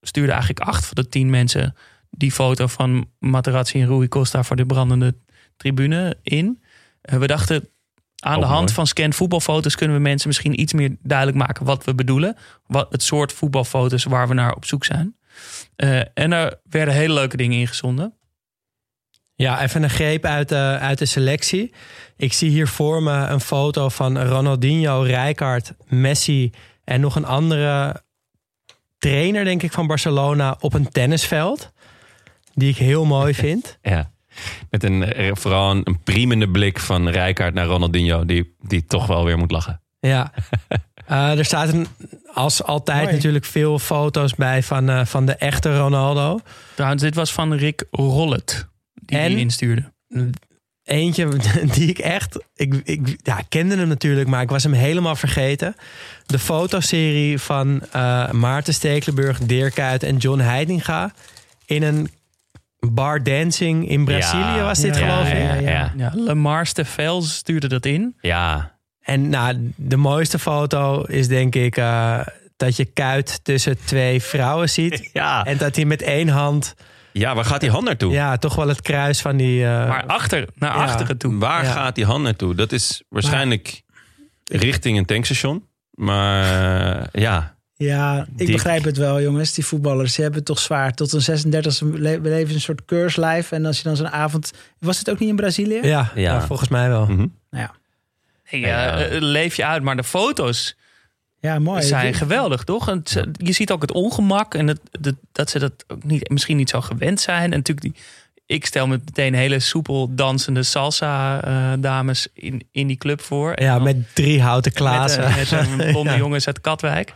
stuurden 0.00 0.34
eigenlijk 0.34 0.66
acht 0.66 0.86
van 0.86 0.94
de 0.94 1.08
tien 1.08 1.30
mensen 1.30 1.74
die 2.10 2.32
foto 2.32 2.66
van 2.66 3.10
Materazzi 3.18 3.80
en 3.80 3.86
Rui 3.86 4.08
Costa 4.08 4.42
voor 4.42 4.56
de 4.56 4.66
brandende 4.66 5.14
tribune 5.56 6.16
in. 6.22 6.62
Eh, 7.00 7.18
We 7.18 7.26
dachten, 7.26 7.68
aan 8.24 8.34
Ook 8.34 8.40
de 8.40 8.46
hand 8.46 8.60
mooi. 8.60 8.74
van 8.74 8.86
scan 8.86 9.12
voetbalfoto's 9.12 9.74
kunnen 9.74 9.96
we 9.96 10.02
mensen 10.02 10.28
misschien 10.28 10.60
iets 10.60 10.72
meer 10.72 10.96
duidelijk 11.02 11.38
maken 11.38 11.64
wat 11.64 11.84
we 11.84 11.94
bedoelen. 11.94 12.36
Wat 12.66 12.92
het 12.92 13.02
soort 13.02 13.32
voetbalfoto's 13.32 14.04
waar 14.04 14.28
we 14.28 14.34
naar 14.34 14.54
op 14.54 14.64
zoek 14.64 14.84
zijn. 14.84 15.16
Eh, 15.76 15.98
en 15.98 16.32
er 16.32 16.60
werden 16.68 16.94
hele 16.94 17.14
leuke 17.14 17.36
dingen 17.36 17.58
ingezonden. 17.58 18.14
Ja, 19.34 19.62
even 19.62 19.82
een 19.82 19.90
greep 19.90 20.24
uit 20.24 20.48
de, 20.48 20.76
uit 20.80 20.98
de 20.98 21.06
selectie. 21.06 21.72
Ik 22.16 22.32
zie 22.32 22.50
hier 22.50 22.68
voor 22.68 23.02
me 23.02 23.26
een 23.26 23.40
foto 23.40 23.88
van 23.88 24.22
Ronaldinho, 24.22 25.00
Rijkaard, 25.00 25.72
Messi 25.86 26.52
en 26.84 27.00
nog 27.00 27.16
een 27.16 27.24
andere 27.26 28.02
trainer, 28.98 29.44
denk 29.44 29.62
ik, 29.62 29.72
van 29.72 29.86
Barcelona 29.86 30.56
op 30.60 30.74
een 30.74 30.88
tennisveld. 30.88 31.72
Die 32.54 32.68
ik 32.70 32.76
heel 32.76 33.04
mooi 33.04 33.34
vind. 33.44 33.78
Ja. 33.82 34.12
Met 34.70 34.84
een, 34.84 35.12
eh, 35.12 35.30
vooral 35.34 35.70
een, 35.70 35.80
een 35.84 36.02
priemende 36.02 36.48
blik 36.48 36.78
van 36.78 37.08
Rijkaard 37.08 37.54
naar 37.54 37.66
Ronaldinho, 37.66 38.24
die, 38.24 38.56
die 38.60 38.84
toch 38.84 39.06
wel 39.06 39.24
weer 39.24 39.38
moet 39.38 39.50
lachen. 39.50 39.82
Ja. 40.00 40.32
Eh, 41.06 41.38
er 41.38 41.44
staat 41.44 41.72
een, 41.72 41.86
als 42.32 42.62
altijd 42.62 43.02
Mooi. 43.02 43.14
natuurlijk 43.14 43.44
veel 43.44 43.78
foto's 43.78 44.34
bij 44.34 44.62
van, 44.62 44.88
eh, 44.88 45.04
van 45.04 45.26
de 45.26 45.34
echte 45.34 45.78
Ronaldo. 45.78 46.40
Trouwens, 46.74 47.02
dit 47.02 47.14
was 47.14 47.32
van 47.32 47.54
Rick 47.54 47.84
Rollet. 47.90 48.68
Die 48.94 49.18
En? 49.18 49.28
die 49.28 49.38
instuurde. 49.38 49.92
Eentje 50.84 51.28
die 51.74 51.88
ik 51.88 51.98
echt. 51.98 52.44
Ik, 52.54 52.74
ik 52.84 53.16
ja, 53.22 53.40
kende 53.48 53.76
hem 53.76 53.88
natuurlijk, 53.88 54.28
maar 54.28 54.42
ik 54.42 54.50
was 54.50 54.62
hem 54.62 54.72
helemaal 54.72 55.16
vergeten. 55.16 55.74
De 56.26 56.38
fotoserie 56.38 57.38
van 57.38 57.82
eh, 57.92 58.30
Maarten 58.30 58.74
Stekelenburg, 58.74 59.38
Dirk 59.38 59.74
Kuyt 59.74 60.02
en 60.02 60.16
John 60.16 60.40
Heidinga. 60.40 61.12
In 61.66 61.82
een 61.82 62.10
bar 62.92 63.22
dancing 63.22 63.88
in 63.88 64.04
Brazilië 64.04 64.60
was 64.60 64.80
dit, 64.80 64.96
Ja, 64.98 65.08
geloof 65.08 65.28
ik. 65.32 65.38
ja, 65.38 65.54
ja. 65.54 65.70
ja. 65.70 65.92
Ja, 65.96 66.10
Lemar 66.14 66.66
Stevels 66.66 67.34
stuurde 67.34 67.68
dat 67.68 67.86
in. 67.86 68.16
Ja, 68.20 68.72
En 69.00 69.28
nou, 69.28 69.72
de 69.76 69.96
mooiste 69.96 70.38
foto 70.38 71.02
is 71.02 71.28
denk 71.28 71.54
ik 71.54 71.76
eh, 71.76 72.20
dat 72.56 72.76
je 72.76 72.84
Kuit 72.84 73.44
tussen 73.44 73.76
twee 73.84 74.22
vrouwen 74.22 74.68
ziet. 74.70 75.08
ja. 75.12 75.44
En 75.44 75.56
dat 75.56 75.76
hij 75.76 75.84
met 75.84 76.02
één 76.02 76.28
hand, 76.28 76.74
ja, 77.12 77.34
waar 77.34 77.44
gaat 77.44 77.60
die 77.60 77.70
hand 77.70 77.84
naartoe? 77.84 78.12
ja, 78.12 78.36
toch 78.36 78.54
wel 78.54 78.68
het 78.68 78.80
kruis 78.80 79.20
van 79.20 79.36
die. 79.36 79.64
eh, 79.64 79.88
Maar 79.88 80.06
achter, 80.06 80.48
naar 80.54 80.76
Ja. 80.76 80.82
achteren 80.82 81.18
toe. 81.18 81.38
Waar 81.38 81.64
Ja. 81.64 81.70
gaat 81.70 81.94
die 81.94 82.04
hand 82.04 82.22
naartoe? 82.22 82.54
Dat 82.54 82.72
is 82.72 83.02
waarschijnlijk 83.08 83.82
richting 84.44 84.98
een 84.98 85.04
tankstation. 85.04 85.66
Maar 85.90 86.42
eh, 87.02 87.22
ja, 87.22 87.53
Ja, 87.76 88.26
ik 88.30 88.38
Dik. 88.38 88.52
begrijp 88.52 88.84
het 88.84 88.96
wel, 88.96 89.20
jongens. 89.22 89.52
Die 89.54 89.66
voetballers, 89.66 90.12
die 90.14 90.22
hebben 90.24 90.38
het 90.38 90.48
toch 90.48 90.58
zwaar. 90.58 90.94
Tot 90.94 91.12
een 91.12 91.20
36e 91.22 91.86
le- 92.00 92.20
we 92.20 92.28
leven 92.28 92.54
een 92.54 92.60
soort 92.60 92.84
keurslijf. 92.84 93.52
En 93.52 93.64
als 93.66 93.76
je 93.76 93.82
dan 93.82 93.96
zo'n 93.96 94.08
avond... 94.10 94.52
Was 94.78 94.98
het 94.98 95.10
ook 95.10 95.18
niet 95.18 95.28
in 95.28 95.36
Brazilië? 95.36 95.78
ja, 95.82 96.10
ja. 96.14 96.20
Ja. 96.32 96.46
volgens 96.46 96.68
mij 96.68 96.88
wel. 96.88 97.02
mhm. 97.06 97.16
Nou 97.16 97.28
ja. 97.50 97.74
Hey, 98.42 98.60
Ja. 98.60 98.98
eh, 99.04 99.20
leef 99.20 99.54
je 99.56 99.64
uit, 99.64 99.82
maar 99.82 99.96
de 99.96 100.04
foto's 100.04 100.76
Ja, 101.40 101.58
mooi. 101.58 101.82
zijn 101.82 102.14
geweldig, 102.14 102.64
toch? 102.64 102.88
En 102.88 103.02
je 103.32 103.52
ziet 103.52 103.70
ook 103.70 103.82
het 103.82 103.92
ongemak 103.92 104.54
en 104.54 104.66
het, 104.66 104.80
dat- 105.00 105.14
dat 105.32 105.50
ze 105.50 105.58
dat 105.58 105.72
ook 105.88 106.04
niet, 106.04 106.28
misschien 106.30 106.56
niet 106.56 106.70
zo 106.70 106.80
gewend 106.80 107.20
zijn. 107.20 107.42
En 107.52 107.58
natuurlijk, 107.58 107.80
die, 107.80 107.94
ik 108.46 108.66
stel 108.66 108.86
me 108.86 109.00
meteen 109.04 109.34
hele 109.34 109.58
soepel 109.60 110.14
dansende 110.14 110.62
salsa-dames 110.62 112.26
in, 112.34 112.62
in 112.72 112.86
die 112.86 112.96
club 112.96 113.20
voor. 113.20 113.60
Ja, 113.60 113.74
dan 113.74 113.82
met 113.82 114.14
drie 114.14 114.42
houten 114.42 114.72
met, 114.74 114.82
klazen. 114.82 115.24
eh, 115.24 115.36
met 115.36 115.50
een 115.50 115.76
blonde 115.92 116.10
Ja. 116.10 116.16
jongens 116.16 116.46
uit 116.46 116.60
Katwijk. 116.60 117.12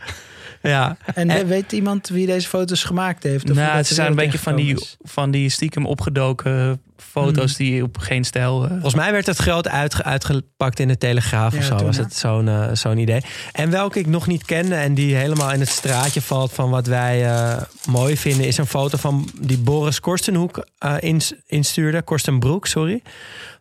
Ja. 0.61 0.97
En, 1.15 1.29
En- 1.29 1.47
weet 1.47 1.71
iemand 1.71 2.07
wie 2.09 2.25
deze 2.25 2.47
foto's 2.47 2.83
gemaakt 2.83 3.23
heeft? 3.23 3.49
Of 3.49 3.55
Nou, 3.55 3.75
dat 3.75 3.87
ze 3.87 3.93
zijn 3.93 4.09
een 4.09 4.15
beetje 4.15 4.39
van 4.39 4.55
die, 4.55 4.75
is? 4.75 4.97
van 5.01 5.31
die 5.31 5.49
stiekem 5.49 5.85
opgedoken 5.85 6.81
foto's 6.97 7.55
die 7.55 7.83
op 7.83 7.97
geen 7.97 8.23
stijl... 8.23 8.63
eh, 8.63 8.69
Volgens 8.69 8.93
mij 8.95 9.11
werd 9.11 9.25
het 9.25 9.37
groot 9.37 9.67
uitge- 9.67 10.03
uitgepakt 10.03 10.79
in 10.79 10.87
de 10.87 10.97
Telegraaf 10.97 11.55
of 11.57 11.63
zo. 11.63 11.75
toen, 11.75 11.85
was 11.85 11.97
het 11.97 12.15
zo'n 12.15 12.47
eh, 12.47 12.69
zo'n 12.73 12.97
idee. 12.97 13.21
En 13.51 13.69
welke 13.69 13.99
ik 13.99 14.07
nog 14.07 14.27
niet 14.27 14.45
kende 14.45 14.75
en 14.75 14.93
die 14.93 15.15
helemaal 15.15 15.51
in 15.51 15.59
het 15.59 15.69
straatje 15.69 16.21
valt 16.21 16.53
van 16.53 16.69
wat 16.69 16.87
wij 16.87 17.25
eh, 17.25 17.61
mooi 17.89 18.17
vinden, 18.17 18.47
is 18.47 18.57
een 18.57 18.65
foto 18.67 18.97
van 18.97 19.29
die 19.41 19.57
Boris 19.57 19.99
Korstenhoek 19.99 20.65
ins- 20.99 21.33
instuurde. 21.47 22.01
Korstenbroek, 22.01 22.67
sorry. 22.67 23.01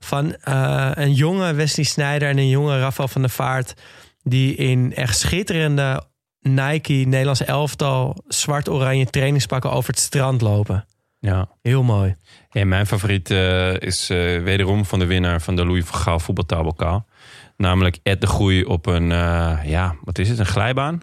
Van 0.00 0.34
eh, 0.36 0.90
een 0.94 1.12
jonge 1.14 1.52
Wesley 1.54 1.84
Sneijder 1.86 2.28
en 2.28 2.38
een 2.38 2.48
jonge 2.48 2.78
Rafael 2.78 3.08
van 3.08 3.20
der 3.20 3.30
Vaart. 3.30 3.74
Die 4.22 4.54
in 4.54 4.94
echt 4.94 5.18
schitterende 5.18 6.02
Nike 6.40 6.92
Nederlands 6.92 7.44
elftal 7.44 8.24
zwart-oranje 8.28 9.06
trainingspakken 9.06 9.72
over 9.72 9.90
het 9.90 9.98
strand 9.98 10.40
lopen. 10.40 10.84
ja. 11.20 11.48
Heel 11.62 11.82
mooi. 11.82 12.16
En 12.50 12.68
mijn 12.68 12.86
favoriet 12.86 13.30
eh, 13.30 13.80
is 13.80 14.10
eh, 14.10 14.42
wederom 14.42 14.84
van 14.84 14.98
de 14.98 15.06
winnaar 15.06 15.40
van 15.40 15.56
de 15.56 15.64
Louis 15.64 15.84
van 15.84 15.98
Gaal 15.98 16.20
voetbaltaalbokaal. 16.20 17.06
Namelijk 17.56 17.98
Ed 18.02 18.20
de 18.20 18.26
Groei 18.26 18.64
op 18.64 18.86
een, 18.86 19.12
eh, 19.12 19.58
ja, 19.64 19.96
wat 20.04 20.18
is 20.18 20.28
het, 20.28 20.38
een 20.38 20.46
glijbaan? 20.46 21.00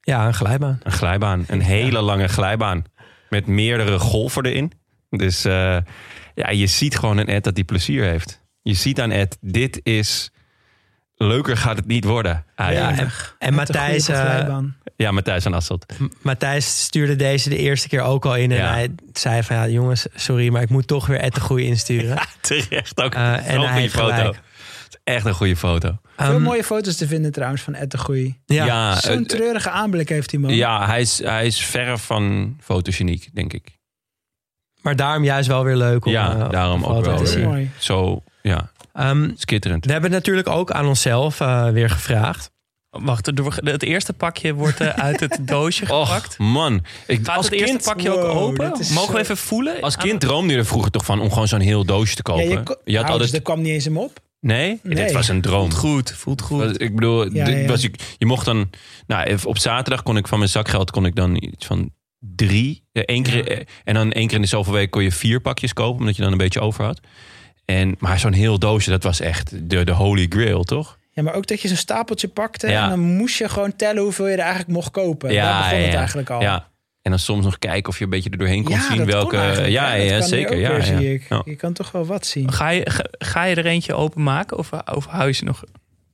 Ja, 0.00 0.26
een 0.26 0.34
glijbaan. 0.34 0.80
Een 0.82 0.92
glijbaan, 0.92 1.44
een 1.46 1.60
hele 1.60 2.00
lange 2.00 2.28
glijbaan. 2.28 2.84
Met 3.28 3.46
meerdere 3.46 3.98
golven 3.98 4.44
erin. 4.44 4.72
Dus 5.10 5.42
ja, 6.34 6.50
je 6.50 6.66
ziet 6.66 6.98
gewoon 6.98 7.18
aan 7.18 7.26
Ed 7.26 7.44
dat 7.44 7.54
hij 7.54 7.64
plezier 7.64 8.04
heeft. 8.04 8.42
Je 8.62 8.74
ziet 8.74 9.00
aan 9.00 9.10
Ed, 9.10 9.38
dit 9.40 9.80
is... 9.82 10.32
Leuker 11.16 11.56
gaat 11.56 11.76
het 11.76 11.86
niet 11.86 12.04
worden. 12.04 12.44
Ah, 12.56 12.66
Ja, 12.66 12.72
ja, 12.72 12.88
en, 12.88 12.94
ja. 12.96 13.02
en 13.38 13.48
een 13.48 13.54
Matthijs, 13.54 14.08
eh, 14.08 14.16
begeleidbaan. 14.16 14.76
Matthijs 14.96 15.42
van 15.42 15.54
Asselt. 15.54 15.86
M- 15.98 16.04
Matthijs 16.22 16.82
stuurde 16.82 17.16
deze 17.16 17.48
de 17.48 17.56
eerste 17.56 17.88
keer 17.88 18.00
ook 18.00 18.24
al 18.26 18.36
in. 18.36 18.50
En 18.52 18.56
Ja. 18.58 18.72
hij 18.72 18.94
zei 19.12 19.42
van 19.42 19.56
ja, 19.56 19.68
jongens, 19.68 20.06
sorry, 20.14 20.48
maar 20.48 20.62
ik 20.62 20.68
moet 20.70 20.86
toch 20.86 21.06
weer 21.06 21.18
Ed 21.20 21.34
de 21.34 21.40
Goeie 21.40 21.66
insturen. 21.66 22.18
Terecht 22.40 23.00
ook. 23.02 23.14
Eh, 23.14 23.32
en 23.32 23.38
Zo'n 23.38 23.46
hij 23.48 23.56
goede 23.56 23.80
heeft 23.80 23.94
foto. 23.94 24.14
gelijk. 24.14 24.34
Het 24.84 24.92
is 25.04 25.14
echt 25.14 25.24
een 25.26 25.34
goede 25.34 25.56
foto. 25.56 25.98
Veel 26.16 26.26
Ehm, 26.34 26.42
mooie 26.42 26.64
foto's 26.64 26.96
te 26.96 27.06
vinden 27.06 27.32
trouwens 27.32 27.62
van 27.62 27.74
Ed 27.74 27.90
de 27.90 27.98
Goeie. 27.98 28.40
ja. 28.46 28.64
Ja, 28.64 29.00
Zo'n 29.00 29.18
eh, 29.18 29.24
treurige 29.24 29.70
aanblik 29.70 30.08
heeft 30.08 30.30
die 30.30 30.38
man. 30.38 30.54
ja 30.54 30.86
hij, 30.86 31.00
is, 31.00 31.18
hij 31.22 31.46
is 31.46 31.64
verre 31.64 31.98
van 31.98 32.56
fotogeniek, 32.60 33.28
denk 33.32 33.52
ik. 33.52 33.78
maar 34.82 34.96
daarom 34.96 35.24
juist 35.24 35.48
wel 35.48 35.64
weer 35.64 35.76
leuk 35.76 36.04
om 36.04 36.12
Ja, 36.12 36.32
eh, 36.38 36.50
daarom 36.50 36.84
ook 36.84 36.90
wel 36.90 37.02
te 37.02 37.08
Dat 37.10 37.20
is 37.20 37.28
weer. 37.34 37.38
zien. 37.42 37.48
mooi. 37.52 37.70
Zo, 37.78 38.22
ja, 38.42 38.70
Ehm, 38.94 39.30
skitterend. 39.36 39.84
we 39.86 39.92
hebben 39.92 40.10
natuurlijk 40.10 40.48
ook 40.48 40.70
aan 40.70 40.86
onszelf 40.86 41.40
eh, 41.40 41.68
weer 41.68 41.90
gevraagd. 41.90 42.50
Wacht, 42.90 43.26
er- 43.26 43.54
het 43.72 43.82
eerste 43.82 44.12
pakje 44.12 44.54
wordt 44.54 44.80
eh, 44.80 44.88
uit 44.88 45.20
het 45.20 45.38
doosje 45.48 45.86
gepakt. 45.86 46.36
Och, 46.38 46.46
man. 46.46 46.84
Ik, 47.06 47.20
Gaat 47.26 47.36
als 47.36 47.44
het 47.44 47.54
eerste 47.54 47.70
kind, 47.70 47.84
pakje 47.84 48.10
Wow, 48.10 48.18
ook 48.24 48.36
open? 48.36 48.72
Mogen 48.94 49.14
we 49.14 49.20
even 49.20 49.36
voelen? 49.36 49.80
als 49.80 49.96
kind 49.96 50.20
droomde 50.20 50.52
je 50.52 50.58
er 50.58 50.66
vroeger 50.66 50.90
toch 50.90 51.04
van 51.04 51.20
om 51.20 51.28
gewoon 51.32 51.48
zo'n 51.48 51.60
heel 51.60 51.84
doosje 51.84 52.14
te 52.14 52.22
Ja, 52.32 52.36
kopen. 52.38 52.50
je, 52.50 52.62
ko- 52.62 52.76
je 52.84 52.96
had 52.96 53.10
altijd... 53.10 53.32
dat 53.32 53.42
kwam 53.42 53.60
niet 53.62 53.72
eens 53.72 53.84
hem 53.84 53.98
op. 53.98 54.20
Nee? 54.40 54.80
Nee. 54.82 54.94
Dit 55.04 55.12
was 55.12 55.28
een 55.28 55.40
droom. 55.40 55.60
Voelt 55.60 55.74
goed, 55.74 56.12
voelt 56.12 56.40
goed. 56.42 56.58
Was- 56.64 56.76
Ik 56.76 56.94
bedoel, 56.94 57.32
Ja, 57.34 57.44
dit 57.44 57.60
ja. 57.60 57.66
Was 57.66 57.84
ik, 57.84 58.14
je 58.18 58.26
mocht 58.26 58.44
dan... 58.44 58.70
Nou, 59.06 59.38
op 59.44 59.58
zaterdag 59.58 60.02
kon 60.02 60.16
ik 60.16 60.28
van 60.28 60.38
mijn 60.38 60.50
zakgeld 60.50 60.90
kon 60.90 61.06
ik 61.06 61.14
dan 61.14 61.36
iets 61.42 61.66
van 61.66 61.90
drie... 62.18 62.84
eh, 62.92 63.02
één 63.06 63.22
keer, 63.22 63.64
En 63.84 63.94
dan 63.94 64.12
één 64.12 64.26
keer 64.26 64.36
in 64.36 64.42
de 64.42 64.48
zoveel 64.48 64.72
week 64.72 64.90
kon 64.90 65.02
je 65.02 65.12
vier 65.12 65.40
pakjes 65.40 65.72
kopen... 65.72 66.00
omdat 66.00 66.16
je 66.16 66.22
dan 66.22 66.32
een 66.32 66.38
beetje 66.38 66.60
over 66.60 66.84
had. 66.84 67.00
En, 67.64 67.94
maar 67.98 68.18
zo'n 68.18 68.32
heel 68.32 68.58
doosje, 68.58 68.90
dat 68.90 69.02
was 69.02 69.20
echt 69.20 69.70
de, 69.70 69.84
de 69.84 69.92
holy 69.92 70.26
grail, 70.28 70.62
toch? 70.62 70.98
Ja, 71.10 71.22
maar 71.22 71.34
ook 71.34 71.46
dat 71.46 71.60
je 71.60 71.68
zo'n 71.68 71.76
stapeltje 71.76 72.28
pakte. 72.28 72.68
Ja. 72.68 72.82
En 72.82 72.88
dan 72.88 73.00
moest 73.00 73.38
je 73.38 73.48
gewoon 73.48 73.76
tellen 73.76 74.02
hoeveel 74.02 74.26
je 74.26 74.32
er 74.32 74.38
eigenlijk 74.38 74.70
mocht 74.70 74.90
kopen. 74.90 75.34
Daar 75.34 75.62
begon 75.62 75.84
het 75.84 75.94
eigenlijk 75.94 76.30
al. 76.30 76.40
Ja. 76.40 76.68
En 77.02 77.10
dan 77.10 77.18
soms 77.20 77.44
nog 77.44 77.58
kijken 77.58 77.88
of 77.92 77.98
je 77.98 78.04
een 78.04 78.10
beetje 78.10 78.30
er 78.30 78.38
doorheen 78.38 78.64
kon 78.64 78.74
Ja, 78.74 78.80
zien 78.80 78.96
kon 78.96 79.06
welke. 79.06 79.36
ja, 79.66 79.94
ja, 79.94 80.20
zeker. 80.20 80.56
Ja, 80.56 80.70
ja. 80.76 80.80
zie 80.82 81.12
ik. 81.14 81.26
Ja. 81.28 81.42
Je 81.44 81.56
kan 81.56 81.72
toch 81.72 81.90
wel 81.92 82.06
wat 82.06 82.26
zien. 82.26 82.52
Ga 82.52 82.68
je, 82.68 82.90
ga, 82.90 83.04
ga 83.18 83.44
je 83.44 83.54
er 83.54 83.66
eentje 83.66 83.94
openmaken 83.94 84.58
of, 84.58 84.70
of 84.94 85.06
hou 85.06 85.26
je 85.26 85.32
ze 85.32 85.44
nog? 85.44 85.64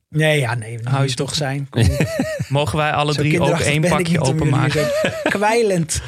Nee, 0.09 0.39
ja, 0.39 0.53
nee. 0.55 0.79
Hou 0.83 1.07
je 1.07 1.13
toch 1.13 1.35
zijn. 1.35 1.67
Kom. 1.69 1.87
Mogen 2.49 2.77
wij 2.77 2.91
alle 2.91 3.13
Zo 3.13 3.19
drie 3.19 3.41
ook 3.41 3.59
één 3.59 3.81
pakje 3.81 4.21
openmaken? 4.21 4.87
Kwijlend. 5.23 6.01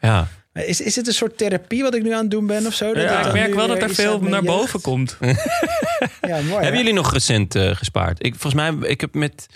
Ja. 0.00 0.28
Is, 0.54 0.80
is 0.80 0.96
het 0.96 1.06
een 1.06 1.12
soort 1.12 1.38
therapie 1.38 1.82
wat 1.82 1.94
ik 1.94 2.02
nu 2.02 2.12
aan 2.12 2.20
het 2.20 2.30
doen 2.30 2.46
ben 2.46 2.66
of 2.66 2.74
zo? 2.74 2.92
Dat 2.92 3.02
Ja, 3.02 3.26
ik 3.26 3.32
merk 3.32 3.54
wel 3.54 3.66
dat 3.66 3.82
er 3.82 3.94
veel 3.94 4.20
naar 4.20 4.30
jeugd? 4.30 4.44
boven 4.44 4.80
komt. 4.80 5.16
Ja, 5.20 6.34
mooi. 6.36 6.44
Hebben 6.52 6.70
hè? 6.72 6.76
jullie 6.76 6.92
nog 6.92 7.12
recent 7.12 7.54
eh, 7.54 7.70
gespaard? 7.76 8.24
Ik, 8.24 8.34
volgens 8.36 8.54
mij, 8.62 8.88
ik 8.90 9.00
heb 9.00 9.14
met 9.14 9.46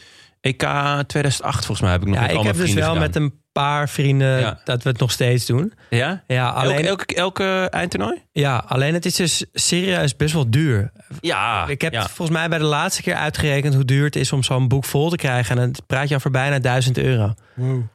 EK 0.41 0.63
2008, 1.07 1.57
volgens 1.57 1.81
mij 1.81 1.91
heb 1.91 2.01
ik 2.01 2.07
nog 2.09 2.17
Ja, 2.17 2.29
ik 2.29 2.43
heb 2.43 2.57
dus 2.57 2.73
wel 2.75 2.85
gedaan. 2.85 2.99
met 2.99 3.17
een 3.17 3.33
paar 3.53 3.89
vrienden 3.89 4.41
Ja. 4.41 4.61
dat 4.65 4.83
we 4.83 4.89
het 4.89 4.99
nog 4.99 5.11
steeds 5.11 5.47
doen. 5.47 5.73
Ja? 5.91 6.23
Ja, 6.27 6.49
alleen, 6.49 6.87
Elke, 6.87 6.87
elke, 6.87 7.15
elke 7.15 7.69
eindtoernooi? 7.71 8.23
Ja, 8.39 8.65
alleen 8.67 8.95
het 8.95 9.05
is 9.07 9.15
dus 9.15 9.45
serieus 9.53 10.17
best 10.17 10.35
wel 10.35 10.51
duur. 10.51 10.91
Ja. 11.21 11.67
Ik 11.67 11.81
heb 11.81 11.93
ja. 11.93 12.09
volgens 12.09 12.39
mij 12.39 12.49
bij 12.49 12.59
de 12.59 12.65
laatste 12.65 13.03
keer 13.03 13.15
uitgerekend 13.15 13.75
hoe 13.75 13.85
duur 13.85 14.05
het 14.05 14.17
is 14.17 14.33
om 14.33 14.43
zo'n 14.43 14.69
boek 14.69 14.85
vol 14.85 15.11
te 15.11 15.17
krijgen. 15.17 15.59
En 15.59 15.63
dan 15.73 15.75
praat 15.87 16.09
je 16.09 16.15
over 16.15 16.31
bijna 16.31 16.59
1000 16.59 16.99
euro. 16.99 17.35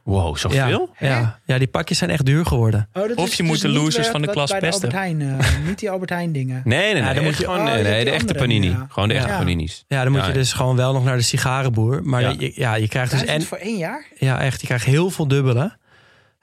Wow, 0.02 0.36
zoveel? 0.36 0.90
Ja, 0.98 1.08
ja. 1.08 1.38
ja, 1.44 1.58
die 1.58 1.66
pakjes 1.68 1.98
zijn 1.98 2.10
echt 2.10 2.24
duur 2.24 2.46
geworden. 2.46 2.88
Oh, 2.92 3.08
dat 3.08 3.16
Of 3.16 3.24
is 3.28 3.36
je 3.36 3.42
dus 3.42 3.50
moet 3.52 3.60
de 3.60 3.68
losers 3.68 4.08
van 4.08 4.22
de 4.22 4.28
klas 4.30 4.50
bij 4.50 4.60
pesten. 4.60 4.92
Albert 4.92 5.02
Heijn, 5.02 5.20
eh, 5.40 5.46
niet 5.68 5.78
die 5.78 5.90
Albert 5.90 6.10
Heijn 6.10 6.32
dingen. 6.32 6.62
Nee, 6.64 6.78
nee, 6.78 6.92
nee. 6.92 7.02
Ja, 7.02 7.12
dan 7.14 7.24
moet 7.24 7.36
je- 7.38 7.44
gewoon, 7.44 7.58
oh, 7.66 7.72
nee, 7.72 8.04
de 8.04 8.10
echte 8.10 8.34
panini. 8.34 8.68
ja. 8.70 8.86
Gewoon 8.88 9.08
de 9.08 9.14
echte 9.14 9.28
Ja. 9.28 9.38
panini's. 9.38 9.84
Ja, 9.88 10.02
dan 10.02 10.12
moet 10.12 10.20
Ja, 10.20 10.26
je 10.26 10.32
dus 10.32 10.52
gewoon 10.52 10.76
wel 10.76 10.92
nog 10.92 11.04
naar 11.04 11.16
de 11.16 11.22
sigarenboer. 11.22 12.00
Maar 12.02 12.20
Ja. 12.20 12.34
je, 12.38 12.52
ja, 12.54 12.74
je 12.74 12.88
krijgt 12.88 13.10
dus 13.10 13.24
en 13.24 13.42
voor 13.42 13.58
één 13.58 13.76
jaar? 13.78 14.06
ja, 14.18 14.40
echt, 14.40 14.60
je 14.60 14.66
krijgt 14.66 14.84
heel 14.84 15.10
veel 15.10 15.28
dubbele. 15.28 15.76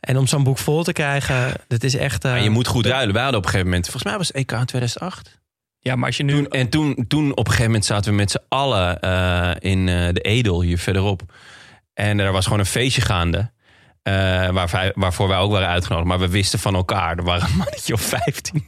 En 0.01 0.17
om 0.17 0.27
zo'n 0.27 0.43
boek 0.43 0.57
vol 0.57 0.83
te 0.83 0.93
krijgen, 0.93 1.53
dat 1.67 1.83
is 1.83 1.95
echt. 1.95 2.25
eh, 2.25 2.31
Maar 2.31 2.43
je 2.43 2.49
moet 2.49 2.67
goed 2.67 2.85
ruilen. 2.85 3.13
Wij 3.13 3.21
hadden 3.23 3.39
op 3.39 3.45
een 3.45 3.51
gegeven 3.51 3.71
moment, 3.71 3.89
volgens 3.89 4.11
mij 4.11 4.17
was 4.17 4.27
het 4.27 4.35
EK 4.35 4.51
in 4.51 4.65
2008. 4.65 5.39
Ja, 5.79 5.95
maar 5.95 6.05
als 6.07 6.17
je 6.17 6.23
nu... 6.23 6.33
Toen, 6.33 6.47
en 6.47 6.69
toen, 6.69 7.05
toen 7.07 7.31
op 7.31 7.37
een 7.37 7.45
gegeven 7.45 7.65
moment 7.65 7.85
zaten 7.85 8.11
we 8.11 8.17
met 8.17 8.31
z'n 8.31 8.41
allen 8.47 8.99
eh, 8.99 9.51
in 9.59 9.89
eh, 9.89 10.07
de 10.13 10.21
Edel 10.21 10.61
hier 10.61 10.77
verderop. 10.77 11.21
En 11.93 12.19
er 12.19 12.31
was 12.31 12.43
gewoon 12.43 12.59
een 12.59 12.65
feestje 12.65 13.01
gaande. 13.01 13.51
eh, 14.01 14.13
waar 14.49 14.67
wij- 14.71 14.91
waarvoor 14.95 15.27
wij 15.27 15.37
ook 15.37 15.51
waren 15.51 15.67
uitgenodigd. 15.67 16.07
Maar 16.07 16.19
we 16.19 16.27
wisten 16.29 16.59
van 16.59 16.75
elkaar. 16.75 17.17
Er 17.17 17.23
waren 17.23 17.49
een 17.49 17.57
mannetje 17.57 17.93
of 17.93 18.01
15 18.01 18.65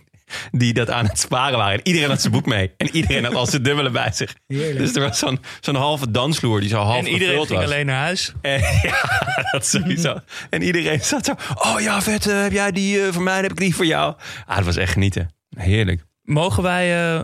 die 0.52 0.74
dat 0.74 0.90
aan 0.90 1.06
het 1.06 1.20
sparen 1.20 1.58
waren. 1.58 1.78
En 1.80 1.88
iedereen 1.88 2.10
had 2.10 2.22
zijn 2.22 2.34
boek 2.34 2.46
mee. 2.46 2.72
En 2.78 2.90
iedereen 2.96 3.24
had 3.24 3.34
al 3.36 3.46
zijn 3.46 3.64
dubbele 3.64 3.90
bij 3.90 4.12
zich. 4.12 4.36
Heerlijk. 4.48 4.78
Dus 4.78 4.96
er 4.96 5.02
was 5.02 5.20
zo'n 5.20 5.40
zo'n 5.62 5.76
halve 5.76 6.12
dansvloer 6.12 6.60
die 6.60 6.70
zo 6.70 6.78
half 6.78 6.98
en 7.06 7.08
iedereen 7.12 7.46
ging 7.46 7.60
was. 7.60 7.68
alleen 7.68 7.86
naar 7.86 8.02
huis. 8.02 8.34
En, 8.42 8.60
ja, 8.90 9.22
dat 9.52 9.66
sowieso. 9.66 10.20
En 10.50 10.62
iedereen 10.62 11.02
zat 11.02 11.26
zo. 11.26 11.34
Oh 11.54 11.80
ja, 11.82 12.02
vet. 12.02 12.28
eh, 12.28 12.42
heb 12.42 12.52
jij 12.52 12.72
die 12.72 13.02
eh, 13.06 13.12
voor 13.14 13.24
mij? 13.24 13.34
Dan 13.34 13.44
heb 13.44 13.52
ik 13.52 13.58
die 13.58 13.76
voor 13.76 13.86
jou. 13.86 14.16
Ah, 14.46 14.56
dat 14.56 14.66
was 14.66 14.76
echt 14.76 14.92
genieten. 14.94 15.30
Heerlijk. 15.58 16.04
Mogen 16.24 16.64
wij 16.64 17.14
eh, 17.16 17.22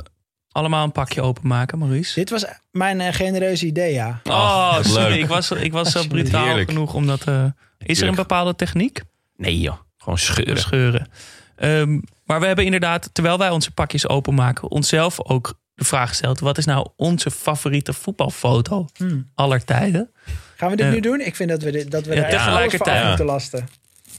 allemaal 0.51 0.83
een 0.83 0.91
pakje 0.91 1.21
openmaken, 1.21 1.77
Maurice? 1.79 2.13
Dit 2.19 2.29
was 2.29 2.45
mijn 2.71 3.01
eh, 3.01 3.13
genereuze 3.13 3.65
idee, 3.65 3.93
ja. 3.93 4.19
Oh, 4.23 4.75
wat 4.75 4.85
sorry. 4.85 5.03
leuk. 5.09 5.19
Ik 5.19 5.27
was, 5.27 5.51
ik 5.51 5.71
was 5.71 5.91
zo 5.91 6.03
brutaal 6.07 6.45
Heerlijk. 6.45 6.69
genoeg 6.69 6.93
om 6.93 7.07
dat... 7.07 7.23
eh, 7.27 7.45
is 7.77 8.01
er 8.01 8.07
een 8.07 8.15
bepaalde 8.15 8.55
techniek? 8.55 9.01
Nee 9.37 9.59
joh. 9.59 9.75
Gewoon 9.97 10.17
scheuren. 10.17 10.57
Scheuren. 10.57 11.07
Ehm, 11.55 11.99
maar 12.29 12.39
we 12.39 12.45
hebben 12.45 12.65
inderdaad, 12.65 13.09
terwijl 13.13 13.37
wij 13.37 13.49
onze 13.49 13.71
pakjes 13.71 14.07
openmaken... 14.07 14.71
onszelf 14.71 15.23
ook 15.25 15.59
de 15.73 15.85
vraag 15.85 16.09
gesteld... 16.09 16.39
wat 16.39 16.57
is 16.57 16.65
nou 16.65 16.87
onze 16.95 17.31
favoriete 17.31 17.93
voetbalfoto 17.93 18.85
Hmm. 18.97 19.29
aller 19.35 19.63
tijden? 19.65 20.11
Gaan 20.55 20.69
we 20.69 20.75
dit 20.75 20.91
nu 20.91 20.99
doen? 20.99 21.19
Ik 21.21 21.35
vind 21.35 21.49
dat 21.49 21.61
we, 21.61 21.71
dit, 21.71 21.91
dat 21.91 22.05
we 22.05 22.15
Ja, 22.15 22.21
daar 22.21 22.29
tegelijkertijd. 22.29 23.07
moeten 23.07 23.25
lasten. 23.25 23.67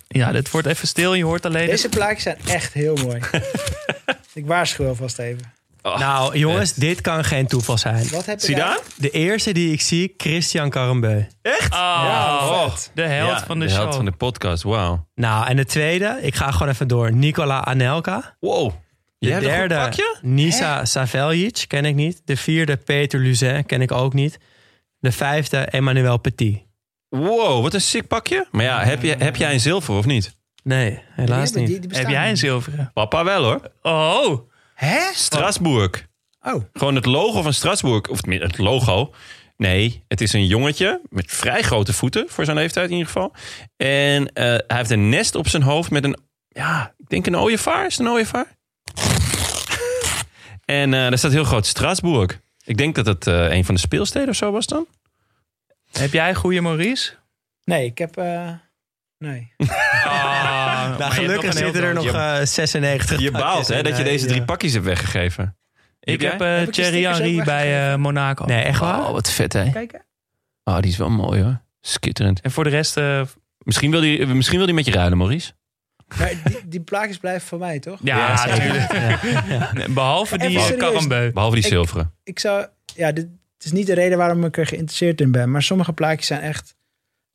Ja, 0.08 0.32
dit 0.32 0.50
wordt 0.50 0.66
even 0.66 0.88
stil. 0.88 1.14
Je 1.14 1.24
hoort 1.24 1.46
alleen... 1.46 1.66
Deze 1.66 1.88
plaatjes 1.88 2.22
zijn 2.22 2.36
echt 2.46 2.72
heel 2.72 2.96
mooi. 2.96 3.20
ik 4.34 4.46
waarschuw 4.46 4.86
alvast 4.88 5.18
even. 5.18 5.52
Nou, 5.82 6.38
jongens, 6.38 6.74
dit 6.74 7.00
kan 7.00 7.24
geen 7.24 7.46
toeval 7.46 7.78
zijn. 7.78 8.08
Wat 8.08 8.26
heb 8.26 8.40
je 8.40 8.46
Zie 8.46 8.54
je 8.54 8.60
daar? 8.60 8.78
De 8.96 9.10
eerste 9.10 9.52
die 9.52 9.72
ik 9.72 9.80
zie, 9.80 10.14
Christian 10.16 10.70
Carambeu. 10.70 11.26
Echt? 11.42 11.72
Oh, 11.72 12.64
vet. 12.64 12.90
de 12.94 13.02
held 13.02 13.30
Ja, 13.38 13.44
van 13.46 13.58
de, 13.58 13.64
de 13.66 13.70
show. 13.70 13.80
held 13.82 13.94
van 13.94 14.04
de 14.04 14.12
podcast. 14.12 14.62
Wauw. 14.62 15.06
Nou, 15.14 15.46
en 15.46 15.56
de 15.56 15.64
tweede, 15.64 16.18
ik 16.20 16.34
ga 16.34 16.50
gewoon 16.50 16.68
even 16.68 16.88
door. 16.88 17.12
Nicola 17.12 17.64
Anelka. 17.64 18.36
Wow. 18.40 18.70
De 19.18 19.28
Jij 19.28 19.40
derde, 19.40 19.74
pakje? 19.74 20.18
Nisa 20.22 20.84
Saveljic, 20.84 21.64
ken 21.66 21.84
ik 21.84 21.94
niet. 21.94 22.22
De 22.24 22.36
vierde, 22.36 22.76
Peter 22.76 23.20
Luzet, 23.20 23.66
ken 23.66 23.80
ik 23.82 23.92
ook 23.92 24.12
niet. 24.14 24.38
De 24.98 25.12
vijfde, 25.12 25.56
Emmanuel 25.58 26.16
Petit. 26.18 26.58
Wow, 27.08 27.62
wat 27.62 27.74
een 27.74 27.80
sick 27.80 28.06
pakje. 28.06 28.46
Maar 28.50 28.64
ja, 28.64 28.82
heb, 28.84 29.02
je, 29.02 29.14
heb 29.18 29.36
jij 29.36 29.52
een 29.52 29.60
zilver 29.60 29.94
of 29.94 30.04
niet? 30.04 30.38
Nee, 30.62 30.90
Die 30.90 31.00
helaas 31.14 31.42
hebben- 31.44 31.60
niet. 31.62 31.80
die- 31.80 31.88
die 31.90 31.98
Heb 31.98 32.08
jij 32.08 32.30
een 32.30 32.36
zilveren? 32.36 32.90
Papa 32.94 33.24
wel 33.24 33.44
hoor. 33.44 33.60
Oh, 33.82 34.49
Hè? 34.80 35.12
Strasbourg. 35.14 36.06
Oh, 36.40 36.64
Gewoon 36.72 36.94
het 36.94 37.06
logo 37.06 37.42
van 37.42 37.52
Strasbourg. 37.52 38.08
Of 38.08 38.20
het 38.26 38.58
logo. 38.58 39.14
Nee, 39.56 40.04
het 40.08 40.20
is 40.20 40.32
een 40.32 40.46
jongetje 40.46 41.00
met 41.08 41.32
vrij 41.32 41.62
grote 41.62 41.92
voeten. 41.92 42.24
Voor 42.28 42.44
zijn 42.44 42.56
leeftijd 42.56 42.86
in 42.86 42.96
ieder 42.96 43.06
geval. 43.06 43.32
En 43.76 44.32
eh, 44.32 44.44
hij 44.44 44.76
heeft 44.76 44.90
een 44.90 45.08
nest 45.08 45.34
op 45.34 45.48
zijn 45.48 45.62
hoofd 45.62 45.90
met 45.90 46.04
een... 46.04 46.16
Ja, 46.48 46.94
ik 46.98 47.08
denk 47.08 47.26
een 47.26 47.36
ooievaar. 47.36 47.86
Is 47.86 47.96
het 47.98 48.06
een 48.06 48.12
ooievaar? 48.12 48.46
en 50.64 50.94
eh 50.94 51.00
daar 51.00 51.18
staat 51.18 51.32
heel 51.32 51.44
groot 51.44 51.66
Strasbourg. 51.66 52.40
Ik 52.64 52.76
denk 52.76 52.94
dat 52.94 53.06
het 53.06 53.26
eh, 53.26 53.52
een 53.52 53.64
van 53.64 53.74
de 53.74 53.80
speelsteden 53.80 54.28
of 54.28 54.36
zo 54.36 54.50
was 54.52 54.66
dan. 54.66 54.86
heb 55.92 56.12
jij 56.12 56.34
goede 56.34 56.60
Maurice? 56.60 57.12
nee, 57.64 57.84
ik 57.84 57.98
heb... 57.98 58.16
eh, 58.16 58.50
nee. 59.18 59.52
Ah, 60.04 60.59
Nou, 60.98 61.12
gelukkig 61.12 61.52
zitten 61.52 61.82
er 61.82 61.94
nog 61.94 62.04
Je- 62.04 62.10
eh, 62.10 62.46
96 62.46 63.20
Je 63.20 63.30
baalt 63.30 63.68
hè, 63.68 63.82
dat 63.82 63.92
je 63.96 64.02
eh, 64.02 64.08
deze 64.08 64.26
drie 64.26 64.42
pakjes 64.44 64.72
hebt 64.72 64.84
weggegeven. 64.84 65.56
Ik 66.00 66.20
heb 66.20 66.40
eh, 66.40 66.56
Heb 66.58 66.70
Thierry 66.72 67.02
Henry 67.04 67.44
bij 67.44 67.92
eh, 67.92 67.96
Monaco. 67.98 68.44
Nee, 68.44 68.62
echt 68.62 68.78
waar? 68.78 68.98
Oh, 69.00 69.10
wat 69.10 69.30
vet 69.30 69.52
hè. 69.52 69.70
Kijken. 69.70 70.04
Oh, 70.64 70.78
die 70.80 70.90
is 70.90 70.96
wel 70.96 71.10
mooi 71.10 71.42
hoor. 71.42 71.60
Skitterend. 71.80 72.40
En 72.40 72.50
voor 72.50 72.64
de 72.64 72.70
rest, 72.70 72.96
eh, 72.96 73.22
Misschien 73.58 73.90
wil 73.90 74.00
die, 74.00 74.26
misschien 74.26 74.56
wil 74.56 74.66
die 74.66 74.74
met 74.74 74.84
je 74.84 74.92
ruilen, 74.92 75.18
Maurice. 75.18 75.52
Maar 76.18 76.32
die, 76.44 76.68
die 76.68 76.80
plaatjes 76.80 77.16
blijven 77.18 77.48
voor 77.48 77.58
mij, 77.58 77.78
toch? 77.78 77.98
ja, 78.02 78.16
Ja, 78.18 78.46
natuurlijk. 78.46 78.92
Nee, 79.72 79.88
Behalve 79.88 80.38
die 80.38 80.58
uh. 80.58 80.68
Karambeu. 80.78 81.32
Behalve 81.32 81.54
die 81.54 81.64
Ik- 81.64 81.70
zilveren. 81.70 82.12
Ik 82.24 82.38
zou... 82.38 82.66
Ja, 82.94 83.12
dit 83.12 83.28
het 83.54 83.64
is 83.64 83.72
niet 83.72 83.86
de 83.86 83.94
reden 83.94 84.18
waarom 84.18 84.44
ik 84.44 84.56
er 84.56 84.66
geïnteresseerd 84.66 85.20
in 85.20 85.30
ben. 85.30 85.50
Maar 85.50 85.62
sommige 85.62 85.92
plaatjes 85.92 86.26
zijn 86.26 86.40
echt 86.40 86.74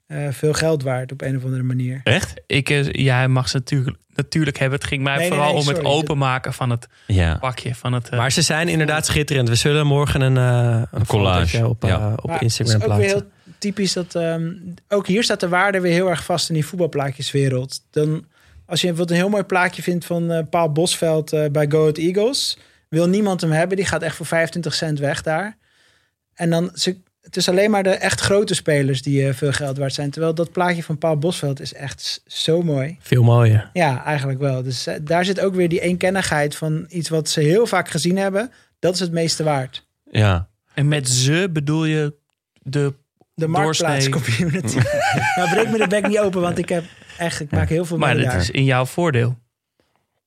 eh, 0.08 0.28
veel 0.32 0.54
geld 0.54 0.84
waard 0.84 1.12
op 1.12 1.22
een 1.22 1.38
of 1.38 1.44
andere 1.44 1.64
manier. 1.64 2.02
Echt? 2.04 2.34
Ik, 2.48 2.70
eh, 2.70 2.92
ja, 2.92 3.16
hij 3.18 3.28
mag 3.28 3.50
ze 3.50 3.58
natuurlijk, 3.58 3.98
natuurlijk 4.16 4.58
hebben. 4.58 4.80
Het 4.80 4.88
ging 4.88 5.04
mij 5.04 5.18
Nee, 5.18 5.28
vooral 5.28 5.52
nee, 5.54 5.62
om 5.62 5.68
het 5.68 5.84
openmaken 5.84 6.54
van 6.54 6.70
het 6.70 6.88
Ja. 7.08 7.38
pakje. 7.38 7.76
Van 7.76 7.94
het, 7.94 8.10
eh, 8.10 8.18
Maar 8.18 8.32
ze 8.32 8.42
zijn 8.42 8.68
inderdaad 8.68 9.06
schitterend. 9.06 9.50
We 9.50 9.56
zullen 9.56 9.88
morgen 9.88 10.22
een, 10.22 10.38
eh, 10.38 10.82
een 10.92 11.06
collage, 11.06 11.68
op, 11.68 11.84
ja. 11.84 12.14
op 12.16 12.30
Maar 12.30 12.42
Instagram 12.42 12.82
Het 12.82 12.84
is 12.90 12.94
ook 12.94 12.98
weer 13.00 13.08
plaatsen. 13.08 13.32
heel 13.44 13.54
typisch 13.60 13.94
dat... 13.94 14.16
ehm, 14.16 14.52
ook 14.88 15.08
hier 15.08 15.24
staat 15.24 15.40
de 15.40 15.50
waarde 15.50 15.80
weer 15.80 15.94
heel 15.94 16.10
erg 16.10 16.24
vast 16.24 16.50
in 16.50 16.56
die 16.56 16.66
voetbalplaatjeswereld. 16.66 17.82
Dan, 17.92 18.26
als 18.66 18.82
je 18.82 18.88
bijvoorbeeld 18.88 19.10
een 19.18 19.24
heel 19.24 19.30
mooi 19.34 19.44
plaatje 19.44 19.82
vindt 19.82 20.06
van 20.06 20.32
eh, 20.32 20.44
Paul 20.50 20.72
Bosveld 20.72 21.30
bij 21.52 21.66
Go 21.70 21.80
Ahead 21.82 21.98
Eagles... 21.98 22.58
wil 22.90 23.08
niemand 23.08 23.42
hem 23.42 23.52
hebben. 23.52 23.78
Die 23.78 23.86
gaat 23.86 24.02
echt 24.02 24.16
voor 24.16 24.26
25 24.26 24.74
cent 24.74 25.00
weg 25.00 25.22
daar. 25.22 25.58
En 26.34 26.50
dan... 26.50 26.70
Ze, 26.74 26.98
het 27.26 27.38
is 27.38 27.50
alleen 27.50 27.72
maar 27.72 27.84
de 27.84 27.90
echt 27.90 28.20
grote 28.22 28.54
spelers 28.54 29.02
die 29.02 29.28
eh, 29.28 29.34
veel 29.34 29.52
geld 29.52 29.78
waard 29.78 29.94
zijn. 29.94 30.10
Terwijl 30.10 30.34
dat 30.34 30.52
plaatje 30.52 30.84
van 30.84 30.98
Paul 30.98 31.18
Bosveld 31.18 31.60
is 31.60 31.74
echt 31.74 32.22
zo 32.28 32.62
mooi. 32.62 32.98
Veel 33.00 33.24
mooier. 33.24 33.70
Ja, 33.74 34.04
eigenlijk 34.06 34.40
wel. 34.40 34.64
Dus 34.64 34.88
eh, 34.88 34.96
daar 35.02 35.26
zit 35.26 35.40
ook 35.40 35.56
weer 35.56 35.70
die 35.70 35.80
eenkennigheid 35.80 36.56
van 36.56 36.86
iets 36.90 37.10
wat 37.10 37.30
ze 37.30 37.40
heel 37.40 37.68
vaak 37.68 37.90
gezien 37.90 38.18
hebben. 38.18 38.52
Dat 38.80 38.94
is 38.94 39.00
het 39.00 39.12
meeste 39.12 39.44
waard. 39.44 39.86
Ja. 40.12 40.48
En 40.74 40.88
met 40.88 41.10
ze 41.10 41.50
bedoel 41.54 41.86
je 41.86 42.14
de 42.62 42.94
De 43.34 43.48
marktplaatscommunity. 43.48 44.76
nou, 45.36 45.50
breek 45.50 45.70
me 45.72 45.78
de 45.78 45.88
bek 45.88 46.08
niet 46.08 46.20
open, 46.20 46.42
want 46.42 46.58
ik 46.58 46.70
heb 46.70 46.84
echt, 47.18 47.40
ik 47.40 47.52
maak 47.52 47.70
heel 47.70 47.86
veel 47.86 47.98
Maar 47.98 48.18
daar. 48.18 48.36
is 48.40 48.52
in 48.52 48.64
jouw 48.64 48.86
voordeel. 48.86 49.38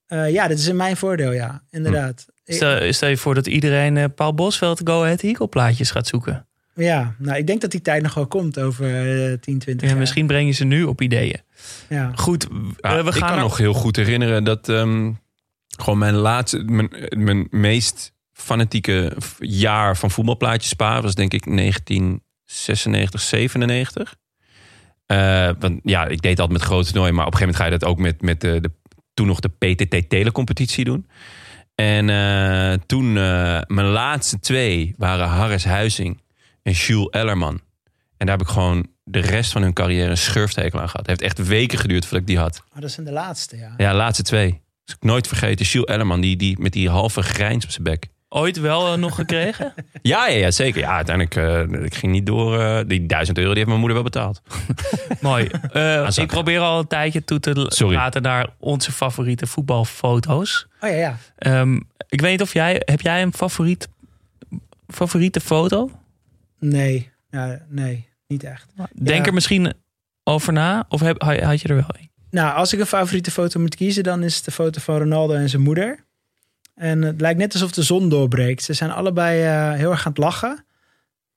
Eh, 0.07 0.31
ja, 0.33 0.49
dit 0.49 0.59
is 0.59 0.67
in 0.67 0.77
mijn 0.77 0.97
voordeel, 0.97 1.33
ja. 1.33 1.63
Inderdaad. 1.71 2.27
Ik- 2.45 2.55
Stel, 2.55 2.93
stel 2.93 3.09
je 3.09 3.17
voor 3.17 3.35
dat 3.35 3.47
iedereen 3.47 3.97
eh, 3.97 4.05
Paul 4.15 4.35
Bosveld 4.35 4.81
Go 4.85 5.03
Ahead 5.03 5.23
Eagle 5.23 5.49
plaatjes 5.49 5.91
gaat 5.91 6.07
zoeken. 6.07 6.47
Ja, 6.79 7.15
nou, 7.19 7.39
ik 7.39 7.47
denk 7.47 7.61
dat 7.61 7.71
die 7.71 7.83
tijd 7.83 8.03
nog 8.03 8.15
wel 8.15 8.27
komt 8.27 8.59
over 8.61 8.87
eh 8.87 9.39
10, 9.39 9.59
20 9.59 9.81
Ja, 9.81 9.89
jaar. 9.89 9.97
misschien 9.99 10.27
breng 10.27 10.47
je 10.47 10.53
ze 10.55 10.65
nu 10.65 10.85
op 10.85 11.01
ideeën. 11.03 11.41
Ja. 11.89 12.13
Goed, 12.15 12.47
Ja, 12.81 12.97
eh, 12.97 13.03
we 13.05 13.09
ik 13.09 13.15
gaan 13.15 13.29
kan 13.29 13.37
er- 13.37 13.43
nog 13.43 13.57
heel 13.57 13.73
goed 13.73 13.97
herinneren 13.97 14.45
dat 14.45 14.69
ehm, 14.69 15.13
gewoon 15.81 15.99
mijn 15.99 16.15
laatste, 16.15 16.59
mijn, 16.65 16.91
mijn 17.17 17.47
meest 17.51 18.13
fanatieke 18.33 19.17
jaar 19.39 19.97
van 19.97 20.11
voetbalplaatjes 20.11 20.71
sparen 20.71 21.03
was 21.03 21.15
denk 21.15 21.33
ik 21.33 21.45
1996, 21.47 23.21
97. 23.21 24.15
Eh, 25.07 25.51
want 25.59 25.81
ja, 25.83 26.07
ik 26.07 26.23
deed 26.23 26.37
dat 26.37 26.51
met 26.51 26.63
grote 26.63 26.87
toernooien, 26.87 27.15
maar 27.15 27.27
op 27.27 27.33
een 27.33 27.39
gegeven 27.39 27.59
moment 27.61 27.79
ga 27.81 27.89
je 27.89 27.95
dat 27.95 27.99
ook 27.99 27.99
met, 28.05 28.23
met 28.23 28.41
de, 28.41 28.61
de, 28.61 28.71
toen 29.15 29.27
nog 29.27 29.41
de 29.41 29.49
PTT 29.49 30.09
telecompetitie 30.09 30.85
doen. 30.85 31.07
En 31.75 32.11
eh, 32.11 32.73
toen, 32.87 33.17
eh, 33.17 33.61
mijn 33.67 33.87
laatste 33.87 34.39
twee 34.39 34.95
waren 34.97 35.27
Harris 35.29 35.65
Huizing 35.65 36.21
en 36.69 36.75
Jules 36.75 37.09
Ellerman. 37.11 37.61
En 38.17 38.27
daar 38.27 38.37
heb 38.39 38.47
ik 38.47 38.53
gewoon 38.53 38.87
de 39.05 39.19
rest 39.21 39.53
van 39.53 39.63
hun 39.63 39.73
carrière 39.73 40.11
een 40.11 40.17
schurftekel 40.17 40.81
aan 40.81 40.89
gehad. 40.89 41.07
Het 41.07 41.21
heeft 41.21 41.39
echt 41.39 41.49
weken 41.49 41.79
geduurd 41.79 42.03
voordat 42.03 42.21
ik 42.21 42.27
die 42.27 42.39
had. 42.39 42.63
Oh, 42.75 42.81
dat 42.81 42.91
zijn 42.91 43.07
de 43.07 43.13
laatste, 43.13 43.57
ja. 43.57 43.75
Ja, 43.77 43.95
laatste 43.95 44.23
twee. 44.23 44.61
Dus 44.85 44.95
ik 44.95 45.03
nooit 45.03 45.27
vergeten. 45.27 45.67
Jules 45.67 45.89
Ellerman, 45.89 46.21
die, 46.21 46.37
die 46.37 46.59
met 46.61 46.73
die 46.73 46.89
halve 46.89 47.23
grijns 47.23 47.65
op 47.65 47.71
zijn 47.71 47.83
bek. 47.85 48.07
ooit 48.29 48.61
wel 48.61 48.93
eh, 48.93 48.99
nog 48.99 49.15
gekregen? 49.15 49.75
Ja, 50.03 50.27
ja, 50.29 50.37
ja, 50.37 50.51
zeker. 50.51 50.81
Ja, 50.81 50.97
uiteindelijk, 50.97 51.37
eh, 51.37 51.83
ik 51.85 51.95
ging 51.95 52.13
niet 52.13 52.27
door. 52.27 52.61
eh, 52.61 52.81
die 52.87 53.07
duizend 53.07 53.37
euro, 53.39 53.49
die 53.49 53.57
heeft 53.59 53.69
mijn 53.69 53.81
moeder 53.81 53.97
wel 54.03 54.11
betaald. 54.11 54.43
Mooi. 55.21 55.47
Eh, 55.73 56.09
ik 56.17 56.27
probeer 56.27 56.61
al 56.61 56.79
een 56.79 56.87
tijdje 56.87 57.25
toe 57.25 57.41
te 57.41 57.65
Sorry. 57.69 57.95
laten 57.95 58.23
naar 58.23 58.49
onze 58.59 58.93
favoriete 58.93 59.47
voetbalfoto's. 59.47 60.67
Oh 60.81 60.91
ja, 60.91 60.97
ja. 60.97 61.17
Ehm, 61.39 61.75
ik 62.09 62.21
weet 62.21 62.31
niet 62.31 62.43
of 62.43 62.53
jij... 62.53 62.83
Heb 62.85 63.01
jij 63.01 63.23
een 63.23 63.33
favoriet, 63.35 63.89
favoriete 64.89 65.41
foto? 65.41 65.91
Nee, 66.59 67.11
ja, 67.31 67.59
nee, 67.69 68.09
niet 68.27 68.45
echt. 68.45 68.67
Denk 68.93 69.21
Ja. 69.21 69.25
er 69.25 69.35
misschien 69.35 69.73
over 70.25 70.53
na? 70.53 70.87
Of 70.89 71.01
heb, 71.01 71.23
had 71.23 71.61
je 71.61 71.69
er 71.69 71.75
wel 71.75 71.95
een? 72.01 72.11
Nou, 72.31 72.55
als 72.55 72.73
ik 72.73 72.81
een 72.81 72.87
favoriete 72.87 73.31
foto 73.31 73.61
moet 73.61 73.75
kiezen, 73.75 74.03
dan 74.03 74.23
is 74.23 74.37
het 74.37 74.45
de 74.45 74.51
foto 74.51 74.81
van 74.81 74.99
Ronaldo 74.99 75.35
en 75.35 75.49
zijn 75.49 75.63
moeder. 75.63 76.05
En 76.75 77.03
het 77.03 77.21
lijkt 77.21 77.39
net 77.39 77.53
alsof 77.53 77.71
de 77.73 77.83
zon 77.83 78.09
doorbreekt. 78.09 78.63
Ze 78.63 78.73
zijn 78.73 78.91
allebei 78.91 79.43
eh, 79.43 79.79
heel 79.79 79.91
erg 79.91 80.07
aan 80.07 80.13
het 80.13 80.21
lachen. 80.21 80.65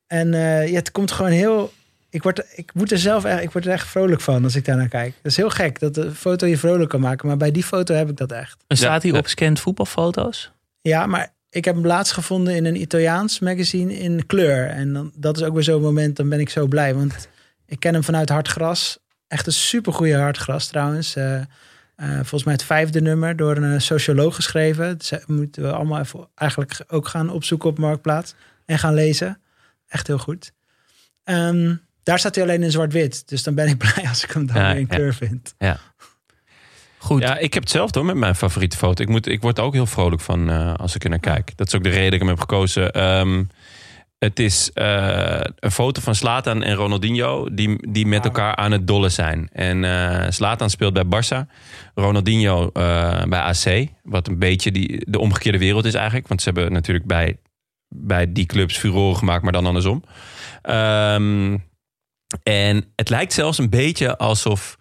En 0.08 0.34
eh, 0.34 0.68
ja, 0.68 0.76
het 0.76 0.92
komt 0.92 1.12
gewoon 1.12 1.32
heel. 1.32 1.74
Ik, 2.10 2.24
word, 2.24 2.44
ik, 2.56 2.74
moet 2.74 2.92
er 2.92 2.98
zelf 2.98 3.24
echt, 3.24 3.42
ik 3.44 3.52
word 3.52 3.66
er 3.66 3.72
echt 3.72 3.88
vrolijk 3.88 4.22
van 4.22 4.44
als 4.44 4.56
ik 4.56 4.66
daar 4.66 4.78
naar 4.78 4.88
kijk. 4.88 5.14
Dat 5.22 5.32
is 5.32 5.38
heel 5.38 5.50
gek 5.50 5.80
dat 5.80 5.94
de 5.94 6.12
foto 6.12 6.46
je 6.46 6.58
vrolijk 6.58 6.90
kan 6.90 7.00
maken. 7.00 7.28
Maar 7.28 7.38
bij 7.38 7.52
die 7.52 7.64
foto 7.64 7.94
heb 7.94 8.10
ik 8.10 8.18
dat 8.18 8.32
echt. 8.32 8.64
En 8.68 8.78
staat 8.78 9.02
hij 9.02 9.12
ja. 9.12 9.18
op 9.18 9.28
scanned 9.28 9.60
voetbalfoto's? 9.60 10.52
Ja, 10.82 11.06
maar 11.06 11.34
ik 11.52 11.66
heb 11.66 11.76
hem 11.76 11.86
laatst 11.86 12.14
gevonden 12.14 12.56
in 12.56 12.66
een 12.66 12.82
Italiaans 12.82 13.40
magazine 13.40 13.94
in 14.00 14.26
kleur. 14.26 14.68
En 14.68 14.94
dan, 14.94 15.12
dat 15.16 15.38
is 15.38 15.44
ook 15.44 15.54
weer 15.54 15.64
zo'n 15.64 15.82
moment, 15.82 16.16
dan 16.16 16.30
ben 16.30 16.40
ik 16.40 16.50
zo 16.50 16.68
blij. 16.68 16.94
Want 16.96 17.28
ik 17.66 17.80
ken 17.80 17.94
hem 17.94 18.04
vanuit 18.04 18.30
Hartgras. 18.30 19.00
Echt 19.28 19.46
een 19.48 19.54
supergoeie 19.54 20.16
Hartgras 20.18 20.68
trouwens. 20.68 21.16
Eh, 21.16 21.42
Eh, 21.96 22.14
volgens 22.16 22.44
mij 22.44 22.54
het 22.54 22.64
vijfde 22.64 23.02
nummer 23.02 23.36
door 23.36 23.58
een 23.58 23.74
eh, 23.74 23.80
socioloog 23.80 24.36
geschreven. 24.36 24.88
Dat 24.88 25.06
ze- 25.06 25.22
moeten 25.28 25.64
we 25.64 25.72
allemaal 25.72 26.00
even 26.00 26.28
eigenlijk 26.36 26.84
ook 26.88 27.08
gaan 27.08 27.30
opzoeken 27.30 27.70
op 27.70 27.78
Marktplaats. 27.78 28.34
En 28.66 28.80
gaan 28.80 28.94
lezen. 28.94 29.42
Echt 29.88 30.08
heel 30.08 30.18
goed. 30.18 30.52
Ehm, 31.24 31.76
daar 32.04 32.20
staat 32.20 32.36
hij 32.36 32.44
alleen 32.44 32.64
in 32.64 32.72
zwart-wit. 32.72 33.28
Dus 33.28 33.44
dan 33.44 33.56
ben 33.56 33.68
ik 33.68 33.78
blij 33.94 34.08
als 34.08 34.24
ik 34.24 34.32
hem 34.32 34.46
dan 34.46 34.56
Ja, 34.56 34.68
weer 34.68 34.76
in 34.80 34.88
ja. 34.90 34.96
kleur 34.96 35.14
vind. 35.14 35.54
Ja. 35.58 35.80
Goed. 37.02 37.22
Ja, 37.22 37.38
ik 37.38 37.54
heb 37.54 37.64
hetzelfde 37.64 38.00
hoor 38.00 38.08
met 38.08 38.18
mijn 38.18 38.36
favoriete 38.36 38.78
foto. 38.78 39.04
Ik, 39.04 39.10
moet, 39.10 39.28
ik 39.28 39.42
word 39.42 39.58
er 39.58 39.64
ook 39.64 39.74
heel 39.74 39.86
vrolijk 39.86 40.22
van 40.22 40.50
eh, 40.50 40.74
als 40.74 40.96
ik 40.96 41.04
er 41.04 41.10
naar 41.10 41.20
kijk. 41.20 41.58
Dat 41.58 41.68
is 41.68 41.76
ook 41.76 41.84
de 41.84 41.90
reden 41.90 42.04
dat 42.04 42.14
ik 42.14 42.20
hem 42.20 42.28
heb 42.28 42.40
gekozen. 42.40 42.92
Ehm, 42.92 43.44
het 44.18 44.40
is 44.40 44.72
eh, 44.74 45.42
een 45.60 45.72
foto 45.72 46.02
van 46.02 46.16
Slatan 46.16 46.64
en 46.64 46.76
Ronaldinho 46.76 47.54
die, 47.54 47.92
die 47.92 48.06
met 48.06 48.26
elkaar 48.26 48.56
aan 48.56 48.72
het 48.72 48.88
dollen 48.88 49.12
zijn. 49.12 49.50
En 49.52 49.84
eh 49.84 50.30
Slatan 50.30 50.70
speelt 50.70 50.94
bij 50.94 51.06
Barça, 51.06 51.52
Ronaldinho 51.96 52.72
bij 53.28 53.40
AC. 53.40 53.88
Wat 54.04 54.28
een 54.28 54.40
beetje 54.40 54.72
die, 54.72 55.06
de 55.10 55.20
omgekeerde 55.20 55.58
wereld 55.58 55.86
is 55.86 55.94
eigenlijk. 55.94 56.28
Want 56.28 56.42
ze 56.42 56.50
hebben 56.50 56.72
natuurlijk 56.72 57.06
bij, 57.06 57.38
bij 57.88 58.32
die 58.32 58.46
clubs 58.46 58.78
furoren 58.78 59.18
gemaakt, 59.18 59.44
maar 59.44 59.52
dan 59.52 59.66
andersom. 59.66 60.04
Ehm, 60.62 61.58
en 62.44 62.86
het 62.96 63.10
lijkt 63.10 63.34
zelfs 63.34 63.58
een 63.58 63.70
beetje 63.70 64.18
alsof 64.18 64.78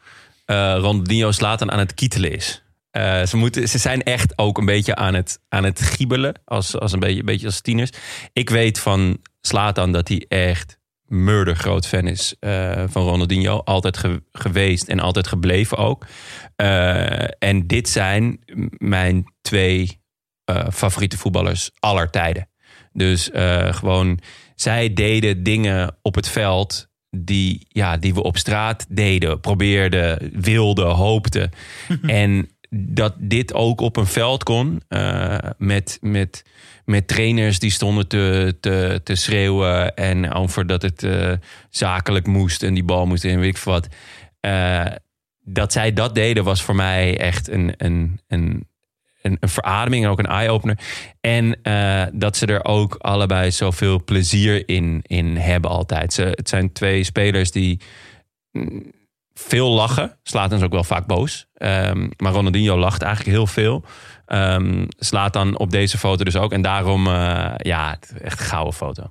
Ronaldinho 0.55 1.31
Slatan 1.33 1.71
aan 1.73 1.79
het 1.79 1.95
kietelen 1.95 2.33
is. 2.33 2.63
Eh, 2.91 3.23
ze, 3.23 3.37
moeten, 3.37 3.69
ze 3.69 3.79
zijn 3.79 4.03
echt 4.03 4.39
ook 4.39 4.59
een 4.59 4.65
beetje 4.65 4.95
aan 4.95 5.15
het, 5.15 5.41
aan 5.49 5.65
het 5.65 5.81
giebelen. 5.81 6.41
Als, 6.45 6.77
als 6.79 6.93
een, 6.93 7.01
beetje, 7.01 7.25
beetje 7.25 7.47
als 7.47 7.61
tieners. 7.61 7.91
Ik 8.33 8.51
weet 8.51 8.79
van 8.79 9.19
Slatan 9.41 9.93
dat 9.93 10.09
hij 10.09 10.25
echt 10.29 10.79
murder 11.07 11.57
groot 11.57 11.87
fan 11.87 12.07
is 12.07 12.35
eh, 12.41 12.85
van 12.89 13.03
Ronaldinho. 13.03 13.59
Altijd 13.65 13.97
ge- 13.97 14.23
geweest 14.33 14.89
en 14.89 15.01
altijd 15.01 15.27
gebleven 15.27 15.77
ook. 15.79 16.07
Eh, 16.57 17.43
en 17.43 17.67
dit 17.67 17.89
zijn 17.89 18.41
mijn 18.79 19.35
twee 19.41 20.01
eh, 20.45 20.67
favoriete 20.73 21.19
voetballers 21.19 21.71
aller 21.79 22.11
tijden. 22.11 22.49
Dus 22.93 23.31
eh, 23.31 23.73
gewoon, 23.75 24.19
zij 24.55 24.93
deden 24.93 25.43
dingen 25.43 25.97
op 26.03 26.15
het 26.15 26.29
veld 26.29 26.89
die, 27.11 27.67
ja, 27.69 27.97
die 27.97 28.15
we 28.15 28.23
op 28.23 28.37
straat 28.37 28.87
deden, 28.89 29.41
probeerden, 29.41 30.31
wilden, 30.33 30.91
hoopten. 30.91 31.51
en 32.03 32.49
dat 32.71 33.15
dit 33.19 33.55
ook 33.55 33.81
op 33.81 33.97
een 33.97 34.07
veld 34.07 34.43
kon 34.43 34.83
eh, 34.89 35.39
met, 35.59 35.99
met, 36.01 36.45
met 36.85 37.09
trainers 37.09 37.59
die 37.59 37.71
stonden 37.71 38.09
te, 38.09 38.57
te, 38.61 39.01
te 39.05 39.15
schreeuwen 39.15 39.97
en 39.97 40.33
over 40.33 40.67
dat 40.67 40.83
het 40.83 41.03
eh, 41.03 41.33
zakelijk 41.71 42.27
moest 42.27 42.63
en 42.63 42.75
die 42.75 42.85
bal 42.85 43.07
moest 43.07 43.25
en 43.25 43.41
weet 43.41 43.57
ik 43.57 43.63
wat. 43.63 43.89
Eh, 44.41 44.87
dat 45.43 45.73
zij 45.73 45.93
dat 45.93 46.15
deden 46.15 46.45
was 46.45 46.63
voor 46.63 46.75
mij 46.75 47.19
echt 47.19 47.49
een, 47.49 47.75
een, 47.77 48.21
een, 48.29 48.69
een, 49.23 49.37
een 49.41 49.49
verademing 49.49 50.05
en 50.05 50.11
ook 50.11 50.19
een 50.19 50.27
eye-opener. 50.27 50.79
En 51.21 51.63
eh, 51.63 52.03
dat 52.13 52.37
ze 52.37 52.47
er 52.47 52.65
ook 52.65 52.95
allebei 52.95 53.51
zoveel 53.51 54.05
plezier 54.05 54.69
in, 54.69 55.01
in 55.03 55.37
hebben 55.37 55.71
altijd. 55.71 56.13
Ze, 56.13 56.23
het 56.23 56.49
zijn 56.49 56.73
twee 56.73 57.05
spelers 57.05 57.51
die 57.51 57.81
mm, 58.53 58.93
veel 59.35 59.71
lachen. 59.71 60.19
Slaat 60.23 60.53
is 60.53 60.63
ook 60.63 60.73
wel 60.73 60.85
vaak 60.85 61.07
boos. 61.07 61.47
Ehm, 61.55 62.09
maar 62.17 62.33
Ronaldinho 62.33 62.79
lacht 62.79 63.03
eigenlijk 63.03 63.37
heel 63.37 63.47
veel. 63.47 63.85
Ehm, 64.27 64.85
slaat 64.99 65.33
dan 65.33 65.59
op 65.59 65.71
deze 65.71 65.99
foto 65.99 66.25
dus 66.25 66.37
ook. 66.37 66.53
En 66.53 66.63
daarom, 66.63 67.07
eh, 67.07 67.53
ja, 67.57 67.91
het- 67.91 68.13
echt 68.23 68.41
een 68.41 68.47
gouden 68.47 68.75
foto. 68.75 69.03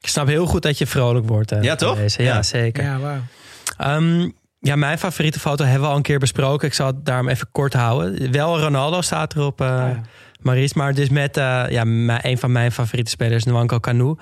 Ik 0.00 0.08
snap 0.08 0.26
heel 0.26 0.46
goed 0.46 0.62
dat 0.62 0.78
je 0.78 0.86
vrolijk 0.86 1.26
wordt. 1.28 1.52
eh, 1.52 1.62
Ja, 1.62 1.74
toch? 1.74 1.96
deze. 1.96 2.22
Ja, 2.22 2.34
Ja. 2.34 2.42
zeker. 2.42 2.84
Ja. 2.84 3.20
Ehm, 3.78 4.30
ja, 4.66 4.76
mijn 4.76 4.98
favoriete 4.98 5.40
foto 5.40 5.64
hebben 5.64 5.82
we 5.82 5.88
al 5.88 5.96
een 5.96 6.02
keer 6.02 6.18
besproken. 6.18 6.68
Ik 6.68 6.74
zal 6.74 6.86
het 6.86 7.04
daarom 7.06 7.28
even 7.28 7.48
kort 7.52 7.72
houden. 7.72 8.32
Wel 8.32 8.60
Ronaldo 8.60 9.00
staat 9.00 9.34
erop, 9.34 9.60
eh 9.60 9.88
Maries. 10.40 10.74
Maar 10.74 10.94
dus 10.94 11.08
met 11.08 11.36
eh, 11.36 11.64
ja, 11.68 11.84
mijn- 11.84 12.20
een 12.22 12.38
van 12.38 12.52
mijn 12.52 12.72
favoriete 12.72 13.10
spelers, 13.10 13.44
Nwanko 13.44 13.78
Kanu. 13.78 14.14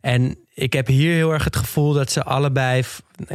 En 0.00 0.36
ik 0.54 0.72
heb 0.72 0.86
hier 0.86 1.14
heel 1.14 1.32
erg 1.32 1.44
het 1.44 1.56
gevoel 1.56 1.92
dat 1.92 2.10
ze 2.12 2.24
allebei... 2.24 2.82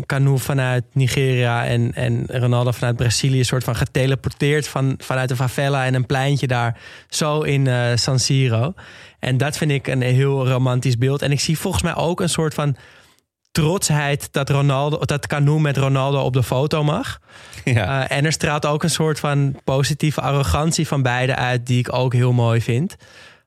Kanu 0.06 0.38
vanuit 0.40 0.84
Nigeria 0.94 1.66
en, 1.66 1.94
en 1.94 2.26
Ronaldo 2.28 2.72
vanuit 2.72 2.96
Brazilië... 2.96 3.44
soort 3.44 3.64
van 3.64 3.76
geteleporteerd 3.76 4.68
van, 4.68 4.96
vanuit 4.98 5.30
de 5.30 5.36
favela 5.36 5.86
en 5.86 5.94
een 5.94 6.06
pleintje 6.06 6.48
daar... 6.48 6.78
zo 7.10 7.42
in 7.42 7.68
eh, 7.68 7.86
San 7.96 8.20
Siro. 8.20 8.74
En 9.20 9.38
dat 9.38 9.58
vind 9.58 9.72
ik 9.72 9.88
een 9.88 10.02
heel 10.02 10.48
romantisch 10.48 10.98
beeld. 10.98 11.22
En 11.22 11.32
ik 11.32 11.40
zie 11.40 11.58
volgens 11.60 11.84
mij 11.84 11.96
ook 11.96 12.22
een 12.22 12.30
soort 12.30 12.54
van 12.54 12.76
trotsheid 13.52 14.34
dat 14.34 14.50
Ronaldo, 14.50 14.98
dat 15.06 15.28
Canu 15.28 15.60
met 15.60 15.78
Ronaldo 15.78 16.20
op 16.20 16.34
de 16.34 16.44
foto 16.44 16.84
mag. 16.84 17.20
Ja. 17.64 18.08
Eh, 18.08 18.18
en 18.18 18.26
er 18.26 18.32
straalt 18.32 18.66
ook 18.66 18.84
een 18.84 18.90
soort 18.90 19.20
van 19.20 19.60
positieve 19.64 20.22
arrogantie 20.22 20.88
van 20.88 21.02
beide 21.02 21.36
uit, 21.36 21.66
die 21.66 21.80
ik 21.80 21.94
ook 21.94 22.14
heel 22.14 22.32
mooi 22.32 22.62
vind. 22.62 22.96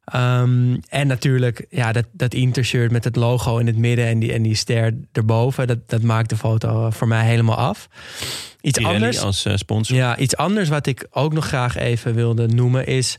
Ehm, 0.04 0.76
en 0.88 1.06
natuurlijk, 1.06 1.66
ja, 1.70 1.92
dat, 1.92 2.04
dat 2.12 2.34
Inter-shirt 2.34 2.90
met 2.90 3.04
het 3.04 3.16
logo 3.16 3.58
in 3.58 3.66
het 3.66 3.76
midden 3.76 4.06
en 4.06 4.18
die, 4.18 4.32
en 4.32 4.42
die 4.42 4.54
ster 4.54 4.94
erboven, 5.12 5.66
dat, 5.66 5.78
dat 5.88 6.02
maakt 6.02 6.28
de 6.28 6.36
foto 6.36 6.90
voor 6.90 7.08
mij 7.08 7.24
helemaal 7.24 7.56
af. 7.56 7.88
Iets 8.60 8.78
Pirelli 8.78 8.96
anders. 8.96 9.20
als 9.20 9.44
eh, 9.44 9.56
sponsor. 9.56 9.96
Ja, 9.96 10.16
iets 10.16 10.36
anders 10.36 10.68
wat 10.68 10.86
ik 10.86 11.06
ook 11.10 11.32
nog 11.32 11.46
graag 11.46 11.76
even 11.76 12.14
wilde 12.14 12.48
noemen 12.48 12.86
is... 12.86 13.18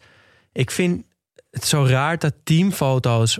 ik 0.52 0.72
vind 0.72 1.06
het 1.52 1.66
zo 1.66 1.86
raar 1.86 2.18
dat 2.18 2.34
teamfoto's 2.44 3.40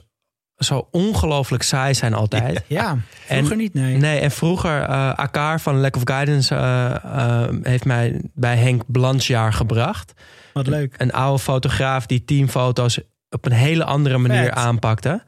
zo 0.58 0.88
ongelooflijk 0.92 1.64
saai 1.64 1.94
zijn 1.94 2.14
altijd. 2.14 2.64
Ja, 2.68 2.98
vroeger 3.26 3.52
En- 3.52 3.58
niet, 3.58 3.74
nee. 3.74 3.98
Nee, 3.98 4.20
en 4.20 4.32
vroeger, 4.32 4.82
eh 4.82 5.14
Akar 5.14 5.60
van 5.62 5.80
Lack 5.80 5.96
of 5.96 6.02
Guidance 6.06 6.56
eh, 6.56 6.96
eh, 6.96 7.50
heeft 7.64 7.86
mij 7.86 8.22
bij 8.34 8.56
Henk 8.58 8.84
Blanchjaar 8.88 9.54
gebracht. 9.54 10.14
Wat 10.54 10.68
leuk. 10.68 10.96
Een 10.98 11.12
oude 11.14 11.40
fotograaf 11.44 12.06
die 12.06 12.24
teamfoto's 12.26 13.00
op 13.30 13.46
een 13.46 13.52
hele 13.52 13.84
andere 13.84 14.18
manier 14.18 14.44
Vet. 14.44 14.54
aanpakte. 14.54 15.24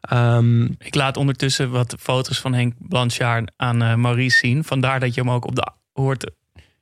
Ehm, 0.00 0.64
Ik 0.64 0.94
laat 0.94 1.16
ondertussen 1.16 1.70
wat 1.70 1.94
foto's 1.98 2.40
van 2.40 2.54
Henk 2.54 2.74
Blanchard 2.78 3.50
aan 3.56 3.82
eh, 3.82 3.94
Maurice 3.94 4.36
zien. 4.36 4.64
Vandaar 4.64 5.00
dat 5.00 5.14
je 5.14 5.20
hem 5.20 5.30
ook 5.30 5.46
op 5.46 5.54
de 5.54 5.70
hoort 5.92 6.30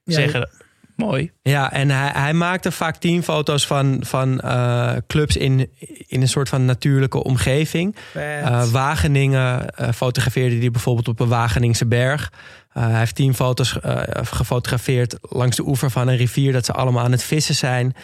Ja, 0.04 0.12
zeggen. 0.14 0.50
Mooi. 0.97 1.31
Ja, 1.43 1.73
en 1.73 1.90
hij, 1.90 2.10
hij 2.14 2.32
maakte 2.32 2.70
vaak 2.73 2.97
teamfoto's 2.97 3.66
van, 3.66 4.01
van 4.01 4.40
eh, 4.40 4.93
clubs 5.06 5.36
in, 5.36 5.70
in 6.06 6.20
een 6.20 6.28
soort 6.28 6.48
van 6.48 6.64
natuurlijke 6.64 7.24
omgeving. 7.24 7.97
Eh, 8.14 8.64
Wageningen 8.64 9.70
eh, 9.70 9.89
fotografeerde 9.93 10.56
hij 10.56 10.70
bijvoorbeeld 10.70 11.09
op 11.09 11.20
een 11.20 11.28
Wageningse 11.28 11.86
berg. 11.86 12.32
Hij 12.68 12.98
heeft 12.98 13.14
teamfoto's 13.14 13.78
gefotografeerd 14.12 15.16
langs 15.20 15.56
de 15.56 15.66
oever 15.66 15.90
van 15.90 16.09
een 16.09 16.16
rivier... 16.16 16.52
dat 16.52 16.64
ze 16.64 16.73
allemaal 16.73 17.05
aan 17.05 17.12
het 17.12 17.23
vissen 17.23 17.55
zijn. 17.55 17.94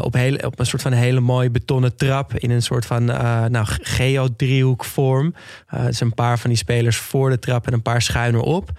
Op, 0.00 0.14
hele, 0.14 0.46
op 0.46 0.58
een 0.58 0.66
soort 0.66 0.82
van 0.82 0.92
hele 0.92 1.20
mooie 1.20 1.50
betonnen 1.50 1.96
trap... 1.96 2.34
in 2.34 2.50
een 2.50 2.62
soort 2.62 2.86
van 2.86 3.10
uh, 3.10 3.44
nou, 3.44 3.66
geodriehoekvorm. 3.80 5.34
Uh, 5.74 5.84
dus 5.84 6.00
een 6.00 6.14
paar 6.14 6.38
van 6.38 6.50
die 6.50 6.58
spelers 6.58 6.96
voor 6.96 7.30
de 7.30 7.38
trap 7.38 7.66
en 7.66 7.72
een 7.72 7.82
paar 7.82 8.02
schuin 8.02 8.34
erop. 8.34 8.70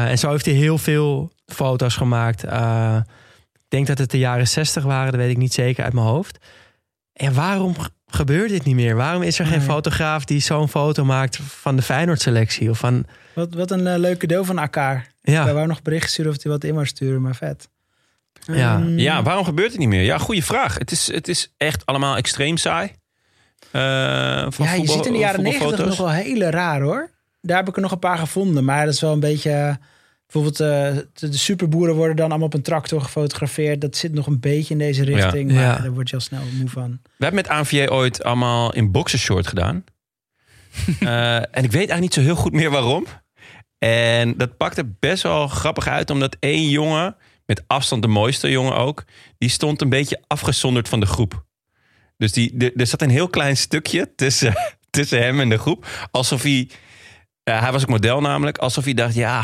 Uh, 0.00 0.10
en 0.10 0.18
zo 0.18 0.30
heeft 0.30 0.44
hij 0.46 0.54
heel 0.54 0.78
veel 0.78 1.32
foto's 1.46 1.96
gemaakt. 1.96 2.44
Uh, 2.44 2.96
ik 3.54 3.64
denk 3.68 3.86
dat 3.86 3.98
het 3.98 4.10
de 4.10 4.18
jaren 4.18 4.48
60 4.48 4.84
waren, 4.84 5.12
dat 5.12 5.20
weet 5.20 5.30
ik 5.30 5.36
niet 5.36 5.52
zeker 5.54 5.84
uit 5.84 5.92
mijn 5.92 6.06
hoofd. 6.06 6.38
En 7.12 7.34
waarom 7.34 7.74
gebeurt 8.06 8.48
dit 8.50 8.64
niet 8.64 8.74
meer? 8.74 8.96
Waarom 8.96 9.22
is 9.22 9.38
er 9.38 9.46
geen 9.46 9.58
Nee. 9.58 9.66
fotograaf 9.66 10.24
die 10.24 10.40
zo'n 10.40 10.68
foto 10.68 11.04
maakt 11.04 11.36
van 11.36 11.76
de 11.76 11.82
Feyenoord-selectie? 11.82 12.70
Of 12.70 12.78
van... 12.78 13.04
Wat, 13.34 13.54
wat 13.54 13.70
een 13.70 13.86
eh, 13.86 13.98
leuke 13.98 14.26
deel 14.26 14.44
van 14.44 14.58
elkaar. 14.58 15.10
Ja. 15.22 15.44
Wij 15.44 15.54
wou 15.54 15.66
nog 15.66 15.82
bericht 15.82 16.10
sturen 16.10 16.32
of 16.32 16.42
hij 16.42 16.52
wat 16.52 16.64
in 16.64 16.74
wou 16.74 16.86
sturen, 16.86 17.22
maar 17.22 17.34
vet. 17.36 17.68
Ja. 18.46 18.74
Ehm, 18.76 18.98
Ja, 18.98 19.22
waarom 19.22 19.44
gebeurt 19.44 19.70
het 19.70 19.78
niet 19.78 19.88
meer? 19.88 20.02
Ja, 20.02 20.18
goede 20.18 20.42
vraag. 20.42 20.78
Het 20.78 20.90
is, 20.90 21.12
het 21.12 21.28
is 21.28 21.54
echt 21.56 21.86
allemaal 21.86 22.16
extreem 22.16 22.56
saai. 22.56 22.92
Eh, 23.72 24.46
van 24.48 24.66
ja, 24.66 24.72
je 24.72 24.76
voetbal- 24.76 24.96
ziet 24.96 25.06
in 25.06 25.12
de 25.12 25.18
jaren 25.18 25.42
negentig 25.42 25.84
nog 25.86 25.96
wel 25.96 26.10
hele 26.10 26.50
raar 26.50 26.80
hoor. 26.80 27.10
Daar 27.46 27.56
heb 27.56 27.68
ik 27.68 27.76
er 27.76 27.82
nog 27.82 27.92
een 27.92 27.98
paar 27.98 28.18
gevonden. 28.18 28.64
Maar 28.64 28.84
dat 28.84 28.94
is 28.94 29.00
wel 29.00 29.12
een 29.12 29.20
beetje... 29.20 29.50
eh, 29.50 29.74
Bijvoorbeeld 30.32 30.60
eh, 30.60 31.02
de, 31.12 31.28
de 31.28 31.36
superboeren 31.38 31.94
worden 31.94 32.16
dan 32.16 32.28
allemaal 32.28 32.46
op 32.46 32.54
een 32.54 32.62
tractor 32.62 33.00
gefotografeerd. 33.00 33.80
Dat 33.80 33.96
zit 33.96 34.12
nog 34.12 34.26
een 34.26 34.40
beetje 34.40 34.72
in 34.72 34.78
deze 34.78 35.04
richting. 35.04 35.50
Ja. 35.50 35.56
Maar 35.56 35.64
Ja. 35.64 35.78
daar 35.78 35.92
word 35.92 36.08
je 36.08 36.14
al 36.14 36.20
snel 36.20 36.40
moe 36.58 36.68
van. 36.68 36.90
We 37.16 37.24
hebben 37.24 37.34
met 37.44 37.48
ANVJ 37.48 37.86
ooit 37.88 38.22
allemaal 38.24 38.72
in 38.74 38.90
boxershort 38.92 39.46
gedaan. 39.46 39.84
Eh, 41.00 41.36
en 41.36 41.44
ik 41.64 41.72
weet 41.72 41.72
eigenlijk 41.74 42.00
niet 42.00 42.14
zo 42.14 42.20
heel 42.20 42.34
goed 42.36 42.52
meer 42.52 42.70
waarom. 42.70 43.06
En 43.78 44.36
dat 44.36 44.56
pakte 44.56 44.84
best 45.00 45.22
wel 45.22 45.48
grappig 45.48 45.88
uit, 45.88 46.10
omdat 46.10 46.36
één 46.40 46.68
jongen, 46.68 47.16
met 47.46 47.62
afstand 47.66 48.02
de 48.02 48.08
mooiste 48.08 48.50
jongen 48.50 48.76
ook, 48.76 49.04
die 49.38 49.48
stond 49.48 49.80
een 49.82 49.88
beetje 49.88 50.22
afgezonderd 50.26 50.88
van 50.88 51.00
de 51.00 51.06
groep. 51.06 51.44
Dus 52.16 52.32
die, 52.32 52.56
de- 52.56 52.72
er 52.76 52.86
zat 52.86 53.02
een 53.02 53.10
heel 53.10 53.28
klein 53.28 53.56
stukje 53.56 54.12
tussen, 54.16 54.54
tussen 54.90 55.22
hem 55.22 55.40
en 55.40 55.48
de 55.48 55.58
groep. 55.58 56.08
Alsof 56.10 56.42
hij, 56.42 56.68
ja, 57.50 57.60
hij 57.60 57.72
was 57.72 57.82
ook 57.82 57.88
model 57.88 58.20
namelijk, 58.20 58.58
alsof 58.58 58.84
hij 58.84 58.94
dacht, 58.94 59.14
ja, 59.14 59.40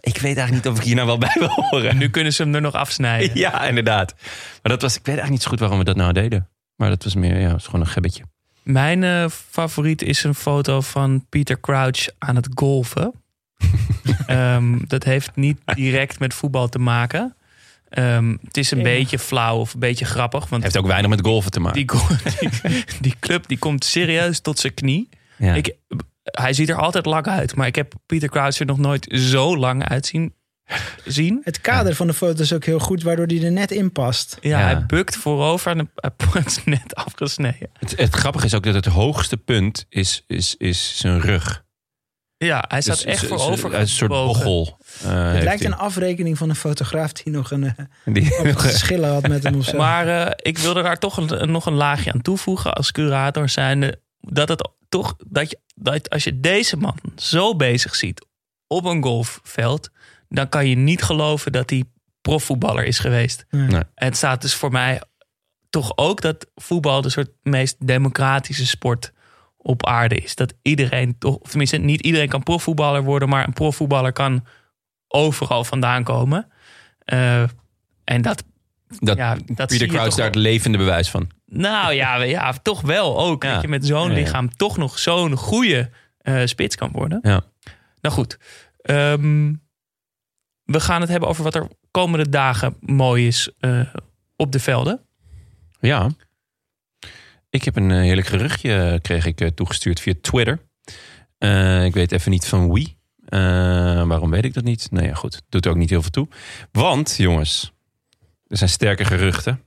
ik 0.00 0.18
weet 0.18 0.36
eigenlijk 0.36 0.52
niet 0.52 0.66
of 0.72 0.78
ik 0.78 0.84
hier 0.84 0.94
nou 0.94 1.06
wel 1.06 1.18
bij 1.18 1.36
wil 1.38 1.48
horen. 1.48 1.96
Nu 1.96 2.10
kunnen 2.10 2.32
ze 2.32 2.42
hem 2.42 2.54
er 2.54 2.60
nog 2.60 2.74
afsnijden. 2.74 3.38
Ja, 3.38 3.64
inderdaad. 3.66 4.14
Maar 4.62 4.72
dat 4.72 4.82
was, 4.82 4.90
ik 4.96 4.98
weet 4.98 5.06
eigenlijk 5.18 5.30
niet 5.30 5.42
zo 5.42 5.48
goed 5.48 5.58
waarom 5.60 5.78
we 5.78 5.84
dat 5.84 5.96
nou 5.96 6.12
deden. 6.12 6.48
Maar 6.76 6.88
dat 6.88 7.04
was 7.04 7.14
meer, 7.14 7.40
ja, 7.40 7.52
was 7.52 7.64
gewoon 7.64 7.80
een 7.80 7.86
gebbetje. 7.86 8.22
Mijn 8.62 9.04
eh, 9.04 9.24
favoriet 9.50 10.02
is 10.02 10.24
een 10.24 10.34
foto 10.34 10.80
van 10.80 11.26
Peter 11.28 11.60
Crouch 11.60 12.08
aan 12.18 12.36
het 12.36 12.48
golfen. 12.54 13.12
Ehm, 14.26 14.78
dat 14.86 15.04
heeft 15.04 15.30
niet 15.34 15.58
direct 15.74 16.18
met 16.18 16.34
voetbal 16.34 16.68
te 16.68 16.78
maken. 16.78 17.36
Ehm, 17.88 18.36
het 18.44 18.56
is 18.56 18.70
een 18.70 18.78
Ja. 18.78 18.84
beetje 18.84 19.18
flauw 19.18 19.58
of 19.58 19.74
een 19.74 19.80
beetje 19.80 20.04
grappig. 20.04 20.48
Want 20.48 20.62
Heeft 20.62 20.76
ook 20.78 20.86
weinig 20.86 21.10
met 21.10 21.20
golven 21.20 21.50
te 21.50 21.60
maken. 21.60 21.86
die, 21.86 22.00
die, 22.50 22.84
die 23.00 23.14
club 23.20 23.48
die 23.48 23.58
komt 23.58 23.84
serieus 23.84 24.40
tot 24.40 24.58
zijn 24.58 24.74
knie. 24.74 25.08
Ja. 25.38 25.54
Ik, 25.54 25.74
hij 26.30 26.52
ziet 26.52 26.68
er 26.68 26.76
altijd 26.76 27.06
lang 27.06 27.26
uit. 27.26 27.54
Maar 27.56 27.66
ik 27.66 27.74
heb 27.76 27.92
Pieter 28.06 28.28
Crouch 28.28 28.58
er 28.58 28.66
nog 28.66 28.78
nooit 28.78 29.06
zo 29.10 29.56
lang 29.56 29.88
uitzien 29.88 30.34
zien. 31.04 31.40
Het 31.44 31.60
kader 31.60 31.94
van 31.94 32.06
de 32.06 32.14
foto 32.14 32.42
is 32.42 32.52
ook 32.52 32.64
heel 32.64 32.78
goed, 32.78 33.02
waardoor 33.02 33.26
die 33.26 33.44
er 33.44 33.52
net 33.52 33.70
in 33.70 33.92
past. 33.92 34.36
Ja, 34.40 34.58
Ja. 34.58 34.64
hij 34.64 34.86
bukt 34.86 35.16
voorover 35.16 35.70
en 35.76 35.90
hij 35.94 36.10
wordt 36.32 36.64
net 36.76 36.94
afgesneden. 36.94 37.70
Het, 37.72 37.96
het 37.96 38.14
grappige 38.14 38.46
is 38.46 38.54
ook 38.54 38.62
dat 38.64 38.74
het 38.74 38.86
hoogste 38.86 39.36
punt 39.36 39.86
is, 39.88 40.24
is, 40.26 40.54
is 40.58 40.98
zijn 40.98 41.20
rug. 41.20 41.64
Ja, 42.36 42.64
hij 42.68 42.80
staat 42.80 42.96
Dus 42.96 43.04
echt 43.04 43.26
voorover 43.26 43.74
Een 43.74 43.88
soort 43.88 44.10
bochel. 44.10 44.78
eh, 45.02 45.08
Het 45.22 45.32
heeft 45.32 45.44
lijkt 45.44 45.62
hij. 45.62 45.70
een 45.72 45.78
afrekening 45.78 46.38
van 46.38 46.48
een 46.48 46.56
fotograaf 46.56 47.12
die 47.12 47.32
nog 47.32 47.50
een 47.50 47.64
eh, 47.64 47.84
Die- 48.04 48.30
geschillen 48.58 49.10
had 49.12 49.28
met 49.28 49.42
hem 49.42 49.54
of 49.54 49.64
zo. 49.64 49.76
Maar 49.76 50.08
eh, 50.26 50.30
ik 50.36 50.58
wilde 50.58 50.82
daar 50.82 50.98
toch 50.98 51.16
een, 51.16 51.50
nog 51.50 51.66
een 51.66 51.72
laagje 51.74 52.12
aan 52.12 52.22
toevoegen 52.22 52.72
als 52.72 52.92
curator 52.92 53.48
zijnde. 53.48 54.00
Dat 54.20 54.48
het 54.48 54.68
toch, 54.88 55.14
dat, 55.28 55.50
je, 55.50 55.58
dat 55.82 56.10
als 56.10 56.24
je 56.24 56.40
deze 56.40 56.76
man 56.76 56.98
zo 57.16 57.56
bezig 57.56 57.94
ziet 57.94 58.26
op 58.66 58.84
een 58.84 59.02
golfveld, 59.02 59.90
dan 60.28 60.48
kan 60.48 60.66
je 60.66 60.76
niet 60.76 61.02
geloven 61.02 61.52
dat 61.52 61.70
hij 61.70 61.84
profvoetballer 62.20 62.84
is 62.84 62.98
geweest. 62.98 63.46
Nee. 63.50 63.68
En 63.70 63.86
het 63.94 64.16
staat 64.16 64.42
dus 64.42 64.54
voor 64.54 64.72
mij 64.72 65.02
toch 65.70 65.92
ook 65.96 66.20
dat 66.20 66.46
voetbal 66.54 67.00
de 67.00 67.10
soort 67.10 67.30
meest 67.42 67.86
democratische 67.86 68.66
sport 68.66 69.12
op 69.56 69.86
aarde 69.86 70.14
is. 70.14 70.34
Dat 70.34 70.54
iedereen 70.62 71.18
toch, 71.18 71.36
of 71.36 71.48
tenminste 71.48 71.76
niet 71.76 72.00
iedereen 72.00 72.28
kan 72.28 72.42
profvoetballer 72.42 73.02
worden, 73.02 73.28
maar 73.28 73.46
een 73.46 73.52
profvoetballer 73.52 74.12
kan 74.12 74.46
overal 75.08 75.64
vandaan 75.64 76.04
komen. 76.04 76.48
Eh, 77.04 77.42
en 78.04 78.22
dat, 78.22 78.44
Dat, 78.98 79.16
ja, 79.16 79.36
dat 79.46 79.78
je 79.78 79.86
Crouch 79.86 80.14
daar 80.14 80.26
het 80.26 80.34
levende 80.34 80.78
bewijs 80.78 81.10
van. 81.10 81.30
Nou 81.52 81.92
ja, 81.92 82.22
ja 82.22 82.52
toch 82.52 82.80
wel 82.80 83.20
ook. 83.20 83.42
Ja. 83.42 83.52
Dat 83.52 83.62
je 83.62 83.68
met 83.68 83.86
zo'n 83.86 84.12
lichaam 84.12 84.56
toch 84.56 84.76
nog 84.76 84.98
zo'n 84.98 85.36
goede 85.36 85.90
eh, 86.18 86.42
spits 86.44 86.76
kan 86.76 86.90
worden. 86.92 87.18
Ja. 87.22 87.42
Nou 88.00 88.14
goed. 88.14 88.38
Ehm, 88.82 89.54
we 90.64 90.80
gaan 90.80 91.00
het 91.00 91.10
hebben 91.10 91.28
over 91.28 91.44
wat 91.44 91.54
er 91.54 91.68
komende 91.90 92.28
dagen 92.28 92.76
mooi 92.80 93.26
is 93.26 93.50
eh, 93.58 93.80
op 94.36 94.52
de 94.52 94.60
velden. 94.60 95.00
Ja. 95.80 96.10
Ik 97.50 97.64
heb 97.64 97.76
een 97.76 97.90
eh, 97.90 98.00
heerlijk 98.00 98.26
geruchtje 98.26 98.98
kreeg 99.02 99.26
ik 99.26 99.50
toegestuurd 99.54 100.00
via 100.00 100.14
Twitter. 100.20 100.68
Ik 101.84 101.94
weet 101.94 102.12
even 102.12 102.30
niet 102.30 102.46
van 102.46 102.72
wie. 102.72 102.98
Waarom 104.06 104.30
weet 104.30 104.44
ik 104.44 104.54
dat 104.54 104.64
niet? 104.64 104.90
Nou 104.90 105.06
ja, 105.06 105.14
goed. 105.14 105.42
Doet 105.48 105.64
er 105.64 105.70
ook 105.70 105.76
niet 105.76 105.90
heel 105.90 106.02
veel 106.02 106.10
toe. 106.10 106.28
Want, 106.72 107.16
jongens, 107.16 107.72
er 108.46 108.56
zijn 108.56 108.70
sterke 108.70 109.04
geruchten. 109.04 109.60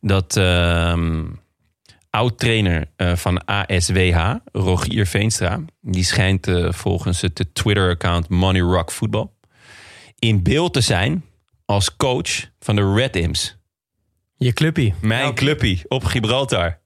Dat 0.00 0.36
ehm 0.36 1.24
oud-trainer 2.10 2.90
eh, 2.96 3.16
van 3.16 3.44
ASWH, 3.44 4.34
Rogier 4.52 5.06
Veenstra... 5.06 5.60
die 5.80 6.04
schijnt 6.04 6.46
eh, 6.46 6.72
volgens 6.72 7.20
het 7.20 7.48
Twitter-account 7.52 8.28
Money 8.28 8.60
Rock 8.60 8.92
Football... 8.92 9.30
in 10.18 10.42
beeld 10.42 10.72
te 10.72 10.80
zijn 10.80 11.24
als 11.64 11.96
coach 11.96 12.30
van 12.58 12.76
de 12.76 12.92
Red 12.94 13.16
Imps. 13.16 13.56
Je 14.36 14.52
clubpie. 14.52 14.94
Mijn 15.00 15.34
clubpie 15.34 15.82
op 15.88 16.04
Gibraltar. 16.04 16.78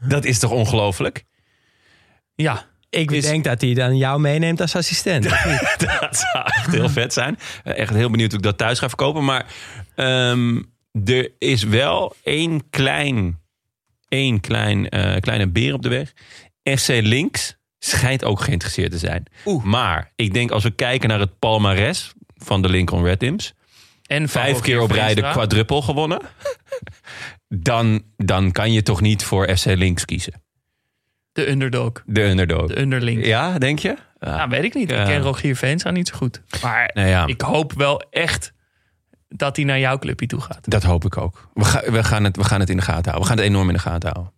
Dat 0.00 0.24
is 0.24 0.38
toch 0.38 0.50
ongelooflijk? 0.50 1.24
Ja, 2.34 2.64
Ik 2.90 3.10
Is- 3.10 3.24
denk 3.24 3.44
dat 3.44 3.60
hij 3.60 3.74
dan 3.74 3.96
jou 3.96 4.20
meeneemt 4.20 4.60
als 4.60 4.76
assistent. 4.76 5.24
dat 6.00 6.16
zou 6.32 6.44
echt 6.44 6.70
heel 6.72 6.88
vet 6.88 7.12
zijn. 7.12 7.38
Eh, 7.64 7.78
Echt 7.78 7.94
heel 7.94 8.10
benieuwd 8.10 8.30
hoe 8.30 8.38
ik 8.38 8.44
dat 8.44 8.58
thuis 8.58 8.78
ga 8.78 8.88
verkopen. 8.88 9.24
Maar 9.24 9.46
ehm, 9.94 10.62
er 11.04 11.30
is 11.38 11.62
wel 11.62 12.14
één 12.22 12.70
klein, 12.70 13.40
één 14.08 14.40
klein, 14.40 14.88
eh, 14.88 15.20
kleine 15.20 15.48
beer 15.48 15.74
op 15.74 15.82
de 15.82 15.88
weg. 15.88 16.12
FC 16.78 16.88
Links 16.88 17.56
schijnt 17.78 18.24
ook 18.24 18.40
geïnteresseerd 18.40 18.90
te 18.90 18.98
zijn. 18.98 19.24
Maar 19.62 20.12
ik 20.14 20.34
denk 20.34 20.50
als 20.50 20.62
we 20.62 20.70
kijken 20.70 21.08
naar 21.08 21.20
het 21.20 21.38
palmares 21.38 22.12
van 22.36 22.62
de 22.62 22.68
Lincoln 22.68 23.04
Red 23.04 23.22
Imps. 23.22 23.54
En 24.06 24.28
Vijf 24.28 24.60
keer 24.60 24.80
op 24.80 24.90
rij 24.90 25.14
de 25.14 25.30
quadruppel 25.30 25.82
gewonnen. 25.82 26.20
Dan, 27.48 28.02
dan 28.16 28.52
kan 28.52 28.72
je 28.72 28.82
toch 28.82 29.00
niet 29.00 29.24
voor 29.24 29.56
FC 29.56 29.64
Links 29.64 30.04
kiezen. 30.04 30.42
De 31.32 31.50
underdog. 31.50 31.92
De 32.06 32.22
underdog. 32.22 32.66
De 32.66 32.78
underling. 32.78 33.26
Ja, 33.26 33.58
denk 33.58 33.78
je? 33.78 33.96
Ja. 34.20 34.36
Nou, 34.36 34.48
weet 34.48 34.64
ik 34.64 34.74
niet. 34.74 34.90
Ik 34.90 35.04
ken 35.04 35.20
Rogier 35.20 35.56
Veenstra 35.56 35.90
niet 35.90 36.08
zo 36.08 36.16
goed. 36.16 36.42
Maar 36.62 36.90
Nou 36.94 37.08
ja. 37.08 37.26
ik 37.26 37.40
hoop 37.40 37.72
wel 37.72 38.00
echt 38.10 38.52
dat 39.28 39.56
hij 39.56 39.64
naar 39.64 39.78
jouw 39.78 39.98
clubje 39.98 40.26
toe 40.26 40.40
gaat. 40.40 40.70
Dat 40.70 40.82
hoop 40.82 41.04
ik 41.04 41.16
ook. 41.16 41.48
We, 41.54 41.64
ga- 41.64 41.90
we, 41.90 42.04
gaan 42.04 42.24
het, 42.24 42.36
we 42.36 42.44
gaan 42.44 42.60
het 42.60 42.70
in 42.70 42.76
de 42.76 42.82
gaten 42.82 43.10
houden. 43.10 43.20
We 43.22 43.28
gaan 43.28 43.36
het 43.36 43.46
enorm 43.46 43.68
in 43.68 43.74
de 43.74 43.80
gaten 43.80 44.10
houden. 44.12 44.32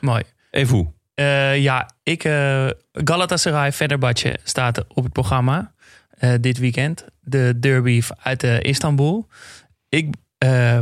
Mooi. 0.00 0.22
Even 0.50 0.76
hoe? 0.76 0.92
Eh, 1.14 1.58
ja, 1.62 1.90
ik, 2.02 2.24
eh 2.24 2.68
Galatasaray 2.92 3.72
Fenerbahce 3.72 4.38
staat 4.44 4.84
op 4.88 5.04
het 5.04 5.12
programma 5.12 5.72
eh, 6.10 6.34
dit 6.40 6.58
weekend. 6.58 7.04
De 7.20 7.56
derby 7.60 8.02
uit 8.22 8.42
Istanbul. 8.42 9.28
Ik 9.88 10.14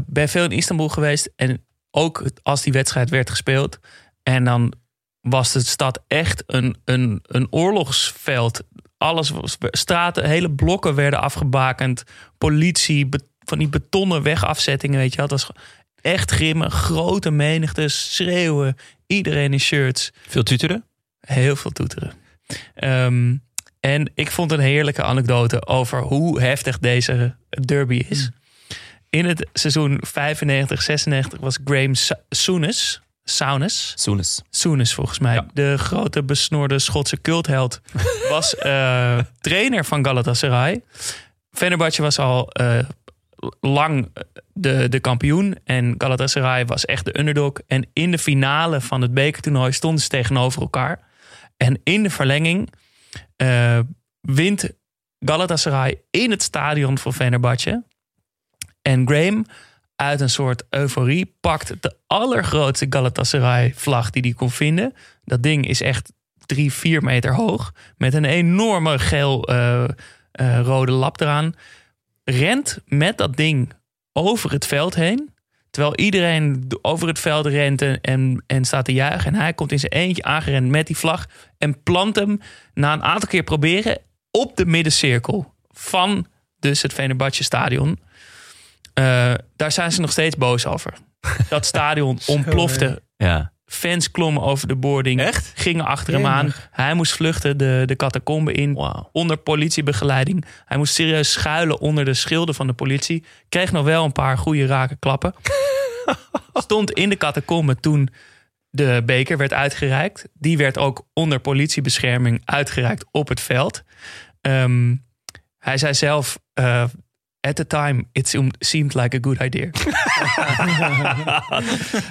ben 0.07 0.29
veel 0.29 0.45
in 0.45 0.51
Istanbul 0.51 0.89
geweest. 0.89 1.31
En 1.37 1.65
ook 1.91 2.31
als 2.43 2.63
die 2.63 2.73
wedstrijd 2.73 3.11
werd 3.11 3.31
gespeeld. 3.31 3.79
En 4.23 4.45
dan 4.45 4.73
was 5.21 5.53
de 5.53 5.61
stad 5.61 6.05
echt 6.07 6.43
een, 6.47 6.77
een, 6.85 7.19
een 7.23 7.47
oorlogsveld. 7.51 8.63
Alles 8.99 9.31
was, 9.31 9.57
straten, 9.61 10.25
hele 10.29 10.51
blokken 10.51 10.95
werden 10.95 11.21
afgebakend. 11.21 12.05
Politie, 12.39 13.09
van 13.49 13.59
die 13.59 13.69
betonnen 13.69 14.23
wegafzettingen, 14.23 14.99
weet 14.99 15.11
je 15.11 15.17
wel. 15.17 15.27
Dat 15.29 15.41
was 15.47 15.57
echt 16.01 16.31
grimmig. 16.31 16.75
Grote 16.75 17.31
menigtes, 17.31 18.15
schreeuwen. 18.15 18.77
Iedereen 19.07 19.53
in 19.53 19.61
shirts. 19.61 20.11
Veel 20.29 20.43
tuteren? 20.43 20.85
Heel 21.21 21.57
veel 21.57 21.71
toeteren. 21.71 22.13
Ehm, 22.75 23.37
en 23.81 24.11
ik 24.15 24.31
vond 24.31 24.53
een 24.53 24.61
heerlijke 24.61 25.03
anekdote 25.03 25.67
over 25.67 26.01
hoe 26.03 26.41
heftig 26.41 26.79
deze 26.79 27.37
derby 27.65 28.05
is. 28.09 28.31
In 29.11 29.25
het 29.25 29.47
seizoen 29.53 30.01
95-96 30.07 31.41
was 31.41 31.59
Graham 31.65 31.95
Sa- 31.95 32.21
Souness, 32.29 33.01
Souness, 33.25 33.93
Soenis. 33.97 34.43
Souness 34.51 34.95
volgens 34.95 35.19
mij, 35.19 35.47
de 35.55 35.75
grote 35.79 36.23
besnoorde 36.23 36.79
Schotse 36.79 37.21
cultheld, 37.21 37.81
was 38.29 38.57
eh, 38.57 39.19
trainer 39.41 39.85
van 39.85 40.05
Galatasaray. 40.05 40.83
Fenerbahce 41.51 42.03
was 42.03 42.19
al 42.19 42.51
eh, 42.51 42.79
lang 43.61 44.13
de, 44.53 44.89
de 44.89 45.01
kampioen 45.01 45.57
en 45.65 45.95
Galatasaray 45.99 46.67
was 46.67 46.85
echt 46.85 47.05
de 47.05 47.19
underdog. 47.19 47.53
En 47.67 47.87
in 47.93 48.11
de 48.11 48.19
finale 48.19 48.81
van 48.81 49.03
het 49.03 49.15
bekertoernooi 49.15 49.73
stonden 49.73 50.03
ze 50.03 50.09
tegenover 50.09 50.63
elkaar. 50.63 51.01
En 51.57 51.81
in 51.85 52.03
de 52.03 52.11
verlenging 52.11 52.73
eh, 53.37 53.79
wint 54.21 54.71
Galatasaray 55.19 56.01
in 56.11 56.31
het 56.31 56.43
stadion 56.43 56.99
van 56.99 57.15
Fenerbahce. 57.15 57.85
En 58.83 59.09
Graham 59.09 59.47
uit 59.97 60.21
een 60.21 60.31
soort 60.31 60.65
euforie 60.71 61.35
pakt 61.41 61.83
de 61.83 61.97
allergrootste 62.07 62.87
Galatasaray-vlag 62.91 64.11
die 64.11 64.23
hij 64.23 64.33
kon 64.33 64.51
vinden. 64.51 64.95
Dat 65.25 65.43
ding 65.43 65.69
is 65.69 65.81
echt 65.81 66.13
drie, 66.47 66.73
vier 66.73 67.03
meter 67.03 67.35
hoog. 67.35 67.73
Met 67.97 68.15
een 68.15 68.25
enorme 68.25 68.99
geel-rode 68.99 70.93
lap 70.93 71.21
eraan. 71.21 71.55
Rent 72.31 72.79
met 72.85 73.19
dat 73.19 73.37
ding 73.37 73.73
over 74.13 74.51
het 74.51 74.67
veld 74.67 74.95
heen. 74.95 75.35
Terwijl 75.71 75.97
iedereen 75.97 76.67
over 76.83 77.09
het 77.09 77.19
veld 77.19 77.47
rent 77.47 77.83
en, 77.83 78.01
en, 78.01 78.45
en 78.47 78.65
staat 78.65 78.85
te 78.85 78.93
juichen. 78.93 79.35
En 79.35 79.41
hij 79.41 79.53
komt 79.53 79.73
in 79.73 79.79
zijn 79.79 79.93
eentje 79.93 80.23
aangerend 80.23 80.69
met 80.69 80.87
die 80.87 80.97
vlag. 80.97 81.27
En 81.59 81.83
plant 81.83 82.17
hem 82.17 82.41
na 82.75 82.93
een 82.93 83.03
aantal 83.03 83.29
keer 83.29 83.43
proberen 83.43 83.99
op 84.31 84.57
de 84.57 84.67
middencirkel 84.67 85.55
van 85.69 86.27
dus 86.59 86.83
het 86.83 86.93
Venerbatje 86.93 87.45
stadion. 87.45 87.99
Eh, 88.95 89.35
daar 89.57 89.73
zijn 89.73 89.93
ze 89.93 90.01
nog 90.01 90.11
steeds 90.11 90.37
boos 90.37 90.67
over. 90.67 90.95
Dat 91.49 91.67
stadion 91.67 92.19
ontplofte. 92.27 93.03
Ja. 93.17 93.53
Fans 93.69 94.11
klommen 94.11 94.43
over 94.43 94.69
de 94.69 94.77
boarding. 94.77 95.21
Echt? 95.21 95.53
Gingen 95.55 95.85
achter 95.85 96.15
hem 96.15 96.27
aan. 96.27 96.53
Hij 96.71 96.95
moest 96.95 97.13
vluchten 97.13 97.57
de, 97.57 97.83
de 97.87 97.97
catacombe 97.97 98.53
in. 98.53 98.77
Onder 99.13 99.37
politiebegeleiding. 99.37 100.45
Hij 100.65 100.77
moest 100.77 100.95
serieus 100.95 101.33
schuilen 101.33 101.81
onder 101.81 102.05
de 102.05 102.15
schilden 102.15 102.55
van 102.55 102.67
de 102.67 102.73
politie. 102.73 103.25
Kreeg 103.49 103.73
nog 103.73 103.85
wel 103.85 104.05
een 104.05 104.13
paar 104.13 104.39
goede 104.39 104.67
rake 104.67 104.97
klappen. 104.99 105.35
Stond 106.55 106.91
in 106.91 107.09
de 107.09 107.17
catacombe 107.17 107.77
toen 107.77 108.09
de 108.71 109.03
beker 109.07 109.37
werd 109.37 109.53
uitgereikt. 109.53 110.29
Die 110.33 110.57
werd 110.57 110.79
ook 110.79 111.07
onder 111.13 111.39
politiebescherming 111.39 112.43
uitgereikt 112.45 113.05
op 113.11 113.29
het 113.29 113.41
veld. 113.41 113.83
Ehm, 114.41 114.95
hij 115.59 115.79
zei 115.79 115.95
zelf... 115.95 116.39
eh, 116.55 116.85
At 117.41 117.57
the 117.57 117.67
time, 117.67 118.05
it 118.13 118.29
seemed- 118.59 118.95
like 118.95 119.17
a 119.17 119.19
good 119.21 119.41
idea. 119.41 119.71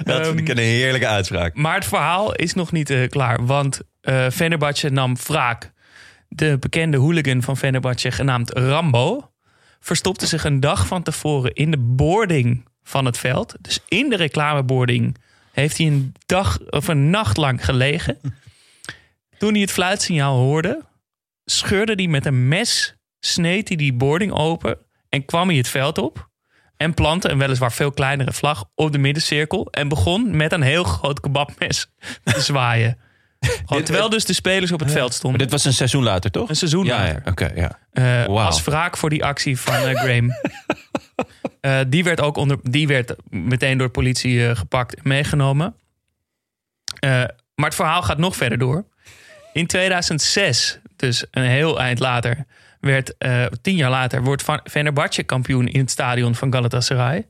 Dat 0.04 0.26
vind 0.26 0.38
ik 0.40 0.48
een 0.48 0.58
heerlijke 0.58 1.06
uitspraak. 1.06 1.54
Maar 1.54 1.74
het 1.74 1.84
verhaal 1.84 2.34
is 2.34 2.54
nog 2.54 2.72
niet 2.72 2.90
eh, 2.90 3.08
klaar. 3.08 3.46
Want 3.46 3.80
Fenerbahce 4.32 4.88
nam 4.88 5.16
wraak. 5.26 5.72
De 6.28 6.56
bekende 6.58 6.96
hooligan 6.96 7.42
van 7.42 7.56
Fenerbahce, 7.56 8.10
genaamd 8.10 8.50
Rambo... 8.50 9.30
verstopte 9.80 10.26
zich 10.26 10.44
een 10.44 10.60
dag 10.60 10.86
van 10.86 11.02
tevoren 11.02 11.54
in 11.54 11.70
de 11.70 11.78
boarding 11.78 12.68
van 12.82 13.04
het 13.04 13.18
veld. 13.18 13.54
Dus 13.60 13.78
in 13.88 14.08
de 14.08 14.16
reclameboarding 14.16 15.16
heeft 15.52 15.78
hij 15.78 15.86
een 15.86 16.14
dag 16.26 16.58
of 16.70 16.88
een 16.88 17.10
nacht 17.10 17.36
lang 17.36 17.64
gelegen. 17.64 18.18
Toen 19.38 19.52
hij 19.52 19.60
het 19.60 19.70
fluitsignaal 19.70 20.36
hoorde, 20.36 20.84
scheurde 21.44 21.92
hij 21.92 22.06
met 22.06 22.26
een 22.26 22.48
mes, 22.48 22.94
sneed 23.20 23.68
hij 23.68 23.76
die 23.76 23.92
boarding 23.92 24.32
open 24.32 24.78
en 25.08 25.24
kwam 25.24 25.48
hij 25.48 25.56
het 25.56 25.68
veld 25.68 25.98
op. 25.98 26.28
En 26.76 26.94
plantte 26.94 27.28
een 27.28 27.38
weliswaar 27.38 27.72
veel 27.72 27.90
kleinere 27.90 28.32
vlag 28.32 28.64
op 28.74 28.92
de 28.92 28.98
middencirkel. 28.98 29.68
En 29.70 29.88
begon 29.88 30.36
met 30.36 30.52
een 30.52 30.62
heel 30.62 30.84
groot 30.84 31.20
kebabmes 31.20 31.90
te 32.24 32.40
zwaaien. 32.50 32.98
Gewoon, 33.66 33.82
terwijl 33.82 34.08
dus 34.08 34.24
de 34.24 34.32
spelers 34.32 34.72
op 34.72 34.80
het 34.80 34.92
veld 34.92 35.14
stonden. 35.14 35.30
Maar 35.30 35.48
dit 35.48 35.50
was 35.50 35.64
een 35.64 35.72
seizoen 35.72 36.02
later, 36.02 36.30
toch? 36.30 36.48
Een 36.48 36.56
seizoen 36.56 36.84
ja, 36.84 36.98
later. 36.98 37.22
Ja, 37.24 37.30
oké, 37.30 37.52
ja. 37.54 37.78
Wauw. 38.26 38.46
Als 38.46 38.64
wraak 38.64 38.96
voor 38.96 39.10
die 39.10 39.24
actie 39.24 39.60
van 39.60 39.74
eh, 39.74 39.96
Graham. 39.96 40.30
Eh, 41.60 41.80
die, 41.88 42.04
werd 42.04 42.20
ook 42.20 42.36
onder, 42.36 42.58
die 42.62 42.86
werd 42.86 43.14
meteen 43.28 43.78
door 43.78 43.86
de 43.86 43.92
politie 43.92 44.56
gepakt 44.56 44.94
en 44.94 45.02
meegenomen. 45.04 45.74
Maar 47.54 47.66
het 47.66 47.74
verhaal 47.74 48.02
gaat 48.02 48.18
nog 48.18 48.36
verder 48.36 48.58
door. 48.58 48.84
In 49.52 49.66
2006, 49.66 50.78
dus 50.98 51.24
een 51.30 51.42
heel 51.42 51.80
eind 51.80 51.98
later, 51.98 52.44
werd 52.80 53.16
eh, 53.18 53.44
tien 53.62 53.76
jaar 53.76 53.90
later, 53.90 54.22
wordt 54.22 54.42
Van 54.42 54.60
Fenerbahce 54.64 55.22
kampioen 55.22 55.66
in 55.66 55.80
het 55.80 55.90
stadion 55.90 56.34
van 56.34 56.52
Galatasaray. 56.52 57.26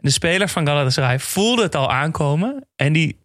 De 0.00 0.10
spelers 0.10 0.52
van 0.52 0.66
Galatasaray 0.66 1.18
voelden 1.18 1.64
het 1.64 1.74
al 1.74 1.92
aankomen 1.92 2.66
en 2.76 2.92
die 2.92 3.24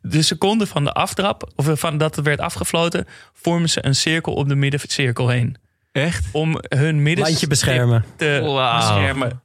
de 0.00 0.22
seconde 0.22 0.66
van 0.66 0.84
de 0.84 0.92
aftrap, 0.92 1.52
of 1.56 1.80
van 1.80 1.98
dat 1.98 2.16
het 2.16 2.24
werd 2.24 2.40
afgefloten, 2.40 3.06
vormen 3.32 3.68
ze 3.68 3.84
een 3.84 3.94
cirkel 3.94 4.34
om 4.34 4.48
de 4.48 4.54
middencirkel 4.54 5.28
heen. 5.28 5.56
Echt? 5.92 6.26
Om 6.32 6.58
hun 6.68 7.02
midden 7.02 7.48
beschermen. 7.48 8.04
te 8.16 8.40
beschermen. 8.76 9.42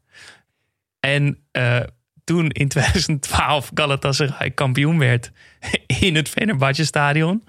En 1.00 1.38
eh, 1.52 1.80
toen 2.24 2.50
in 2.50 2.68
2012 2.74 3.72
Galatasaray 3.74 4.52
kampioen 4.52 5.00
werd 5.00 5.32
in 6.00 6.16
het 6.16 6.30
Fenerbahce 6.30 6.86
stadion, 6.86 7.44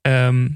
ehm, 0.00 0.48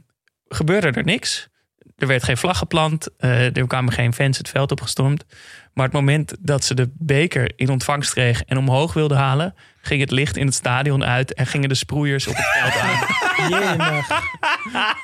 gebeurde 0.48 0.90
er 0.90 1.05
niks. 1.05 1.48
Er 1.97 2.06
werd 2.06 2.24
geen 2.24 2.36
vlag 2.36 2.59
geplant, 2.59 3.09
eh, 3.18 3.56
er 3.56 3.66
kwamen 3.66 3.93
geen 3.93 4.14
fans 4.14 4.39
het 4.39 4.48
veld 4.48 4.70
opgestormd. 4.70 5.24
Maar 5.73 5.85
het 5.85 5.94
moment 5.94 6.35
dat 6.40 6.64
ze 6.64 6.74
de 6.74 6.90
beker 6.94 7.52
in 7.56 7.68
ontvangst 7.68 8.12
kregen 8.12 8.47
en 8.47 8.56
omhoog 8.59 8.93
wilden 8.93 9.16
halen, 9.18 9.55
ging 9.81 10.01
het 10.01 10.10
licht 10.10 10.36
in 10.36 10.47
het 10.47 10.55
stadion 10.55 11.05
uit 11.05 11.35
en 11.35 11.47
gingen 11.47 11.68
de 11.68 11.74
sproeiers 11.74 12.27
op 12.27 12.35
het 12.36 12.47
veld 12.47 12.77
aan. 12.77 13.06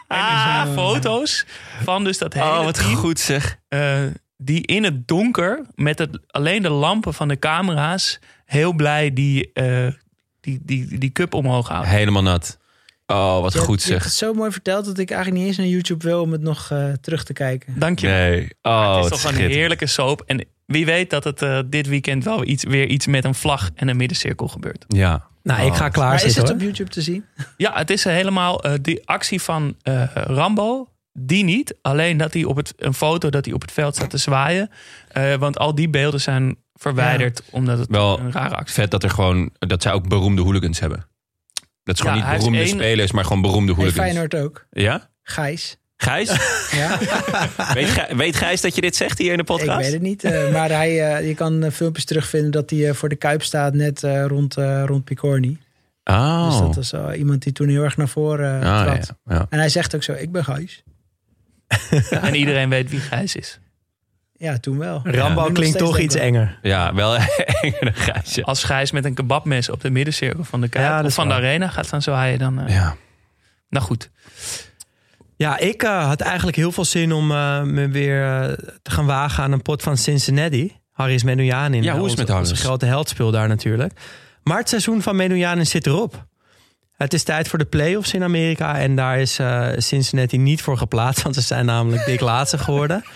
En 0.09 0.19
er 0.19 0.39
zijn 0.39 0.67
foto's 0.75 1.47
van 1.83 2.05
dus 2.05 2.19
dat 2.19 2.33
hele 2.35 2.47
Oh, 2.47 2.65
wat 2.65 2.75
team, 2.75 2.95
goed 2.95 3.21
zeg. 3.21 3.59
eh, 3.69 4.01
die 4.37 4.67
in 4.67 4.85
het 4.85 5.09
donker 5.09 5.67
met 5.75 5.99
het, 5.99 6.19
alleen 6.27 6.63
de 6.63 6.71
lampen 6.71 7.15
van 7.15 7.29
de 7.29 7.39
camera's 7.39 8.19
heel 8.45 8.73
blij 8.73 9.13
die, 9.13 9.53
eh, 9.53 9.87
die, 10.41 10.61
die, 10.63 10.99
die 10.99 11.11
cup 11.11 11.35
omhoog 11.35 11.69
houden. 11.69 11.91
Helemaal 11.91 12.23
nat. 12.23 12.59
Oh, 13.13 13.41
wat 13.41 13.53
Je- 13.53 13.59
goed 13.59 13.83
Je 13.83 13.91
hebt 13.91 14.03
zeg. 14.03 14.11
het 14.13 14.19
zo 14.19 14.33
mooi 14.35 14.51
verteld 14.53 14.85
dat 14.85 14.99
ik 14.99 15.11
eigenlijk 15.11 15.41
niet 15.41 15.49
eens 15.49 15.59
naar 15.59 15.67
YouTube 15.67 16.05
wil 16.07 16.21
om 16.23 16.33
het 16.33 16.41
nog 16.43 16.71
eh, 16.71 16.93
terug 17.01 17.25
te 17.25 17.33
kijken. 17.33 17.75
Dank 17.79 17.99
je. 17.99 18.07
Nee. 18.07 18.49
Oh, 18.63 18.97
het 19.05 19.13
is 19.13 19.23
toch 19.23 19.33
een 19.33 19.39
heerlijke 19.39 19.87
soap. 19.87 20.23
En 20.27 20.45
wie 20.67 20.85
weet 20.85 21.11
dat 21.11 21.25
het 21.25 21.43
eh, 21.43 21.59
dit 21.67 21.87
weekend 21.87 22.25
wel 22.25 22.45
iets, 22.47 22.65
weer 22.65 22.87
iets 22.87 23.07
met 23.07 23.25
een 23.25 23.35
vlag 23.35 23.71
en 23.75 23.89
een 23.89 23.97
middencirkel 23.97 24.49
gebeurt. 24.49 24.85
Ja. 24.89 25.27
Nou, 25.43 25.67
ik 25.67 25.75
ga 25.75 25.89
klaar 25.89 26.09
Maar 26.09 26.25
is 26.25 26.37
het 26.37 26.47
hoor. 26.47 26.55
op 26.55 26.61
YouTube 26.61 26.91
te 26.91 27.03
zien? 27.03 27.25
Ja, 27.57 27.73
het 27.75 27.91
is 27.91 28.05
helemaal 28.05 28.63
eh, 28.63 28.73
die 28.83 29.07
actie 29.09 29.43
van 29.43 29.77
eh, 29.83 30.03
Rambo. 30.15 30.87
Die 31.19 31.45
niet. 31.45 31.75
Alleen 31.83 32.17
dat 32.17 32.33
hij 32.33 32.45
op 32.45 32.57
het, 32.57 32.73
een 32.77 32.95
foto 32.95 33.31
dat 33.31 33.45
hij 33.45 33.55
op 33.55 33.61
het 33.61 33.73
veld 33.73 33.95
staat 33.97 34.11
te 34.11 34.17
zwaaien. 34.19 34.71
Eh, 35.09 35.35
want 35.35 35.59
al 35.59 35.75
die 35.75 35.89
beelden 35.91 36.21
zijn 36.21 36.57
verwijderd 36.75 37.43
omdat 37.51 37.79
het 37.79 37.89
Wel 37.91 38.19
een 38.19 38.33
rare 38.33 38.55
actie 38.55 38.75
vet 38.75 38.91
dat 38.91 39.03
er 39.03 39.11
gewoon 39.11 39.51
dat 39.59 39.83
zij 39.83 39.93
ook 39.93 40.09
beroemde 40.09 40.43
hooligans 40.43 40.81
hebben. 40.81 41.07
Dat 41.85 41.95
is 41.95 42.01
gewoon 42.01 42.17
Ja, 42.17 42.23
hij 42.25 42.33
niet 42.33 42.43
heeft 42.43 42.53
beroemde 42.53 42.59
één- 42.79 42.87
spelers, 42.91 43.13
maar 43.13 43.25
gewoon 43.25 43.43
beroemde 43.43 43.73
Hey, 43.73 43.83
hooligans. 43.83 44.07
Feyenoord 44.11 44.35
ook. 44.35 44.67
Ja? 44.71 45.11
Gijs. 45.23 45.77
Gijs? 45.97 46.29
Ja, 46.73 46.99
weet, 47.75 47.89
Gij- 47.89 48.17
weet 48.17 48.37
Gijs 48.37 48.61
dat 48.61 48.75
je 48.75 48.81
dit 48.81 48.97
zegt 48.97 49.19
hier 49.19 49.31
in 49.31 49.37
de 49.37 49.41
ik 49.43 49.47
podcast? 49.49 49.79
weet 49.79 49.93
het 49.93 50.03
niet. 50.03 50.25
eh, 50.25 50.53
maar 50.53 50.69
hij, 50.71 51.15
eh, 51.17 51.29
je 51.29 51.35
kan 51.35 51.63
eh, 51.65 51.71
filmpjes 51.71 52.05
terugvinden 52.05 52.51
dat 52.51 52.71
hij 52.71 52.89
eh, 52.89 52.95
voor 52.95 53.09
de 53.09 53.17
Kuip 53.17 53.43
staat 53.43 53.75
net 53.75 54.03
eh, 54.03 54.25
rond, 54.27 54.57
eh 54.57 54.83
rond 54.87 55.05
Picorni. 55.05 55.59
Oh. 56.05 56.47
Dus 56.49 56.59
dat 56.59 56.75
was 56.75 56.93
eh, 56.93 57.19
iemand 57.19 57.43
die 57.43 57.53
toen 57.53 57.69
heel 57.69 57.83
erg 57.83 57.97
naar 57.97 58.09
voren 58.09 58.63
eh, 58.63 58.73
Ah, 58.73 58.83
trad. 58.83 59.15
ja, 59.25 59.35
ja. 59.35 59.47
En 59.51 59.59
hij 59.59 59.69
zegt 59.69 59.95
ook 59.95 60.03
zo, 60.03 60.13
ik 60.13 60.33
ben 60.33 60.45
Gijs. 60.45 60.83
En 62.11 62.35
iedereen 62.35 62.69
weet 62.69 62.91
wie 62.91 63.01
Gijs 63.01 63.37
is. 63.37 63.61
Ja, 64.43 64.59
toen 64.59 64.79
wel. 64.79 65.01
Rambo 65.05 65.51
klinkt 65.53 65.79
toch 65.79 65.99
iets 65.99 66.15
enger. 66.15 66.59
Ja, 66.63 66.95
wel 66.95 67.17
enger 67.61 67.79
dan 67.81 67.95
Gijs. 67.95 68.45
Als 68.45 68.65
Gijs 68.65 68.91
met 68.91 69.05
een 69.05 69.15
kebabmes 69.15 69.69
op 69.71 69.81
de 69.81 69.91
middencirkel 69.91 70.45
van 70.45 70.61
de 70.61 70.69
Kuip 70.69 70.97
dat 70.97 71.05
of 71.05 71.15
van 71.15 71.29
de 71.29 71.35
arena 71.35 71.69
gaat 71.69 71.87
staan 71.87 72.03
zwaaien, 72.03 72.39
dan... 72.39 72.61
eh, 72.61 72.75
Ja. 72.75 72.97
Nou 73.69 73.85
goed. 73.85 74.11
Ja, 75.37 75.59
ik 75.59 75.83
eh, 75.83 76.07
had 76.07 76.21
eigenlijk 76.21 76.57
heel 76.57 76.73
veel 76.73 76.85
zin 76.85 77.13
om 77.13 77.31
eh, 77.31 77.63
me 77.63 77.89
weer 77.89 78.25
eh, 78.25 78.53
te 78.83 78.91
gaan 78.91 79.07
wagen 79.07 79.43
aan 79.45 79.53
een 79.53 79.63
pot 79.63 79.83
van 79.83 79.97
Cincinnati. 79.97 80.77
Harris 80.93 81.23
Menujanin. 81.23 81.83
Ja, 81.83 81.95
hoe 81.97 82.05
is 82.05 82.11
het 82.11 82.21
met 82.21 82.29
Harris? 82.29 82.51
Onze 82.51 82.63
grote 82.65 82.87
heldspeel 82.87 83.31
daar 83.31 83.49
natuurlijk. 83.49 83.93
Maar 84.43 84.59
het 84.59 84.69
seizoen 84.69 85.03
van 85.03 85.17
Menujanin 85.17 85.67
zit 85.67 85.87
erop. 85.87 86.27
Het 87.03 87.13
is 87.13 87.23
tijd 87.23 87.49
voor 87.49 87.59
de 87.59 87.65
playoffs 87.65 88.15
in 88.15 88.23
Amerika. 88.23 88.79
En 88.79 88.97
daar 88.97 89.21
is 89.21 89.39
eh, 89.39 89.69
Cincinnati 89.77 90.39
niet 90.39 90.63
voor 90.63 90.79
geplaatst. 90.79 91.23
Want 91.23 91.35
ze 91.35 91.41
zijn 91.41 91.67
namelijk 91.67 92.05
dik 92.05 92.21
laatste 92.21 92.59
geworden. 92.59 93.05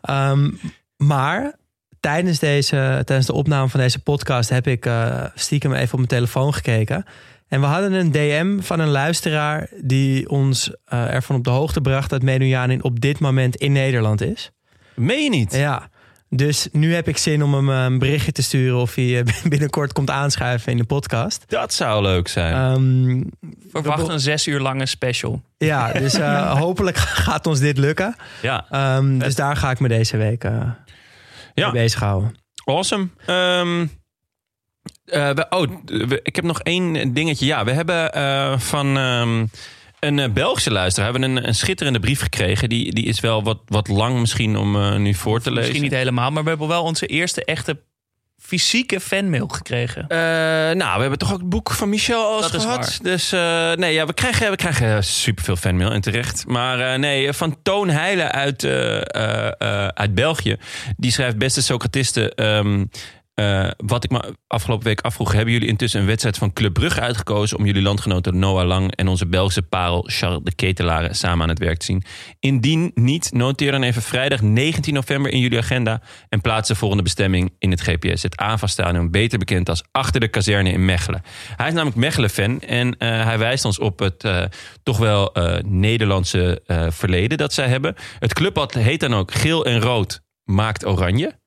Ehm, 0.00 0.50
maar 0.96 1.54
tijdens, 2.00 2.38
deze, 2.38 3.02
tijdens 3.04 3.26
de 3.26 3.32
opname 3.32 3.68
van 3.68 3.80
deze 3.80 3.98
podcast... 3.98 4.48
heb 4.48 4.66
ik 4.66 4.86
eh, 4.86 5.24
stiekem 5.34 5.72
even 5.72 5.92
op 5.92 5.96
mijn 5.96 6.06
telefoon 6.08 6.54
gekeken. 6.54 7.04
En 7.48 7.60
we 7.60 7.66
hadden 7.66 7.92
een 7.92 8.12
DM 8.12 8.60
van 8.60 8.80
een 8.80 8.88
luisteraar... 8.88 9.68
die 9.80 10.28
ons 10.28 10.70
eh, 10.84 11.14
ervan 11.14 11.36
op 11.36 11.44
de 11.44 11.50
hoogte 11.50 11.80
bracht... 11.80 12.10
dat 12.10 12.22
Menujanin 12.22 12.82
op 12.82 13.00
dit 13.00 13.18
moment 13.18 13.56
in 13.56 13.72
Nederland 13.72 14.20
is. 14.20 14.50
Meen 14.94 15.22
je 15.22 15.30
niet? 15.30 15.54
Ja, 15.54 15.88
dus 16.36 16.68
nu 16.72 16.94
heb 16.94 17.08
ik 17.08 17.16
zin 17.16 17.42
om 17.42 17.54
hem 17.54 17.70
eh, 17.70 17.84
een 17.84 17.98
berichtje 17.98 18.32
te 18.32 18.42
sturen... 18.42 18.76
of 18.78 18.94
hij 18.94 19.18
eh, 19.20 19.26
binnenkort 19.52 19.92
komt 19.92 20.10
aanschuiven 20.10 20.72
in 20.72 20.78
de 20.78 20.84
podcast. 20.84 21.44
Dat 21.48 21.72
zou 21.72 22.02
leuk 22.02 22.28
zijn. 22.28 22.54
Ehm, 22.54 23.22
Verwacht 23.70 24.08
een 24.08 24.20
zes 24.20 24.46
uur 24.46 24.60
lange 24.60 24.86
special. 24.86 25.42
ja, 25.58 25.92
dus 25.92 26.14
eh, 26.14 26.52
hopelijk 26.60 26.96
gaat 26.96 27.46
ons 27.46 27.58
dit 27.60 27.78
lukken. 27.78 28.16
ja. 28.42 28.66
Ehm, 28.70 29.18
dus 29.18 29.34
daar 29.34 29.56
ga 29.56 29.70
ik 29.70 29.80
me 29.80 29.88
deze 29.88 30.16
week 30.16 30.44
eh 30.44 30.60
Ja. 31.54 31.70
mee 31.72 31.82
bezighouden. 31.82 32.34
Awesome. 32.64 33.08
Ehm, 33.26 33.86
eh, 35.04 35.30
we- 35.30 35.46
oh, 35.50 35.68
we- 35.84 36.20
ik 36.22 36.36
heb 36.36 36.44
nog 36.44 36.60
één 36.60 37.12
dingetje. 37.14 37.46
Ja, 37.46 37.64
we 37.64 37.72
hebben 37.72 38.12
eh, 38.12 38.58
van 38.58 38.96
ehm, 38.96 39.46
een 40.04 40.18
eh, 40.18 40.30
Belgische 40.30 40.70
luisteraar 40.70 41.10
hebben 41.10 41.30
een, 41.30 41.46
een 41.46 41.54
schitterende 41.54 42.00
brief 42.00 42.20
gekregen. 42.20 42.68
Die, 42.68 42.94
die 42.94 43.04
is 43.04 43.20
wel 43.20 43.42
wat, 43.42 43.58
wat 43.66 43.88
lang 43.88 44.20
misschien 44.20 44.56
om 44.56 44.76
eh, 44.76 44.96
nu 44.96 45.14
voor 45.14 45.40
te 45.40 45.48
lezen. 45.48 45.62
Misschien 45.62 45.82
niet 45.82 45.98
helemaal, 45.98 46.30
maar 46.30 46.42
we 46.42 46.48
hebben 46.48 46.68
wel 46.68 46.82
onze 46.82 47.06
eerste 47.06 47.44
echte 47.44 47.80
fysieke 48.38 49.00
fanmail 49.00 49.48
gekregen. 49.48 50.08
Eh, 50.08 50.18
nou, 50.76 50.94
we 50.94 51.00
hebben 51.00 51.18
toch 51.18 51.32
ook 51.32 51.38
het 51.38 51.48
boek 51.48 51.70
van 51.70 51.88
Michel 51.88 52.26
al 52.26 52.40
Dat 52.40 52.50
gehad. 52.50 52.98
Dus 53.02 53.30
nee, 53.76 53.92
ja, 53.92 54.06
we 54.06 54.14
krijgen, 54.14 54.50
we 54.50 54.56
krijgen 54.56 55.04
superveel 55.04 55.56
fanmail 55.56 55.90
en 55.90 56.00
terecht. 56.00 56.46
Maar 56.46 56.98
nee, 56.98 57.32
van 57.32 57.56
Toon 57.62 57.88
Heijlen 57.88 58.32
uit, 58.32 58.64
uit 59.94 60.14
België. 60.14 60.56
Die 60.96 61.10
schrijft, 61.10 61.38
beste 61.38 61.62
Socratisten... 61.62 62.34
ehm, 62.34 62.84
eh, 63.34 63.70
wat 63.76 64.04
ik 64.04 64.10
me 64.10 64.34
afgelopen 64.46 64.86
week 64.86 65.00
afvroeg... 65.00 65.32
hebben 65.32 65.52
jullie 65.52 65.68
intussen 65.68 66.00
een 66.00 66.06
wedstrijd 66.06 66.38
van 66.38 66.52
Club 66.52 66.72
Brugge 66.72 67.00
uitgekozen... 67.00 67.58
om 67.58 67.66
jullie 67.66 67.82
landgenoten 67.82 68.38
Noah 68.38 68.66
Lang 68.66 68.94
en 68.94 69.08
onze 69.08 69.26
Belgische 69.26 69.62
parel 69.62 70.04
Charles 70.06 70.40
de 70.42 70.54
Ketelaar 70.54 71.14
samen 71.14 71.42
aan 71.42 71.48
het 71.48 71.58
werk 71.58 71.78
te 71.78 71.84
zien? 71.84 72.02
Indien 72.40 72.90
niet, 72.94 73.32
noteer 73.32 73.70
dan 73.70 73.82
even 73.82 74.02
vrijdag 74.02 74.42
19 74.42 74.94
november 74.94 75.32
in 75.32 75.38
jullie 75.38 75.58
agenda... 75.58 76.02
en 76.28 76.40
plaats 76.40 76.68
de 76.68 76.74
volgende 76.74 77.02
bestemming 77.02 77.54
in 77.58 77.70
het 77.70 77.80
GPS. 77.80 78.22
Het 78.22 78.36
AVA-stadion, 78.36 79.10
beter 79.10 79.38
bekend 79.38 79.68
als 79.68 79.84
Achter 79.90 80.20
de 80.20 80.28
Kazerne 80.28 80.70
in 80.70 80.84
Mechelen. 80.84 81.22
Hij 81.56 81.66
is 81.66 81.72
namelijk 81.72 81.96
Mechelen-fan 81.96 82.60
en 82.60 82.98
eh, 82.98 83.24
hij 83.24 83.38
wijst 83.38 83.64
ons 83.64 83.78
op 83.78 83.98
het 83.98 84.24
eh, 84.24 84.42
toch 84.82 84.98
wel 84.98 85.36
Nederlandse 85.64 86.62
verleden 86.90 87.38
dat 87.38 87.52
zij 87.52 87.68
hebben. 87.68 87.94
Het 88.18 88.32
clubblad 88.32 88.74
heet 88.74 89.00
dan 89.00 89.14
ook 89.14 89.32
Geel 89.32 89.64
en 89.64 89.80
Rood 89.80 90.20
maakt 90.44 90.86
Oranje. 90.86 91.42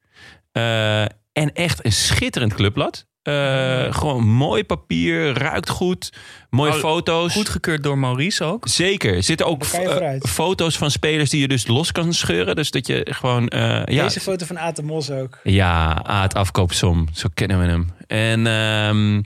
En 1.38 1.54
echt 1.54 1.86
een 1.86 1.92
schitterend 1.92 2.54
clubblad. 2.54 3.06
Eh, 3.22 3.94
gewoon 3.94 4.24
mooi 4.28 4.64
papier, 4.64 5.38
ruikt 5.38 5.70
goed, 5.70 6.10
mooie 6.50 6.72
Oh, 6.74 6.80
foto's. 6.80 7.34
Goedgekeurd 7.34 7.84
door 7.84 7.98
Maurice 7.98 8.44
ook. 8.44 8.68
Zeker. 8.68 9.16
Er 9.16 9.24
zitten 9.24 9.46
ook 9.46 9.64
eh, 9.64 10.20
foto's 10.22 10.78
van 10.78 10.92
spelers 10.92 11.30
die 11.30 11.42
je 11.42 11.48
dus 11.48 11.68
los 11.68 11.92
kan 11.92 12.14
scheuren. 12.14 12.56
Dus 12.56 12.72
dat 12.72 12.88
je 12.88 13.08
gewoon... 13.10 13.48
eh, 13.48 13.62
ja, 13.86 14.04
Deze 14.04 14.20
foto 14.20 14.46
van 14.46 14.60
Aten 14.60 14.86
Mos 14.86 15.10
ook. 15.12 15.40
ja, 15.44 16.04
Aad 16.04 16.34
Afkoopsom. 16.34 17.08
Zo 17.14 17.28
kennen 17.34 17.60
we 17.60 17.66
hem. 17.66 17.90
En 18.08 18.48
ehm, 18.48 19.22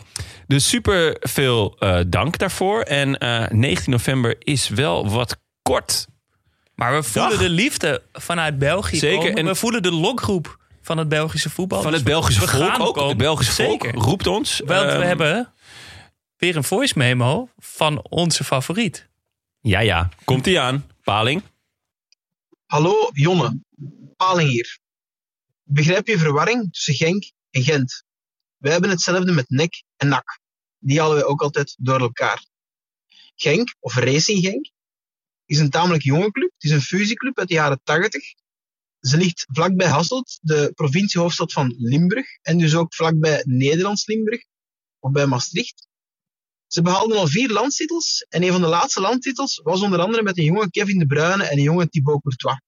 dus 0.47 0.69
super 0.69 1.15
veel 1.19 1.75
eh, 1.79 1.99
dank 2.07 2.37
daarvoor. 2.37 2.81
En 2.81 3.17
eh, 3.17 3.47
19 3.49 3.91
november 3.91 4.35
is 4.39 4.69
wel 4.69 5.09
wat 5.09 5.37
kort. 5.61 6.07
Maar 6.75 6.95
we 6.95 7.03
voelen 7.03 7.31
Dag. 7.31 7.39
de 7.41 7.49
liefde 7.49 8.01
vanuit 8.13 8.57
België 8.59 8.97
Zeker, 8.97 9.17
komen. 9.17 9.35
en- 9.35 9.45
we 9.45 9.55
voelen 9.55 9.81
de 9.83 9.91
lokgroep 9.91 10.59
van 10.81 10.97
het 10.97 11.09
Belgische 11.09 11.49
voetbal. 11.49 11.81
Van 11.81 11.91
Dus 11.91 11.99
het 11.99 12.07
we- 12.09 12.13
Belgische 12.13 12.47
volk 12.47 12.79
ook. 12.79 12.93
komen. 12.93 13.09
Het 13.09 13.17
Belgische 13.17 13.53
volk 13.63 13.83
Zeker. 13.83 13.99
roept 13.99 14.27
ons. 14.27 14.57
Want 14.65 14.69
we 14.85 14.87
Ehm, 14.91 15.01
hebben 15.01 15.53
weer 16.37 16.55
een 16.55 16.63
voice 16.63 16.93
memo 16.97 17.49
van 17.57 18.05
onze 18.09 18.43
favoriet. 18.43 19.09
Ja, 19.61 19.79
ja. 19.79 20.09
Komt 20.23 20.47
ie 20.47 20.59
aan. 20.59 20.87
Paling. 21.03 21.41
Hallo 22.65 23.09
Jonne, 23.13 23.59
Paling 24.15 24.49
hier. 24.49 24.79
Begrijp 25.63 26.07
je 26.07 26.17
verwarring 26.17 26.73
tussen 26.73 26.93
Genk 26.93 27.31
en 27.51 27.63
Gent? 27.63 28.03
Wij 28.57 28.71
hebben 28.71 28.89
hetzelfde 28.89 29.31
met 29.31 29.49
NEC 29.49 29.83
en 29.97 30.07
NAC. 30.07 30.39
Die 30.79 30.99
halen 30.99 31.15
wij 31.15 31.25
ook 31.25 31.41
altijd 31.41 31.75
door 31.79 31.99
elkaar. 31.99 32.45
Genk, 33.35 33.75
of 33.79 33.95
Racing 33.95 34.39
Genk, 34.45 34.69
is 35.45 35.59
een 35.59 35.69
tamelijk 35.69 36.03
jonge 36.03 36.31
club. 36.31 36.51
Het 36.53 36.63
is 36.63 36.71
een 36.71 36.81
fusieclub 36.81 37.39
uit 37.39 37.47
de 37.47 37.53
jaren 37.53 37.81
80. 37.83 38.33
Ze 39.01 39.17
ligt 39.17 39.45
vlakbij 39.51 39.87
Hasselt, 39.87 40.39
de 40.41 40.71
provinciehoofdstad 40.75 41.53
van 41.53 41.73
Limburg, 41.77 42.27
en 42.41 42.57
dus 42.57 42.75
ook 42.75 42.93
vlakbij 42.93 43.43
Nederlands 43.45 44.05
Limburg, 44.05 44.43
of 44.99 45.11
bij 45.11 45.25
Maastricht. 45.25 45.87
Ze 46.67 46.81
behaalden 46.81 47.17
al 47.17 47.27
vier 47.27 47.49
landstitels 47.49 48.25
en 48.29 48.43
een 48.43 48.51
van 48.51 48.61
de 48.61 48.67
laatste 48.67 49.01
landtitels 49.01 49.59
was 49.63 49.81
onder 49.81 49.99
andere 49.99 50.23
met 50.23 50.37
een 50.37 50.43
jonge 50.43 50.69
Kevin 50.69 50.99
De 50.99 51.05
Bruyne 51.05 51.43
en 51.43 51.57
een 51.57 51.63
jonge 51.63 51.89
Thibaut 51.89 52.21
Courtois. 52.21 52.61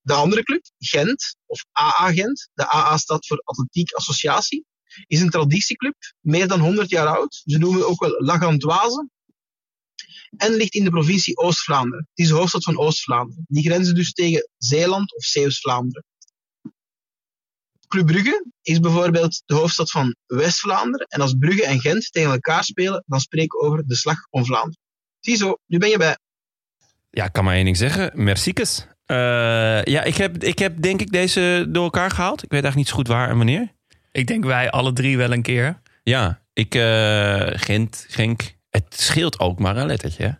De 0.00 0.12
andere 0.12 0.42
club, 0.42 0.64
Gent, 0.78 1.36
of 1.46 1.64
AA 1.72 2.12
Gent, 2.12 2.48
de 2.54 2.74
AA 2.74 2.96
staat 2.96 3.26
voor 3.26 3.40
Atletiek 3.44 3.92
Associatie, 3.92 4.64
is 5.06 5.20
een 5.20 5.30
traditieclub, 5.30 5.96
meer 6.20 6.48
dan 6.48 6.60
100 6.60 6.90
jaar 6.90 7.06
oud. 7.06 7.42
Ze 7.44 7.58
noemen 7.58 7.88
ook 7.88 8.00
wel 8.00 8.10
La 8.10 8.38
Gantoise. 8.38 9.08
En 10.36 10.54
ligt 10.54 10.74
in 10.74 10.84
de 10.84 10.90
provincie 10.90 11.36
Oost-Vlaanderen. 11.36 12.06
Het 12.10 12.18
is 12.24 12.28
de 12.28 12.34
hoofdstad 12.34 12.64
van 12.64 12.78
Oost-Vlaanderen. 12.78 13.44
Die 13.48 13.62
grenzen 13.62 13.94
dus 13.94 14.12
tegen 14.12 14.48
Zeeland 14.56 15.16
of 15.16 15.24
Zeeuws-Vlaanderen. 15.24 16.04
Club 17.88 18.06
Brugge 18.06 18.44
is 18.62 18.80
bijvoorbeeld 18.80 19.42
de 19.46 19.54
hoofdstad 19.54 19.90
van 19.90 20.16
West-Vlaanderen. 20.26 21.06
En 21.06 21.20
als 21.20 21.34
Brugge 21.38 21.64
en 21.64 21.80
Gent 21.80 22.12
tegen 22.12 22.30
elkaar 22.30 22.64
spelen, 22.64 23.04
dan 23.06 23.20
spreken 23.20 23.58
we 23.58 23.66
over 23.66 23.86
de 23.86 23.96
slag 23.96 24.26
om 24.30 24.44
Vlaanderen. 24.44 24.78
Ziezo, 25.20 25.58
nu 25.66 25.78
ben 25.78 25.88
je 25.88 25.98
bij. 25.98 26.18
Ja, 27.10 27.24
ik 27.24 27.32
kan 27.32 27.44
maar 27.44 27.54
één 27.54 27.64
ding 27.64 27.76
zeggen. 27.76 28.10
Merciekes. 28.14 28.86
Eh 29.06 29.82
ja, 29.84 30.02
ik 30.02 30.16
heb, 30.16 30.42
ik 30.42 30.58
heb 30.58 30.82
denk 30.82 31.00
ik 31.00 31.12
deze 31.12 31.66
door 31.68 31.84
elkaar 31.84 32.10
gehaald. 32.10 32.42
Ik 32.42 32.50
weet 32.50 32.62
eigenlijk 32.62 32.76
niet 32.76 32.88
zo 32.88 32.94
goed 32.94 33.08
waar 33.08 33.30
en 33.30 33.36
wanneer. 33.36 33.74
Ik 34.12 34.26
denk 34.26 34.44
wij 34.44 34.70
alle 34.70 34.92
drie 34.92 35.16
wel 35.16 35.32
een 35.32 35.42
keer. 35.42 35.80
Ja, 36.02 36.42
ik, 36.52 36.74
eh 36.74 37.50
Gent, 37.52 38.06
Genk. 38.08 38.54
Het 38.76 39.00
scheelt 39.00 39.38
ook 39.40 39.58
maar 39.58 39.76
een 39.76 39.86
lettertje. 39.86 40.22
hè. 40.22 40.30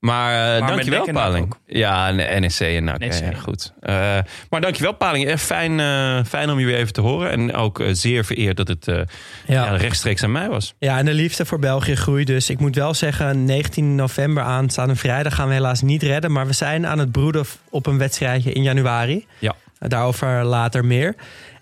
Maar, 0.00 0.54
eh 0.54 0.60
met 0.60 0.68
dankjewel, 0.68 1.04
NEC 1.04 1.14
Paling. 1.14 1.54
Ja, 1.66 2.08
en 2.18 2.44
NSC 2.46 2.60
en 2.60 2.84
NAC. 2.84 2.98
NEC. 2.98 3.12
Ja, 3.12 3.38
goed. 3.38 3.72
Eh, 3.80 4.18
maar 4.50 4.60
dankjewel, 4.60 4.92
Paling. 4.92 5.26
Echt 5.26 5.42
fijn, 5.42 5.80
eh, 5.80 6.24
fijn 6.24 6.50
om 6.50 6.58
je 6.58 6.66
weer 6.66 6.76
even 6.76 6.92
te 6.92 7.00
horen. 7.00 7.30
En 7.30 7.54
ook 7.54 7.80
eh, 7.80 7.88
zeer 7.92 8.24
vereerd 8.24 8.56
dat 8.56 8.68
het 8.68 8.88
eh, 8.88 9.00
ja. 9.46 9.76
rechtstreeks 9.76 10.22
aan 10.22 10.32
mij 10.32 10.48
was. 10.48 10.74
Ja, 10.78 10.98
en 10.98 11.04
de 11.04 11.14
liefde 11.14 11.44
voor 11.46 11.58
België 11.58 11.94
groeit 11.96 12.26
dus. 12.26 12.50
Ik 12.50 12.60
moet 12.60 12.74
wel 12.74 12.94
zeggen, 12.94 13.44
19 13.44 13.94
november 13.94 14.42
aanstaande 14.42 14.96
vrijdag 14.96 15.34
gaan 15.34 15.48
we 15.48 15.54
helaas 15.54 15.82
niet 15.82 16.02
redden. 16.02 16.32
Maar 16.32 16.46
we 16.46 16.52
zijn 16.52 16.86
aan 16.86 16.98
het 16.98 17.12
broeden 17.12 17.44
op 17.70 17.86
een 17.86 17.98
wedstrijdje 17.98 18.52
in 18.52 18.62
januari. 18.62 19.26
Ja. 19.38 19.54
Daarover 19.78 20.44
later 20.44 20.84
meer. 20.84 21.14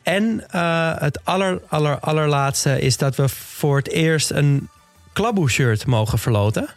En 0.03 0.45
eh, 0.51 0.93
het 0.99 1.25
aller, 1.25 1.61
aller, 1.69 1.99
allerlaatste 1.99 2.81
is 2.81 2.97
dat 2.97 3.17
we 3.17 3.29
voor 3.29 3.77
het 3.77 3.89
eerst 3.89 4.31
een 4.31 4.69
Klaboe-shirt 5.13 5.87
mogen 5.87 6.19
verloten. 6.19 6.69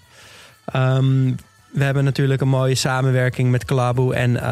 Ehm, 0.66 1.34
we 1.72 1.84
hebben 1.84 2.03
natuurlijk 2.03 2.41
een 2.41 2.48
mooie 2.48 2.76
samenwerking 2.76 3.52
met 3.52 3.66
Klaboe. 3.66 4.16
En 4.16 4.38
eh, 4.38 4.44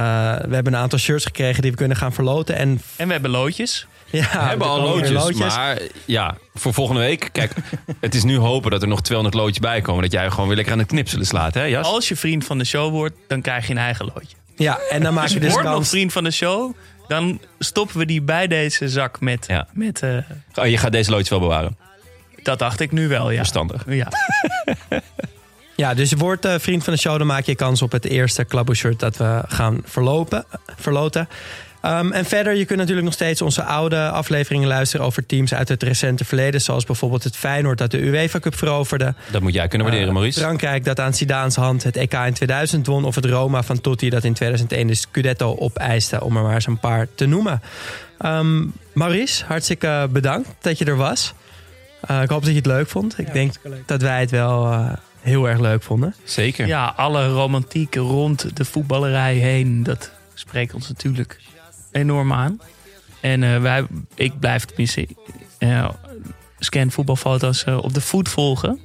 we 0.48 0.56
hebben 0.56 0.74
een 0.74 0.80
aantal 0.80 1.00
shirts 1.00 1.26
gekregen 1.26 1.62
die 1.62 1.72
we 1.72 1.78
kunnen 1.78 1.98
gaan 1.98 2.14
verloten. 2.14 2.56
En, 2.56 2.82
en 2.96 3.08
we 3.08 3.14
hebben 3.14 3.32
loodjes. 3.32 3.88
Ja, 4.10 4.22
we 4.22 4.38
hebben 4.38 4.68
al 4.68 4.82
loodjes, 4.82 5.34
Maar 5.34 5.80
ja, 6.06 6.38
voor 6.54 6.74
volgende 6.74 7.02
week. 7.02 7.30
Kijk, 7.32 7.54
het 8.00 8.16
is 8.16 8.24
nu 8.24 8.38
hopen 8.38 8.72
dat 8.72 8.82
er 8.82 8.88
nog 8.88 9.02
200 9.02 9.36
loodjes 9.36 9.60
bij 9.60 9.82
komen. 9.82 10.02
Dat 10.02 10.12
jij 10.12 10.30
gewoon 10.30 10.48
weer 10.48 10.56
lekker 10.56 10.74
aan 10.74 10.80
het 10.80 10.88
knipselen 10.88 11.26
slaat, 11.26 11.54
hè 11.54 11.64
Jas? 11.64 11.88
Als 11.88 12.08
je 12.08 12.16
vriend 12.16 12.46
van 12.46 12.58
de 12.58 12.66
show 12.66 12.92
wordt, 12.92 13.16
dan 13.28 13.42
krijg 13.42 13.66
je 13.66 13.72
een 13.72 13.78
eigen 13.80 14.06
loodje. 14.06 14.36
Ja, 14.56 14.80
en 14.90 15.04
dan 15.04 15.14
maak 15.14 15.28
je 15.28 15.40
dus 15.40 15.54
word 15.54 15.64
nog 15.64 15.88
vriend 15.88 16.12
van 16.12 16.24
de 16.24 16.32
show, 16.32 16.76
dan 17.08 17.40
stoppen 17.60 17.98
we 17.98 18.06
die 18.06 18.22
bij 18.22 18.48
deze 18.48 18.90
zak 18.90 19.20
met... 19.22 19.48
met 19.74 20.02
eh, 20.02 20.18
Oh, 20.56 20.68
je 20.68 20.78
gaat 20.78 20.92
deze 20.92 21.10
loodjes 21.10 21.30
wel 21.30 21.40
bewaren. 21.40 21.78
Dat 22.44 22.60
dacht 22.60 22.80
ik 22.80 22.92
nu 22.92 23.08
wel, 23.08 23.30
ja. 23.30 23.38
Verstandig. 23.38 23.84
Ja. 23.88 24.08
Ja, 25.76 25.94
dus 25.94 26.10
je 26.10 26.16
wordt 26.18 26.46
eh, 26.46 26.54
vriend 26.58 26.84
van 26.84 26.94
de 26.94 27.00
show. 27.00 27.18
Dan 27.18 27.28
maak 27.28 27.46
je 27.46 27.56
kans 27.56 27.82
op 27.82 27.92
het 27.92 28.06
eerste 28.06 28.44
Klabo 28.44 28.74
shirt 28.74 29.00
dat 29.00 29.18
we 29.18 29.42
gaan 29.48 29.82
verlopen, 29.86 30.46
verloten. 30.78 31.28
Ehm, 31.82 32.12
en 32.12 32.26
verder, 32.26 32.56
je 32.56 32.66
kunt 32.66 32.80
natuurlijk 32.80 33.06
nog 33.06 33.14
steeds 33.14 33.42
onze 33.42 33.64
oude 33.64 34.10
afleveringen 34.10 34.68
luisteren 34.68 35.06
over 35.06 35.26
teams 35.26 35.54
uit 35.54 35.70
het 35.70 35.84
recente 35.84 36.26
verleden. 36.26 36.62
Zoals 36.62 36.86
bijvoorbeeld 36.86 37.24
het 37.24 37.36
Feyenoord 37.38 37.78
dat 37.78 37.92
de 37.92 38.02
UEFA 38.02 38.40
Cup 38.40 38.56
veroverde. 38.56 39.14
Dat 39.32 39.42
moet 39.42 39.54
jij 39.54 39.68
kunnen 39.68 39.88
waarderen, 39.88 40.10
Eh, 40.10 40.20
Maurice. 40.20 40.40
Frankrijk 40.40 40.86
dat 40.86 41.00
aan 41.00 41.14
Zidane's 41.14 41.56
hand 41.56 41.84
het 41.84 41.96
EK 41.96 42.14
in 42.14 42.34
2000 42.34 42.88
won. 42.88 43.06
Of 43.06 43.16
het 43.16 43.26
Roma 43.26 43.64
van 43.64 43.82
Totti 43.82 44.10
dat 44.10 44.24
in 44.24 44.34
2001 44.34 44.88
de 44.88 44.96
Scudetto 44.96 45.56
opeiste. 45.60 46.24
Om 46.24 46.38
er 46.38 46.44
maar 46.44 46.54
eens 46.54 46.68
een 46.68 46.80
paar 46.80 47.08
te 47.16 47.26
noemen. 47.26 47.62
Ehm, 48.18 48.66
Maurice, 48.94 49.46
hartstikke 49.46 50.08
bedankt 50.10 50.50
dat 50.62 50.78
je 50.78 50.86
er 50.86 50.98
was. 50.98 51.34
Eh, 52.08 52.22
ik 52.22 52.30
hoop 52.30 52.42
dat 52.42 52.50
je 52.50 52.58
het 52.58 52.66
leuk 52.66 52.88
vond. 52.88 53.20
Ik 53.20 53.34
denk 53.34 53.54
dat 53.86 54.02
wij 54.02 54.20
het 54.20 54.32
wel 54.32 54.72
eh, 54.72 54.94
heel 55.20 55.50
erg 55.50 55.60
leuk 55.60 55.84
vonden. 55.84 56.16
Zeker. 56.24 56.68
Ja, 56.68 56.94
alle 56.96 57.28
romantiek 57.28 57.96
rond 57.96 58.58
de 58.58 58.66
voetballerij 58.66 59.36
heen, 59.36 59.84
dat 59.84 60.12
spreekt 60.34 60.74
ons 60.74 60.88
natuurlijk 60.88 61.40
enorm 61.92 62.34
aan. 62.34 62.60
En 63.22 63.44
eh, 63.44 63.62
wij, 63.62 63.86
ik 64.16 64.40
blijf 64.40 64.66
tenminste 64.66 65.08
eh, 65.58 65.90
scan 66.60 66.92
voetbalfoto's 66.92 67.64
op 67.64 67.94
de 67.94 68.02
voet 68.02 68.30
volgen. 68.30 68.80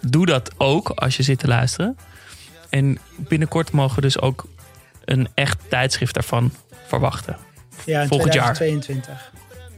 Doe 0.00 0.26
dat 0.26 0.50
ook 0.56 0.88
als 0.88 1.16
je 1.16 1.22
zit 1.22 1.38
te 1.38 1.48
luisteren. 1.48 1.96
En 2.70 2.98
binnenkort 3.16 3.70
mogen 3.70 3.94
we 3.94 4.00
dus 4.00 4.20
ook 4.20 4.46
een 5.04 5.28
echt 5.34 5.58
tijdschrift 5.68 6.14
daarvan 6.14 6.52
verwachten. 6.86 7.36
Ja, 7.84 8.02
in 8.02 8.08
Volgend 8.08 8.32
jaar. 8.32 8.58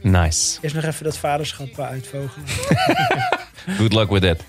2022. 0.03 0.05
Nice. 0.11 0.57
Eerst 0.61 0.75
nog 0.75 0.83
even 0.83 1.03
dat 1.03 1.17
vaderschap 1.17 1.79
uitvogelen. 1.79 2.47
Good 3.77 3.93
luck 3.93 4.09
with 4.09 4.21
that. 4.21 4.43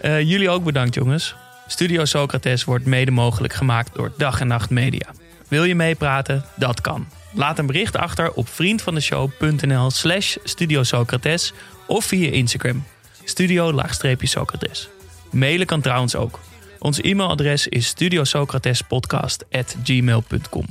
Eh, 0.00 0.20
jullie 0.20 0.50
ook 0.50 0.64
bedankt, 0.64 0.94
jongens. 0.94 1.34
Studio 1.66 2.04
Socrates 2.04 2.64
wordt 2.64 2.86
mede 2.86 3.10
mogelijk 3.10 3.52
gemaakt 3.52 3.94
door 3.94 4.12
Dag 4.16 4.40
en 4.40 4.46
Nacht 4.46 4.70
Media. 4.70 5.06
Wil 5.48 5.64
je 5.64 5.74
meepraten? 5.74 6.44
Dat 6.56 6.80
kan. 6.80 7.08
Laat 7.32 7.58
een 7.58 7.66
bericht 7.66 7.96
achter 7.96 8.32
op 8.32 8.48
vriendvandeshow.nl 8.48 9.90
slash 9.90 10.36
Studio 10.44 10.82
Socrates 10.82 11.52
of 11.86 12.04
via 12.04 12.30
Instagram. 12.30 12.84
Studio-Socrates. 13.24 14.88
Mailen 15.30 15.66
kan 15.66 15.80
trouwens 15.80 16.16
ook. 16.16 16.40
Ons 16.78 17.00
e-mailadres 17.00 17.68
is 17.68 17.86
studiosocratespodcast.gmail.com 17.86 20.64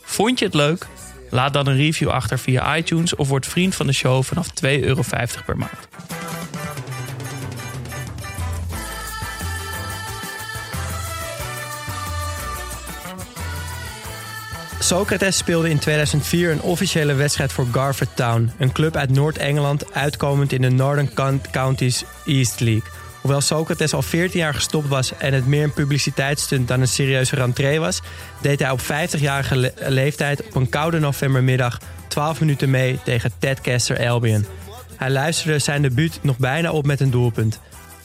Vond 0.00 0.38
je 0.38 0.44
het 0.44 0.54
leuk? 0.54 0.86
Laat 1.34 1.52
dan 1.52 1.66
een 1.66 1.76
review 1.76 2.08
achter 2.08 2.38
via 2.38 2.76
iTunes 2.76 3.14
of 3.14 3.28
word 3.28 3.46
vriend 3.46 3.74
van 3.74 3.86
de 3.86 3.92
show 3.92 4.22
vanaf 4.22 4.48
2,50 4.48 4.70
euro 4.80 5.02
per 5.46 5.56
maand. 5.56 5.88
Socrates 14.78 15.36
speelde 15.36 15.70
in 15.70 15.78
2004 15.78 16.50
een 16.50 16.60
officiële 16.60 17.14
wedstrijd 17.14 17.52
voor 17.52 17.66
Garford 17.72 18.16
Town, 18.16 18.52
een 18.58 18.72
club 18.72 18.96
uit 18.96 19.10
Noord-Engeland 19.10 19.92
uitkomend 19.92 20.52
in 20.52 20.60
de 20.60 20.70
Northern 20.70 21.14
Count- 21.14 21.50
Counties 21.50 22.04
East 22.26 22.60
League. 22.60 22.90
Hoewel 23.24 23.42
Socrates 23.42 23.94
al 23.94 24.02
14 24.02 24.40
jaar 24.40 24.54
gestopt 24.54 24.88
was 24.88 25.16
en 25.16 25.32
het 25.32 25.46
meer 25.46 25.62
een 25.62 25.72
publiciteitsstunt 25.72 26.68
dan 26.68 26.80
een 26.80 26.88
serieuze 26.88 27.36
rentree 27.36 27.80
was, 27.80 28.00
deed 28.40 28.60
hij 28.60 28.70
op 28.70 28.80
50-jarige 28.80 29.56
le- 29.56 29.72
leeftijd 29.78 30.46
op 30.46 30.54
een 30.54 30.68
koude 30.68 30.98
novembermiddag 30.98 31.78
12 32.08 32.40
minuten 32.40 32.70
mee 32.70 32.98
tegen 33.04 33.32
Tedcaster 33.38 34.08
Albion. 34.08 34.46
Hij 34.96 35.10
luisterde 35.10 35.58
zijn 35.58 35.82
debuut 35.82 36.18
nog 36.22 36.36
bijna 36.38 36.72
op 36.72 36.86
met 36.86 37.00
een 37.00 37.10
doelpunt. 37.10 37.60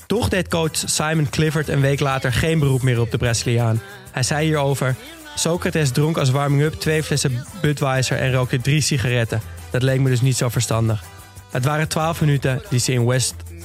Toch 0.07 0.29
deed 0.29 0.47
coach 0.47 0.75
Simon 0.85 1.29
Clifford 1.29 1.67
een 1.67 1.81
week 1.81 1.99
later 1.99 2.33
geen 2.33 2.59
beroep 2.59 2.81
meer 2.81 3.01
op 3.01 3.11
de 3.11 3.17
Braziliaan. 3.17 3.81
Hij 4.11 4.23
zei 4.23 4.45
hierover: 4.45 4.95
Socrates 5.35 5.91
dronk 5.91 6.17
als 6.17 6.29
warming-up 6.29 6.73
twee 6.73 7.03
flessen 7.03 7.45
Budweiser 7.61 8.17
en 8.17 8.33
rookte 8.33 8.61
drie 8.61 8.81
sigaretten. 8.81 9.41
Dat 9.69 9.83
leek 9.83 9.99
me 9.99 10.09
dus 10.09 10.21
niet 10.21 10.37
zo 10.37 10.49
verstandig. 10.49 11.03
Het 11.51 11.65
waren 11.65 11.87
12 11.87 12.21
minuten 12.21 12.61
die 12.69 12.79
ze 12.79 12.91
in 12.93 13.05
West 13.05 13.35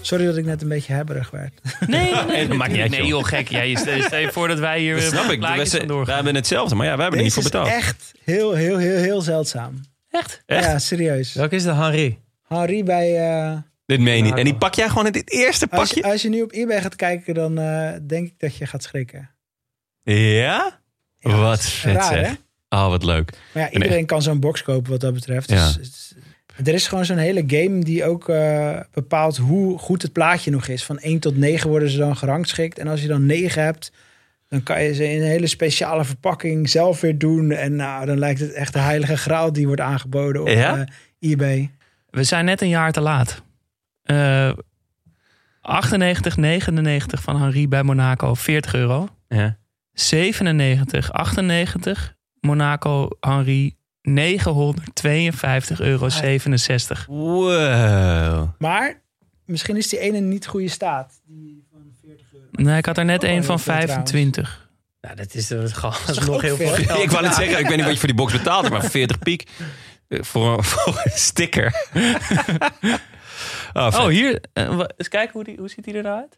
Sorry 0.00 0.24
dat 0.26 0.36
ik 0.36 0.44
net 0.44 0.62
een 0.62 0.68
beetje 0.68 0.92
hebberig 0.92 1.30
werd. 1.30 1.60
Nee, 1.86 2.12
nee, 2.12 2.24
Nee, 2.24 2.48
dat 2.48 2.56
maakt 2.56 2.72
niet 2.72 2.80
uit, 2.80 2.90
Nee, 2.90 3.06
joh. 3.06 3.24
gek. 3.24 3.48
Jij 3.48 3.74
stel 3.74 4.02
stel 4.02 4.18
je 4.18 4.32
voor 4.32 4.48
dat 4.48 4.58
wij 4.58 4.80
hier 4.80 4.94
Dat 4.94 5.02
eh, 5.02 5.08
snap 5.08 5.30
ik. 5.30 5.38
plaatjes 5.38 5.72
We, 5.72 5.86
we 6.04 6.12
hebben 6.12 6.34
hetzelfde, 6.34 6.74
maar 6.74 6.86
ja, 6.86 6.92
wij 6.92 7.00
hebben 7.02 7.18
er 7.18 7.24
niet 7.24 7.34
voor 7.34 7.42
is 7.44 7.50
betaald. 7.50 7.68
echt 7.68 8.12
heel, 8.24 8.52
heel, 8.54 8.76
heel, 8.78 8.96
heel 8.98 9.20
zeldzaam. 9.20 9.80
Echt? 10.10 10.42
Echt? 10.46 10.64
Ja, 10.64 10.78
serieus. 10.78 11.32
Welke 11.34 11.54
is 11.54 11.62
de 11.62 11.72
Henri? 11.74 12.18
Henri 12.48 12.84
bij... 12.84 13.30
eh, 13.30 13.56
Dit 13.86 14.00
meen 14.00 14.16
je 14.16 14.22
niet. 14.22 14.34
En 14.34 14.44
die 14.44 14.54
pak 14.54 14.74
jij 14.74 14.88
gewoon 14.88 15.06
in 15.06 15.12
dit 15.12 15.30
eerste 15.30 15.66
als, 15.70 15.80
pakje? 15.88 16.00
je, 16.06 16.12
als 16.12 16.22
je 16.22 16.28
nu 16.28 16.42
op 16.42 16.52
eBay 16.52 16.80
gaat 16.80 16.96
kijken, 16.96 17.34
dan 17.34 17.58
eh, 17.58 17.92
denk 18.06 18.26
ik 18.26 18.34
dat 18.38 18.56
je 18.56 18.66
gaat 18.66 18.82
schrikken. 18.82 19.30
Ja? 20.02 20.80
Wat 21.36 21.66
vet 21.66 21.94
raar, 21.96 22.12
zeg. 22.12 22.26
hè? 22.26 22.32
Oh, 22.78 22.88
wat 22.88 23.04
leuk. 23.04 23.30
Maar 23.54 23.62
ja, 23.62 23.68
En 23.68 23.74
iedereen 23.74 23.98
echt- 23.98 24.06
kan 24.06 24.22
zo'n 24.22 24.40
box 24.40 24.62
kopen 24.62 24.90
wat 24.90 25.00
dat 25.00 25.14
betreft. 25.14 25.50
Ja. 25.50 25.66
Dus, 25.72 25.74
het- 26.56 26.68
er 26.68 26.74
is 26.74 26.86
gewoon 26.88 27.04
zo'n 27.04 27.16
hele 27.16 27.44
game 27.46 27.78
die 27.84 28.04
ook 28.04 28.28
eh, 28.28 28.80
bepaalt 28.92 29.36
hoe 29.36 29.78
goed 29.78 30.02
het 30.02 30.12
plaatje 30.12 30.50
nog 30.50 30.66
is. 30.68 30.84
Van 30.84 30.98
1 30.98 31.18
tot 31.18 31.36
9 31.36 31.70
worden 31.70 31.90
ze 31.90 31.98
dan 31.98 32.16
gerangschikt. 32.16 32.78
En 32.78 32.88
als 32.88 33.02
je 33.02 33.08
dan 33.08 33.26
9 33.26 33.62
hebt, 33.62 33.92
dan 34.48 34.62
kan 34.62 34.82
je 34.82 34.94
ze 34.94 35.10
in 35.12 35.20
een 35.20 35.28
hele 35.28 35.46
speciale 35.46 36.04
verpakking 36.04 36.68
zelf 36.68 37.00
weer 37.00 37.18
doen. 37.18 37.50
En 37.50 37.76
nou, 37.76 38.06
dan 38.06 38.18
lijkt 38.18 38.40
het 38.40 38.52
echt 38.52 38.72
de 38.72 38.78
heilige 38.78 39.16
graal 39.16 39.52
die 39.52 39.66
wordt 39.66 39.80
aangeboden 39.80 40.42
op 40.42 40.48
Ja? 40.48 40.76
eh, 41.20 41.30
eBay. 41.30 41.70
We 42.10 42.24
zijn 42.24 42.44
net 42.44 42.60
een 42.60 42.68
jaar 42.68 42.92
te 42.92 43.00
laat. 43.00 43.42
Eh 44.02 44.50
98, 45.60 46.36
99 46.36 47.22
van 47.22 47.40
Henri 47.40 47.68
bij 47.68 47.82
Monaco, 47.82 48.34
40 48.34 48.74
euro. 48.74 49.08
Ja. 49.28 49.56
97, 50.00 51.12
98, 51.12 52.14
Monaco 52.40 53.08
Henri, 53.20 53.76
952 54.02 55.80
euro 55.80 56.08
67. 56.08 57.06
Wow. 57.06 58.48
Maar 58.58 59.02
misschien 59.44 59.76
is 59.76 59.88
die 59.88 59.98
ene 59.98 60.18
niet 60.20 60.46
goede 60.46 60.68
staat. 60.68 61.20
Nee, 62.52 62.76
ik 62.78 62.86
had 62.86 62.98
er 62.98 63.04
net 63.04 63.24
Oh, 63.24 63.30
een 63.30 63.44
van 63.44 63.56
heel 63.56 63.64
veel 63.64 63.74
trouwens. 63.74 64.10
25. 64.10 64.70
Nou, 65.00 65.16
dat 65.16 65.34
is, 65.34 65.46
dat 65.48 65.62
is 66.08 66.18
nog 66.26 66.40
heel 66.40 66.56
veel? 66.56 66.68
geld. 66.74 67.02
Ik 67.02 67.10
wou 67.10 67.22
net 67.24 67.34
zeggen, 67.34 67.58
ik 67.58 67.66
weet 67.66 67.76
niet 67.76 67.84
wat 67.84 67.92
je 67.94 67.98
voor 67.98 68.08
die 68.08 68.16
box 68.16 68.32
betaald 68.32 68.62
hebt, 68.68 68.74
maar 68.82 68.90
40 68.90 69.18
piek 69.18 69.48
eh, 70.08 70.22
voor, 70.22 70.56
een- 70.58 70.64
voor 70.72 71.00
een 71.04 71.10
sticker. 71.18 71.86
oh. 73.72 73.86
Oh, 73.94 74.06
hier. 74.06 74.40
eh, 74.52 74.80
eens 74.96 75.08
kijken, 75.08 75.32
hoe, 75.32 75.44
die, 75.44 75.56
hoe 75.56 75.68
ziet 75.68 75.84
die 75.84 75.94
eruit? 75.94 76.37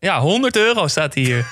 Ja, 0.00 0.20
100 0.20 0.56
euro 0.56 0.88
staat 0.88 1.14
hier. 1.14 1.46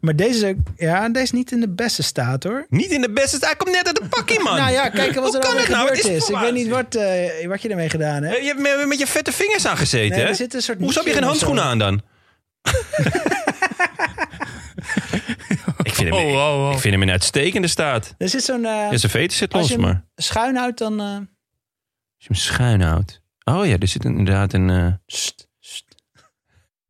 Maar 0.00 0.16
deze, 0.16 0.56
ja, 0.76 1.08
deze 1.08 1.22
is 1.24 1.30
niet 1.30 1.52
in 1.52 1.60
de 1.60 1.68
beste 1.68 2.02
staat 2.02 2.42
hoor. 2.44 2.66
Niet 2.68 2.90
in 2.90 3.00
de 3.00 3.10
beste 3.10 3.36
staat. 3.36 3.48
Hij 3.48 3.56
komt 3.56 3.70
net 3.74 3.86
uit 3.86 3.96
de 3.96 4.04
pakkie, 4.08 4.40
man. 4.42 4.56
Nou 4.56 4.72
ja, 4.72 4.88
kijk 4.88 5.14
wat 5.14 5.34
er 5.34 5.40
allemaal 5.40 5.64
nou? 5.68 5.86
gebeurd 5.88 5.98
is 5.98 6.04
is. 6.10 6.28
Ik 6.28 6.36
weet 6.36 6.52
niet 6.52 6.68
wat, 6.68 6.94
eh, 6.94 7.46
wat 7.46 7.62
je 7.62 7.68
ermee 7.68 7.88
gedaan 7.88 8.22
hebt. 8.22 8.36
Eh, 8.36 8.40
Je 8.42 8.46
hebt 8.48 8.60
met, 8.60 8.86
met 8.86 8.98
je 8.98 9.06
vette 9.06 9.32
vingers 9.32 9.66
aan 9.66 9.76
gezeten, 9.76 10.16
Nee, 10.18 10.26
hè? 10.26 10.34
zit 10.34 10.54
een 10.54 10.62
soort 10.62 10.78
Hoezo 10.78 10.98
heb 10.98 11.08
je 11.08 11.14
geen 11.14 11.22
handschoenen 11.22 11.64
aan 11.64 11.78
dan? 11.78 12.02
ik, 15.82 15.94
vind 15.94 16.08
hem, 16.08 16.12
Oh, 16.12 16.32
oh, 16.34 16.66
oh. 16.66 16.72
ik 16.72 16.78
vind 16.78 16.94
hem 16.94 17.02
in 17.02 17.10
uitstekende 17.10 17.68
staat. 17.68 18.14
Er 18.18 18.28
zit 18.28 18.44
zo'n... 18.44 18.64
eh, 18.64 18.70
Ja, 18.90 18.96
zijn 18.96 19.12
veten 19.12 19.36
zit 19.36 19.52
als 19.54 19.68
los, 19.70 19.78
maar 19.78 20.04
schuin 20.16 20.56
houdt, 20.56 20.78
dan... 20.78 21.00
eh, 21.00 21.06
als 21.06 21.18
je 22.16 22.26
hem 22.26 22.36
schuin 22.36 22.80
houdt. 22.80 23.19
Oh 23.50 23.66
ja, 23.66 23.78
er 23.78 23.88
zit 23.88 24.04
inderdaad 24.04 24.52
een... 24.52 25.00
Sst. 25.06 25.49